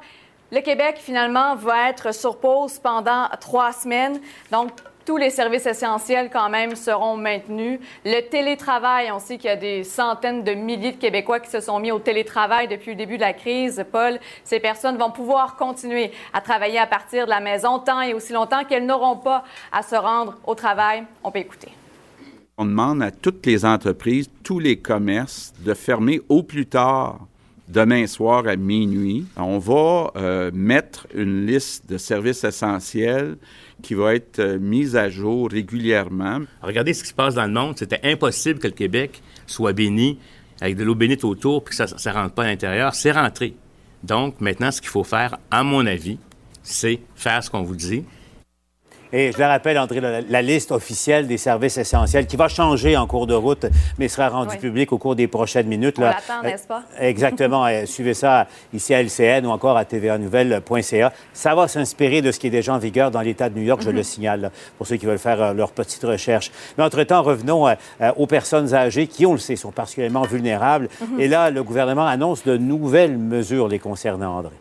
le 0.51 0.59
Québec, 0.59 0.97
finalement, 0.99 1.55
va 1.55 1.89
être 1.89 2.13
sur 2.13 2.37
pause 2.37 2.77
pendant 2.77 3.29
trois 3.39 3.71
semaines. 3.71 4.19
Donc, 4.51 4.71
tous 5.05 5.15
les 5.15 5.29
services 5.29 5.65
essentiels, 5.65 6.29
quand 6.29 6.49
même, 6.49 6.75
seront 6.75 7.15
maintenus. 7.15 7.79
Le 8.03 8.27
télétravail, 8.27 9.09
on 9.09 9.19
sait 9.19 9.37
qu'il 9.37 9.49
y 9.49 9.53
a 9.53 9.55
des 9.55 9.85
centaines 9.85 10.43
de 10.43 10.53
milliers 10.53 10.91
de 10.91 10.97
Québécois 10.97 11.39
qui 11.39 11.49
se 11.49 11.61
sont 11.61 11.79
mis 11.79 11.93
au 11.93 11.99
télétravail 11.99 12.67
depuis 12.67 12.91
le 12.91 12.97
début 12.97 13.15
de 13.15 13.21
la 13.21 13.33
crise. 13.33 13.85
Paul, 13.89 14.19
ces 14.43 14.59
personnes 14.59 14.97
vont 14.97 15.11
pouvoir 15.11 15.55
continuer 15.55 16.11
à 16.33 16.41
travailler 16.41 16.79
à 16.79 16.87
partir 16.87 17.23
de 17.23 17.29
la 17.29 17.39
maison 17.39 17.79
tant 17.79 18.01
et 18.01 18.13
aussi 18.13 18.33
longtemps 18.33 18.65
qu'elles 18.65 18.85
n'auront 18.85 19.15
pas 19.15 19.45
à 19.71 19.81
se 19.81 19.95
rendre 19.95 20.35
au 20.45 20.55
travail. 20.55 21.05
On 21.23 21.31
peut 21.31 21.39
écouter. 21.39 21.71
On 22.57 22.65
demande 22.65 23.03
à 23.03 23.11
toutes 23.11 23.45
les 23.45 23.65
entreprises, 23.65 24.29
tous 24.41 24.59
les 24.59 24.77
commerces 24.77 25.53
de 25.65 25.73
fermer 25.73 26.21
au 26.29 26.41
plus 26.41 26.65
tard 26.65 27.27
demain 27.67 28.07
soir 28.07 28.47
à 28.47 28.55
minuit. 28.55 29.25
On 29.35 29.59
va 29.59 30.11
euh, 30.15 30.51
mettre 30.53 31.05
une 31.13 31.45
liste 31.45 31.89
de 31.89 31.97
services 31.97 32.45
essentiels 32.45 33.35
qui 33.81 33.93
va 33.93 34.15
être 34.15 34.39
euh, 34.39 34.57
mise 34.57 34.95
à 34.95 35.09
jour 35.09 35.49
régulièrement. 35.51 36.43
Regardez 36.61 36.93
ce 36.93 37.03
qui 37.03 37.09
se 37.09 37.13
passe 37.13 37.35
dans 37.35 37.45
le 37.45 37.51
monde. 37.51 37.77
C'était 37.77 37.99
impossible 38.03 38.59
que 38.59 38.67
le 38.67 38.73
Québec 38.73 39.21
soit 39.47 39.73
béni 39.73 40.17
avec 40.61 40.77
de 40.77 40.85
l'eau 40.85 40.95
bénite 40.95 41.25
autour 41.25 41.61
puis 41.61 41.75
que 41.75 41.85
ça 41.85 42.09
ne 42.09 42.15
rentre 42.15 42.35
pas 42.35 42.43
à 42.43 42.47
l'intérieur. 42.47 42.95
C'est 42.95 43.11
rentré. 43.11 43.53
Donc, 44.05 44.39
maintenant, 44.39 44.71
ce 44.71 44.79
qu'il 44.79 44.91
faut 44.91 45.03
faire, 45.03 45.39
à 45.51 45.63
mon 45.65 45.85
avis, 45.85 46.19
c'est 46.63 47.01
faire 47.15 47.43
ce 47.43 47.49
qu'on 47.49 47.63
vous 47.63 47.75
dit. 47.75 48.05
Et 49.13 49.31
je 49.31 49.37
le 49.37 49.45
rappelle, 49.45 49.77
André, 49.77 49.99
la, 50.01 50.21
la 50.21 50.41
liste 50.41 50.71
officielle 50.71 51.27
des 51.27 51.37
services 51.37 51.77
essentiels 51.77 52.27
qui 52.27 52.35
va 52.35 52.47
changer 52.47 52.97
en 52.97 53.07
cours 53.07 53.27
de 53.27 53.33
route, 53.33 53.65
mais 53.97 54.07
sera 54.07 54.29
rendue 54.29 54.51
Oui. 54.55 54.57
publique 54.59 54.91
au 54.91 54.97
cours 54.97 55.15
des 55.15 55.27
prochaines 55.27 55.67
minutes. 55.67 55.95
On 55.99 56.01
là. 56.01 56.15
l'attend, 56.17 56.43
n'est-ce 56.43 56.67
pas? 56.67 56.83
Euh, 56.99 57.03
Exactement. 57.07 57.65
Euh, 57.65 57.85
Suivez 57.85 58.13
ça 58.13 58.47
ici 58.73 58.93
à 58.93 59.01
LCN 59.01 59.45
ou 59.45 59.49
encore 59.51 59.77
à 59.77 59.85
tvanouvelle.ca. 59.85 61.13
Ça 61.33 61.55
va 61.55 61.67
s'inspirer 61.67 62.21
de 62.21 62.31
ce 62.31 62.39
qui 62.39 62.47
est 62.47 62.51
déjà 62.51 62.73
en 62.73 62.77
vigueur 62.77 63.11
dans 63.11 63.21
l'État 63.21 63.49
de 63.49 63.57
New 63.57 63.63
York, 63.65 63.81
je 63.83 63.89
Mhm. 63.89 63.95
le 63.95 64.03
signale, 64.03 64.41
là, 64.41 64.51
pour 64.77 64.87
ceux 64.87 64.97
qui 64.97 65.05
veulent 65.05 65.17
faire 65.19 65.41
euh, 65.41 65.53
leur 65.53 65.71
petite 65.71 66.03
recherche. 66.03 66.51
Mais 66.77 66.83
entre-temps, 66.83 67.21
revenons 67.23 67.67
euh, 67.67 67.73
euh, 68.01 68.11
aux 68.17 68.27
personnes 68.27 68.73
âgées 68.73 69.07
qui, 69.07 69.25
on 69.25 69.33
le 69.33 69.39
sait, 69.39 69.55
sont 69.55 69.71
particulièrement 69.71 70.23
vulnérables. 70.23 70.89
Mhm. 71.01 71.19
Et 71.19 71.27
là, 71.27 71.49
le 71.51 71.63
gouvernement 71.63 72.05
annonce 72.07 72.43
de 72.43 72.57
nouvelles 72.57 73.17
mesures 73.17 73.67
les 73.67 73.79
concernant, 73.79 74.37
André. 74.37 74.53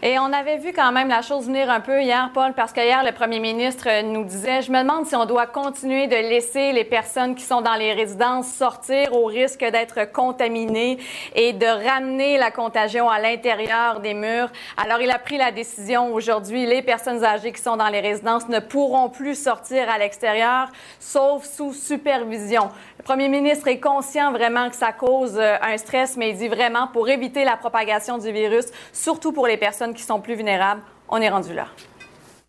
Et 0.00 0.16
on 0.20 0.32
avait 0.32 0.58
vu 0.58 0.72
quand 0.72 0.92
même 0.92 1.08
la 1.08 1.22
chose 1.22 1.46
venir 1.46 1.68
un 1.68 1.80
peu 1.80 2.00
hier, 2.00 2.30
Paul, 2.32 2.52
parce 2.52 2.72
que 2.72 2.80
hier, 2.80 3.02
le 3.02 3.10
premier 3.10 3.40
ministre 3.40 3.88
nous 4.04 4.24
disait, 4.24 4.62
je 4.62 4.70
me 4.70 4.80
demande 4.82 5.06
si 5.06 5.16
on 5.16 5.26
doit 5.26 5.48
continuer 5.48 6.06
de 6.06 6.14
laisser 6.14 6.70
les 6.70 6.84
personnes 6.84 7.34
qui 7.34 7.42
sont 7.42 7.62
dans 7.62 7.74
les 7.74 7.92
résidences 7.92 8.46
sortir 8.46 9.12
au 9.12 9.24
risque 9.24 9.64
d'être 9.64 10.12
contaminées 10.12 10.98
et 11.34 11.52
de 11.52 11.66
ramener 11.66 12.38
la 12.38 12.52
contagion 12.52 13.10
à 13.10 13.18
l'intérieur 13.18 13.98
des 13.98 14.14
murs. 14.14 14.50
Alors, 14.76 15.00
il 15.00 15.10
a 15.10 15.18
pris 15.18 15.36
la 15.36 15.50
décision 15.50 16.14
aujourd'hui, 16.14 16.64
les 16.64 16.82
personnes 16.82 17.24
âgées 17.24 17.50
qui 17.50 17.60
sont 17.60 17.76
dans 17.76 17.88
les 17.88 18.00
résidences 18.00 18.48
ne 18.48 18.60
pourront 18.60 19.08
plus 19.08 19.34
sortir 19.34 19.90
à 19.90 19.98
l'extérieur, 19.98 20.68
sauf 21.00 21.44
sous 21.44 21.72
supervision. 21.72 22.68
Le 23.08 23.14
premier 23.14 23.30
ministre 23.30 23.68
est 23.68 23.80
conscient 23.80 24.32
vraiment 24.32 24.68
que 24.68 24.76
ça 24.76 24.92
cause 24.92 25.38
euh, 25.38 25.56
un 25.62 25.78
stress, 25.78 26.18
mais 26.18 26.32
il 26.32 26.36
dit 26.36 26.48
vraiment 26.48 26.88
pour 26.88 27.08
éviter 27.08 27.42
la 27.42 27.56
propagation 27.56 28.18
du 28.18 28.30
virus, 28.30 28.66
surtout 28.92 29.32
pour 29.32 29.46
les 29.46 29.56
personnes 29.56 29.94
qui 29.94 30.02
sont 30.02 30.20
plus 30.20 30.34
vulnérables, 30.34 30.82
on 31.08 31.16
est 31.16 31.30
rendu 31.30 31.54
là. 31.54 31.68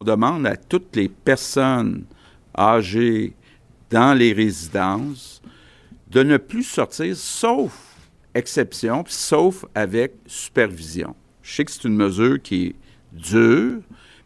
On 0.02 0.03
demande 0.03 0.45
à 0.45 0.57
toutes 0.57 0.94
les 0.98 1.07
personnes 1.07 2.03
âgées 2.57 3.38
dans 3.90 4.14
les 4.14 4.34
résidences 4.34 5.41
de 6.10 6.23
ne 6.23 6.36
plus 6.36 6.64
sortir, 6.64 7.15
sauf 7.15 7.95
exception, 8.36 9.06
puis 9.06 9.14
sauf 9.14 9.64
avec 9.73 10.15
supervision. 10.26 11.15
Je 11.41 11.56
sais 11.56 11.64
que 11.64 11.72
c'est 11.72 11.86
une 11.86 11.95
mesure 11.95 12.41
qui 12.41 12.65
est 12.65 12.76
dure, 13.14 13.80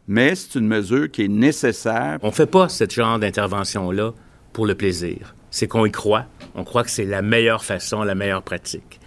mais 0.07 0.33
c'est 0.33 0.57
une 0.57 0.67
mesure 0.67 1.11
qui 1.11 1.25
est 1.25 1.27
nécessaire. 1.27 2.17
On 2.23 2.29
ne 2.29 2.31
fait 2.31 2.47
pas 2.47 2.69
ce 2.69 2.89
genre 2.89 3.19
d'intervention-là 3.19 4.13
pour 4.51 4.65
le 4.65 4.73
plaisir. 4.73 5.35
C'est 5.53 5.67
qu'on 5.67 5.85
y 5.85 5.91
croit. 5.91 6.25
On 6.55 6.63
croit 6.63 6.83
que 6.83 6.89
c'est 6.89 7.05
la 7.05 7.21
meilleure 7.21 7.63
façon, 7.63 8.01
la 8.01 8.15
meilleure 8.15 8.41
pratique. 8.41 8.99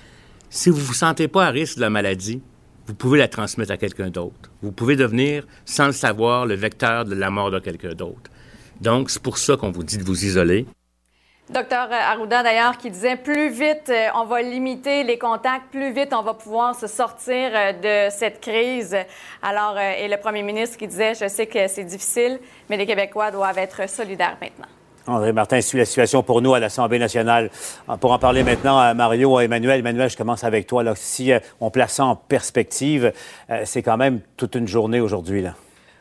Si 0.49 0.71
vous 0.71 0.79
ne 0.79 0.83
vous 0.83 0.95
sentez 0.95 1.27
pas 1.27 1.45
à 1.45 1.51
risque 1.51 1.75
de 1.75 1.81
la 1.81 1.91
maladie, 1.91 2.41
vous 2.87 2.95
pouvez 2.95 3.19
la 3.19 3.27
transmettre 3.27 3.73
à 3.73 3.77
quelqu'un 3.77 4.11
d'autre. 4.11 4.53
Vous 4.63 4.71
pouvez 4.71 4.95
devenir, 4.95 5.45
sans 5.65 5.87
le 5.87 5.93
savoir, 5.93 6.47
le 6.47 6.55
vecteur 6.55 7.05
de 7.05 7.17
la 7.17 7.31
mort 7.31 7.51
de 7.51 7.59
quelqu'un 7.59 7.95
d'autre. 7.95 8.31
Donc, 8.81 9.11
c'est 9.11 9.21
pour 9.21 9.39
ça 9.39 9.57
qu'on 9.57 9.73
vous 9.73 9.83
dit 9.83 9.99
de 9.99 10.05
vous 10.05 10.25
isoler. 10.25 10.67
Docteur 11.51 11.89
Arruda, 11.91 12.45
d'ailleurs, 12.45 12.79
qui 12.79 12.93
disait 12.93 13.17
plus 13.17 13.51
vite 13.51 13.89
euh, 13.89 14.07
on 14.15 14.25
va 14.25 14.41
limiter 14.41 15.03
les 15.03 15.19
contacts, 15.19 15.73
plus 15.73 15.93
vite 15.93 16.13
on 16.13 16.23
va 16.23 16.35
pouvoir 16.35 16.77
se 16.77 16.87
sortir 16.87 17.51
euh, 17.55 18.09
de 18.09 18.15
cette 18.15 18.41
crise. 18.41 18.97
Alors, 19.43 19.77
euh, 19.77 19.95
et 19.99 20.07
le 20.07 20.17
premier 20.17 20.43
ministre 20.45 20.77
qui 20.77 20.87
disait 20.87 21.15
je 21.15 21.27
sais 21.27 21.47
que 21.47 21.67
c'est 21.67 21.85
difficile, 21.85 22.39
mais 22.71 22.77
les 22.77 22.87
Québécois 22.87 23.33
doivent 23.33 23.59
être 23.59 23.89
solidaires 23.89 24.37
maintenant. 24.41 24.76
André 25.07 25.33
Martin 25.33 25.61
suit 25.61 25.79
la 25.79 25.85
situation 25.85 26.23
pour 26.23 26.43
nous 26.43 26.55
à 26.55 26.61
l'Assemblée 26.61 26.99
nationale. 26.99 27.51
Ah, 27.89 27.97
Pour 27.97 28.13
en 28.13 28.19
parler 28.19 28.43
maintenant 28.43 28.79
à 28.79 28.95
Mario 28.95 29.41
et 29.41 29.45
Emmanuel. 29.45 29.81
Emmanuel, 29.81 30.11
je 30.11 30.17
commence 30.17 30.45
avec 30.45 30.67
toi. 30.67 30.83
Là. 30.83 30.95
Si 30.97 31.33
euh, 31.33 31.39
on 31.61 31.71
place 31.71 31.95
ça 31.95 32.05
en 32.05 32.17
perspective, 32.17 33.13
euh, 33.51 33.63
c'est 33.65 33.83
quand 33.83 33.97
même 33.97 34.21
toute 34.37 34.55
une 34.55 34.69
journée 34.69 35.01
aujourd'hui. 35.01 35.43
Là. 35.43 35.55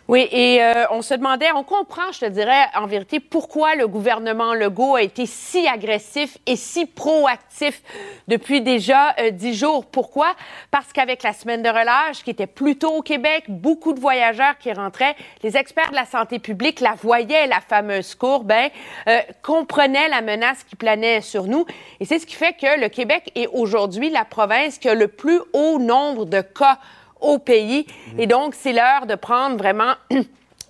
Oui, 0.07 0.27
et 0.31 0.61
euh, 0.61 0.85
on 0.91 1.01
se 1.01 1.15
demandait, 1.15 1.51
on 1.55 1.63
comprend, 1.63 2.11
je 2.11 2.19
te 2.19 2.25
dirais, 2.25 2.65
en 2.75 2.85
vérité, 2.85 3.19
pourquoi 3.19 3.73
le 3.73 3.87
gouvernement 3.87 4.53
Legault 4.53 4.93
a 4.93 5.01
été 5.01 5.25
si 5.25 5.67
agressif 5.67 6.37
et 6.45 6.55
si 6.55 6.85
proactif 6.85 7.81
depuis 8.27 8.61
déjà 8.61 9.15
euh, 9.19 9.31
dix 9.31 9.55
jours. 9.55 9.83
Pourquoi? 9.83 10.35
Parce 10.69 10.93
qu'avec 10.93 11.23
la 11.23 11.33
semaine 11.33 11.63
de 11.63 11.69
relâche, 11.69 12.23
qui 12.23 12.29
était 12.29 12.45
plus 12.45 12.77
tôt 12.77 12.91
au 12.91 13.01
Québec, 13.01 13.45
beaucoup 13.47 13.93
de 13.93 13.99
voyageurs 13.99 14.59
qui 14.59 14.71
rentraient, 14.71 15.15
les 15.41 15.57
experts 15.57 15.89
de 15.89 15.95
la 15.95 16.05
santé 16.05 16.37
publique 16.37 16.81
la 16.81 16.93
voyaient, 16.93 17.47
la 17.47 17.59
fameuse 17.59 18.13
courbe, 18.13 18.51
hein, 18.51 18.67
euh, 19.07 19.21
comprenaient 19.41 20.07
la 20.09 20.21
menace 20.21 20.63
qui 20.65 20.75
planait 20.75 21.21
sur 21.21 21.45
nous. 21.45 21.65
Et 21.99 22.05
c'est 22.05 22.19
ce 22.19 22.27
qui 22.27 22.35
fait 22.35 22.53
que 22.53 22.79
le 22.79 22.89
Québec 22.89 23.31
est 23.33 23.47
aujourd'hui 23.47 24.11
la 24.11 24.23
province 24.23 24.77
qui 24.77 24.87
a 24.87 24.93
le 24.93 25.07
plus 25.07 25.39
haut 25.53 25.79
nombre 25.79 26.25
de 26.25 26.41
cas 26.41 26.77
au 27.21 27.39
pays. 27.39 27.85
Et 28.17 28.27
donc, 28.27 28.53
c'est 28.55 28.73
l'heure 28.73 29.05
de 29.07 29.15
prendre 29.15 29.57
vraiment 29.57 29.93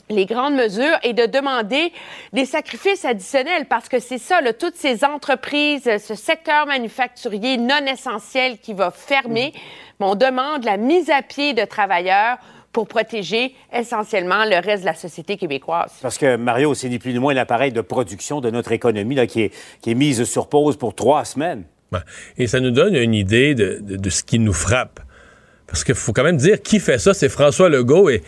les 0.10 0.26
grandes 0.26 0.56
mesures 0.56 0.98
et 1.04 1.14
de 1.14 1.26
demander 1.26 1.92
des 2.34 2.46
sacrifices 2.46 3.06
additionnels 3.06 3.66
parce 3.68 3.90
que 3.90 4.00
c'est 4.00 4.20
ça, 4.20 4.40
là, 4.42 4.54
toutes 4.54 4.76
ces 4.76 5.04
entreprises, 5.04 5.84
ce 5.98 6.14
secteur 6.16 6.68
manufacturier 6.68 7.58
non 7.58 7.86
essentiel 7.88 8.60
qui 8.60 8.74
va 8.74 8.92
fermer, 8.92 9.52
mais 10.00 10.06
on 10.06 10.16
demande 10.16 10.64
la 10.64 10.78
mise 10.78 11.10
à 11.10 11.22
pied 11.24 11.54
de 11.54 11.66
travailleurs 11.66 12.38
pour 12.72 12.88
protéger 12.88 13.56
essentiellement 13.74 14.44
le 14.46 14.58
reste 14.58 14.82
de 14.84 14.88
la 14.88 14.94
société 14.96 15.38
québécoise. 15.38 15.94
Parce 16.02 16.18
que 16.18 16.36
Mario, 16.36 16.74
c'est 16.74 16.90
ni 16.90 17.00
plus 17.00 17.14
ni 17.14 17.20
moins 17.20 17.34
l'appareil 17.34 17.72
de 17.72 17.80
production 17.82 18.42
de 18.42 18.52
notre 18.52 18.74
économie 18.74 19.16
là, 19.16 19.26
qui, 19.28 19.44
est, 19.44 19.54
qui 19.82 19.92
est 19.92 19.96
mise 19.96 20.26
sur 20.26 20.50
pause 20.50 20.76
pour 20.78 20.94
trois 20.94 21.24
semaines. 21.24 21.64
Ben, 21.92 22.04
Et 22.38 22.48
ça 22.48 22.60
nous 22.60 22.72
donne 22.72 22.96
une 22.96 23.14
idée 23.14 23.56
de, 23.56 23.80
de- 23.82 23.96
de 23.96 24.10
ce 24.10 24.24
qui 24.24 24.40
nous 24.40 24.52
frappe. 24.54 25.00
Parce 25.68 25.84
qu'il 25.84 25.96
faut 25.96 26.14
quand 26.14 26.24
même 26.24 26.38
dire 26.38 26.62
qui 26.62 26.80
fait 26.80 27.00
ça, 27.00 27.14
c'est 27.14 27.30
François 27.30 27.70
Legault 27.70 28.10
et 28.10 28.22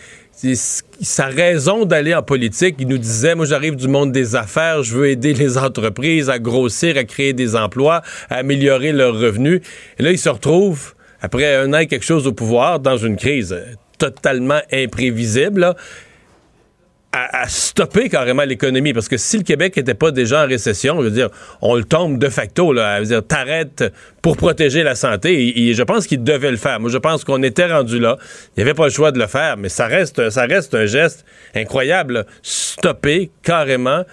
sa 1.00 1.26
raison 1.26 1.84
d'aller 1.84 2.14
en 2.14 2.22
politique, 2.22 2.76
il 2.78 2.88
nous 2.88 2.98
disait, 2.98 3.34
moi 3.34 3.44
j'arrive 3.44 3.74
du 3.74 3.88
monde 3.88 4.12
des 4.12 4.36
affaires, 4.36 4.82
je 4.82 4.94
veux 4.94 5.08
aider 5.08 5.34
les 5.34 5.58
entreprises 5.58 6.30
à 6.30 6.38
grossir, 6.38 6.96
à 6.96 7.04
créer 7.04 7.32
des 7.32 7.56
emplois, 7.56 8.02
à 8.30 8.36
améliorer 8.36 8.92
leurs 8.92 9.18
revenus. 9.18 9.60
Et 9.98 10.02
là, 10.02 10.12
il 10.12 10.18
se 10.18 10.28
retrouve, 10.28 10.94
après 11.20 11.56
un 11.56 11.72
an 11.74 11.78
et 11.78 11.86
quelque 11.86 12.04
chose 12.04 12.26
au 12.26 12.32
pouvoir, 12.32 12.78
dans 12.78 12.96
une 12.96 13.16
crise 13.16 13.56
totalement 13.98 14.60
imprévisible. 14.72 15.74
À, 17.12 17.48
stopper 17.48 18.08
carrément 18.08 18.44
l'économie. 18.44 18.92
Parce 18.92 19.08
que 19.08 19.16
si 19.16 19.38
le 19.38 19.42
Québec 19.42 19.76
n'était 19.76 19.94
pas 19.94 20.10
déjà 20.10 20.44
en 20.44 20.46
récession, 20.46 20.98
je 20.98 21.04
veux 21.04 21.10
dire, 21.10 21.30
on 21.62 21.74
le 21.74 21.84
tombe 21.84 22.18
de 22.18 22.28
facto. 22.28 22.72
Là, 22.72 22.94
à 22.94 23.00
dire, 23.00 23.26
t'arrêtes 23.26 23.84
pour 24.22 24.36
protéger 24.36 24.82
la 24.82 24.94
santé. 24.94 25.72
Je 25.72 25.82
pense 25.82 26.06
qu'il 26.06 26.22
devait 26.22 26.50
le 26.50 26.56
faire. 26.56 26.80
Moi, 26.80 26.90
je 26.90 26.98
pense 26.98 27.24
qu'on 27.24 27.42
était 27.42 27.72
rendu 27.72 27.98
là. 27.98 28.18
Il 28.56 28.58
n'y 28.58 28.62
avait 28.62 28.74
pas 28.74 28.84
le 28.84 28.92
choix 28.92 29.10
de 29.10 29.18
le 29.18 29.26
faire, 29.26 29.56
mais 29.56 29.68
ça 29.68 29.86
reste, 29.86 30.30
ça 30.30 30.44
reste 30.44 30.74
un 30.74 30.86
geste 30.86 31.24
incroyable. 31.54 32.26
Stopper 32.42 33.30
carrément 33.42 34.04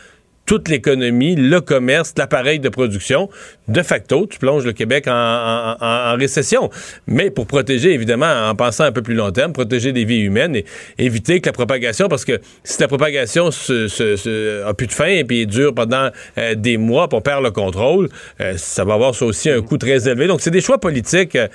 toute 0.46 0.70
l'économie, 0.70 1.36
le 1.36 1.60
commerce, 1.62 2.14
l'appareil 2.18 2.60
de 2.60 2.70
production. 2.70 3.30
De 3.68 3.82
facto, 3.82 4.28
tu 4.28 4.38
plonges 4.38 4.66
le 4.66 4.74
Québec 4.74 5.06
en, 5.08 6.16
récession. 6.18 6.70
Mais 7.08 7.32
pour 7.32 7.48
protéger, 7.48 7.94
évidemment, 7.94 8.50
en 8.50 8.56
pensant 8.56 8.84
un 8.84 8.92
peu 8.92 9.02
plus 9.02 9.16
long 9.16 9.32
terme, 9.32 9.54
protéger 9.54 9.92
des 9.92 10.06
vies 10.06 10.22
humaines 10.22 10.56
et 10.56 10.66
éviter 11.00 11.42
que 11.42 11.48
la 11.48 11.54
propagation, 11.54 12.08
parce 12.08 12.26
que 12.26 12.40
si 12.64 12.80
la 12.80 12.88
propagation 12.88 13.52
se, 13.52 14.64
a 14.64 14.74
plus 14.74 14.88
de 14.88 14.94
fin 14.94 15.08
et 15.08 15.24
puis 15.24 15.48
dure 15.48 15.74
pendant 15.74 16.10
euh, 16.38 16.56
des 16.56 16.78
mois, 16.78 17.10
pour 17.10 17.24
perdre 17.24 17.44
le 17.44 17.52
contrôle, 17.52 18.10
euh, 18.42 18.54
ça 18.58 18.84
va 18.84 18.94
avoir 18.94 19.16
ça 19.16 19.26
aussi 19.26 19.50
un 19.50 19.62
coût 19.62 19.78
très 19.78 20.08
élevé. 20.08 20.28
Donc, 20.28 20.42
c'est 20.42 20.52
des 20.52 20.62
choix 20.62 20.80
politiques. 20.80 21.36
Euh, 21.36 21.48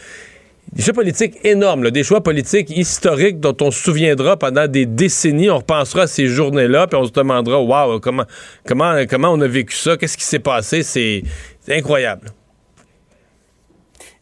des 0.73 0.83
choix 0.83 0.95
politiques 0.95 1.39
énormes, 1.45 1.91
des 1.91 2.05
choix 2.05 2.23
politiques 2.23 2.71
historiques 2.71 3.41
dont 3.41 3.57
on 3.61 3.71
se 3.71 3.83
souviendra 3.83 4.37
pendant 4.37 4.69
des 4.69 4.87
décennies. 4.87 5.51
On 5.51 5.59
repensera 5.59 6.03
à 6.03 6.07
ces 6.07 6.27
journées-là, 6.27 6.87
puis 6.87 6.99
on 6.99 7.05
se 7.05 7.13
demandera, 7.13 7.61
waouh, 7.61 7.99
comment, 8.01 8.25
comment, 8.67 8.95
comment 9.09 9.31
on 9.31 9.41
a 9.41 9.49
vécu 9.49 9.75
ça, 9.75 9.97
qu'est-ce 9.97 10.17
qui 10.17 10.25
s'est 10.25 10.39
passé, 10.39 10.83
c'est 10.83 11.23
incroyable. 11.69 12.29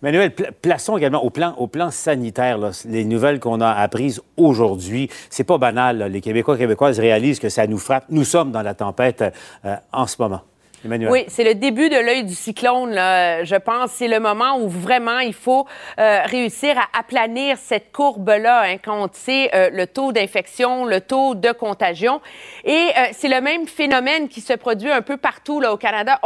Manuel, 0.00 0.30
plaçons 0.30 0.96
également 0.96 1.24
au 1.24 1.30
plan, 1.30 1.54
au 1.58 1.66
plan 1.66 1.90
sanitaire 1.90 2.58
les 2.88 3.04
nouvelles 3.04 3.40
qu'on 3.40 3.60
a 3.60 3.68
apprises 3.68 4.22
aujourd'hui. 4.36 5.10
C'est 5.28 5.42
pas 5.42 5.58
banal. 5.58 6.04
Les 6.12 6.20
Québécois 6.20 6.56
Québécoises 6.56 7.00
réalisent 7.00 7.40
que 7.40 7.48
ça 7.48 7.66
nous 7.66 7.78
frappe. 7.78 8.04
Nous 8.08 8.22
sommes 8.22 8.52
dans 8.52 8.62
la 8.62 8.74
tempête 8.74 9.24
euh, 9.64 9.74
en 9.92 10.06
ce 10.06 10.14
moment. 10.20 10.42
Oui, 10.84 11.24
c'est 11.28 11.44
le 11.44 11.54
début 11.54 11.88
de 11.88 11.96
l'œil 11.96 12.24
du 12.24 12.34
cyclone, 12.34 12.90
là, 12.90 13.42
je 13.44 13.56
pense. 13.56 13.90
C'est 13.92 14.08
le 14.08 14.20
moment 14.20 14.58
où 14.58 14.68
vraiment 14.68 15.18
il 15.18 15.34
faut 15.34 15.66
euh, 15.98 16.20
réussir 16.24 16.78
à 16.78 16.98
aplanir 16.98 17.56
cette 17.58 17.90
courbe-là, 17.92 18.62
hein, 18.64 18.76
quand 18.82 19.04
on 19.04 19.08
sait 19.12 19.50
euh, 19.54 19.70
le 19.72 19.86
taux 19.86 20.12
d'infection, 20.12 20.84
le 20.84 21.00
taux 21.00 21.34
de 21.34 21.50
contagion. 21.52 22.20
Et 22.64 22.72
euh, 22.96 23.06
c'est 23.12 23.28
le 23.28 23.40
même 23.40 23.66
phénomène 23.66 24.28
qui 24.28 24.40
se 24.40 24.52
produit 24.52 24.90
un 24.90 25.02
peu 25.02 25.16
partout 25.16 25.60
là, 25.60 25.72
au 25.72 25.76
Canada. 25.76 26.20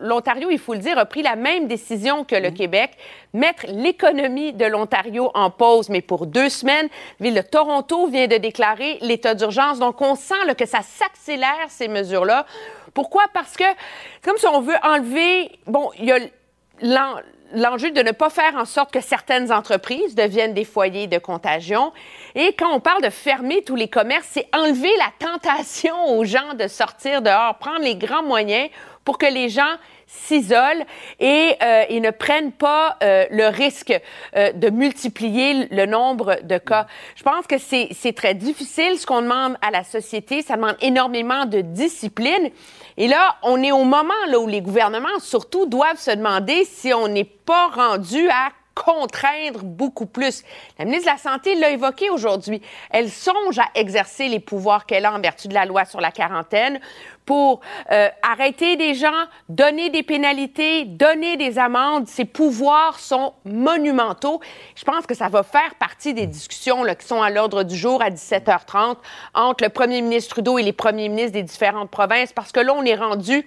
L'Ontario, 0.00 0.50
il 0.50 0.58
faut 0.58 0.74
le 0.74 0.80
dire, 0.80 0.98
a 0.98 1.06
pris 1.06 1.22
la 1.22 1.36
même 1.36 1.66
décision 1.66 2.24
que 2.24 2.34
le 2.34 2.48
mm-hmm. 2.48 2.54
Québec, 2.54 2.90
mettre 3.34 3.66
l'économie 3.68 4.52
de 4.52 4.64
l'Ontario 4.64 5.30
en 5.34 5.50
pause, 5.50 5.90
mais 5.90 6.00
pour 6.00 6.26
deux 6.26 6.48
semaines. 6.48 6.88
La 7.20 7.24
ville 7.24 7.34
de 7.34 7.42
Toronto 7.42 8.06
vient 8.06 8.28
de 8.28 8.36
déclarer 8.36 8.98
l'état 9.02 9.34
d'urgence. 9.34 9.78
Donc, 9.78 10.00
on 10.00 10.14
sent 10.14 10.34
que 10.56 10.66
ça 10.66 10.80
s'accélère, 10.80 11.66
ces 11.68 11.88
mesures-là. 11.88 12.46
Pourquoi? 12.94 13.24
Parce 13.34 13.56
que, 13.56 13.64
comme 14.22 14.38
si 14.38 14.46
on 14.46 14.60
veut 14.60 14.76
enlever, 14.82 15.50
bon, 15.66 15.90
il 15.98 16.06
y 16.06 16.12
a 16.12 16.18
l'enjeu 17.52 17.90
de 17.90 18.02
ne 18.02 18.10
pas 18.10 18.30
faire 18.30 18.56
en 18.56 18.64
sorte 18.64 18.92
que 18.92 19.00
certaines 19.00 19.52
entreprises 19.52 20.14
deviennent 20.14 20.54
des 20.54 20.64
foyers 20.64 21.06
de 21.06 21.18
contagion. 21.18 21.92
Et 22.34 22.52
quand 22.54 22.72
on 22.72 22.80
parle 22.80 23.02
de 23.02 23.10
fermer 23.10 23.62
tous 23.62 23.76
les 23.76 23.88
commerces, 23.88 24.28
c'est 24.30 24.48
enlever 24.54 24.90
la 24.98 25.26
tentation 25.26 26.16
aux 26.16 26.24
gens 26.24 26.54
de 26.54 26.68
sortir 26.68 27.22
dehors, 27.22 27.56
prendre 27.58 27.82
les 27.82 27.96
grands 27.96 28.22
moyens 28.22 28.70
pour 29.04 29.18
que 29.18 29.26
les 29.26 29.48
gens 29.48 29.74
s'isolent 30.26 30.84
et, 31.20 31.56
euh, 31.62 32.00
ne 32.00 32.10
prennent 32.10 32.52
pas 32.52 32.96
euh, 33.02 33.24
le 33.30 33.48
risque 33.48 33.98
euh, 34.36 34.52
de 34.52 34.70
multiplier 34.70 35.68
le 35.70 35.86
nombre 35.86 36.38
de 36.42 36.58
cas. 36.58 36.86
Je 37.16 37.22
pense 37.22 37.46
que 37.46 37.56
c'est 37.58 38.12
très 38.14 38.34
difficile 38.34 38.98
ce 38.98 39.06
qu'on 39.06 39.22
demande 39.22 39.56
à 39.62 39.70
la 39.70 39.84
société. 39.84 40.42
Ça 40.42 40.56
demande 40.56 40.76
énormément 40.80 41.46
de 41.46 41.60
discipline. 41.60 42.50
Et 42.96 43.08
là, 43.08 43.36
on 43.42 43.62
est 43.62 43.72
au 43.72 43.84
moment 43.84 44.12
là, 44.28 44.38
où 44.38 44.46
les 44.46 44.60
gouvernements, 44.60 45.18
surtout, 45.18 45.66
doivent 45.66 45.98
se 45.98 46.10
demander 46.10 46.64
si 46.64 46.92
on 46.92 47.08
n'est 47.08 47.24
pas 47.24 47.68
rendu 47.68 48.28
à 48.28 48.50
contraindre 48.74 49.60
beaucoup 49.62 50.06
plus. 50.06 50.42
La 50.78 50.84
ministre 50.84 51.06
de 51.06 51.12
la 51.12 51.18
Santé 51.18 51.54
l'a 51.54 51.70
évoqué 51.70 52.10
aujourd'hui. 52.10 52.60
Elle 52.90 53.10
songe 53.10 53.58
à 53.58 53.66
exercer 53.74 54.28
les 54.28 54.40
pouvoirs 54.40 54.86
qu'elle 54.86 55.06
a 55.06 55.12
en 55.12 55.20
vertu 55.20 55.48
de 55.48 55.54
la 55.54 55.64
loi 55.64 55.84
sur 55.84 56.00
la 56.00 56.10
quarantaine 56.10 56.80
pour 57.24 57.60
euh, 57.90 58.08
arrêter 58.22 58.76
des 58.76 58.94
gens, 58.94 59.24
donner 59.48 59.90
des 59.90 60.02
pénalités, 60.02 60.84
donner 60.84 61.36
des 61.36 61.58
amendes. 61.58 62.06
Ces 62.06 62.24
pouvoirs 62.24 62.98
sont 62.98 63.32
monumentaux. 63.44 64.40
Je 64.76 64.84
pense 64.84 65.06
que 65.06 65.14
ça 65.14 65.28
va 65.28 65.42
faire 65.42 65.74
partie 65.76 66.12
des 66.12 66.26
discussions 66.26 66.84
qui 66.98 67.06
sont 67.06 67.22
à 67.22 67.30
l'ordre 67.30 67.62
du 67.62 67.76
jour 67.76 68.02
à 68.02 68.10
17h30 68.10 68.96
entre 69.34 69.64
le 69.64 69.70
premier 69.70 70.02
ministre 70.02 70.34
Trudeau 70.34 70.58
et 70.58 70.62
les 70.62 70.72
premiers 70.72 71.08
ministres 71.08 71.32
des 71.32 71.42
différentes 71.42 71.90
provinces 71.90 72.32
parce 72.32 72.52
que 72.52 72.60
là, 72.60 72.74
on 72.74 72.84
est 72.84 72.94
rendu 72.94 73.46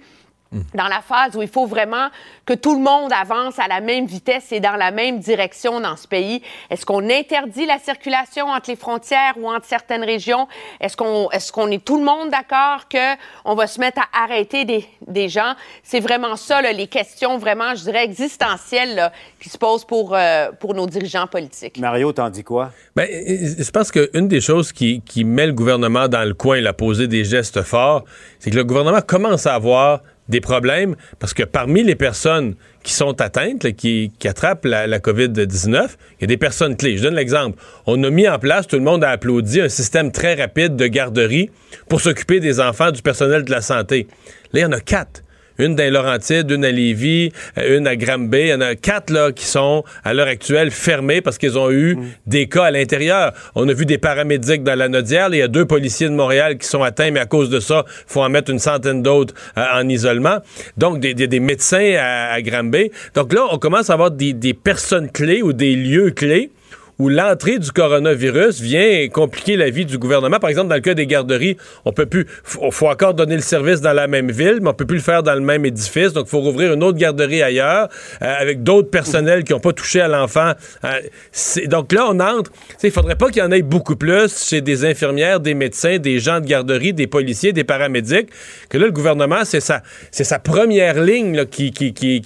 dans 0.74 0.88
la 0.88 1.02
phase 1.02 1.36
où 1.36 1.42
il 1.42 1.48
faut 1.48 1.66
vraiment 1.66 2.08
que 2.46 2.54
tout 2.54 2.74
le 2.74 2.80
monde 2.80 3.12
avance 3.12 3.58
à 3.58 3.68
la 3.68 3.80
même 3.80 4.06
vitesse 4.06 4.50
et 4.50 4.60
dans 4.60 4.76
la 4.76 4.90
même 4.90 5.18
direction 5.18 5.80
dans 5.80 5.96
ce 5.96 6.08
pays. 6.08 6.42
Est-ce 6.70 6.86
qu'on 6.86 7.10
interdit 7.10 7.66
la 7.66 7.78
circulation 7.78 8.46
entre 8.46 8.70
les 8.70 8.76
frontières 8.76 9.34
ou 9.36 9.50
entre 9.50 9.66
certaines 9.66 10.04
régions? 10.04 10.48
Est-ce 10.80 10.96
qu'on 10.96 11.30
est, 11.30 11.50
qu'on 11.50 11.70
est 11.70 11.84
tout 11.84 11.98
le 11.98 12.04
monde 12.04 12.30
d'accord 12.30 12.86
qu'on 12.88 13.54
va 13.54 13.66
se 13.66 13.78
mettre 13.78 14.00
à 14.00 14.24
arrêter 14.24 14.64
des, 14.64 14.86
des 15.06 15.28
gens? 15.28 15.52
C'est 15.82 16.00
vraiment 16.00 16.36
ça, 16.36 16.62
là, 16.62 16.72
les 16.72 16.86
questions 16.86 17.36
vraiment, 17.36 17.74
je 17.74 17.82
dirais, 17.82 18.04
existentielles 18.04 18.94
là, 18.94 19.12
qui 19.40 19.50
se 19.50 19.58
posent 19.58 19.84
pour, 19.84 20.14
euh, 20.14 20.50
pour 20.58 20.72
nos 20.72 20.86
dirigeants 20.86 21.26
politiques. 21.26 21.78
Mario, 21.78 22.12
t'en 22.12 22.30
dis 22.30 22.44
quoi? 22.44 22.70
Bien, 22.96 23.06
je 23.06 23.70
pense 23.70 23.90
qu'une 23.90 24.28
des 24.28 24.40
choses 24.40 24.72
qui, 24.72 25.02
qui 25.02 25.24
met 25.24 25.46
le 25.46 25.52
gouvernement 25.52 26.08
dans 26.08 26.26
le 26.26 26.32
coin, 26.32 26.56
il 26.56 26.66
a 26.66 26.72
posé 26.72 27.06
des 27.06 27.24
gestes 27.24 27.62
forts, 27.62 28.04
c'est 28.38 28.50
que 28.50 28.56
le 28.56 28.64
gouvernement 28.64 29.02
commence 29.02 29.46
à 29.46 29.54
avoir 29.54 30.00
des 30.28 30.40
problèmes 30.40 30.96
parce 31.18 31.34
que 31.34 31.42
parmi 31.42 31.82
les 31.82 31.94
personnes 31.94 32.54
qui 32.82 32.92
sont 32.92 33.20
atteintes, 33.20 33.72
qui, 33.72 34.12
attrapent 34.24 34.64
la, 34.64 34.98
COVID-19, 34.98 35.68
il 35.70 36.22
y 36.22 36.24
a 36.24 36.26
des 36.26 36.36
personnes 36.36 36.76
clés. 36.76 36.96
Je 36.96 37.02
donne 37.02 37.14
l'exemple. 37.14 37.58
On 37.86 38.02
a 38.02 38.10
mis 38.10 38.28
en 38.28 38.38
place, 38.38 38.66
tout 38.66 38.76
le 38.76 38.82
monde 38.82 39.04
a 39.04 39.10
applaudi, 39.10 39.60
un 39.60 39.68
système 39.68 40.12
très 40.12 40.34
rapide 40.34 40.76
de 40.76 40.86
garderie 40.86 41.50
pour 41.88 42.00
s'occuper 42.00 42.40
des 42.40 42.60
enfants 42.60 42.90
du 42.90 43.02
personnel 43.02 43.44
de 43.44 43.50
la 43.50 43.60
santé. 43.60 44.06
Là, 44.52 44.60
il 44.60 44.62
y 44.62 44.66
en 44.66 44.72
a 44.72 44.80
quatre 44.80 45.22
une 45.58 45.74
dans 45.74 45.92
Laurentides, 45.92 46.50
une 46.50 46.64
à 46.64 46.70
Lévis, 46.70 47.32
euh, 47.58 47.78
une 47.78 47.86
à 47.86 47.96
Granby. 47.96 48.38
Il 48.38 48.48
y 48.48 48.54
en 48.54 48.60
a 48.60 48.74
quatre 48.74 49.10
là, 49.10 49.32
qui 49.32 49.44
sont 49.44 49.84
à 50.04 50.14
l'heure 50.14 50.28
actuelle 50.28 50.70
fermées 50.70 51.20
parce 51.20 51.38
qu'ils 51.38 51.58
ont 51.58 51.70
eu 51.70 51.96
mm. 51.96 52.04
des 52.26 52.48
cas 52.48 52.64
à 52.64 52.70
l'intérieur. 52.70 53.32
On 53.54 53.68
a 53.68 53.72
vu 53.72 53.86
des 53.86 53.98
paramédics 53.98 54.62
dans 54.62 54.76
la 54.76 54.88
Nodière. 54.88 55.28
Il 55.32 55.38
y 55.38 55.42
a 55.42 55.48
deux 55.48 55.66
policiers 55.66 56.08
de 56.08 56.14
Montréal 56.14 56.58
qui 56.58 56.66
sont 56.66 56.82
atteints, 56.82 57.10
mais 57.10 57.20
à 57.20 57.26
cause 57.26 57.50
de 57.50 57.60
ça, 57.60 57.84
il 57.88 58.12
faut 58.12 58.22
en 58.22 58.28
mettre 58.28 58.50
une 58.50 58.58
centaine 58.58 59.02
d'autres 59.02 59.34
euh, 59.56 59.64
en 59.74 59.88
isolement. 59.88 60.38
Donc, 60.76 61.00
des, 61.00 61.14
des, 61.14 61.40
médecins 61.40 61.94
à, 61.98 62.32
à 62.32 62.42
Granby. 62.42 62.90
Donc 63.14 63.32
là, 63.32 63.46
on 63.50 63.58
commence 63.58 63.90
à 63.90 63.94
avoir 63.94 64.10
des, 64.10 64.32
des 64.32 64.54
personnes 64.54 65.10
clés 65.10 65.42
ou 65.42 65.52
des 65.52 65.74
lieux 65.74 66.10
clés 66.10 66.50
où 66.98 67.08
l'entrée 67.08 67.60
du 67.60 67.70
coronavirus 67.70 68.60
vient 68.60 69.08
compliquer 69.08 69.56
la 69.56 69.70
vie 69.70 69.86
du 69.86 69.98
gouvernement. 69.98 70.40
Par 70.40 70.50
exemple, 70.50 70.68
dans 70.68 70.74
le 70.74 70.80
cas 70.80 70.94
des 70.94 71.06
garderies, 71.06 71.56
on 71.84 71.92
peut 71.92 72.06
plus, 72.06 72.26
faut, 72.42 72.88
encore 72.88 73.14
donner 73.14 73.36
le 73.36 73.42
service 73.42 73.80
dans 73.80 73.92
la 73.92 74.08
même 74.08 74.32
ville, 74.32 74.58
mais 74.60 74.70
on 74.70 74.74
peut 74.74 74.86
plus 74.86 74.96
le 74.96 75.02
faire 75.02 75.22
dans 75.22 75.34
le 75.34 75.40
même 75.40 75.64
édifice. 75.64 76.12
Donc, 76.12 76.26
il 76.26 76.30
faut 76.30 76.40
rouvrir 76.40 76.72
une 76.72 76.82
autre 76.82 76.98
garderie 76.98 77.40
ailleurs 77.40 77.88
euh, 78.20 78.34
avec 78.38 78.64
d'autres 78.64 78.90
personnels 78.90 79.44
qui 79.44 79.52
n'ont 79.52 79.60
pas 79.60 79.72
touché 79.72 80.00
à 80.00 80.08
l'enfant. 80.08 80.52
Euh, 80.84 81.66
donc 81.66 81.92
là, 81.92 82.06
on 82.10 82.18
entre. 82.18 82.50
Il 82.82 82.90
faudrait 82.90 83.16
pas 83.16 83.28
qu'il 83.28 83.42
y 83.42 83.46
en 83.46 83.52
ait 83.52 83.62
beaucoup 83.62 83.96
plus 83.96 84.48
chez 84.48 84.60
des 84.60 84.84
infirmières, 84.84 85.38
des 85.38 85.54
médecins, 85.54 85.98
des 85.98 86.18
gens 86.18 86.40
de 86.40 86.46
garderie, 86.46 86.94
des 86.94 87.06
policiers, 87.06 87.52
des 87.52 87.64
paramédics. 87.64 88.28
Que 88.70 88.78
là, 88.78 88.86
le 88.86 88.92
gouvernement, 88.92 89.44
c'est 89.44 89.60
sa, 89.60 90.38
première 90.40 91.00
ligne 91.00 91.44
qui, 91.46 91.72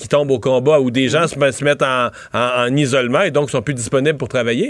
tombe 0.08 0.30
au 0.30 0.38
combat, 0.38 0.80
où 0.80 0.90
des 0.90 1.08
gens 1.08 1.26
se, 1.26 1.38
mettent 1.62 1.82
en, 1.82 2.06
en, 2.32 2.38
en 2.38 2.76
isolement 2.76 3.22
et 3.22 3.30
donc 3.30 3.50
sont 3.50 3.60
plus 3.60 3.74
disponibles 3.74 4.16
pour 4.16 4.28
travailler. 4.28 4.61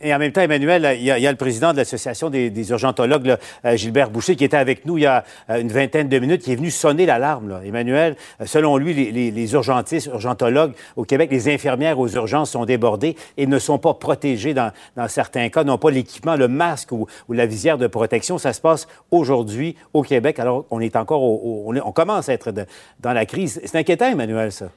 Et 0.00 0.14
en 0.14 0.18
même 0.18 0.32
temps, 0.32 0.40
Emmanuel, 0.40 0.96
il 0.98 1.04
y 1.04 1.10
a, 1.10 1.30
le 1.30 1.36
président 1.36 1.72
de 1.72 1.78
l'Association 1.78 2.30
des, 2.30 2.70
urgentologues, 2.70 3.36
euh, 3.64 3.76
Gilbert 3.76 4.10
Boucher, 4.10 4.36
qui 4.36 4.44
était 4.44 4.56
avec 4.56 4.86
nous 4.86 4.98
il 4.98 5.02
y 5.02 5.06
a 5.06 5.24
euh, 5.50 5.60
une 5.60 5.68
vingtaine 5.68 6.08
de 6.08 6.18
minutes, 6.18 6.42
qui 6.42 6.52
est 6.52 6.56
venu 6.56 6.70
sonner 6.70 7.06
l'alarme. 7.06 7.60
Emmanuel, 7.64 8.16
euh, 8.40 8.46
selon 8.46 8.76
lui, 8.76 8.94
les, 8.94 9.52
urgentistes, 9.52 10.06
urgentologues 10.06 10.72
au 10.96 11.04
Québec, 11.04 11.30
les 11.32 11.52
infirmières 11.52 11.98
aux 11.98 12.08
urgences 12.08 12.50
sont 12.50 12.64
débordées 12.64 13.16
et 13.36 13.46
ne 13.46 13.58
sont 13.58 13.78
pas 13.78 13.94
protégées 13.94 14.54
dans, 14.54 14.70
certains 15.08 15.48
cas, 15.48 15.64
n'ont 15.64 15.78
pas 15.78 15.90
l'équipement, 15.90 16.36
le 16.36 16.48
masque 16.48 16.92
ou, 16.92 17.06
la 17.28 17.46
visière 17.46 17.78
de 17.78 17.86
protection. 17.86 18.38
Ça 18.38 18.52
se 18.52 18.60
passe 18.60 18.86
aujourd'hui 19.10 19.76
au 19.94 20.02
Québec, 20.02 20.38
alors 20.38 20.64
on 20.70 20.80
est 20.80 20.96
encore, 20.96 21.22
on, 21.22 21.92
commence 21.92 22.28
à 22.28 22.34
être 22.34 22.52
dans 23.00 23.12
la 23.12 23.26
crise. 23.26 23.60
C'est 23.64 23.78
inquiétant, 23.78 24.06
Emmanuel, 24.06 24.52
ça. 24.52 24.68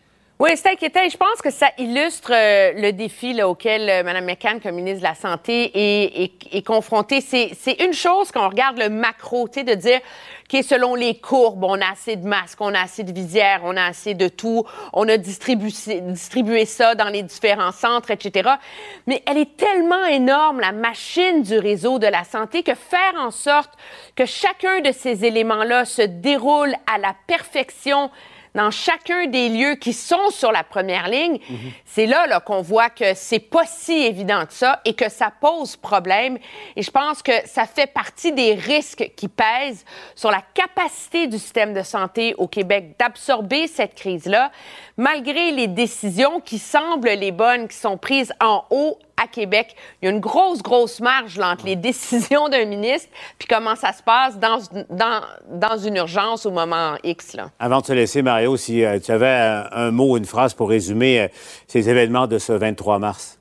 Oui, 0.41 0.49
c'est 0.55 0.72
inquiétant. 0.72 1.07
Je 1.07 1.18
pense 1.18 1.39
que 1.39 1.51
ça 1.51 1.68
illustre 1.77 2.31
euh, 2.34 2.72
le 2.73 2.93
défi 2.93 3.31
là, 3.31 3.47
auquel 3.47 3.88
euh, 3.88 4.01
Mme 4.01 4.26
McCann, 4.26 4.59
comme 4.59 4.73
ministre 4.73 5.01
de 5.01 5.03
la 5.03 5.13
Santé, 5.13 5.69
est, 5.76 6.23
est, 6.23 6.31
est 6.51 6.65
confrontée. 6.65 7.22
C'est 7.22 7.73
une 7.80 7.93
chose 7.93 8.31
quand 8.31 8.47
on 8.47 8.49
regarde 8.49 8.80
le 8.80 8.89
macro, 8.89 9.47
tu 9.47 9.59
sais, 9.59 9.63
de 9.63 9.76
dire 9.76 9.99
que 10.49 10.63
selon 10.63 10.95
les 10.95 11.19
courbes, 11.19 11.63
on 11.63 11.80
a 11.80 11.91
assez 11.91 12.15
de 12.15 12.27
masques, 12.27 12.59
on 12.59 12.73
a 12.73 12.81
assez 12.81 13.03
de 13.03 13.13
visières, 13.13 13.61
on 13.65 13.77
a 13.77 13.84
assez 13.84 14.15
de 14.15 14.30
tout, 14.30 14.65
on 14.93 15.07
a 15.07 15.18
distribué 15.18 16.65
ça 16.65 16.95
dans 16.95 17.09
les 17.09 17.22
différents 17.22 17.72
centres, 17.72 18.09
etc. 18.09 18.49
Mais 19.05 19.22
elle 19.27 19.38
est 19.38 19.55
tellement 19.55 20.05
énorme, 20.05 20.59
la 20.59 20.72
machine 20.72 21.43
du 21.43 21.59
réseau 21.59 21.99
de 21.99 22.07
la 22.07 22.23
santé, 22.23 22.63
que 22.63 22.73
faire 22.73 23.13
en 23.19 23.30
sorte 23.30 23.73
que 24.15 24.26
chacun 24.26 24.81
de 24.81 24.91
ces 24.91 25.23
éléments-là 25.23 25.85
se 25.85 26.01
déroule 26.01 26.73
à 26.91 26.97
la 26.97 27.15
perfection 27.27 28.09
dans 28.53 28.72
chacun 28.72 29.28
des 29.28 29.49
lieux 29.49 29.76
qui 29.76 29.94
sont 29.94 30.30
sur 30.30 30.52
la 30.52 30.64
première 30.64 31.07
ligne, 31.07 31.40
c'est 31.86 32.06
là, 32.06 32.28
là 32.28 32.40
qu'on 32.40 32.61
voit 32.61 32.90
que 32.90 33.14
c'est 33.14 33.40
pas 33.40 33.65
si 33.65 33.94
évident 33.94 34.45
que 34.45 34.53
ça 34.53 34.82
et 34.86 34.94
que 34.94 35.10
ça 35.10 35.32
pose 35.40 35.76
problème. 35.78 36.38
Et 36.76 36.82
je 36.82 36.91
pense 36.91 37.22
que 37.22 37.32
ça 37.45 37.65
fait 37.65 37.88
partie 37.88 38.34
des 38.34 38.53
risques 38.53 39.11
qui 39.15 39.28
pèsent 39.28 39.86
sur 40.15 40.32
la 40.32 40.41
capacité 40.53 41.28
du 41.28 41.38
système 41.38 41.73
de 41.73 41.82
santé 41.82 42.36
au 42.38 42.48
Québec 42.48 42.95
d'absorber 42.99 43.68
cette 43.68 43.95
crise-là, 43.95 44.52
malgré 44.98 45.52
les 45.52 45.68
décisions 45.68 46.40
qui 46.41 46.60
semblent 46.60 47.10
les 47.10 47.32
bonnes, 47.32 47.68
qui 47.68 47.78
sont 47.78 47.98
prises 47.98 48.34
en 48.41 48.65
haut 48.69 48.99
à 49.22 49.28
Québec. 49.28 49.76
Il 50.02 50.06
y 50.06 50.08
a 50.10 50.12
une 50.12 50.20
grosse, 50.20 50.62
grosse 50.62 51.00
marge 51.00 51.38
là, 51.38 51.52
entre 51.52 51.66
les 51.66 51.76
décisions 51.76 52.50
d'un 52.50 52.66
ministre 52.66 53.10
puis 53.40 53.48
comment 53.50 53.76
ça 53.76 53.94
se 53.94 54.04
passe 54.04 54.38
dans, 54.40 54.60
dans, 54.90 55.22
dans 55.50 55.78
une 55.78 55.96
urgence 55.98 56.46
au 56.46 56.52
moment 56.52 56.98
X. 57.04 57.34
Là. 57.34 57.50
Avant 57.60 57.80
de 57.80 57.86
te 57.86 57.94
laisser, 57.94 58.22
Mario, 58.22 58.58
si 58.58 58.84
euh, 58.84 59.00
tu 59.00 59.12
avais 59.12 59.28
un, 59.28 59.70
un 59.72 59.92
mot, 59.92 60.18
une 60.18 60.26
phrase 60.26 60.54
pour 60.54 60.70
résumer 60.70 61.22
euh, 61.22 61.28
ces 61.68 61.90
événements 61.90 62.28
de 62.28 62.38
ce 62.38 62.54
23 62.54 63.00
mars? 63.00 63.38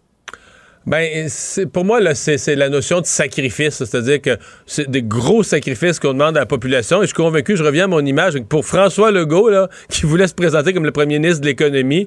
Ben, 0.86 1.28
c'est- 1.28 1.66
pour 1.66 1.84
moi, 1.84 2.00
là, 2.00 2.14
c'est 2.14 2.38
c'est 2.38 2.56
la 2.56 2.70
notion 2.70 3.00
de 3.02 3.06
sacrifice. 3.06 3.84
C'est-à-dire 3.84 4.20
que 4.22 4.38
c'est 4.66 4.90
des 4.90 5.02
gros 5.02 5.42
sacrifices 5.42 5.98
qu'on 6.00 6.14
demande 6.14 6.36
à 6.38 6.40
la 6.40 6.46
population. 6.46 6.98
Et 6.98 7.02
je 7.02 7.08
suis 7.08 7.14
convaincu, 7.14 7.54
je 7.54 7.62
reviens 7.62 7.84
à 7.84 7.86
mon 7.86 8.04
image, 8.04 8.32
que 8.34 8.38
pour 8.40 8.64
François 8.64 9.10
Legault, 9.10 9.50
là, 9.50 9.68
qui 9.90 10.06
voulait 10.06 10.26
se 10.26 10.34
présenter 10.34 10.72
comme 10.72 10.86
le 10.86 10.90
premier 10.90 11.18
ministre 11.18 11.42
de 11.42 11.46
l'économie, 11.46 12.06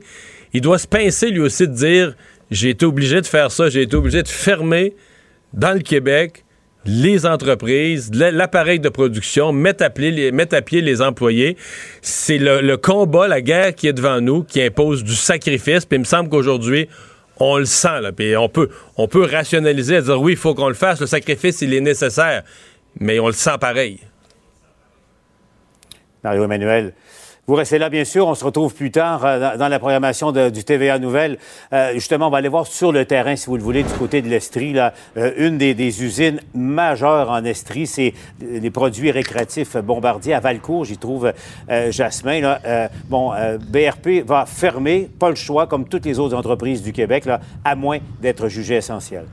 il 0.54 0.62
doit 0.62 0.80
se 0.80 0.88
pincer 0.88 1.30
lui 1.30 1.40
aussi 1.42 1.68
de 1.68 1.74
dire 1.74 2.16
j'ai 2.52 2.70
été 2.70 2.86
obligé 2.86 3.22
de 3.22 3.26
faire 3.26 3.52
ça, 3.52 3.70
j'ai 3.70 3.84
été 3.84 3.96
obligé 3.96 4.24
de 4.24 4.28
fermer 4.28 4.96
dans 5.54 5.74
le 5.74 5.82
Québec 5.82 6.44
les 6.86 7.26
entreprises, 7.26 8.12
l'appareil 8.14 8.80
de 8.80 8.90
production, 8.90 9.54
mettre 9.54 9.84
à, 9.84 9.90
pied 9.90 10.12
les, 10.12 11.02
employés. 11.02 11.56
C'est 12.02 12.38
le, 12.38 12.76
combat, 12.76 13.28
la 13.28 13.42
guerre 13.42 13.74
qui 13.74 13.88
est 13.88 13.94
devant 13.94 14.20
nous, 14.20 14.44
qui 14.44 14.62
impose 14.62 15.04
du 15.04 15.16
sacrifice. 15.16 15.86
Puis 15.86 15.98
il 15.98 16.00
me 16.00 16.06
semble 16.06 16.30
qu'aujourd'hui, 16.30 16.90
on 17.38 17.58
le 17.58 17.66
sent. 17.66 18.02
Là, 18.02 18.12
puis 18.12 18.36
on 18.36 18.50
peut, 18.50 18.70
on 18.98 19.08
peut 19.08 19.24
rationaliser 19.24 20.02
dire 20.02 20.22
oui, 20.22 20.34
il 20.34 20.38
faut 20.38 20.54
qu'on 20.56 20.68
le 20.68 20.74
fasse. 20.74 21.00
Le 21.00 21.08
sacrifice, 21.08 21.62
il 21.62 21.74
est 21.74 21.82
nécessaire. 21.82 22.44
Mais 23.00 23.20
on 23.20 23.28
le 23.28 23.34
sent 23.34 23.58
pareil. 23.60 24.00
Mario 26.24 26.44
Emmanuel. 26.44 26.94
Vous 27.46 27.56
restez 27.56 27.78
là, 27.78 27.90
bien 27.90 28.06
sûr. 28.06 28.26
On 28.26 28.36
se 28.36 28.46
retrouve 28.46 28.74
plus 28.74 28.90
tard 28.90 29.26
euh, 29.26 29.58
dans- 29.58 29.68
la 29.68 29.78
programmation 29.78 30.32
du 30.32 30.64
TVA 30.64 30.98
Nouvelle. 30.98 31.38
Euh, 31.74 31.92
justement, 31.94 32.28
on 32.28 32.30
va 32.30 32.38
aller 32.38 32.48
voir 32.48 32.66
sur 32.66 32.94
le 32.94 33.04
terrain, 33.04 33.36
si 33.36 33.48
vous 33.48 33.58
le 33.58 33.64
voulez, 33.64 33.84
du 33.84 33.92
côté 33.96 34.22
de 34.22 34.30
l'Estrie. 34.30 34.72
Là, 34.72 34.94
euh, 35.18 35.32
une 35.36 35.58
des, 35.58 35.74
des 35.74 36.04
usines 36.06 36.40
majeures 36.54 37.30
en 37.30 37.44
Estrie, 37.44 37.86
c'est 37.86 38.14
les 38.40 38.72
produits 38.72 39.12
récréatifs 39.12 39.76
Bombardier 39.76 40.34
à 40.36 40.40
Valcourt. 40.40 40.86
J'y 40.86 40.98
trouve 40.98 41.34
euh, 41.70 41.92
Jasmin. 41.92 42.40
Là. 42.40 42.60
Euh, 42.66 42.88
bon, 43.10 43.34
euh, 43.34 43.58
BRP 43.58 44.26
va 44.26 44.46
fermer, 44.46 45.10
pas 45.20 45.30
le 45.30 45.36
choix, 45.36 45.68
comme 45.68 45.86
toutes 45.90 46.06
les 46.06 46.20
autres 46.20 46.38
entreprises 46.38 46.82
du 46.82 46.94
Québec, 46.94 47.26
là, 47.26 47.42
à 47.66 47.76
moins 47.76 47.98
d'être 48.22 48.48
jugé 48.48 48.76
essentiel. 48.76 49.26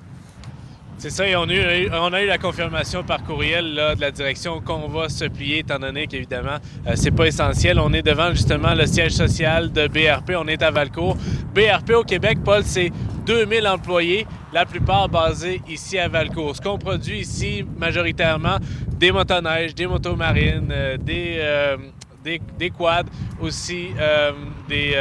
C'est 1.00 1.08
ça, 1.08 1.26
et 1.26 1.34
on 1.34 1.48
a, 1.48 2.22
eu, 2.22 2.26
la 2.26 2.36
confirmation 2.36 3.02
par 3.02 3.24
courriel 3.24 3.74
de 3.96 4.00
la 4.02 4.10
direction 4.10 4.60
qu'on 4.60 4.86
va 4.86 5.08
se 5.08 5.24
plier, 5.24 5.60
étant 5.60 5.78
donné 5.78 6.06
qu'évidemment, 6.06 6.58
euh, 6.86 6.92
c'est 6.94 7.10
pas 7.10 7.24
essentiel. 7.24 7.80
On 7.80 7.90
est 7.94 8.02
devant 8.02 8.32
justement 8.32 8.74
le 8.74 8.84
siège 8.84 9.12
social 9.12 9.72
de 9.72 9.88
BRP, 9.88 10.32
on 10.36 10.46
est 10.46 10.62
à 10.62 10.70
Valcourt. 10.70 11.16
BRP 11.54 11.92
au 11.92 12.04
Québec, 12.04 12.40
Paul, 12.44 12.64
c'est 12.66 12.92
2000 13.24 13.66
employés, 13.66 14.26
la 14.52 14.66
plupart 14.66 15.08
basés 15.08 15.62
ici 15.66 15.98
à 15.98 16.06
Valcourt. 16.06 16.56
Ce 16.56 16.60
qu'on 16.60 16.76
produit 16.76 17.20
ici, 17.20 17.64
majoritairement, 17.78 18.58
des 18.98 19.10
motoneiges, 19.10 19.74
des 19.74 19.86
motos 19.86 20.16
marines, 20.16 20.68
euh, 20.70 20.98
des, 20.98 21.36
euh, 21.38 21.78
des 22.22 22.70
quads, 22.70 23.04
aussi 23.40 23.88
euh, 23.98 24.32
des... 24.68 24.94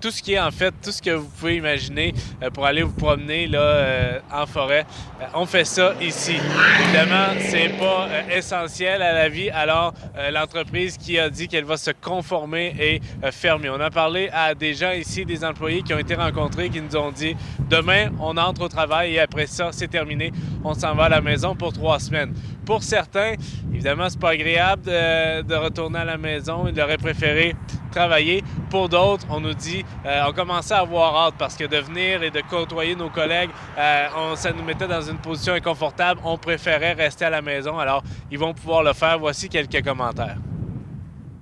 tout 0.00 0.10
ce 0.10 0.22
qui 0.22 0.34
est 0.34 0.40
en 0.40 0.50
fait, 0.50 0.74
tout 0.82 0.92
ce 0.92 1.00
que 1.00 1.10
vous 1.10 1.28
pouvez 1.28 1.56
imaginer 1.56 2.14
euh, 2.42 2.50
pour 2.50 2.66
aller 2.66 2.82
vous 2.82 2.92
promener 2.92 3.46
là, 3.46 3.60
euh, 3.60 4.20
en 4.32 4.46
forêt. 4.46 4.86
Euh, 5.20 5.24
on 5.34 5.46
fait 5.46 5.64
ça 5.64 5.94
ici. 6.00 6.36
Évidemment, 6.84 7.26
c'est 7.40 7.70
pas 7.78 8.08
essentiel 8.30 9.02
à 9.02 9.12
la 9.12 9.28
vie. 9.28 9.50
Alors, 9.50 9.94
l'entreprise 10.32 10.96
qui 10.96 11.18
a 11.18 11.30
dit 11.30 11.48
qu'elle 11.48 11.64
va 11.64 11.76
se 11.76 11.90
conformer 11.90 12.74
est 12.78 13.32
fermée. 13.32 13.70
On 13.70 13.80
a 13.80 13.90
parlé 13.90 14.28
à 14.32 14.54
des 14.54 14.74
gens 14.74 14.92
ici, 14.92 15.24
des 15.24 15.44
employés 15.44 15.82
qui 15.82 15.94
ont 15.94 15.98
été 15.98 16.14
rencontrés, 16.14 16.68
qui 16.68 16.80
nous 16.80 16.96
ont 16.96 17.12
dit 17.12 17.36
demain, 17.70 18.10
on 18.20 18.36
entre 18.36 18.62
au 18.62 18.68
travail 18.68 19.14
et 19.14 19.20
après 19.20 19.46
ça, 19.46 19.70
c'est 19.72 19.88
terminé. 19.88 20.32
On 20.64 20.74
s'en 20.74 20.94
va 20.94 21.04
à 21.04 21.08
la 21.08 21.20
maison 21.20 21.54
pour 21.54 21.72
trois 21.72 21.98
semaines. 21.98 22.34
Pour 22.64 22.82
certains, 22.82 23.34
évidemment, 23.72 24.08
c'est 24.08 24.20
pas 24.20 24.30
agréable 24.30 24.82
de, 24.82 25.42
de 25.42 25.54
retourner 25.54 26.00
à 26.00 26.04
la 26.04 26.18
maison. 26.18 26.66
Ils 26.68 26.80
auraient 26.80 26.98
préféré 26.98 27.54
travailler. 27.96 28.44
Pour 28.70 28.88
d'autres, 28.88 29.24
on 29.30 29.40
nous 29.40 29.54
dit, 29.54 29.84
euh, 30.04 30.22
on 30.28 30.32
commençait 30.32 30.74
à 30.74 30.80
avoir 30.80 31.16
hâte 31.16 31.34
parce 31.38 31.56
que 31.56 31.64
de 31.64 31.78
venir 31.78 32.22
et 32.22 32.30
de 32.30 32.42
côtoyer 32.50 32.94
nos 32.94 33.08
collègues, 33.10 33.50
euh, 33.78 34.06
on- 34.16 34.36
ça 34.36 34.52
nous 34.52 34.62
mettait 34.62 34.86
dans 34.88 35.00
une 35.02 35.18
position 35.18 35.54
inconfortable. 35.54 36.20
On 36.24 36.36
préférait 36.36 36.92
rester 36.92 37.24
à 37.24 37.30
la 37.30 37.42
maison. 37.42 37.78
Alors, 37.78 38.02
ils 38.30 38.38
vont 38.38 38.52
pouvoir 38.54 38.82
le 38.82 38.92
faire. 38.92 39.18
Voici 39.18 39.48
quelques 39.48 39.82
commentaires. 39.84 40.36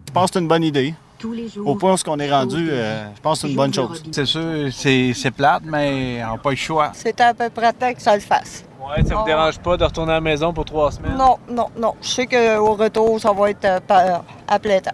Je 0.09 0.13
pense 0.13 0.31
que 0.31 0.35
c'est 0.35 0.41
une 0.41 0.49
bonne 0.49 0.63
idée. 0.63 0.95
Tous 1.19 1.33
les 1.33 1.49
jours. 1.49 1.67
Au 1.67 1.75
point 1.75 1.93
où 1.95 1.97
on 2.09 2.19
est 2.19 2.31
rendu, 2.31 2.69
euh, 2.71 3.07
je 3.17 3.21
pense 3.21 3.39
que 3.39 3.47
c'est 3.47 3.51
une 3.51 3.57
bonne 3.57 3.73
chose. 3.73 4.03
C'est 4.13 4.27
sûr, 4.27 4.69
c'est 4.73 5.13
c'est 5.15 5.31
plate, 5.31 5.63
mais 5.65 6.23
on 6.25 6.33
n'a 6.33 6.39
pas 6.39 6.51
le 6.51 6.57
choix. 6.57 6.91
C'était 6.93 7.23
à 7.25 7.33
peu 7.35 7.49
près 7.51 7.73
temps 7.73 7.93
que 7.95 8.03
ça 8.03 8.15
le 8.15 8.21
fasse. 8.21 8.65
Ouais, 8.79 9.03
ça 9.03 9.15
vous 9.15 9.25
dérange 9.25 9.59
pas 9.59 9.77
de 9.79 9.85
retourner 9.85 10.13
à 10.13 10.17
la 10.17 10.21
maison 10.21 10.53
pour 10.53 10.67
trois 10.67 10.91
semaines? 10.93 11.17
Non, 11.17 11.39
non, 11.51 11.69
non. 11.79 11.95
Je 12.03 12.09
sais 12.09 12.27
qu'au 12.27 12.75
retour, 12.75 13.19
ça 13.19 13.33
va 13.33 13.51
être 13.51 13.65
euh, 13.65 14.19
à 14.47 14.59
plein 14.59 14.81
temps. 14.81 14.91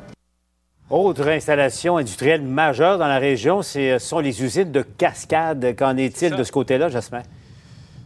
Autre 0.90 1.28
installation 1.28 1.98
industrielle 1.98 2.42
majeure 2.42 2.98
dans 2.98 3.06
la 3.06 3.18
région, 3.18 3.62
c'est- 3.62 3.98
ce 4.00 4.08
sont 4.08 4.18
les 4.18 4.42
usines 4.42 4.72
de 4.72 4.82
cascade. 4.82 5.76
Qu'en 5.78 5.96
est-il 5.96 6.34
de 6.34 6.42
ce 6.42 6.50
côté-là, 6.50 6.88
Jasmin? 6.88 7.22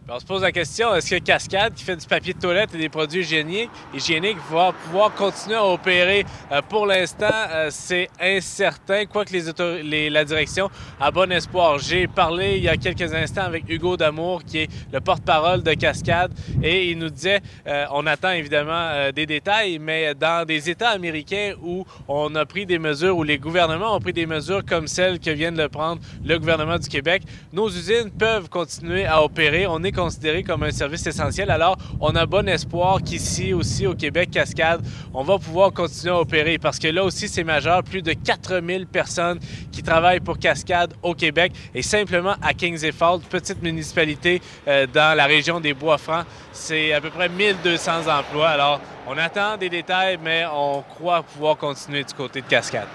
Ben, 0.06 0.16
on 0.16 0.20
se 0.20 0.26
pose 0.26 0.42
la 0.42 0.52
question, 0.52 0.94
est-ce 0.94 1.14
que 1.14 1.18
Cascade, 1.18 1.72
qui 1.72 1.82
fait 1.82 1.96
du 1.96 2.06
papier 2.06 2.34
de 2.34 2.38
toilette 2.38 2.74
et 2.74 2.76
des 2.78 2.90
produits 2.90 3.22
hygiéniques, 3.22 3.70
hygiéniques 3.94 4.36
va 4.50 4.72
pouvoir 4.84 5.14
continuer 5.14 5.56
à 5.56 5.64
opérer? 5.64 6.26
Euh, 6.52 6.60
pour 6.68 6.84
l'instant, 6.84 7.24
euh, 7.32 7.68
c'est 7.70 8.10
incertain, 8.20 9.06
quoique 9.06 9.32
les, 9.32 9.82
les- 9.82 10.10
la 10.10 10.26
direction 10.26 10.68
a 11.00 11.10
bon 11.10 11.32
espoir. 11.32 11.78
J'ai 11.78 12.06
parlé 12.06 12.58
il 12.58 12.64
y 12.64 12.68
a 12.68 12.76
quelques 12.76 13.14
instants 13.14 13.44
avec 13.44 13.64
Hugo 13.66 13.96
Damour, 13.96 14.44
qui 14.44 14.58
est 14.58 14.68
le 14.92 15.00
porte-parole 15.00 15.62
de 15.62 15.72
Cascade, 15.72 16.32
et 16.62 16.90
il 16.90 16.98
nous 16.98 17.08
disait, 17.08 17.40
euh, 17.66 17.86
on 17.90 18.06
attend 18.06 18.32
évidemment 18.32 19.10
des 19.10 19.24
détails, 19.24 19.78
mais 19.78 20.14
dans 20.14 20.44
des 20.46 20.68
États 20.68 20.90
américains 20.90 21.54
où 21.62 21.86
on 22.08 22.34
a 22.34 22.44
pris 22.44 22.66
des 22.66 22.78
mesures, 22.78 23.16
où 23.16 23.22
les 23.22 23.38
gouvernements 23.38 23.96
ont 23.96 24.00
pris 24.00 24.12
des 24.12 24.26
mesures 24.26 24.66
comme 24.66 24.86
celles 24.86 25.18
que 25.18 25.30
vient 25.30 25.50
de 25.52 25.66
prendre 25.66 26.02
le 26.22 26.38
gouvernement 26.38 26.76
du 26.78 26.90
Québec, 26.90 27.22
nos 27.54 27.70
usines 27.70 28.10
peuvent 28.10 28.50
continuer 28.50 29.06
à 29.06 29.22
opérer. 29.24 29.66
On 29.66 29.82
est 29.82 29.93
considéré 29.94 30.42
comme 30.42 30.62
un 30.62 30.70
service 30.70 31.06
essentiel. 31.06 31.50
Alors, 31.50 31.76
on 32.00 32.14
a 32.16 32.26
bon 32.26 32.48
espoir 32.48 33.02
qu'ici 33.02 33.54
aussi 33.54 33.86
au 33.86 33.94
Québec 33.94 34.30
Cascade, 34.30 34.82
on 35.12 35.22
va 35.22 35.38
pouvoir 35.38 35.72
continuer 35.72 36.12
à 36.12 36.20
opérer 36.20 36.58
parce 36.58 36.78
que 36.78 36.88
là 36.88 37.04
aussi, 37.04 37.28
c'est 37.28 37.44
majeur. 37.44 37.82
Plus 37.82 38.02
de 38.02 38.12
4000 38.12 38.86
personnes 38.86 39.38
qui 39.72 39.82
travaillent 39.82 40.20
pour 40.20 40.38
Cascade 40.38 40.94
au 41.02 41.14
Québec 41.14 41.52
et 41.74 41.82
simplement 41.82 42.34
à 42.42 42.52
Kings 42.54 42.92
Falls, 42.92 43.20
petite 43.20 43.62
municipalité 43.62 44.42
euh, 44.68 44.86
dans 44.92 45.16
la 45.16 45.26
région 45.26 45.60
des 45.60 45.74
Bois-Francs, 45.74 46.26
c'est 46.52 46.92
à 46.92 47.00
peu 47.00 47.10
près 47.10 47.28
1200 47.28 48.08
emplois. 48.08 48.48
Alors, 48.48 48.80
on 49.06 49.16
attend 49.16 49.56
des 49.56 49.68
détails, 49.68 50.18
mais 50.22 50.44
on 50.52 50.82
croit 50.82 51.22
pouvoir 51.22 51.56
continuer 51.56 52.04
du 52.04 52.14
côté 52.14 52.40
de 52.40 52.46
Cascade. 52.46 52.88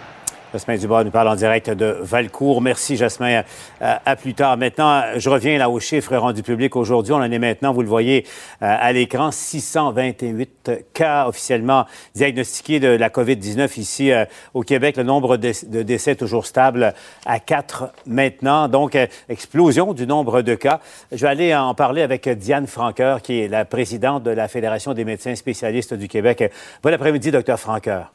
Jasmin 0.52 0.78
Dubas 0.78 1.04
nous 1.04 1.12
parle 1.12 1.28
en 1.28 1.36
direct 1.36 1.70
de 1.70 1.98
Valcourt. 2.02 2.60
Merci, 2.60 2.98
Jasmin. 2.98 3.44
Euh, 3.84 3.96
à 4.04 4.16
plus 4.16 4.34
tard. 4.34 4.58
Maintenant, 4.58 5.04
je 5.16 5.30
reviens 5.30 5.60
là 5.60 5.70
aux 5.70 5.80
chiffres 5.80 6.16
rendus 6.16 6.42
publics 6.42 6.76
aujourd'hui. 6.76 7.14
On 7.14 7.18
en 7.18 7.32
est 7.32 7.38
maintenant, 7.38 7.72
vous 7.72 7.84
le 7.84 7.88
voyez 7.88 8.26
euh, 8.64 8.76
à 8.80 8.92
l'écran, 8.92 9.30
628 9.30 10.72
cas 10.92 11.28
officiellement 11.28 11.86
diagnostiqués 12.16 12.80
de 12.80 12.88
la 12.88 13.10
COVID-19 13.10 13.80
ici 13.80 14.12
euh, 14.12 14.26
au 14.56 14.64
Québec. 14.64 14.98
Le 14.98 15.04
nombre 15.04 15.38
de, 15.38 15.52
de 15.68 15.84
décès 15.84 16.16
toujours 16.16 16.48
stable 16.48 16.96
à 17.28 17.40
4 17.40 17.92
maintenant. 18.08 18.68
Donc, 18.68 18.98
explosion 19.30 19.94
du 19.94 20.08
nombre 20.08 20.42
de 20.42 20.56
cas. 20.56 20.80
Je 21.12 21.22
vais 21.26 21.32
aller 21.32 21.56
en 21.56 21.76
parler 21.76 22.02
avec 22.02 22.28
Diane 22.28 22.66
Franqueur, 22.66 23.22
qui 23.22 23.42
est 23.42 23.48
la 23.48 23.66
présidente 23.66 24.24
de 24.24 24.32
la 24.32 24.48
Fédération 24.48 24.96
des 24.96 25.06
médecins 25.06 25.36
spécialistes 25.36 25.94
du 25.94 26.08
Québec. 26.08 26.52
Bon 26.82 26.92
après-midi, 26.92 27.30
docteur 27.30 27.60
Franqueur. 27.60 28.12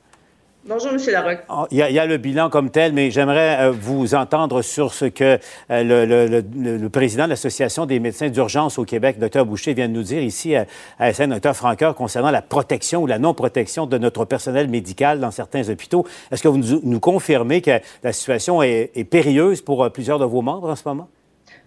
Bonjour, 0.67 0.93
M. 0.93 0.99
Larocque. 1.13 1.43
Oh, 1.51 1.67
Il 1.71 1.77
y, 1.77 1.83
a, 1.83 1.91
il 1.91 1.95
y 1.95 1.99
a 1.99 2.07
le 2.07 2.17
bilan 2.17 2.49
comme 2.49 2.71
tel, 2.71 2.95
mais 2.95 3.11
j'aimerais 3.11 3.59
euh, 3.61 3.71
vous 3.71 4.15
entendre 4.15 4.63
sur 4.63 4.95
ce 4.95 5.05
que 5.05 5.39
euh, 5.71 5.83
le, 5.83 6.07
le- 6.07 6.43
le- 6.57 6.77
le 6.79 6.89
président 6.89 7.25
de 7.25 7.31
l'Association 7.31 7.85
des 7.85 8.01
médecins 8.01 8.31
d'urgence 8.31 8.79
au 8.79 8.85
Québec, 8.87 9.19
Dr 9.19 9.45
Boucher, 9.45 9.75
vient 9.75 9.89
de 9.89 9.93
nous 9.93 10.03
dire 10.03 10.23
ici 10.23 10.57
à, 10.57 10.65
à 10.99 11.13
SN, 11.13 11.39
Dr 11.39 11.55
Franqueur, 11.55 11.95
concernant 11.95 12.31
la 12.31 12.41
protection 12.41 13.03
ou 13.03 13.07
la 13.07 13.19
non-protection 13.19 13.85
de 13.85 13.99
notre 13.99 14.25
personnel 14.25 14.69
médical 14.69 15.21
dans 15.21 15.31
certains 15.31 15.69
hôpitaux. 15.69 16.07
Est-ce 16.33 16.43
que 16.43 16.49
vous 16.49 16.57
nous, 16.57 16.81
nous 16.83 17.01
confirmez 17.01 17.61
que 17.61 17.73
la 18.03 18.13
situation 18.15 18.63
est, 18.63 18.91
est 18.95 19.05
périlleuse 19.05 19.61
pour 19.61 19.85
euh, 19.85 19.91
plusieurs 19.91 20.19
de 20.19 20.25
vos 20.25 20.41
membres 20.41 20.71
en 20.71 20.77
ce 20.77 20.83
moment? 20.87 21.11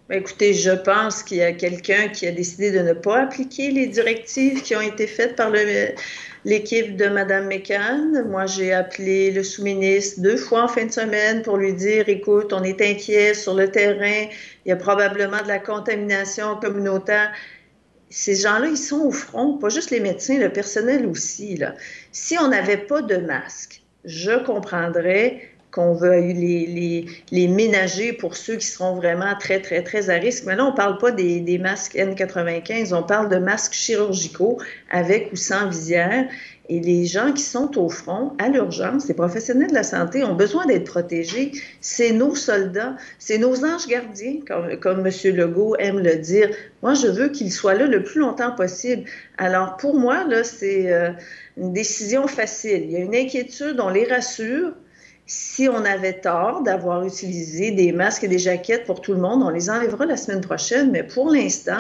Ben, 0.09 0.19
écoutez, 0.21 0.53
je 0.53 0.71
pense 0.71 1.21
qu'il 1.21 1.37
y 1.37 1.43
a 1.43 1.51
quelqu'un 1.51 2.07
qui 2.07 2.25
a 2.25 2.31
décidé 2.31 2.71
de 2.71 2.79
ne 2.79 2.93
pas 2.93 3.23
appliquer 3.23 3.69
les 3.71 3.87
directives 3.87 4.61
qui 4.63 4.73
ont 4.75 4.81
été 4.81 5.05
faites 5.05 5.35
par 5.35 5.49
le- 5.51 5.89
l'équipe 6.47 6.95
de 6.95 7.07
Mme 7.07 7.49
McCann. 7.49 8.23
Moi, 8.29 8.45
j'ai 8.45 8.71
appelé 8.71 9.31
le 9.31 9.43
sous-ministre 9.43 10.21
deux 10.21 10.37
fois 10.37 10.63
en 10.63 10.67
fin 10.69 10.85
de 10.85 10.91
semaine 10.91 11.41
pour 11.41 11.57
lui 11.57 11.73
dire, 11.73 12.07
écoute, 12.07 12.53
on 12.53 12.63
est 12.63 12.81
inquiet 12.81 13.33
sur 13.33 13.53
le 13.53 13.69
terrain, 13.69 14.29
il 14.65 14.69
y 14.69 14.71
a 14.71 14.77
probablement 14.77 15.41
de 15.43 15.49
la 15.49 15.59
contamination 15.59 16.55
communautaire. 16.55 17.33
Ces 18.09 18.35
gens-là, 18.35 18.67
ils 18.67 18.77
sont 18.77 19.01
au 19.01 19.11
front, 19.11 19.57
pas 19.57 19.67
juste 19.67 19.91
les 19.91 19.99
médecins, 19.99 20.37
le 20.37 20.49
personnel 20.49 21.05
aussi. 21.05 21.57
Là. 21.57 21.75
Si 22.13 22.37
on 22.39 22.47
n'avait 22.47 22.77
pas 22.77 23.01
de 23.01 23.17
masque, 23.17 23.81
je 24.05 24.41
comprendrais 24.45 25.41
qu'on 25.77 25.93
veuille 25.93 26.33
les, 27.31 27.47
ménager 27.47 28.11
pour 28.11 28.35
ceux 28.35 28.55
qui 28.55 28.65
seront 28.65 28.95
vraiment 28.95 29.35
très, 29.39 29.61
très, 29.61 29.83
très 29.83 30.09
à 30.09 30.15
risque. 30.15 30.45
Mais 30.47 30.55
là, 30.55 30.65
on 30.65 30.71
ne 30.71 30.75
parle 30.75 30.97
pas 30.97 31.11
des, 31.11 31.59
masques 31.59 31.93
N95, 31.93 32.95
on 32.95 33.03
parle 33.03 33.29
de 33.29 33.37
masques 33.37 33.73
chirurgicaux 33.73 34.57
avec 34.89 35.31
ou 35.31 35.35
sans 35.35 35.69
visière. 35.69 36.27
Et 36.69 36.79
les 36.79 37.05
gens 37.05 37.31
qui 37.31 37.43
sont 37.43 37.77
au 37.77 37.89
front, 37.89 38.33
à 38.39 38.49
l'urgence, 38.49 39.07
les 39.07 39.13
professionnels 39.13 39.69
de 39.69 39.75
la 39.75 39.83
santé 39.83 40.23
ont 40.23 40.33
besoin 40.33 40.65
d'être 40.65 40.85
protégés. 40.85 41.51
C'est 41.79 42.11
nos 42.11 42.35
soldats, 42.35 42.97
c'est 43.19 43.37
nos 43.37 43.63
anges 43.63 43.87
gardiens, 43.87 44.39
comme, 44.45 44.77
comme 44.79 45.05
M. 45.05 45.35
Legault 45.35 45.75
aime 45.77 45.99
le 45.99 46.15
dire. 46.15 46.49
Moi, 46.81 46.95
je 46.95 47.07
veux 47.07 47.29
qu'ils 47.29 47.53
soient 47.53 47.75
là 47.75 47.85
le 47.85 48.03
plus 48.03 48.19
longtemps 48.19 48.51
possible. 48.51 49.03
Alors, 49.37 49.77
pour 49.77 49.95
moi, 49.95 50.25
là, 50.25 50.43
c'est 50.43 50.91
euh, 50.91 51.11
une 51.55 51.71
décision 51.71 52.27
facile. 52.27 52.83
Il 52.83 52.91
y 52.91 52.95
a 52.95 52.99
une 52.99 53.15
inquiétude, 53.15 53.79
on 53.79 53.89
les 53.89 54.05
rassure. 54.05 54.73
Si 55.29 55.67
on 55.67 55.83
avait 55.83 56.13
tort 56.13 56.63
d'avoir 56.63 57.03
utilisé 57.03 57.71
des 57.71 57.91
masques 57.91 58.23
et 58.23 58.29
des 58.29 58.39
jaquettes 58.39 58.85
pour 58.85 59.01
tout 59.01 59.11
le 59.11 59.19
monde, 59.19 59.43
on 59.43 59.49
les 59.49 59.69
enlèvera 59.69 60.05
la 60.05 60.15
semaine 60.15 60.39
prochaine. 60.39 60.89
Mais 60.89 61.03
pour 61.03 61.29
l'instant, 61.29 61.77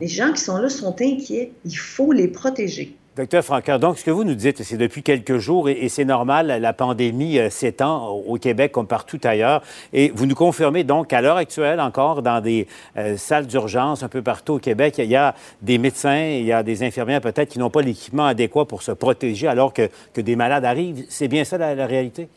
les 0.00 0.08
gens 0.08 0.32
qui 0.32 0.40
sont 0.40 0.58
là 0.58 0.68
sont 0.68 0.96
inquiets. 1.00 1.52
Il 1.64 1.76
faut 1.76 2.10
les 2.12 2.26
protéger. 2.26 2.96
Docteur 3.16 3.44
Franqueur, 3.44 3.80
donc 3.80 3.98
ce 3.98 4.04
que 4.04 4.12
vous 4.12 4.22
nous 4.22 4.36
dites, 4.36 4.62
c'est 4.62 4.76
depuis 4.76 5.02
quelques 5.02 5.38
jours, 5.38 5.68
et, 5.68 5.72
et 5.72 5.88
c'est 5.88 6.04
normal, 6.04 6.56
la 6.60 6.72
pandémie 6.72 7.38
euh, 7.40 7.50
s'étend 7.50 8.10
au 8.10 8.34
au 8.34 8.38
Québec 8.38 8.70
comme 8.70 8.86
partout 8.86 9.18
ailleurs, 9.24 9.62
et 9.92 10.12
vous 10.14 10.24
nous 10.26 10.36
confirmez 10.36 10.84
donc 10.84 11.08
qu'à 11.08 11.20
l'heure 11.20 11.36
actuelle 11.36 11.80
encore, 11.80 12.22
dans 12.22 12.40
des 12.40 12.68
euh, 12.96 13.16
salles 13.16 13.48
d'urgence 13.48 14.04
un 14.04 14.08
peu 14.08 14.22
partout 14.22 14.54
au 14.54 14.58
Québec, 14.60 14.94
il 14.98 15.06
y 15.06 15.16
a 15.16 15.34
des 15.62 15.78
médecins, 15.78 16.26
il 16.26 16.44
y 16.44 16.52
a 16.52 16.62
des 16.62 16.84
infirmières 16.84 17.20
peut-être 17.20 17.48
qui 17.48 17.58
n'ont 17.58 17.70
pas 17.70 17.82
l'équipement 17.82 18.26
adéquat 18.26 18.66
pour 18.66 18.82
se 18.82 18.92
protéger 18.92 19.48
alors 19.48 19.72
que, 19.72 19.88
que 20.14 20.20
des 20.20 20.36
malades 20.36 20.64
arrivent. 20.64 21.04
C'est 21.08 21.26
bien 21.26 21.42
ça 21.42 21.58
la, 21.58 21.74
la 21.74 21.86
réalité? 21.86 22.28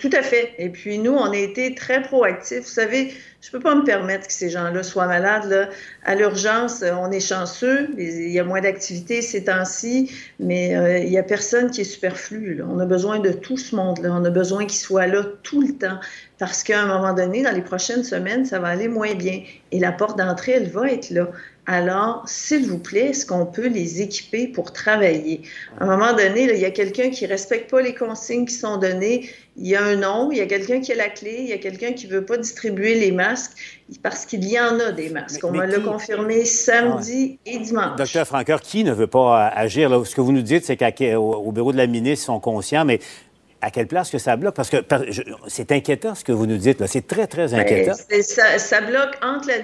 Tout 0.00 0.10
à 0.14 0.22
fait. 0.22 0.54
Et 0.56 0.70
puis 0.70 0.98
nous, 0.98 1.12
on 1.12 1.30
a 1.30 1.36
été 1.36 1.74
très 1.74 2.00
proactifs. 2.00 2.60
Vous 2.60 2.66
savez, 2.66 3.12
je 3.42 3.48
ne 3.48 3.52
peux 3.52 3.60
pas 3.60 3.74
me 3.74 3.84
permettre 3.84 4.28
que 4.28 4.32
ces 4.32 4.48
gens-là 4.48 4.82
soient 4.82 5.06
malades. 5.06 5.44
Là. 5.44 5.68
À 6.04 6.14
l'urgence, 6.14 6.82
euh, 6.82 6.92
on 6.94 7.12
est 7.12 7.20
chanceux. 7.20 7.90
Il 7.98 8.30
y 8.30 8.38
a 8.38 8.44
moins 8.44 8.62
d'activités 8.62 9.20
ces 9.20 9.44
temps-ci, 9.44 10.10
mais 10.38 10.74
euh, 10.74 10.98
il 10.98 11.10
n'y 11.10 11.18
a 11.18 11.22
personne 11.22 11.70
qui 11.70 11.82
est 11.82 11.84
superflu. 11.84 12.62
On 12.66 12.78
a 12.78 12.86
besoin 12.86 13.18
de 13.18 13.30
tout 13.30 13.58
ce 13.58 13.76
monde-là. 13.76 14.08
On 14.12 14.24
a 14.24 14.30
besoin 14.30 14.64
qu'ils 14.64 14.80
soient 14.80 15.06
là 15.06 15.22
tout 15.42 15.60
le 15.60 15.74
temps. 15.74 16.00
Parce 16.38 16.62
qu'à 16.62 16.80
un 16.80 16.86
moment 16.86 17.12
donné, 17.12 17.42
dans 17.42 17.52
les 17.52 17.60
prochaines 17.60 18.02
semaines, 18.02 18.46
ça 18.46 18.58
va 18.58 18.68
aller 18.68 18.88
moins 18.88 19.14
bien. 19.14 19.42
Et 19.70 19.78
la 19.78 19.92
porte 19.92 20.16
d'entrée, 20.16 20.52
elle 20.52 20.70
va 20.70 20.90
être 20.90 21.10
là. 21.10 21.28
Alors, 21.66 22.22
s'il 22.26 22.66
vous 22.66 22.78
plaît, 22.78 23.10
est-ce 23.10 23.24
qu'on 23.26 23.46
peut 23.46 23.68
les 23.68 24.00
équiper 24.02 24.48
pour 24.48 24.72
travailler? 24.72 25.42
À 25.78 25.84
un 25.84 25.86
moment 25.86 26.12
donné, 26.14 26.46
là, 26.46 26.54
il 26.54 26.60
y 26.60 26.64
a 26.64 26.70
quelqu'un 26.70 27.10
qui 27.10 27.24
ne 27.24 27.28
respecte 27.28 27.70
pas 27.70 27.80
les 27.80 27.94
consignes 27.94 28.46
qui 28.46 28.54
sont 28.54 28.76
données. 28.78 29.28
Il 29.56 29.68
y 29.68 29.76
a 29.76 29.84
un 29.84 29.96
nom, 29.96 30.30
il 30.32 30.38
y 30.38 30.40
a 30.40 30.46
quelqu'un 30.46 30.80
qui 30.80 30.90
a 30.92 30.96
la 30.96 31.10
clé, 31.10 31.36
il 31.40 31.48
y 31.48 31.52
a 31.52 31.58
quelqu'un 31.58 31.92
qui 31.92 32.06
ne 32.08 32.12
veut 32.12 32.24
pas 32.24 32.38
distribuer 32.38 32.94
les 32.98 33.12
masques 33.12 33.52
parce 34.02 34.24
qu'il 34.26 34.44
y 34.48 34.58
en 34.58 34.80
a 34.80 34.90
des 34.90 35.10
masques. 35.10 35.44
On 35.44 35.50
mais 35.52 35.66
l'a 35.66 35.76
qui- 35.76 35.82
confirmé 35.84 36.44
samedi 36.44 37.38
et 37.46 37.58
dimanche. 37.58 37.96
Docteur 37.96 38.26
Franqueur, 38.26 38.60
qui 38.62 38.82
ne 38.82 38.92
veut 38.92 39.06
pas 39.06 39.46
euh, 39.48 39.50
agir? 39.54 39.90
Là? 39.90 40.02
Ce 40.04 40.14
que 40.14 40.20
vous 40.20 40.32
nous 40.32 40.42
dites, 40.42 40.64
c'est 40.64 40.76
qu'au 40.76 41.52
bureau 41.52 41.72
de 41.72 41.76
la 41.76 41.86
ministre, 41.86 42.24
ils 42.24 42.26
sont 42.26 42.40
conscients, 42.40 42.84
mais 42.84 43.00
à 43.62 43.70
quelle 43.70 43.86
place 43.86 44.10
que 44.10 44.18
ça 44.18 44.36
bloque? 44.36 44.54
Parce 44.54 44.70
que 44.70 44.78
c'est 45.48 45.70
inquiétant 45.72 46.14
ce 46.14 46.24
que 46.24 46.32
vous 46.32 46.46
nous 46.46 46.56
dites. 46.56 46.80
là. 46.80 46.86
C'est 46.86 47.06
très, 47.06 47.26
très 47.26 47.52
inquiétant. 47.54 47.92
Ben, 48.10 48.22
c'est- 48.22 48.22
ça, 48.22 48.58
ça 48.58 48.80
bloque 48.80 49.16
entre 49.22 49.48
la- 49.48 49.54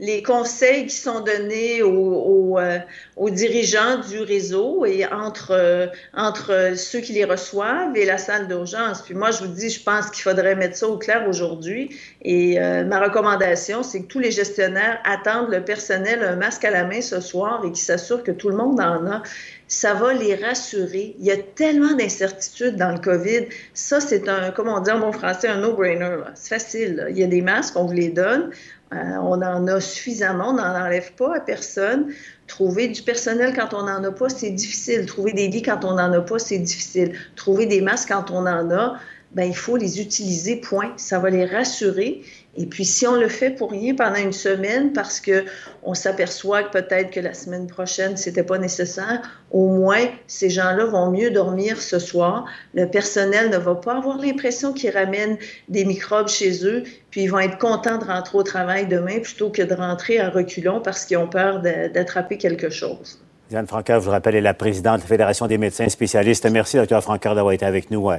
les 0.00 0.22
conseils 0.22 0.86
qui 0.86 0.94
sont 0.96 1.20
donnés 1.20 1.82
aux, 1.82 1.90
aux, 1.92 2.58
euh, 2.58 2.78
aux 3.16 3.30
dirigeants 3.30 3.98
du 4.08 4.20
réseau 4.20 4.84
et 4.84 5.06
entre, 5.06 5.52
euh, 5.52 5.86
entre 6.14 6.72
ceux 6.76 7.00
qui 7.00 7.12
les 7.12 7.24
reçoivent 7.24 7.96
et 7.96 8.04
la 8.04 8.18
salle 8.18 8.48
d'urgence. 8.48 9.02
Puis 9.02 9.14
moi, 9.14 9.30
je 9.30 9.38
vous 9.38 9.46
dis, 9.48 9.70
je 9.70 9.82
pense 9.82 10.10
qu'il 10.10 10.22
faudrait 10.22 10.54
mettre 10.54 10.76
ça 10.76 10.86
au 10.88 10.98
clair 10.98 11.26
aujourd'hui. 11.28 11.96
Et 12.22 12.60
euh, 12.60 12.84
ma 12.84 13.00
recommandation, 13.00 13.82
c'est 13.82 14.02
que 14.02 14.06
tous 14.06 14.18
les 14.18 14.30
gestionnaires 14.30 14.98
attendent 15.04 15.50
le 15.50 15.64
personnel 15.64 16.22
un 16.22 16.36
masque 16.36 16.64
à 16.64 16.70
la 16.70 16.84
main 16.84 17.00
ce 17.00 17.20
soir 17.20 17.62
et 17.64 17.68
qu'ils 17.68 17.78
s'assurent 17.84 18.22
que 18.22 18.32
tout 18.32 18.50
le 18.50 18.56
monde 18.56 18.80
en 18.80 19.06
a. 19.06 19.22
Ça 19.68 19.92
va 19.94 20.14
les 20.14 20.34
rassurer. 20.34 21.14
Il 21.18 21.26
y 21.26 21.30
a 21.30 21.36
tellement 21.36 21.94
d'incertitudes 21.94 22.76
dans 22.76 22.90
le 22.90 22.98
COVID. 22.98 23.46
Ça, 23.74 24.00
c'est 24.00 24.28
un, 24.28 24.50
comme 24.50 24.68
on 24.68 24.80
dit 24.80 24.90
en 24.90 24.98
bon 24.98 25.12
français, 25.12 25.48
un 25.48 25.60
no-brainer. 25.60 26.16
C'est 26.34 26.54
facile. 26.54 27.06
Il 27.10 27.18
y 27.18 27.22
a 27.22 27.26
des 27.26 27.42
masques, 27.42 27.76
on 27.76 27.84
vous 27.84 27.92
les 27.92 28.08
donne. 28.08 28.50
Euh, 28.94 28.96
on 29.20 29.42
en 29.42 29.66
a 29.66 29.80
suffisamment, 29.80 30.50
on 30.50 30.54
n'en 30.54 30.74
enlève 30.74 31.12
pas 31.12 31.36
à 31.36 31.40
personne. 31.40 32.12
Trouver 32.46 32.88
du 32.88 33.02
personnel 33.02 33.52
quand 33.54 33.74
on 33.74 33.82
n'en 33.82 34.02
a 34.02 34.10
pas, 34.10 34.30
c'est 34.30 34.50
difficile. 34.50 35.04
Trouver 35.04 35.34
des 35.34 35.48
lits 35.48 35.60
quand 35.60 35.84
on 35.84 35.94
n'en 35.94 36.10
a 36.12 36.20
pas, 36.22 36.38
c'est 36.38 36.58
difficile. 36.58 37.12
Trouver 37.36 37.66
des 37.66 37.82
masques 37.82 38.08
quand 38.08 38.30
on 38.30 38.46
en 38.46 38.70
a, 38.70 38.98
ben, 39.32 39.44
il 39.44 39.56
faut 39.56 39.76
les 39.76 40.00
utiliser, 40.00 40.56
point. 40.56 40.94
Ça 40.96 41.18
va 41.18 41.28
les 41.28 41.44
rassurer. 41.44 42.22
Et 42.60 42.66
puis, 42.66 42.84
si 42.84 43.06
on 43.06 43.14
le 43.14 43.28
fait 43.28 43.50
pour 43.50 43.70
rien 43.70 43.94
pendant 43.94 44.16
une 44.16 44.32
semaine, 44.32 44.92
parce 44.92 45.20
que 45.20 45.44
on 45.84 45.94
s'aperçoit 45.94 46.64
que 46.64 46.72
peut-être 46.72 47.10
que 47.12 47.20
la 47.20 47.32
semaine 47.32 47.68
prochaine, 47.68 48.16
c'était 48.16 48.42
pas 48.42 48.58
nécessaire, 48.58 49.22
au 49.52 49.68
moins, 49.68 50.04
ces 50.26 50.50
gens-là 50.50 50.84
vont 50.86 51.12
mieux 51.12 51.30
dormir 51.30 51.80
ce 51.80 52.00
soir. 52.00 52.46
Le 52.74 52.86
personnel 52.86 53.50
ne 53.50 53.58
va 53.58 53.76
pas 53.76 53.96
avoir 53.96 54.18
l'impression 54.18 54.72
qu'ils 54.72 54.90
ramènent 54.90 55.38
des 55.68 55.84
microbes 55.84 56.26
chez 56.26 56.66
eux, 56.66 56.82
puis 57.10 57.22
ils 57.22 57.28
vont 57.28 57.38
être 57.38 57.58
contents 57.58 57.98
de 57.98 58.04
rentrer 58.04 58.36
au 58.36 58.42
travail 58.42 58.88
demain 58.88 59.20
plutôt 59.20 59.50
que 59.50 59.62
de 59.62 59.74
rentrer 59.74 60.18
à 60.18 60.28
reculons 60.28 60.80
parce 60.80 61.04
qu'ils 61.04 61.16
ont 61.18 61.28
peur 61.28 61.62
d'attraper 61.62 62.38
quelque 62.38 62.70
chose. 62.70 63.20
Diane 63.50 63.68
Franqueur, 63.68 64.00
je 64.00 64.06
vous 64.06 64.10
rappelle, 64.10 64.34
est 64.34 64.40
la 64.40 64.52
présidente 64.52 64.96
de 64.96 65.02
la 65.02 65.06
Fédération 65.06 65.46
des 65.46 65.58
médecins 65.58 65.88
spécialistes. 65.88 66.44
Merci, 66.50 66.76
docteur 66.76 67.02
Franqueur, 67.02 67.36
d'avoir 67.36 67.54
été 67.54 67.64
avec 67.64 67.92
nous 67.92 68.10
euh, 68.10 68.18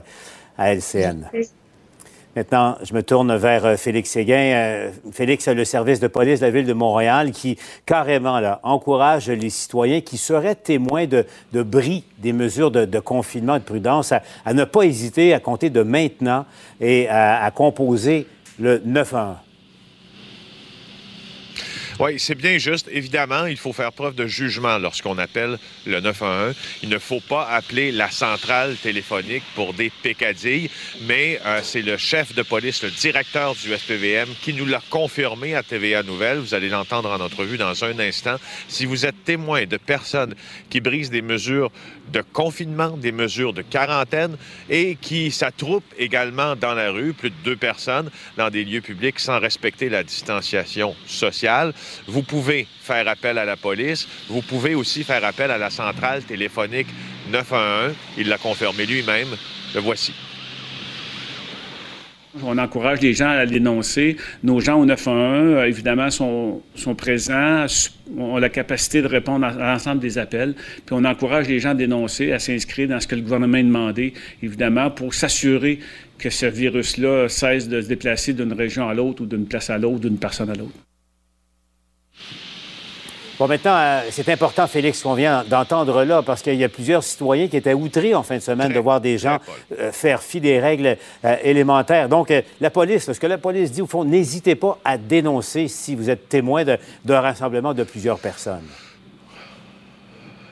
à 0.58 0.74
LCN. 0.74 1.30
Maintenant, 2.40 2.78
je 2.82 2.94
me 2.94 3.04
tourne 3.04 3.36
vers 3.36 3.66
euh, 3.66 3.76
Félix 3.76 4.12
Séguin. 4.12 4.54
Euh, 4.54 4.92
Félix, 5.12 5.46
le 5.50 5.66
service 5.66 6.00
de 6.00 6.08
police 6.08 6.40
de 6.40 6.46
la 6.46 6.52
ville 6.52 6.66
de 6.66 6.72
Montréal 6.72 7.32
qui, 7.32 7.58
carrément, 7.86 8.40
là, 8.40 8.62
encourage 8.64 9.30
les 9.30 9.50
citoyens 9.50 10.00
qui 10.00 10.18
seraient 10.18 10.56
témoins 10.56 11.06
de, 11.06 11.26
bris 11.64 12.06
des 12.18 12.32
mesures 12.32 12.72
de, 12.72 13.00
confinement 13.02 13.58
et 13.58 13.60
de 13.60 13.66
prudence 13.66 14.14
à, 14.14 14.54
ne 14.54 14.64
pas 14.64 14.84
hésiter 14.84 15.34
à 15.34 15.42
compter 15.42 15.70
de 15.70 15.84
maintenant 15.84 16.46
et 16.80 17.10
à, 17.10 17.44
à 17.44 17.52
composer 17.52 18.26
le 18.58 18.82
911. 18.86 19.49
Oui, 22.00 22.18
c'est 22.18 22.36
bien 22.36 22.58
juste. 22.58 22.88
Évidemment, 22.94 23.46
il 23.46 23.58
faut 23.58 23.74
faire 23.74 23.92
preuve 23.92 24.16
de 24.16 24.26
jugement 24.26 24.78
lorsqu'on 24.78 25.18
appelle 25.18 25.60
le 25.86 26.00
911. 26.00 26.56
Il 26.82 26.88
ne 26.88 26.98
faut 26.98 27.20
pas 27.20 27.46
appeler 27.50 27.92
la 27.92 28.10
centrale 28.10 28.78
téléphonique 28.78 29.44
pour 29.54 29.74
des 29.74 29.90
pécadilles, 29.90 30.70
mais 31.02 31.42
euh, 31.46 31.60
c'est 31.62 31.82
le 31.82 31.98
chef 31.98 32.34
de 32.34 32.42
police, 32.42 32.84
le 32.84 32.90
directeur 32.90 33.54
du 33.54 33.76
SPVM, 33.76 34.30
qui 34.42 34.54
nous 34.54 34.66
l'a 34.66 34.82
confirmé 34.90 35.56
à 35.56 35.64
TVA 35.64 36.02
Nouvelle. 36.04 36.38
Vous 36.38 36.54
allez 36.54 36.70
l'entendre 36.70 37.12
en 37.12 37.20
entrevue 37.20 37.58
dans 37.58 37.84
un 37.84 38.00
instant. 38.00 38.38
Si 38.70 38.86
vous 38.86 39.06
êtes 39.06 39.26
témoin 39.26 39.66
de 39.66 39.76
personnes 39.76 40.36
qui 40.70 40.80
brisent 40.80 41.10
des 41.10 41.22
mesures 41.22 41.70
de 42.14 42.22
confinement, 42.22 42.92
des 42.92 43.12
mesures 43.12 43.54
de 43.54 43.62
quarantaine 43.62 44.38
et 44.70 44.96
qui 44.96 45.32
s'attroupent 45.32 45.94
également 45.98 46.56
dans 46.56 46.74
la 46.74 46.92
rue, 46.92 47.12
plus 47.12 47.30
de 47.30 47.36
deux 47.44 47.58
personnes 47.58 48.10
dans 48.38 48.50
des 48.50 48.64
lieux 48.64 48.82
publics 48.82 49.20
sans 49.20 49.40
respecter 49.40 49.90
la 49.90 50.04
distanciation 50.04 50.96
sociale, 51.06 51.74
vous 52.08 52.24
pouvez 52.24 52.68
faire 52.82 53.08
appel 53.08 53.38
à 53.38 53.46
la 53.46 53.56
police. 53.56 54.08
Vous 54.28 54.42
pouvez 54.42 54.76
aussi 54.76 55.04
faire 55.04 55.24
appel 55.24 55.52
à 55.52 55.58
la 55.58 55.70
centrale 55.70 56.24
téléphonique 56.24 56.88
911. 57.32 57.94
Il 58.18 58.30
l'a 58.30 58.38
confirmé 58.38 58.86
lui-même. 58.86 59.30
Le 59.74 59.82
voici. 59.82 60.14
On 62.44 62.58
encourage 62.60 63.02
les 63.02 63.14
gens 63.14 63.30
à 63.30 63.46
dénoncer. 63.46 64.16
Nos 64.44 64.60
gens 64.60 64.80
au 64.80 64.86
911, 64.86 65.58
euh, 65.58 65.64
évidemment, 65.66 66.12
sont, 66.12 66.62
sont 66.76 66.94
présents, 66.94 67.66
ont 68.18 68.38
la 68.38 68.50
capacité 68.50 69.02
de 69.02 69.08
répondre 69.08 69.46
à, 69.48 69.52
l'ensemble 69.52 70.00
des 70.00 70.20
appels. 70.20 70.54
Puis 70.86 70.92
on 70.92 71.06
encourage 71.06 71.48
les 71.48 71.60
gens 71.60 71.72
à 71.72 71.76
dénoncer, 71.76 72.32
à 72.32 72.40
s'inscrire 72.40 72.88
dans 72.88 73.00
ce 73.00 73.08
que 73.08 73.16
le 73.16 73.22
gouvernement 73.22 73.58
a 73.58 73.64
demandé, 73.64 74.14
évidemment, 74.44 74.92
pour 74.92 75.16
s'assurer 75.16 75.80
que 76.20 76.30
ce 76.30 76.46
virus-là 76.46 77.30
cesse 77.30 77.68
de 77.68 77.82
se 77.82 77.88
déplacer 77.88 78.34
d'une 78.34 78.54
région 78.54 78.88
à 78.88 78.94
l'autre 78.94 79.24
ou 79.24 79.26
d'une 79.26 79.48
place 79.48 79.70
à 79.72 79.78
l'autre, 79.80 80.00
d'une 80.00 80.20
personne 80.20 80.52
à 80.52 80.56
l'autre. 80.56 80.74
Bon, 83.40 83.48
maintenant, 83.48 83.78
euh, 83.78 84.02
c'est 84.12 84.28
important, 84.28 84.68
Félix, 84.68 85.02
qu'on 85.02 85.14
vient 85.14 85.46
d'entendre 85.46 86.04
là, 86.04 86.22
parce 86.22 86.42
qu'il 86.42 86.56
y 86.56 86.64
a 86.66 86.68
plusieurs 86.68 87.02
citoyens 87.02 87.48
qui 87.48 87.56
étaient 87.56 87.74
outrés 87.74 88.14
en 88.14 88.22
fin 88.22 88.36
de 88.36 88.42
semaine 88.42 88.74
de 88.74 88.80
voir 88.80 89.00
des 89.00 89.18
gens 89.18 89.38
euh, 89.80 89.94
faire 89.94 90.22
fi 90.22 90.42
des 90.42 90.60
règles 90.60 90.98
euh, 91.24 91.36
élémentaires. 91.42 92.10
Donc, 92.10 92.34
la 92.60 92.70
police, 92.70 93.10
ce 93.10 93.18
que 93.18 93.28
la 93.28 93.38
police 93.38 93.72
dit, 93.72 93.82
au 93.82 93.88
fond, 93.88 94.04
n'hésitez 94.04 94.56
pas 94.56 94.78
à 94.84 94.98
dénoncer 94.98 95.70
si 95.70 95.96
vous 95.96 96.10
êtes 96.10 96.28
témoin 96.28 96.66
d'un 97.06 97.22
rassemblement 97.22 97.74
de 97.74 97.84
plusieurs 97.84 98.20
personnes. 98.20 98.68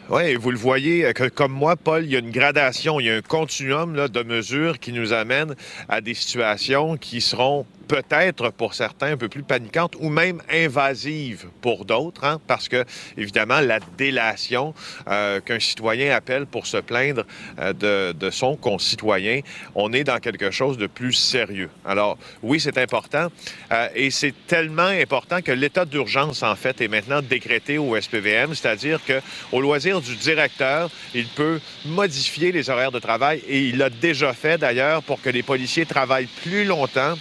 Oui, 0.10 0.36
vous 0.36 0.52
le 0.52 0.58
voyez, 0.58 1.12
que, 1.14 1.28
comme 1.28 1.52
moi, 1.52 1.76
Paul, 1.76 2.06
il 2.06 2.12
y 2.12 2.16
a 2.16 2.20
une 2.20 2.32
gradation, 2.32 3.02
il 3.02 3.08
y 3.08 3.10
a 3.10 3.16
un 3.16 3.22
continuum 3.22 4.08
de 4.08 4.24
mesures 4.24 4.80
qui 4.80 4.94
nous 4.94 5.12
amènent 5.12 5.56
à 5.90 6.00
des 6.00 6.14
situations 6.14 6.96
qui 6.96 7.20
seront 7.20 7.66
peut-être 7.88 8.50
pour 8.52 8.74
certains 8.74 9.14
un 9.14 9.18
peu 9.18 9.30
plus 9.30 9.44
paniquante 9.44 9.96
ou 10.00 10.10
même 10.10 10.42
invasive 10.52 11.48
pour 11.62 11.86
d'autres, 11.86 12.24
hein, 12.24 12.40
parce 12.48 12.68
que, 12.68 12.86
évidemment, 13.18 13.60
la 13.60 13.80
délation 13.98 14.74
euh, 15.08 15.40
qu'un 15.40 15.60
citoyen 15.60 16.16
appelle 16.16 16.46
pour 16.46 16.68
se 16.68 16.78
plaindre 16.78 17.24
euh, 17.60 18.14
de, 18.14 18.30
son 18.30 18.56
concitoyen, 18.56 19.40
on 19.74 19.94
est 19.94 20.04
dans 20.04 20.20
quelque 20.20 20.52
chose 20.52 20.78
de 20.78 20.88
plus 20.88 21.14
sérieux. 21.14 21.70
Alors, 21.86 22.18
oui, 22.44 22.60
c'est 22.60 22.78
important 22.78 23.32
euh, 23.72 23.88
et 23.96 24.12
c'est 24.12 24.34
tellement 24.48 24.82
important 24.84 25.42
que 25.42 25.52
l'état 25.52 25.86
d'urgence, 25.86 26.44
en 26.44 26.56
fait, 26.56 26.82
est 26.82 26.88
maintenant 26.88 27.22
décrété 27.22 27.78
au 27.78 28.00
SPVM, 28.00 28.54
c'est-à-dire 28.54 29.00
que 29.06 29.22
au 29.52 29.62
loisir 29.62 30.02
du 30.02 30.16
directeur, 30.16 30.90
il 31.14 31.28
peut 31.28 31.60
modifier 31.86 32.52
les 32.52 32.70
horaires 32.70 32.92
de 32.92 33.00
travail 33.00 33.42
et 33.48 33.62
il 33.68 33.78
l'a 33.78 33.90
déjà 33.90 34.34
fait 34.34 34.58
d'ailleurs 34.58 35.04
pour 35.04 35.22
que 35.22 35.30
les 35.30 35.44
policiers 35.44 35.86
travaillent 35.86 36.28
plus 36.44 36.66
longtemps 36.66 37.16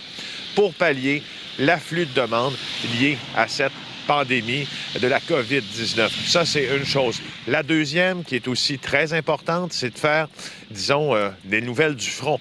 pour 0.57 0.75
pallier 0.75 1.23
l'afflux 1.61 2.07
de 2.07 2.21
demandes 2.21 2.57
lié 2.99 3.17
à 3.37 3.47
cette 3.47 3.73
pandémie 4.07 4.67
de 5.01 5.07
la 5.07 5.21
COVID-19. 5.21 6.09
Ça, 6.27 6.45
c'est 6.45 6.65
une 6.77 6.85
chose. 6.85 7.21
La 7.47 7.63
deuxième, 7.63 8.25
qui 8.25 8.37
est 8.37 8.49
aussi 8.49 8.79
très 8.79 9.13
importante, 9.13 9.73
c'est 9.73 9.91
de 9.91 9.99
faire, 9.99 10.29
disons, 10.71 11.15
euh, 11.15 11.31
des 11.45 11.61
nouvelles 11.61 11.95
du 11.95 12.11
front 12.11 12.41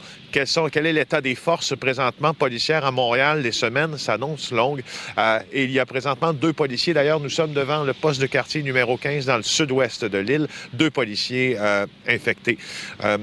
quel 0.72 0.86
est 0.86 0.94
l'état 0.94 1.22
des 1.22 1.36
forces 1.36 1.76
présentement 1.78 2.34
policières 2.34 2.86
à 2.86 2.92
Montréal? 2.92 3.42
Les 3.42 3.52
semaines? 3.52 3.98
S'annoncent 3.98 4.54
longues. 4.54 4.84
Euh, 5.18 5.40
et 5.54 5.64
il 5.64 5.72
y 5.72 5.80
a 5.80 5.86
présentement 5.86 6.34
deux 6.34 6.52
policiers. 6.52 6.94
D'ailleurs, 6.94 7.20
nous 7.20 7.30
sommes 7.30 7.54
devant 7.54 7.84
le 7.84 7.94
poste 7.94 8.20
de 8.20 8.26
quartier 8.26 8.62
numéro 8.62 8.98
15 8.98 9.26
dans 9.26 9.38
le 9.38 9.44
sud-ouest 9.44 10.04
de 10.04 10.18
l'île. 10.18 10.48
Deux 10.74 10.90
policiers 10.90 11.56
euh, 11.58 11.86
infectés. 12.08 12.58
Euh, 13.04 13.18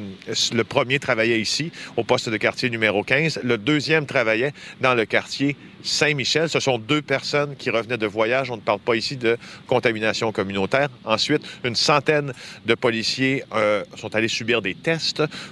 le 0.52 0.64
premier 0.64 0.98
travaillait 0.98 1.40
ici, 1.40 1.70
au 1.96 2.04
poste 2.04 2.30
de 2.30 2.36
quartier 2.36 2.70
numéro 2.70 3.02
15. 3.02 3.40
Le 3.42 3.58
deuxième 3.58 4.06
travaillait 4.06 4.54
dans 4.80 4.94
le 4.94 5.04
quartier 5.04 5.56
Saint-Michel. 5.82 6.48
Ce 6.48 6.60
sont 6.60 6.78
deux 6.78 7.02
personnes 7.02 7.56
qui 7.56 7.68
revenaient 7.68 7.98
de 7.98 8.06
voyage. 8.06 8.50
On 8.50 8.56
ne 8.56 8.62
parle 8.62 8.78
pas 8.78 8.94
ici 8.94 9.16
de 9.16 9.36
contamination 9.66 10.32
communautaire. 10.32 10.88
Ensuite, 11.04 11.42
une 11.64 11.74
centaine 11.74 12.32
de 12.64 12.74
policiers 12.74 13.42
sont 13.96 14.14
allés 14.14 14.28
subir 14.28 14.62
des 14.62 14.74
tests 14.74 14.91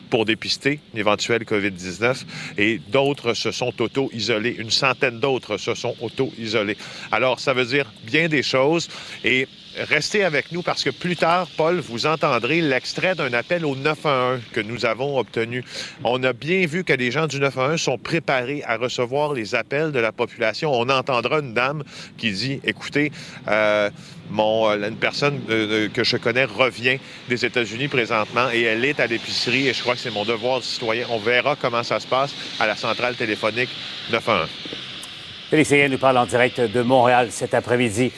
pour 0.08 0.24
dépister 0.24 0.80
une 0.92 1.00
éventuelle 1.00 1.42
COVID-19 1.42 2.24
et 2.58 2.80
d'autres 2.88 3.34
se 3.34 3.50
sont 3.50 3.72
auto-isolés. 3.80 4.56
Une 4.58 4.70
centaine 4.70 5.20
d'autres 5.20 5.56
se 5.56 5.74
sont 5.74 5.94
auto-isolés. 6.00 6.76
Alors, 7.12 7.40
ça 7.40 7.52
veut 7.52 7.64
dire 7.64 7.92
bien 8.04 8.28
des 8.28 8.42
choses 8.42 8.88
et 9.24 9.46
Restez 9.88 10.24
avec 10.24 10.52
nous 10.52 10.60
parce 10.62 10.84
que 10.84 10.90
plus 10.90 11.16
tard, 11.16 11.48
Paul, 11.56 11.80
vous 11.80 12.04
entendrez 12.04 12.60
l'extrait 12.60 13.14
d'un 13.14 13.32
appel 13.32 13.64
au 13.64 13.74
911 13.74 14.40
que 14.52 14.60
nous 14.60 14.84
avons 14.84 15.18
obtenu. 15.18 15.64
On 16.04 16.22
a 16.22 16.34
bien 16.34 16.66
vu 16.66 16.84
que 16.84 16.92
les 16.92 17.10
gens 17.10 17.26
du 17.26 17.40
911 17.40 17.80
sont 17.80 17.96
préparés 17.96 18.62
à 18.66 18.76
recevoir 18.76 19.32
les 19.32 19.54
appels 19.54 19.90
de 19.90 19.98
la 19.98 20.12
population. 20.12 20.70
On 20.74 20.90
entendra 20.90 21.38
une 21.38 21.54
dame 21.54 21.82
qui 22.18 22.30
dit, 22.30 22.60
écoutez, 22.62 23.10
euh, 23.48 23.88
euh, 24.38 24.88
une 24.88 24.96
personne 24.96 25.40
euh, 25.48 25.88
que 25.88 26.04
je 26.04 26.18
connais 26.18 26.44
revient 26.44 26.98
des 27.30 27.46
États-Unis 27.46 27.88
présentement 27.88 28.50
et 28.52 28.62
elle 28.62 28.84
est 28.84 29.00
à 29.00 29.06
l'épicerie 29.06 29.68
et 29.68 29.72
je 29.72 29.80
crois 29.80 29.94
que 29.94 30.00
c'est 30.00 30.10
mon 30.10 30.26
devoir 30.26 30.58
de 30.58 30.64
citoyen. 30.64 31.06
On 31.08 31.18
verra 31.18 31.56
comment 31.56 31.82
ça 31.82 32.00
se 32.00 32.06
passe 32.06 32.34
à 32.58 32.66
la 32.66 32.76
centrale 32.76 33.14
téléphonique 33.14 33.70
911. 34.12 34.46
Félix 35.48 35.72
nous 35.90 35.98
parle 35.98 36.18
en 36.18 36.26
direct 36.26 36.60
de 36.60 36.82
Montréal 36.82 37.28
cet 37.30 37.54
après-midi. 37.54 38.12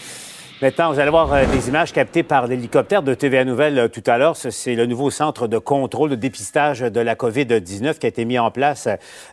Maintenant, 0.62 0.92
vous 0.92 1.00
allez 1.00 1.10
voir 1.10 1.32
euh, 1.32 1.44
des 1.44 1.66
images 1.66 1.92
captées 1.92 2.22
par 2.22 2.46
l'hélicoptère 2.46 3.02
de 3.02 3.14
TVA 3.14 3.44
Nouvelle 3.44 3.80
euh, 3.80 3.88
tout 3.88 4.04
à 4.06 4.16
l'heure. 4.16 4.36
C'est 4.36 4.76
le 4.76 4.86
nouveau 4.86 5.10
centre 5.10 5.48
de 5.48 5.58
contrôle, 5.58 6.10
de 6.10 6.14
dépistage 6.14 6.82
de 6.82 7.00
la 7.00 7.16
COVID-19 7.16 7.98
qui 7.98 8.06
a 8.06 8.08
été 8.08 8.24
mis 8.24 8.38
en 8.38 8.52
place 8.52 8.86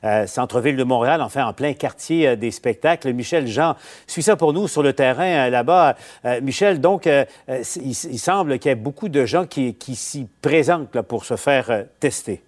euh, 0.04 0.26
centre-ville 0.26 0.76
de 0.76 0.84
Montréal, 0.84 1.22
enfin 1.22 1.46
en 1.46 1.54
plein 1.54 1.74
quartier 1.74 2.36
des 2.36 2.50
spectacles. 2.50 3.14
Michel 3.14 3.46
Jean 3.46 3.76
suit 4.08 4.24
ça 4.24 4.38
pour 4.38 4.54
nous 4.54 4.68
sur 4.68 4.82
le 4.82 4.94
terrain 4.94 5.52
là-bas. 5.52 5.98
Michel, 6.42 6.82
donc, 6.82 7.08
il, 7.48 7.94
semble 7.94 8.58
qu'il 8.58 8.70
y 8.70 8.72
ait 8.72 8.76
beaucoup 8.76 9.08
de 9.08 9.24
gens 9.26 9.46
qui, 9.46 9.76
s'y 9.94 10.28
présentent 10.42 11.00
pour 11.02 11.26
se 11.26 11.36
faire 11.36 11.86
tester. 12.00 12.42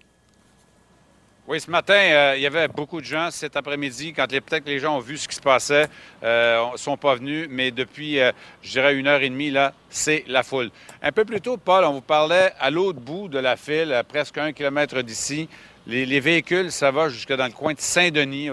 Oui, 1.48 1.60
ce 1.60 1.68
matin, 1.72 1.94
euh, 1.94 2.34
il 2.36 2.42
y 2.42 2.46
avait 2.46 2.68
beaucoup 2.68 3.00
de 3.00 3.04
gens. 3.04 3.32
Cet 3.32 3.56
après-midi, 3.56 4.12
quand 4.12 4.28
peut-être 4.28 4.64
les 4.64 4.78
gens 4.78 4.98
ont 4.98 5.00
vu 5.00 5.18
ce 5.18 5.26
qui 5.26 5.34
se 5.34 5.40
passait, 5.40 5.88
euh, 6.22 6.70
ne 6.70 6.76
sont 6.76 6.96
pas 6.96 7.16
venus. 7.16 7.48
Mais 7.50 7.72
depuis, 7.72 8.20
euh, 8.20 8.30
je 8.62 8.70
dirais, 8.70 8.94
une 8.94 9.08
heure 9.08 9.20
et 9.22 9.28
demie, 9.28 9.50
là, 9.50 9.72
c'est 9.90 10.22
la 10.28 10.44
foule. 10.44 10.70
Un 11.02 11.10
peu 11.10 11.24
plus 11.24 11.40
tôt, 11.40 11.56
Paul, 11.56 11.82
on 11.84 11.94
vous 11.94 12.00
parlait 12.00 12.52
à 12.60 12.70
l'autre 12.70 13.00
bout 13.00 13.26
de 13.26 13.40
la 13.40 13.56
file, 13.56 13.92
à 13.92 14.04
presque 14.04 14.38
un 14.38 14.52
kilomètre 14.52 15.02
d'ici. 15.02 15.48
Les, 15.88 16.20
véhicules, 16.20 16.70
ça 16.70 16.92
va 16.92 17.08
jusque 17.08 17.32
dans 17.32 17.46
le 17.46 17.52
coin 17.52 17.74
de 17.74 17.80
Saint-Denis, 17.80 18.50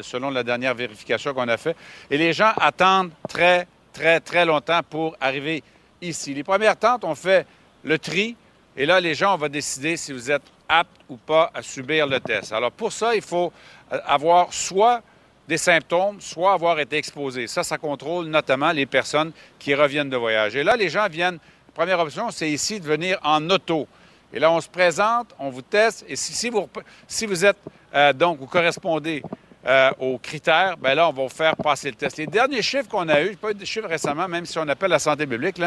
selon 0.00 0.30
la 0.30 0.42
dernière 0.42 0.74
vérification 0.74 1.34
qu'on 1.34 1.46
a 1.46 1.58
faite. 1.58 1.76
Et 2.10 2.16
les 2.16 2.32
gens 2.32 2.52
attendent 2.56 3.10
très, 3.28 3.66
très, 3.92 4.18
très 4.18 4.46
longtemps 4.46 4.80
pour 4.88 5.14
arriver 5.20 5.62
ici. 6.00 6.32
Les 6.32 6.42
premières 6.42 6.78
tentes 6.78 7.04
ont 7.04 7.14
fait 7.14 7.46
le 7.84 7.98
tri. 7.98 8.34
Et 8.78 8.86
là, 8.86 8.98
les 8.98 9.14
gens, 9.14 9.34
on 9.34 9.36
va 9.36 9.50
décider 9.50 9.98
si 9.98 10.14
vous 10.14 10.30
êtes 10.30 10.42
apte 10.70 11.00
ou 11.08 11.16
pas 11.16 11.50
à 11.52 11.62
subir 11.62 12.06
le 12.06 12.20
test. 12.20 12.52
Alors 12.52 12.70
pour 12.70 12.92
ça, 12.92 13.14
il 13.14 13.22
faut 13.22 13.52
euh, 13.92 13.98
avoir 14.06 14.52
soit 14.52 15.02
des 15.48 15.58
symptômes, 15.58 16.20
soit 16.20 16.52
avoir 16.52 16.78
été 16.78 16.96
exposé. 16.96 17.48
Ça, 17.48 17.64
ça 17.64 17.76
contrôle 17.76 18.26
notamment 18.26 18.70
les 18.70 18.86
personnes 18.86 19.32
qui 19.58 19.74
reviennent 19.74 20.08
de 20.08 20.16
voyage. 20.16 20.54
Et 20.54 20.62
là, 20.62 20.76
les 20.76 20.88
gens 20.88 21.08
viennent, 21.08 21.38
première 21.74 21.98
option, 21.98 22.30
c'est 22.30 22.48
ici 22.48 22.78
de 22.78 22.86
venir 22.86 23.18
en 23.24 23.50
auto. 23.50 23.88
Et 24.32 24.38
là, 24.38 24.52
on 24.52 24.60
se 24.60 24.68
présente, 24.68 25.34
on 25.40 25.50
vous 25.50 25.62
teste, 25.62 26.04
et 26.08 26.14
si, 26.14 26.50
vous, 26.50 26.68
si 27.08 27.26
vous 27.26 27.44
êtes, 27.44 27.58
euh, 27.94 28.12
donc, 28.12 28.38
vous 28.38 28.46
correspondez 28.46 29.24
euh, 29.66 29.90
aux 29.98 30.18
critères, 30.18 30.78
bien 30.78 30.94
là, 30.94 31.08
on 31.08 31.12
va 31.12 31.28
faire 31.28 31.54
passer 31.54 31.90
le 31.90 31.96
test. 31.96 32.16
Les 32.16 32.26
derniers 32.26 32.62
chiffres 32.62 32.88
qu'on 32.88 33.08
a 33.08 33.22
eus, 33.22 33.36
pas 33.36 33.50
eu 33.50 33.54
de 33.54 33.64
chiffres 33.64 33.88
récemment, 33.88 34.26
même 34.26 34.46
si 34.46 34.58
on 34.58 34.66
appelle 34.68 34.90
la 34.90 34.98
santé 34.98 35.26
publique, 35.26 35.60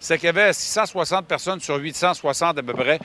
c'est 0.00 0.18
qu'il 0.18 0.26
y 0.26 0.30
avait 0.30 0.52
660 0.52 1.26
personnes 1.26 1.60
sur 1.60 1.76
860 1.76 2.58
à 2.58 2.62
peu 2.62 2.72
près 2.72 2.98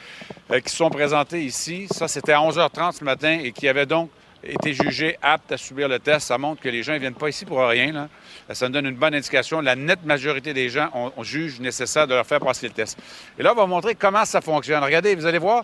euh, 0.49 0.59
qui 0.59 0.73
sont 0.73 0.89
présentées 0.89 1.43
ici. 1.43 1.87
Ça, 1.91 2.07
c'était 2.07 2.33
à 2.33 2.39
11h30 2.39 2.93
ce 2.93 3.03
matin 3.03 3.39
et 3.43 3.51
qui 3.51 3.67
avaient 3.67 3.85
donc 3.85 4.09
été 4.43 4.73
jugés 4.73 5.17
aptes 5.21 5.51
à 5.51 5.57
subir 5.57 5.87
le 5.87 5.99
test. 5.99 6.27
Ça 6.27 6.37
montre 6.37 6.61
que 6.61 6.69
les 6.69 6.83
gens 6.83 6.93
ne 6.93 6.97
viennent 6.99 7.13
pas 7.13 7.29
ici 7.29 7.45
pour 7.45 7.59
rien. 7.59 8.09
Ça 8.51 8.67
nous 8.67 8.73
donne 8.73 8.87
une 8.87 8.95
bonne 8.95 9.13
indication. 9.13 9.61
La 9.61 9.75
nette 9.75 10.03
majorité 10.03 10.53
des 10.53 10.69
gens, 10.69 10.89
on, 10.93 11.23
juge 11.23 11.59
nécessaire 11.59 12.07
de 12.07 12.15
leur 12.15 12.25
faire 12.25 12.39
passer 12.39 12.67
le 12.67 12.73
test. 12.73 12.97
Et 13.37 13.43
là, 13.43 13.51
on 13.53 13.55
va 13.55 13.63
vous 13.63 13.69
montrer 13.69 13.95
comment 13.95 14.25
ça 14.25 14.41
fonctionne. 14.41 14.83
Regardez, 14.83 15.15
vous 15.15 15.25
allez 15.25 15.37
voir, 15.37 15.63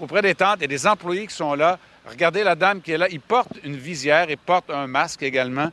auprès 0.00 0.22
des 0.22 0.34
tentes, 0.34 0.56
il 0.60 0.62
y 0.62 0.64
a 0.64 0.68
des 0.68 0.86
employés 0.86 1.26
qui 1.26 1.34
sont 1.34 1.54
là 1.54 1.78
Regardez 2.06 2.44
la 2.44 2.54
dame 2.54 2.82
qui 2.82 2.92
est 2.92 2.98
là. 2.98 3.06
Il 3.10 3.20
porte 3.20 3.52
une 3.64 3.76
visière 3.76 4.30
et 4.30 4.36
porte 4.36 4.70
un 4.70 4.86
masque 4.86 5.22
également 5.22 5.70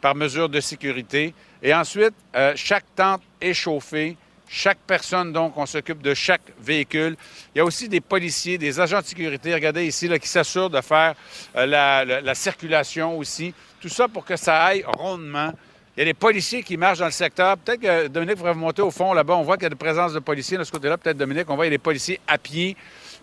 par 0.00 0.14
mesure 0.14 0.48
de 0.48 0.60
sécurité. 0.60 1.34
Et 1.62 1.74
ensuite, 1.74 2.14
euh, 2.34 2.52
chaque 2.56 2.84
tente 2.94 3.22
est 3.40 3.54
chauffée. 3.54 4.16
Chaque 4.50 4.78
personne, 4.78 5.32
donc, 5.32 5.52
on 5.56 5.66
s'occupe 5.66 6.00
de 6.00 6.14
chaque 6.14 6.40
véhicule. 6.58 7.16
Il 7.54 7.58
y 7.58 7.60
a 7.60 7.64
aussi 7.64 7.88
des 7.88 8.00
policiers, 8.00 8.56
des 8.56 8.80
agents 8.80 9.00
de 9.00 9.04
sécurité, 9.04 9.52
regardez 9.52 9.84
ici, 9.84 10.08
qui 10.18 10.28
s'assurent 10.28 10.70
de 10.70 10.80
faire 10.80 11.14
euh, 11.54 11.66
la, 11.66 12.34
circulation 12.34 13.18
aussi. 13.18 13.52
Tout 13.80 13.90
ça 13.90 14.08
pour 14.08 14.24
que 14.24 14.36
ça 14.36 14.64
aille 14.64 14.84
rondement. 14.86 15.52
Il 15.96 16.00
y 16.00 16.02
a 16.02 16.04
des 16.06 16.14
policiers 16.14 16.62
qui 16.62 16.76
marchent 16.76 17.00
dans 17.00 17.06
le 17.06 17.10
secteur. 17.10 17.58
Peut-être 17.58 17.80
que 17.80 18.06
Dominique 18.06 18.36
pourrait 18.38 18.54
monter 18.54 18.82
au 18.82 18.90
fond 18.90 19.12
là-bas. 19.12 19.34
On 19.34 19.42
voit 19.42 19.56
qu'il 19.56 19.64
y 19.64 19.66
a 19.66 19.70
de 19.70 19.74
présence 19.74 20.12
de 20.14 20.20
policiers 20.20 20.56
de 20.56 20.64
ce 20.64 20.70
côté-là. 20.70 20.96
Peut-être 20.96 21.18
Dominique, 21.18 21.50
on 21.50 21.56
voit 21.56 21.64
qu'il 21.64 21.72
y 21.72 21.74
a 21.74 21.78
des 21.78 21.82
policiers 21.82 22.20
à 22.26 22.38
pied 22.38 22.76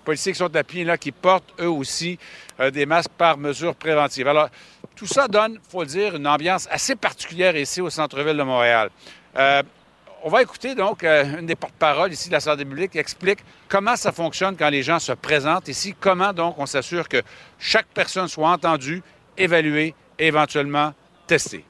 policiers 0.05 0.31
qui 0.31 0.37
sont 0.37 0.55
à 0.55 0.63
pied 0.63 0.85
là, 0.85 0.97
qui 0.97 1.11
portent 1.11 1.53
eux 1.59 1.69
aussi 1.69 2.17
euh, 2.59 2.71
des 2.71 2.85
masques 2.85 3.11
par 3.17 3.37
mesure 3.37 3.75
préventive. 3.75 4.27
Alors, 4.27 4.49
tout 4.95 5.07
ça 5.07 5.27
donne, 5.27 5.53
il 5.55 5.69
faut 5.69 5.81
le 5.81 5.87
dire, 5.87 6.15
une 6.15 6.27
ambiance 6.27 6.67
assez 6.71 6.95
particulière 6.95 7.57
ici 7.57 7.81
au 7.81 7.89
centre-ville 7.89 8.37
de 8.37 8.43
Montréal. 8.43 8.89
Euh, 9.35 9.61
on 10.23 10.29
va 10.29 10.41
écouter 10.41 10.73
donc 10.73 11.03
euh, 11.03 11.39
une 11.39 11.45
des 11.45 11.55
porte-paroles 11.55 12.13
ici 12.13 12.29
de 12.29 12.33
la 12.33 12.39
santé 12.39 12.63
publique 12.63 12.91
qui 12.91 12.97
explique 12.97 13.39
comment 13.67 13.95
ça 13.95 14.11
fonctionne 14.11 14.55
quand 14.57 14.69
les 14.69 14.81
gens 14.81 14.99
se 14.99 15.11
présentent 15.11 15.67
ici, 15.67 15.93
comment 15.99 16.33
donc 16.33 16.55
on 16.57 16.65
s'assure 16.65 17.09
que 17.09 17.21
chaque 17.59 17.87
personne 17.93 18.27
soit 18.27 18.49
entendue 18.49 19.03
évaluer 19.37 19.93
et 20.17 20.27
éventuellement 20.27 20.93
tester. 21.27 21.65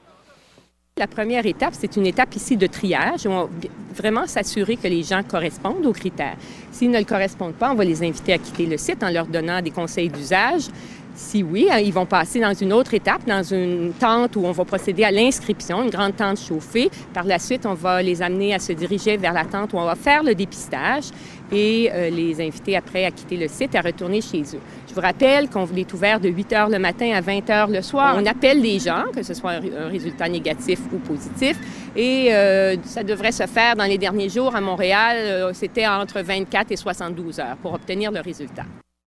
La 0.98 1.06
première 1.06 1.44
étape, 1.44 1.74
c'est 1.78 1.94
une 1.96 2.06
étape 2.06 2.34
ici 2.36 2.56
de 2.56 2.66
triage. 2.66 3.26
On 3.26 3.42
va 3.42 3.48
vraiment 3.94 4.26
s'assurer 4.26 4.76
que 4.76 4.88
les 4.88 5.02
gens 5.02 5.22
correspondent 5.22 5.84
aux 5.84 5.92
critères. 5.92 6.38
S'ils 6.72 6.90
ne 6.90 6.96
le 6.96 7.04
correspondent 7.04 7.52
pas, 7.52 7.70
on 7.70 7.74
va 7.74 7.84
les 7.84 8.02
inviter 8.02 8.32
à 8.32 8.38
quitter 8.38 8.64
le 8.64 8.78
site 8.78 9.04
en 9.04 9.10
leur 9.10 9.26
donnant 9.26 9.60
des 9.60 9.72
conseils 9.72 10.08
d'usage. 10.08 10.62
Si 11.14 11.42
oui, 11.42 11.68
hein, 11.70 11.80
ils 11.80 11.92
vont 11.92 12.06
passer 12.06 12.40
dans 12.40 12.54
une 12.54 12.72
autre 12.72 12.94
étape, 12.94 13.26
dans 13.26 13.42
une 13.42 13.92
tente 13.92 14.36
où 14.36 14.46
on 14.46 14.52
va 14.52 14.64
procéder 14.64 15.04
à 15.04 15.10
l'inscription, 15.10 15.82
une 15.82 15.90
grande 15.90 16.16
tente 16.16 16.40
chauffée. 16.40 16.90
Par 17.12 17.24
la 17.24 17.38
suite, 17.38 17.66
on 17.66 17.74
va 17.74 18.02
les 18.02 18.22
amener 18.22 18.54
à 18.54 18.58
se 18.58 18.72
diriger 18.72 19.18
vers 19.18 19.34
la 19.34 19.44
tente 19.44 19.74
où 19.74 19.76
on 19.76 19.84
va 19.84 19.96
faire 19.96 20.22
le 20.22 20.34
dépistage 20.34 21.04
et 21.52 21.90
euh, 21.92 22.10
les 22.10 22.40
inviter 22.40 22.76
après 22.76 23.04
à 23.04 23.10
quitter 23.10 23.36
le 23.36 23.48
site 23.48 23.74
et 23.74 23.78
à 23.78 23.82
retourner 23.82 24.20
chez 24.20 24.42
eux. 24.42 24.60
Je 24.88 24.94
vous 24.94 25.00
rappelle 25.00 25.48
qu'on 25.48 25.66
est 25.74 25.92
ouvert 25.92 26.20
de 26.20 26.28
8 26.28 26.52
heures 26.52 26.68
le 26.68 26.78
matin 26.78 27.12
à 27.14 27.20
20 27.20 27.50
heures 27.50 27.68
le 27.68 27.82
soir. 27.82 28.16
On 28.18 28.26
appelle 28.26 28.60
les 28.60 28.78
gens, 28.78 29.04
que 29.14 29.22
ce 29.22 29.34
soit 29.34 29.52
un, 29.52 29.88
résultat 29.88 30.28
négatif 30.28 30.80
ou 30.92 30.98
positif, 30.98 31.56
et 31.94 32.28
euh, 32.32 32.76
ça 32.84 33.02
devrait 33.02 33.32
se 33.32 33.46
faire 33.46 33.76
dans 33.76 33.84
les 33.84 33.98
derniers 33.98 34.28
jours 34.28 34.54
à 34.54 34.60
Montréal. 34.60 35.16
Euh, 35.18 35.50
C'était 35.52 35.86
entre 35.86 36.20
24 36.20 36.72
et 36.72 36.76
72 36.76 37.40
heures 37.40 37.56
pour 37.62 37.74
obtenir 37.74 38.10
le 38.10 38.20
résultat. 38.20 38.64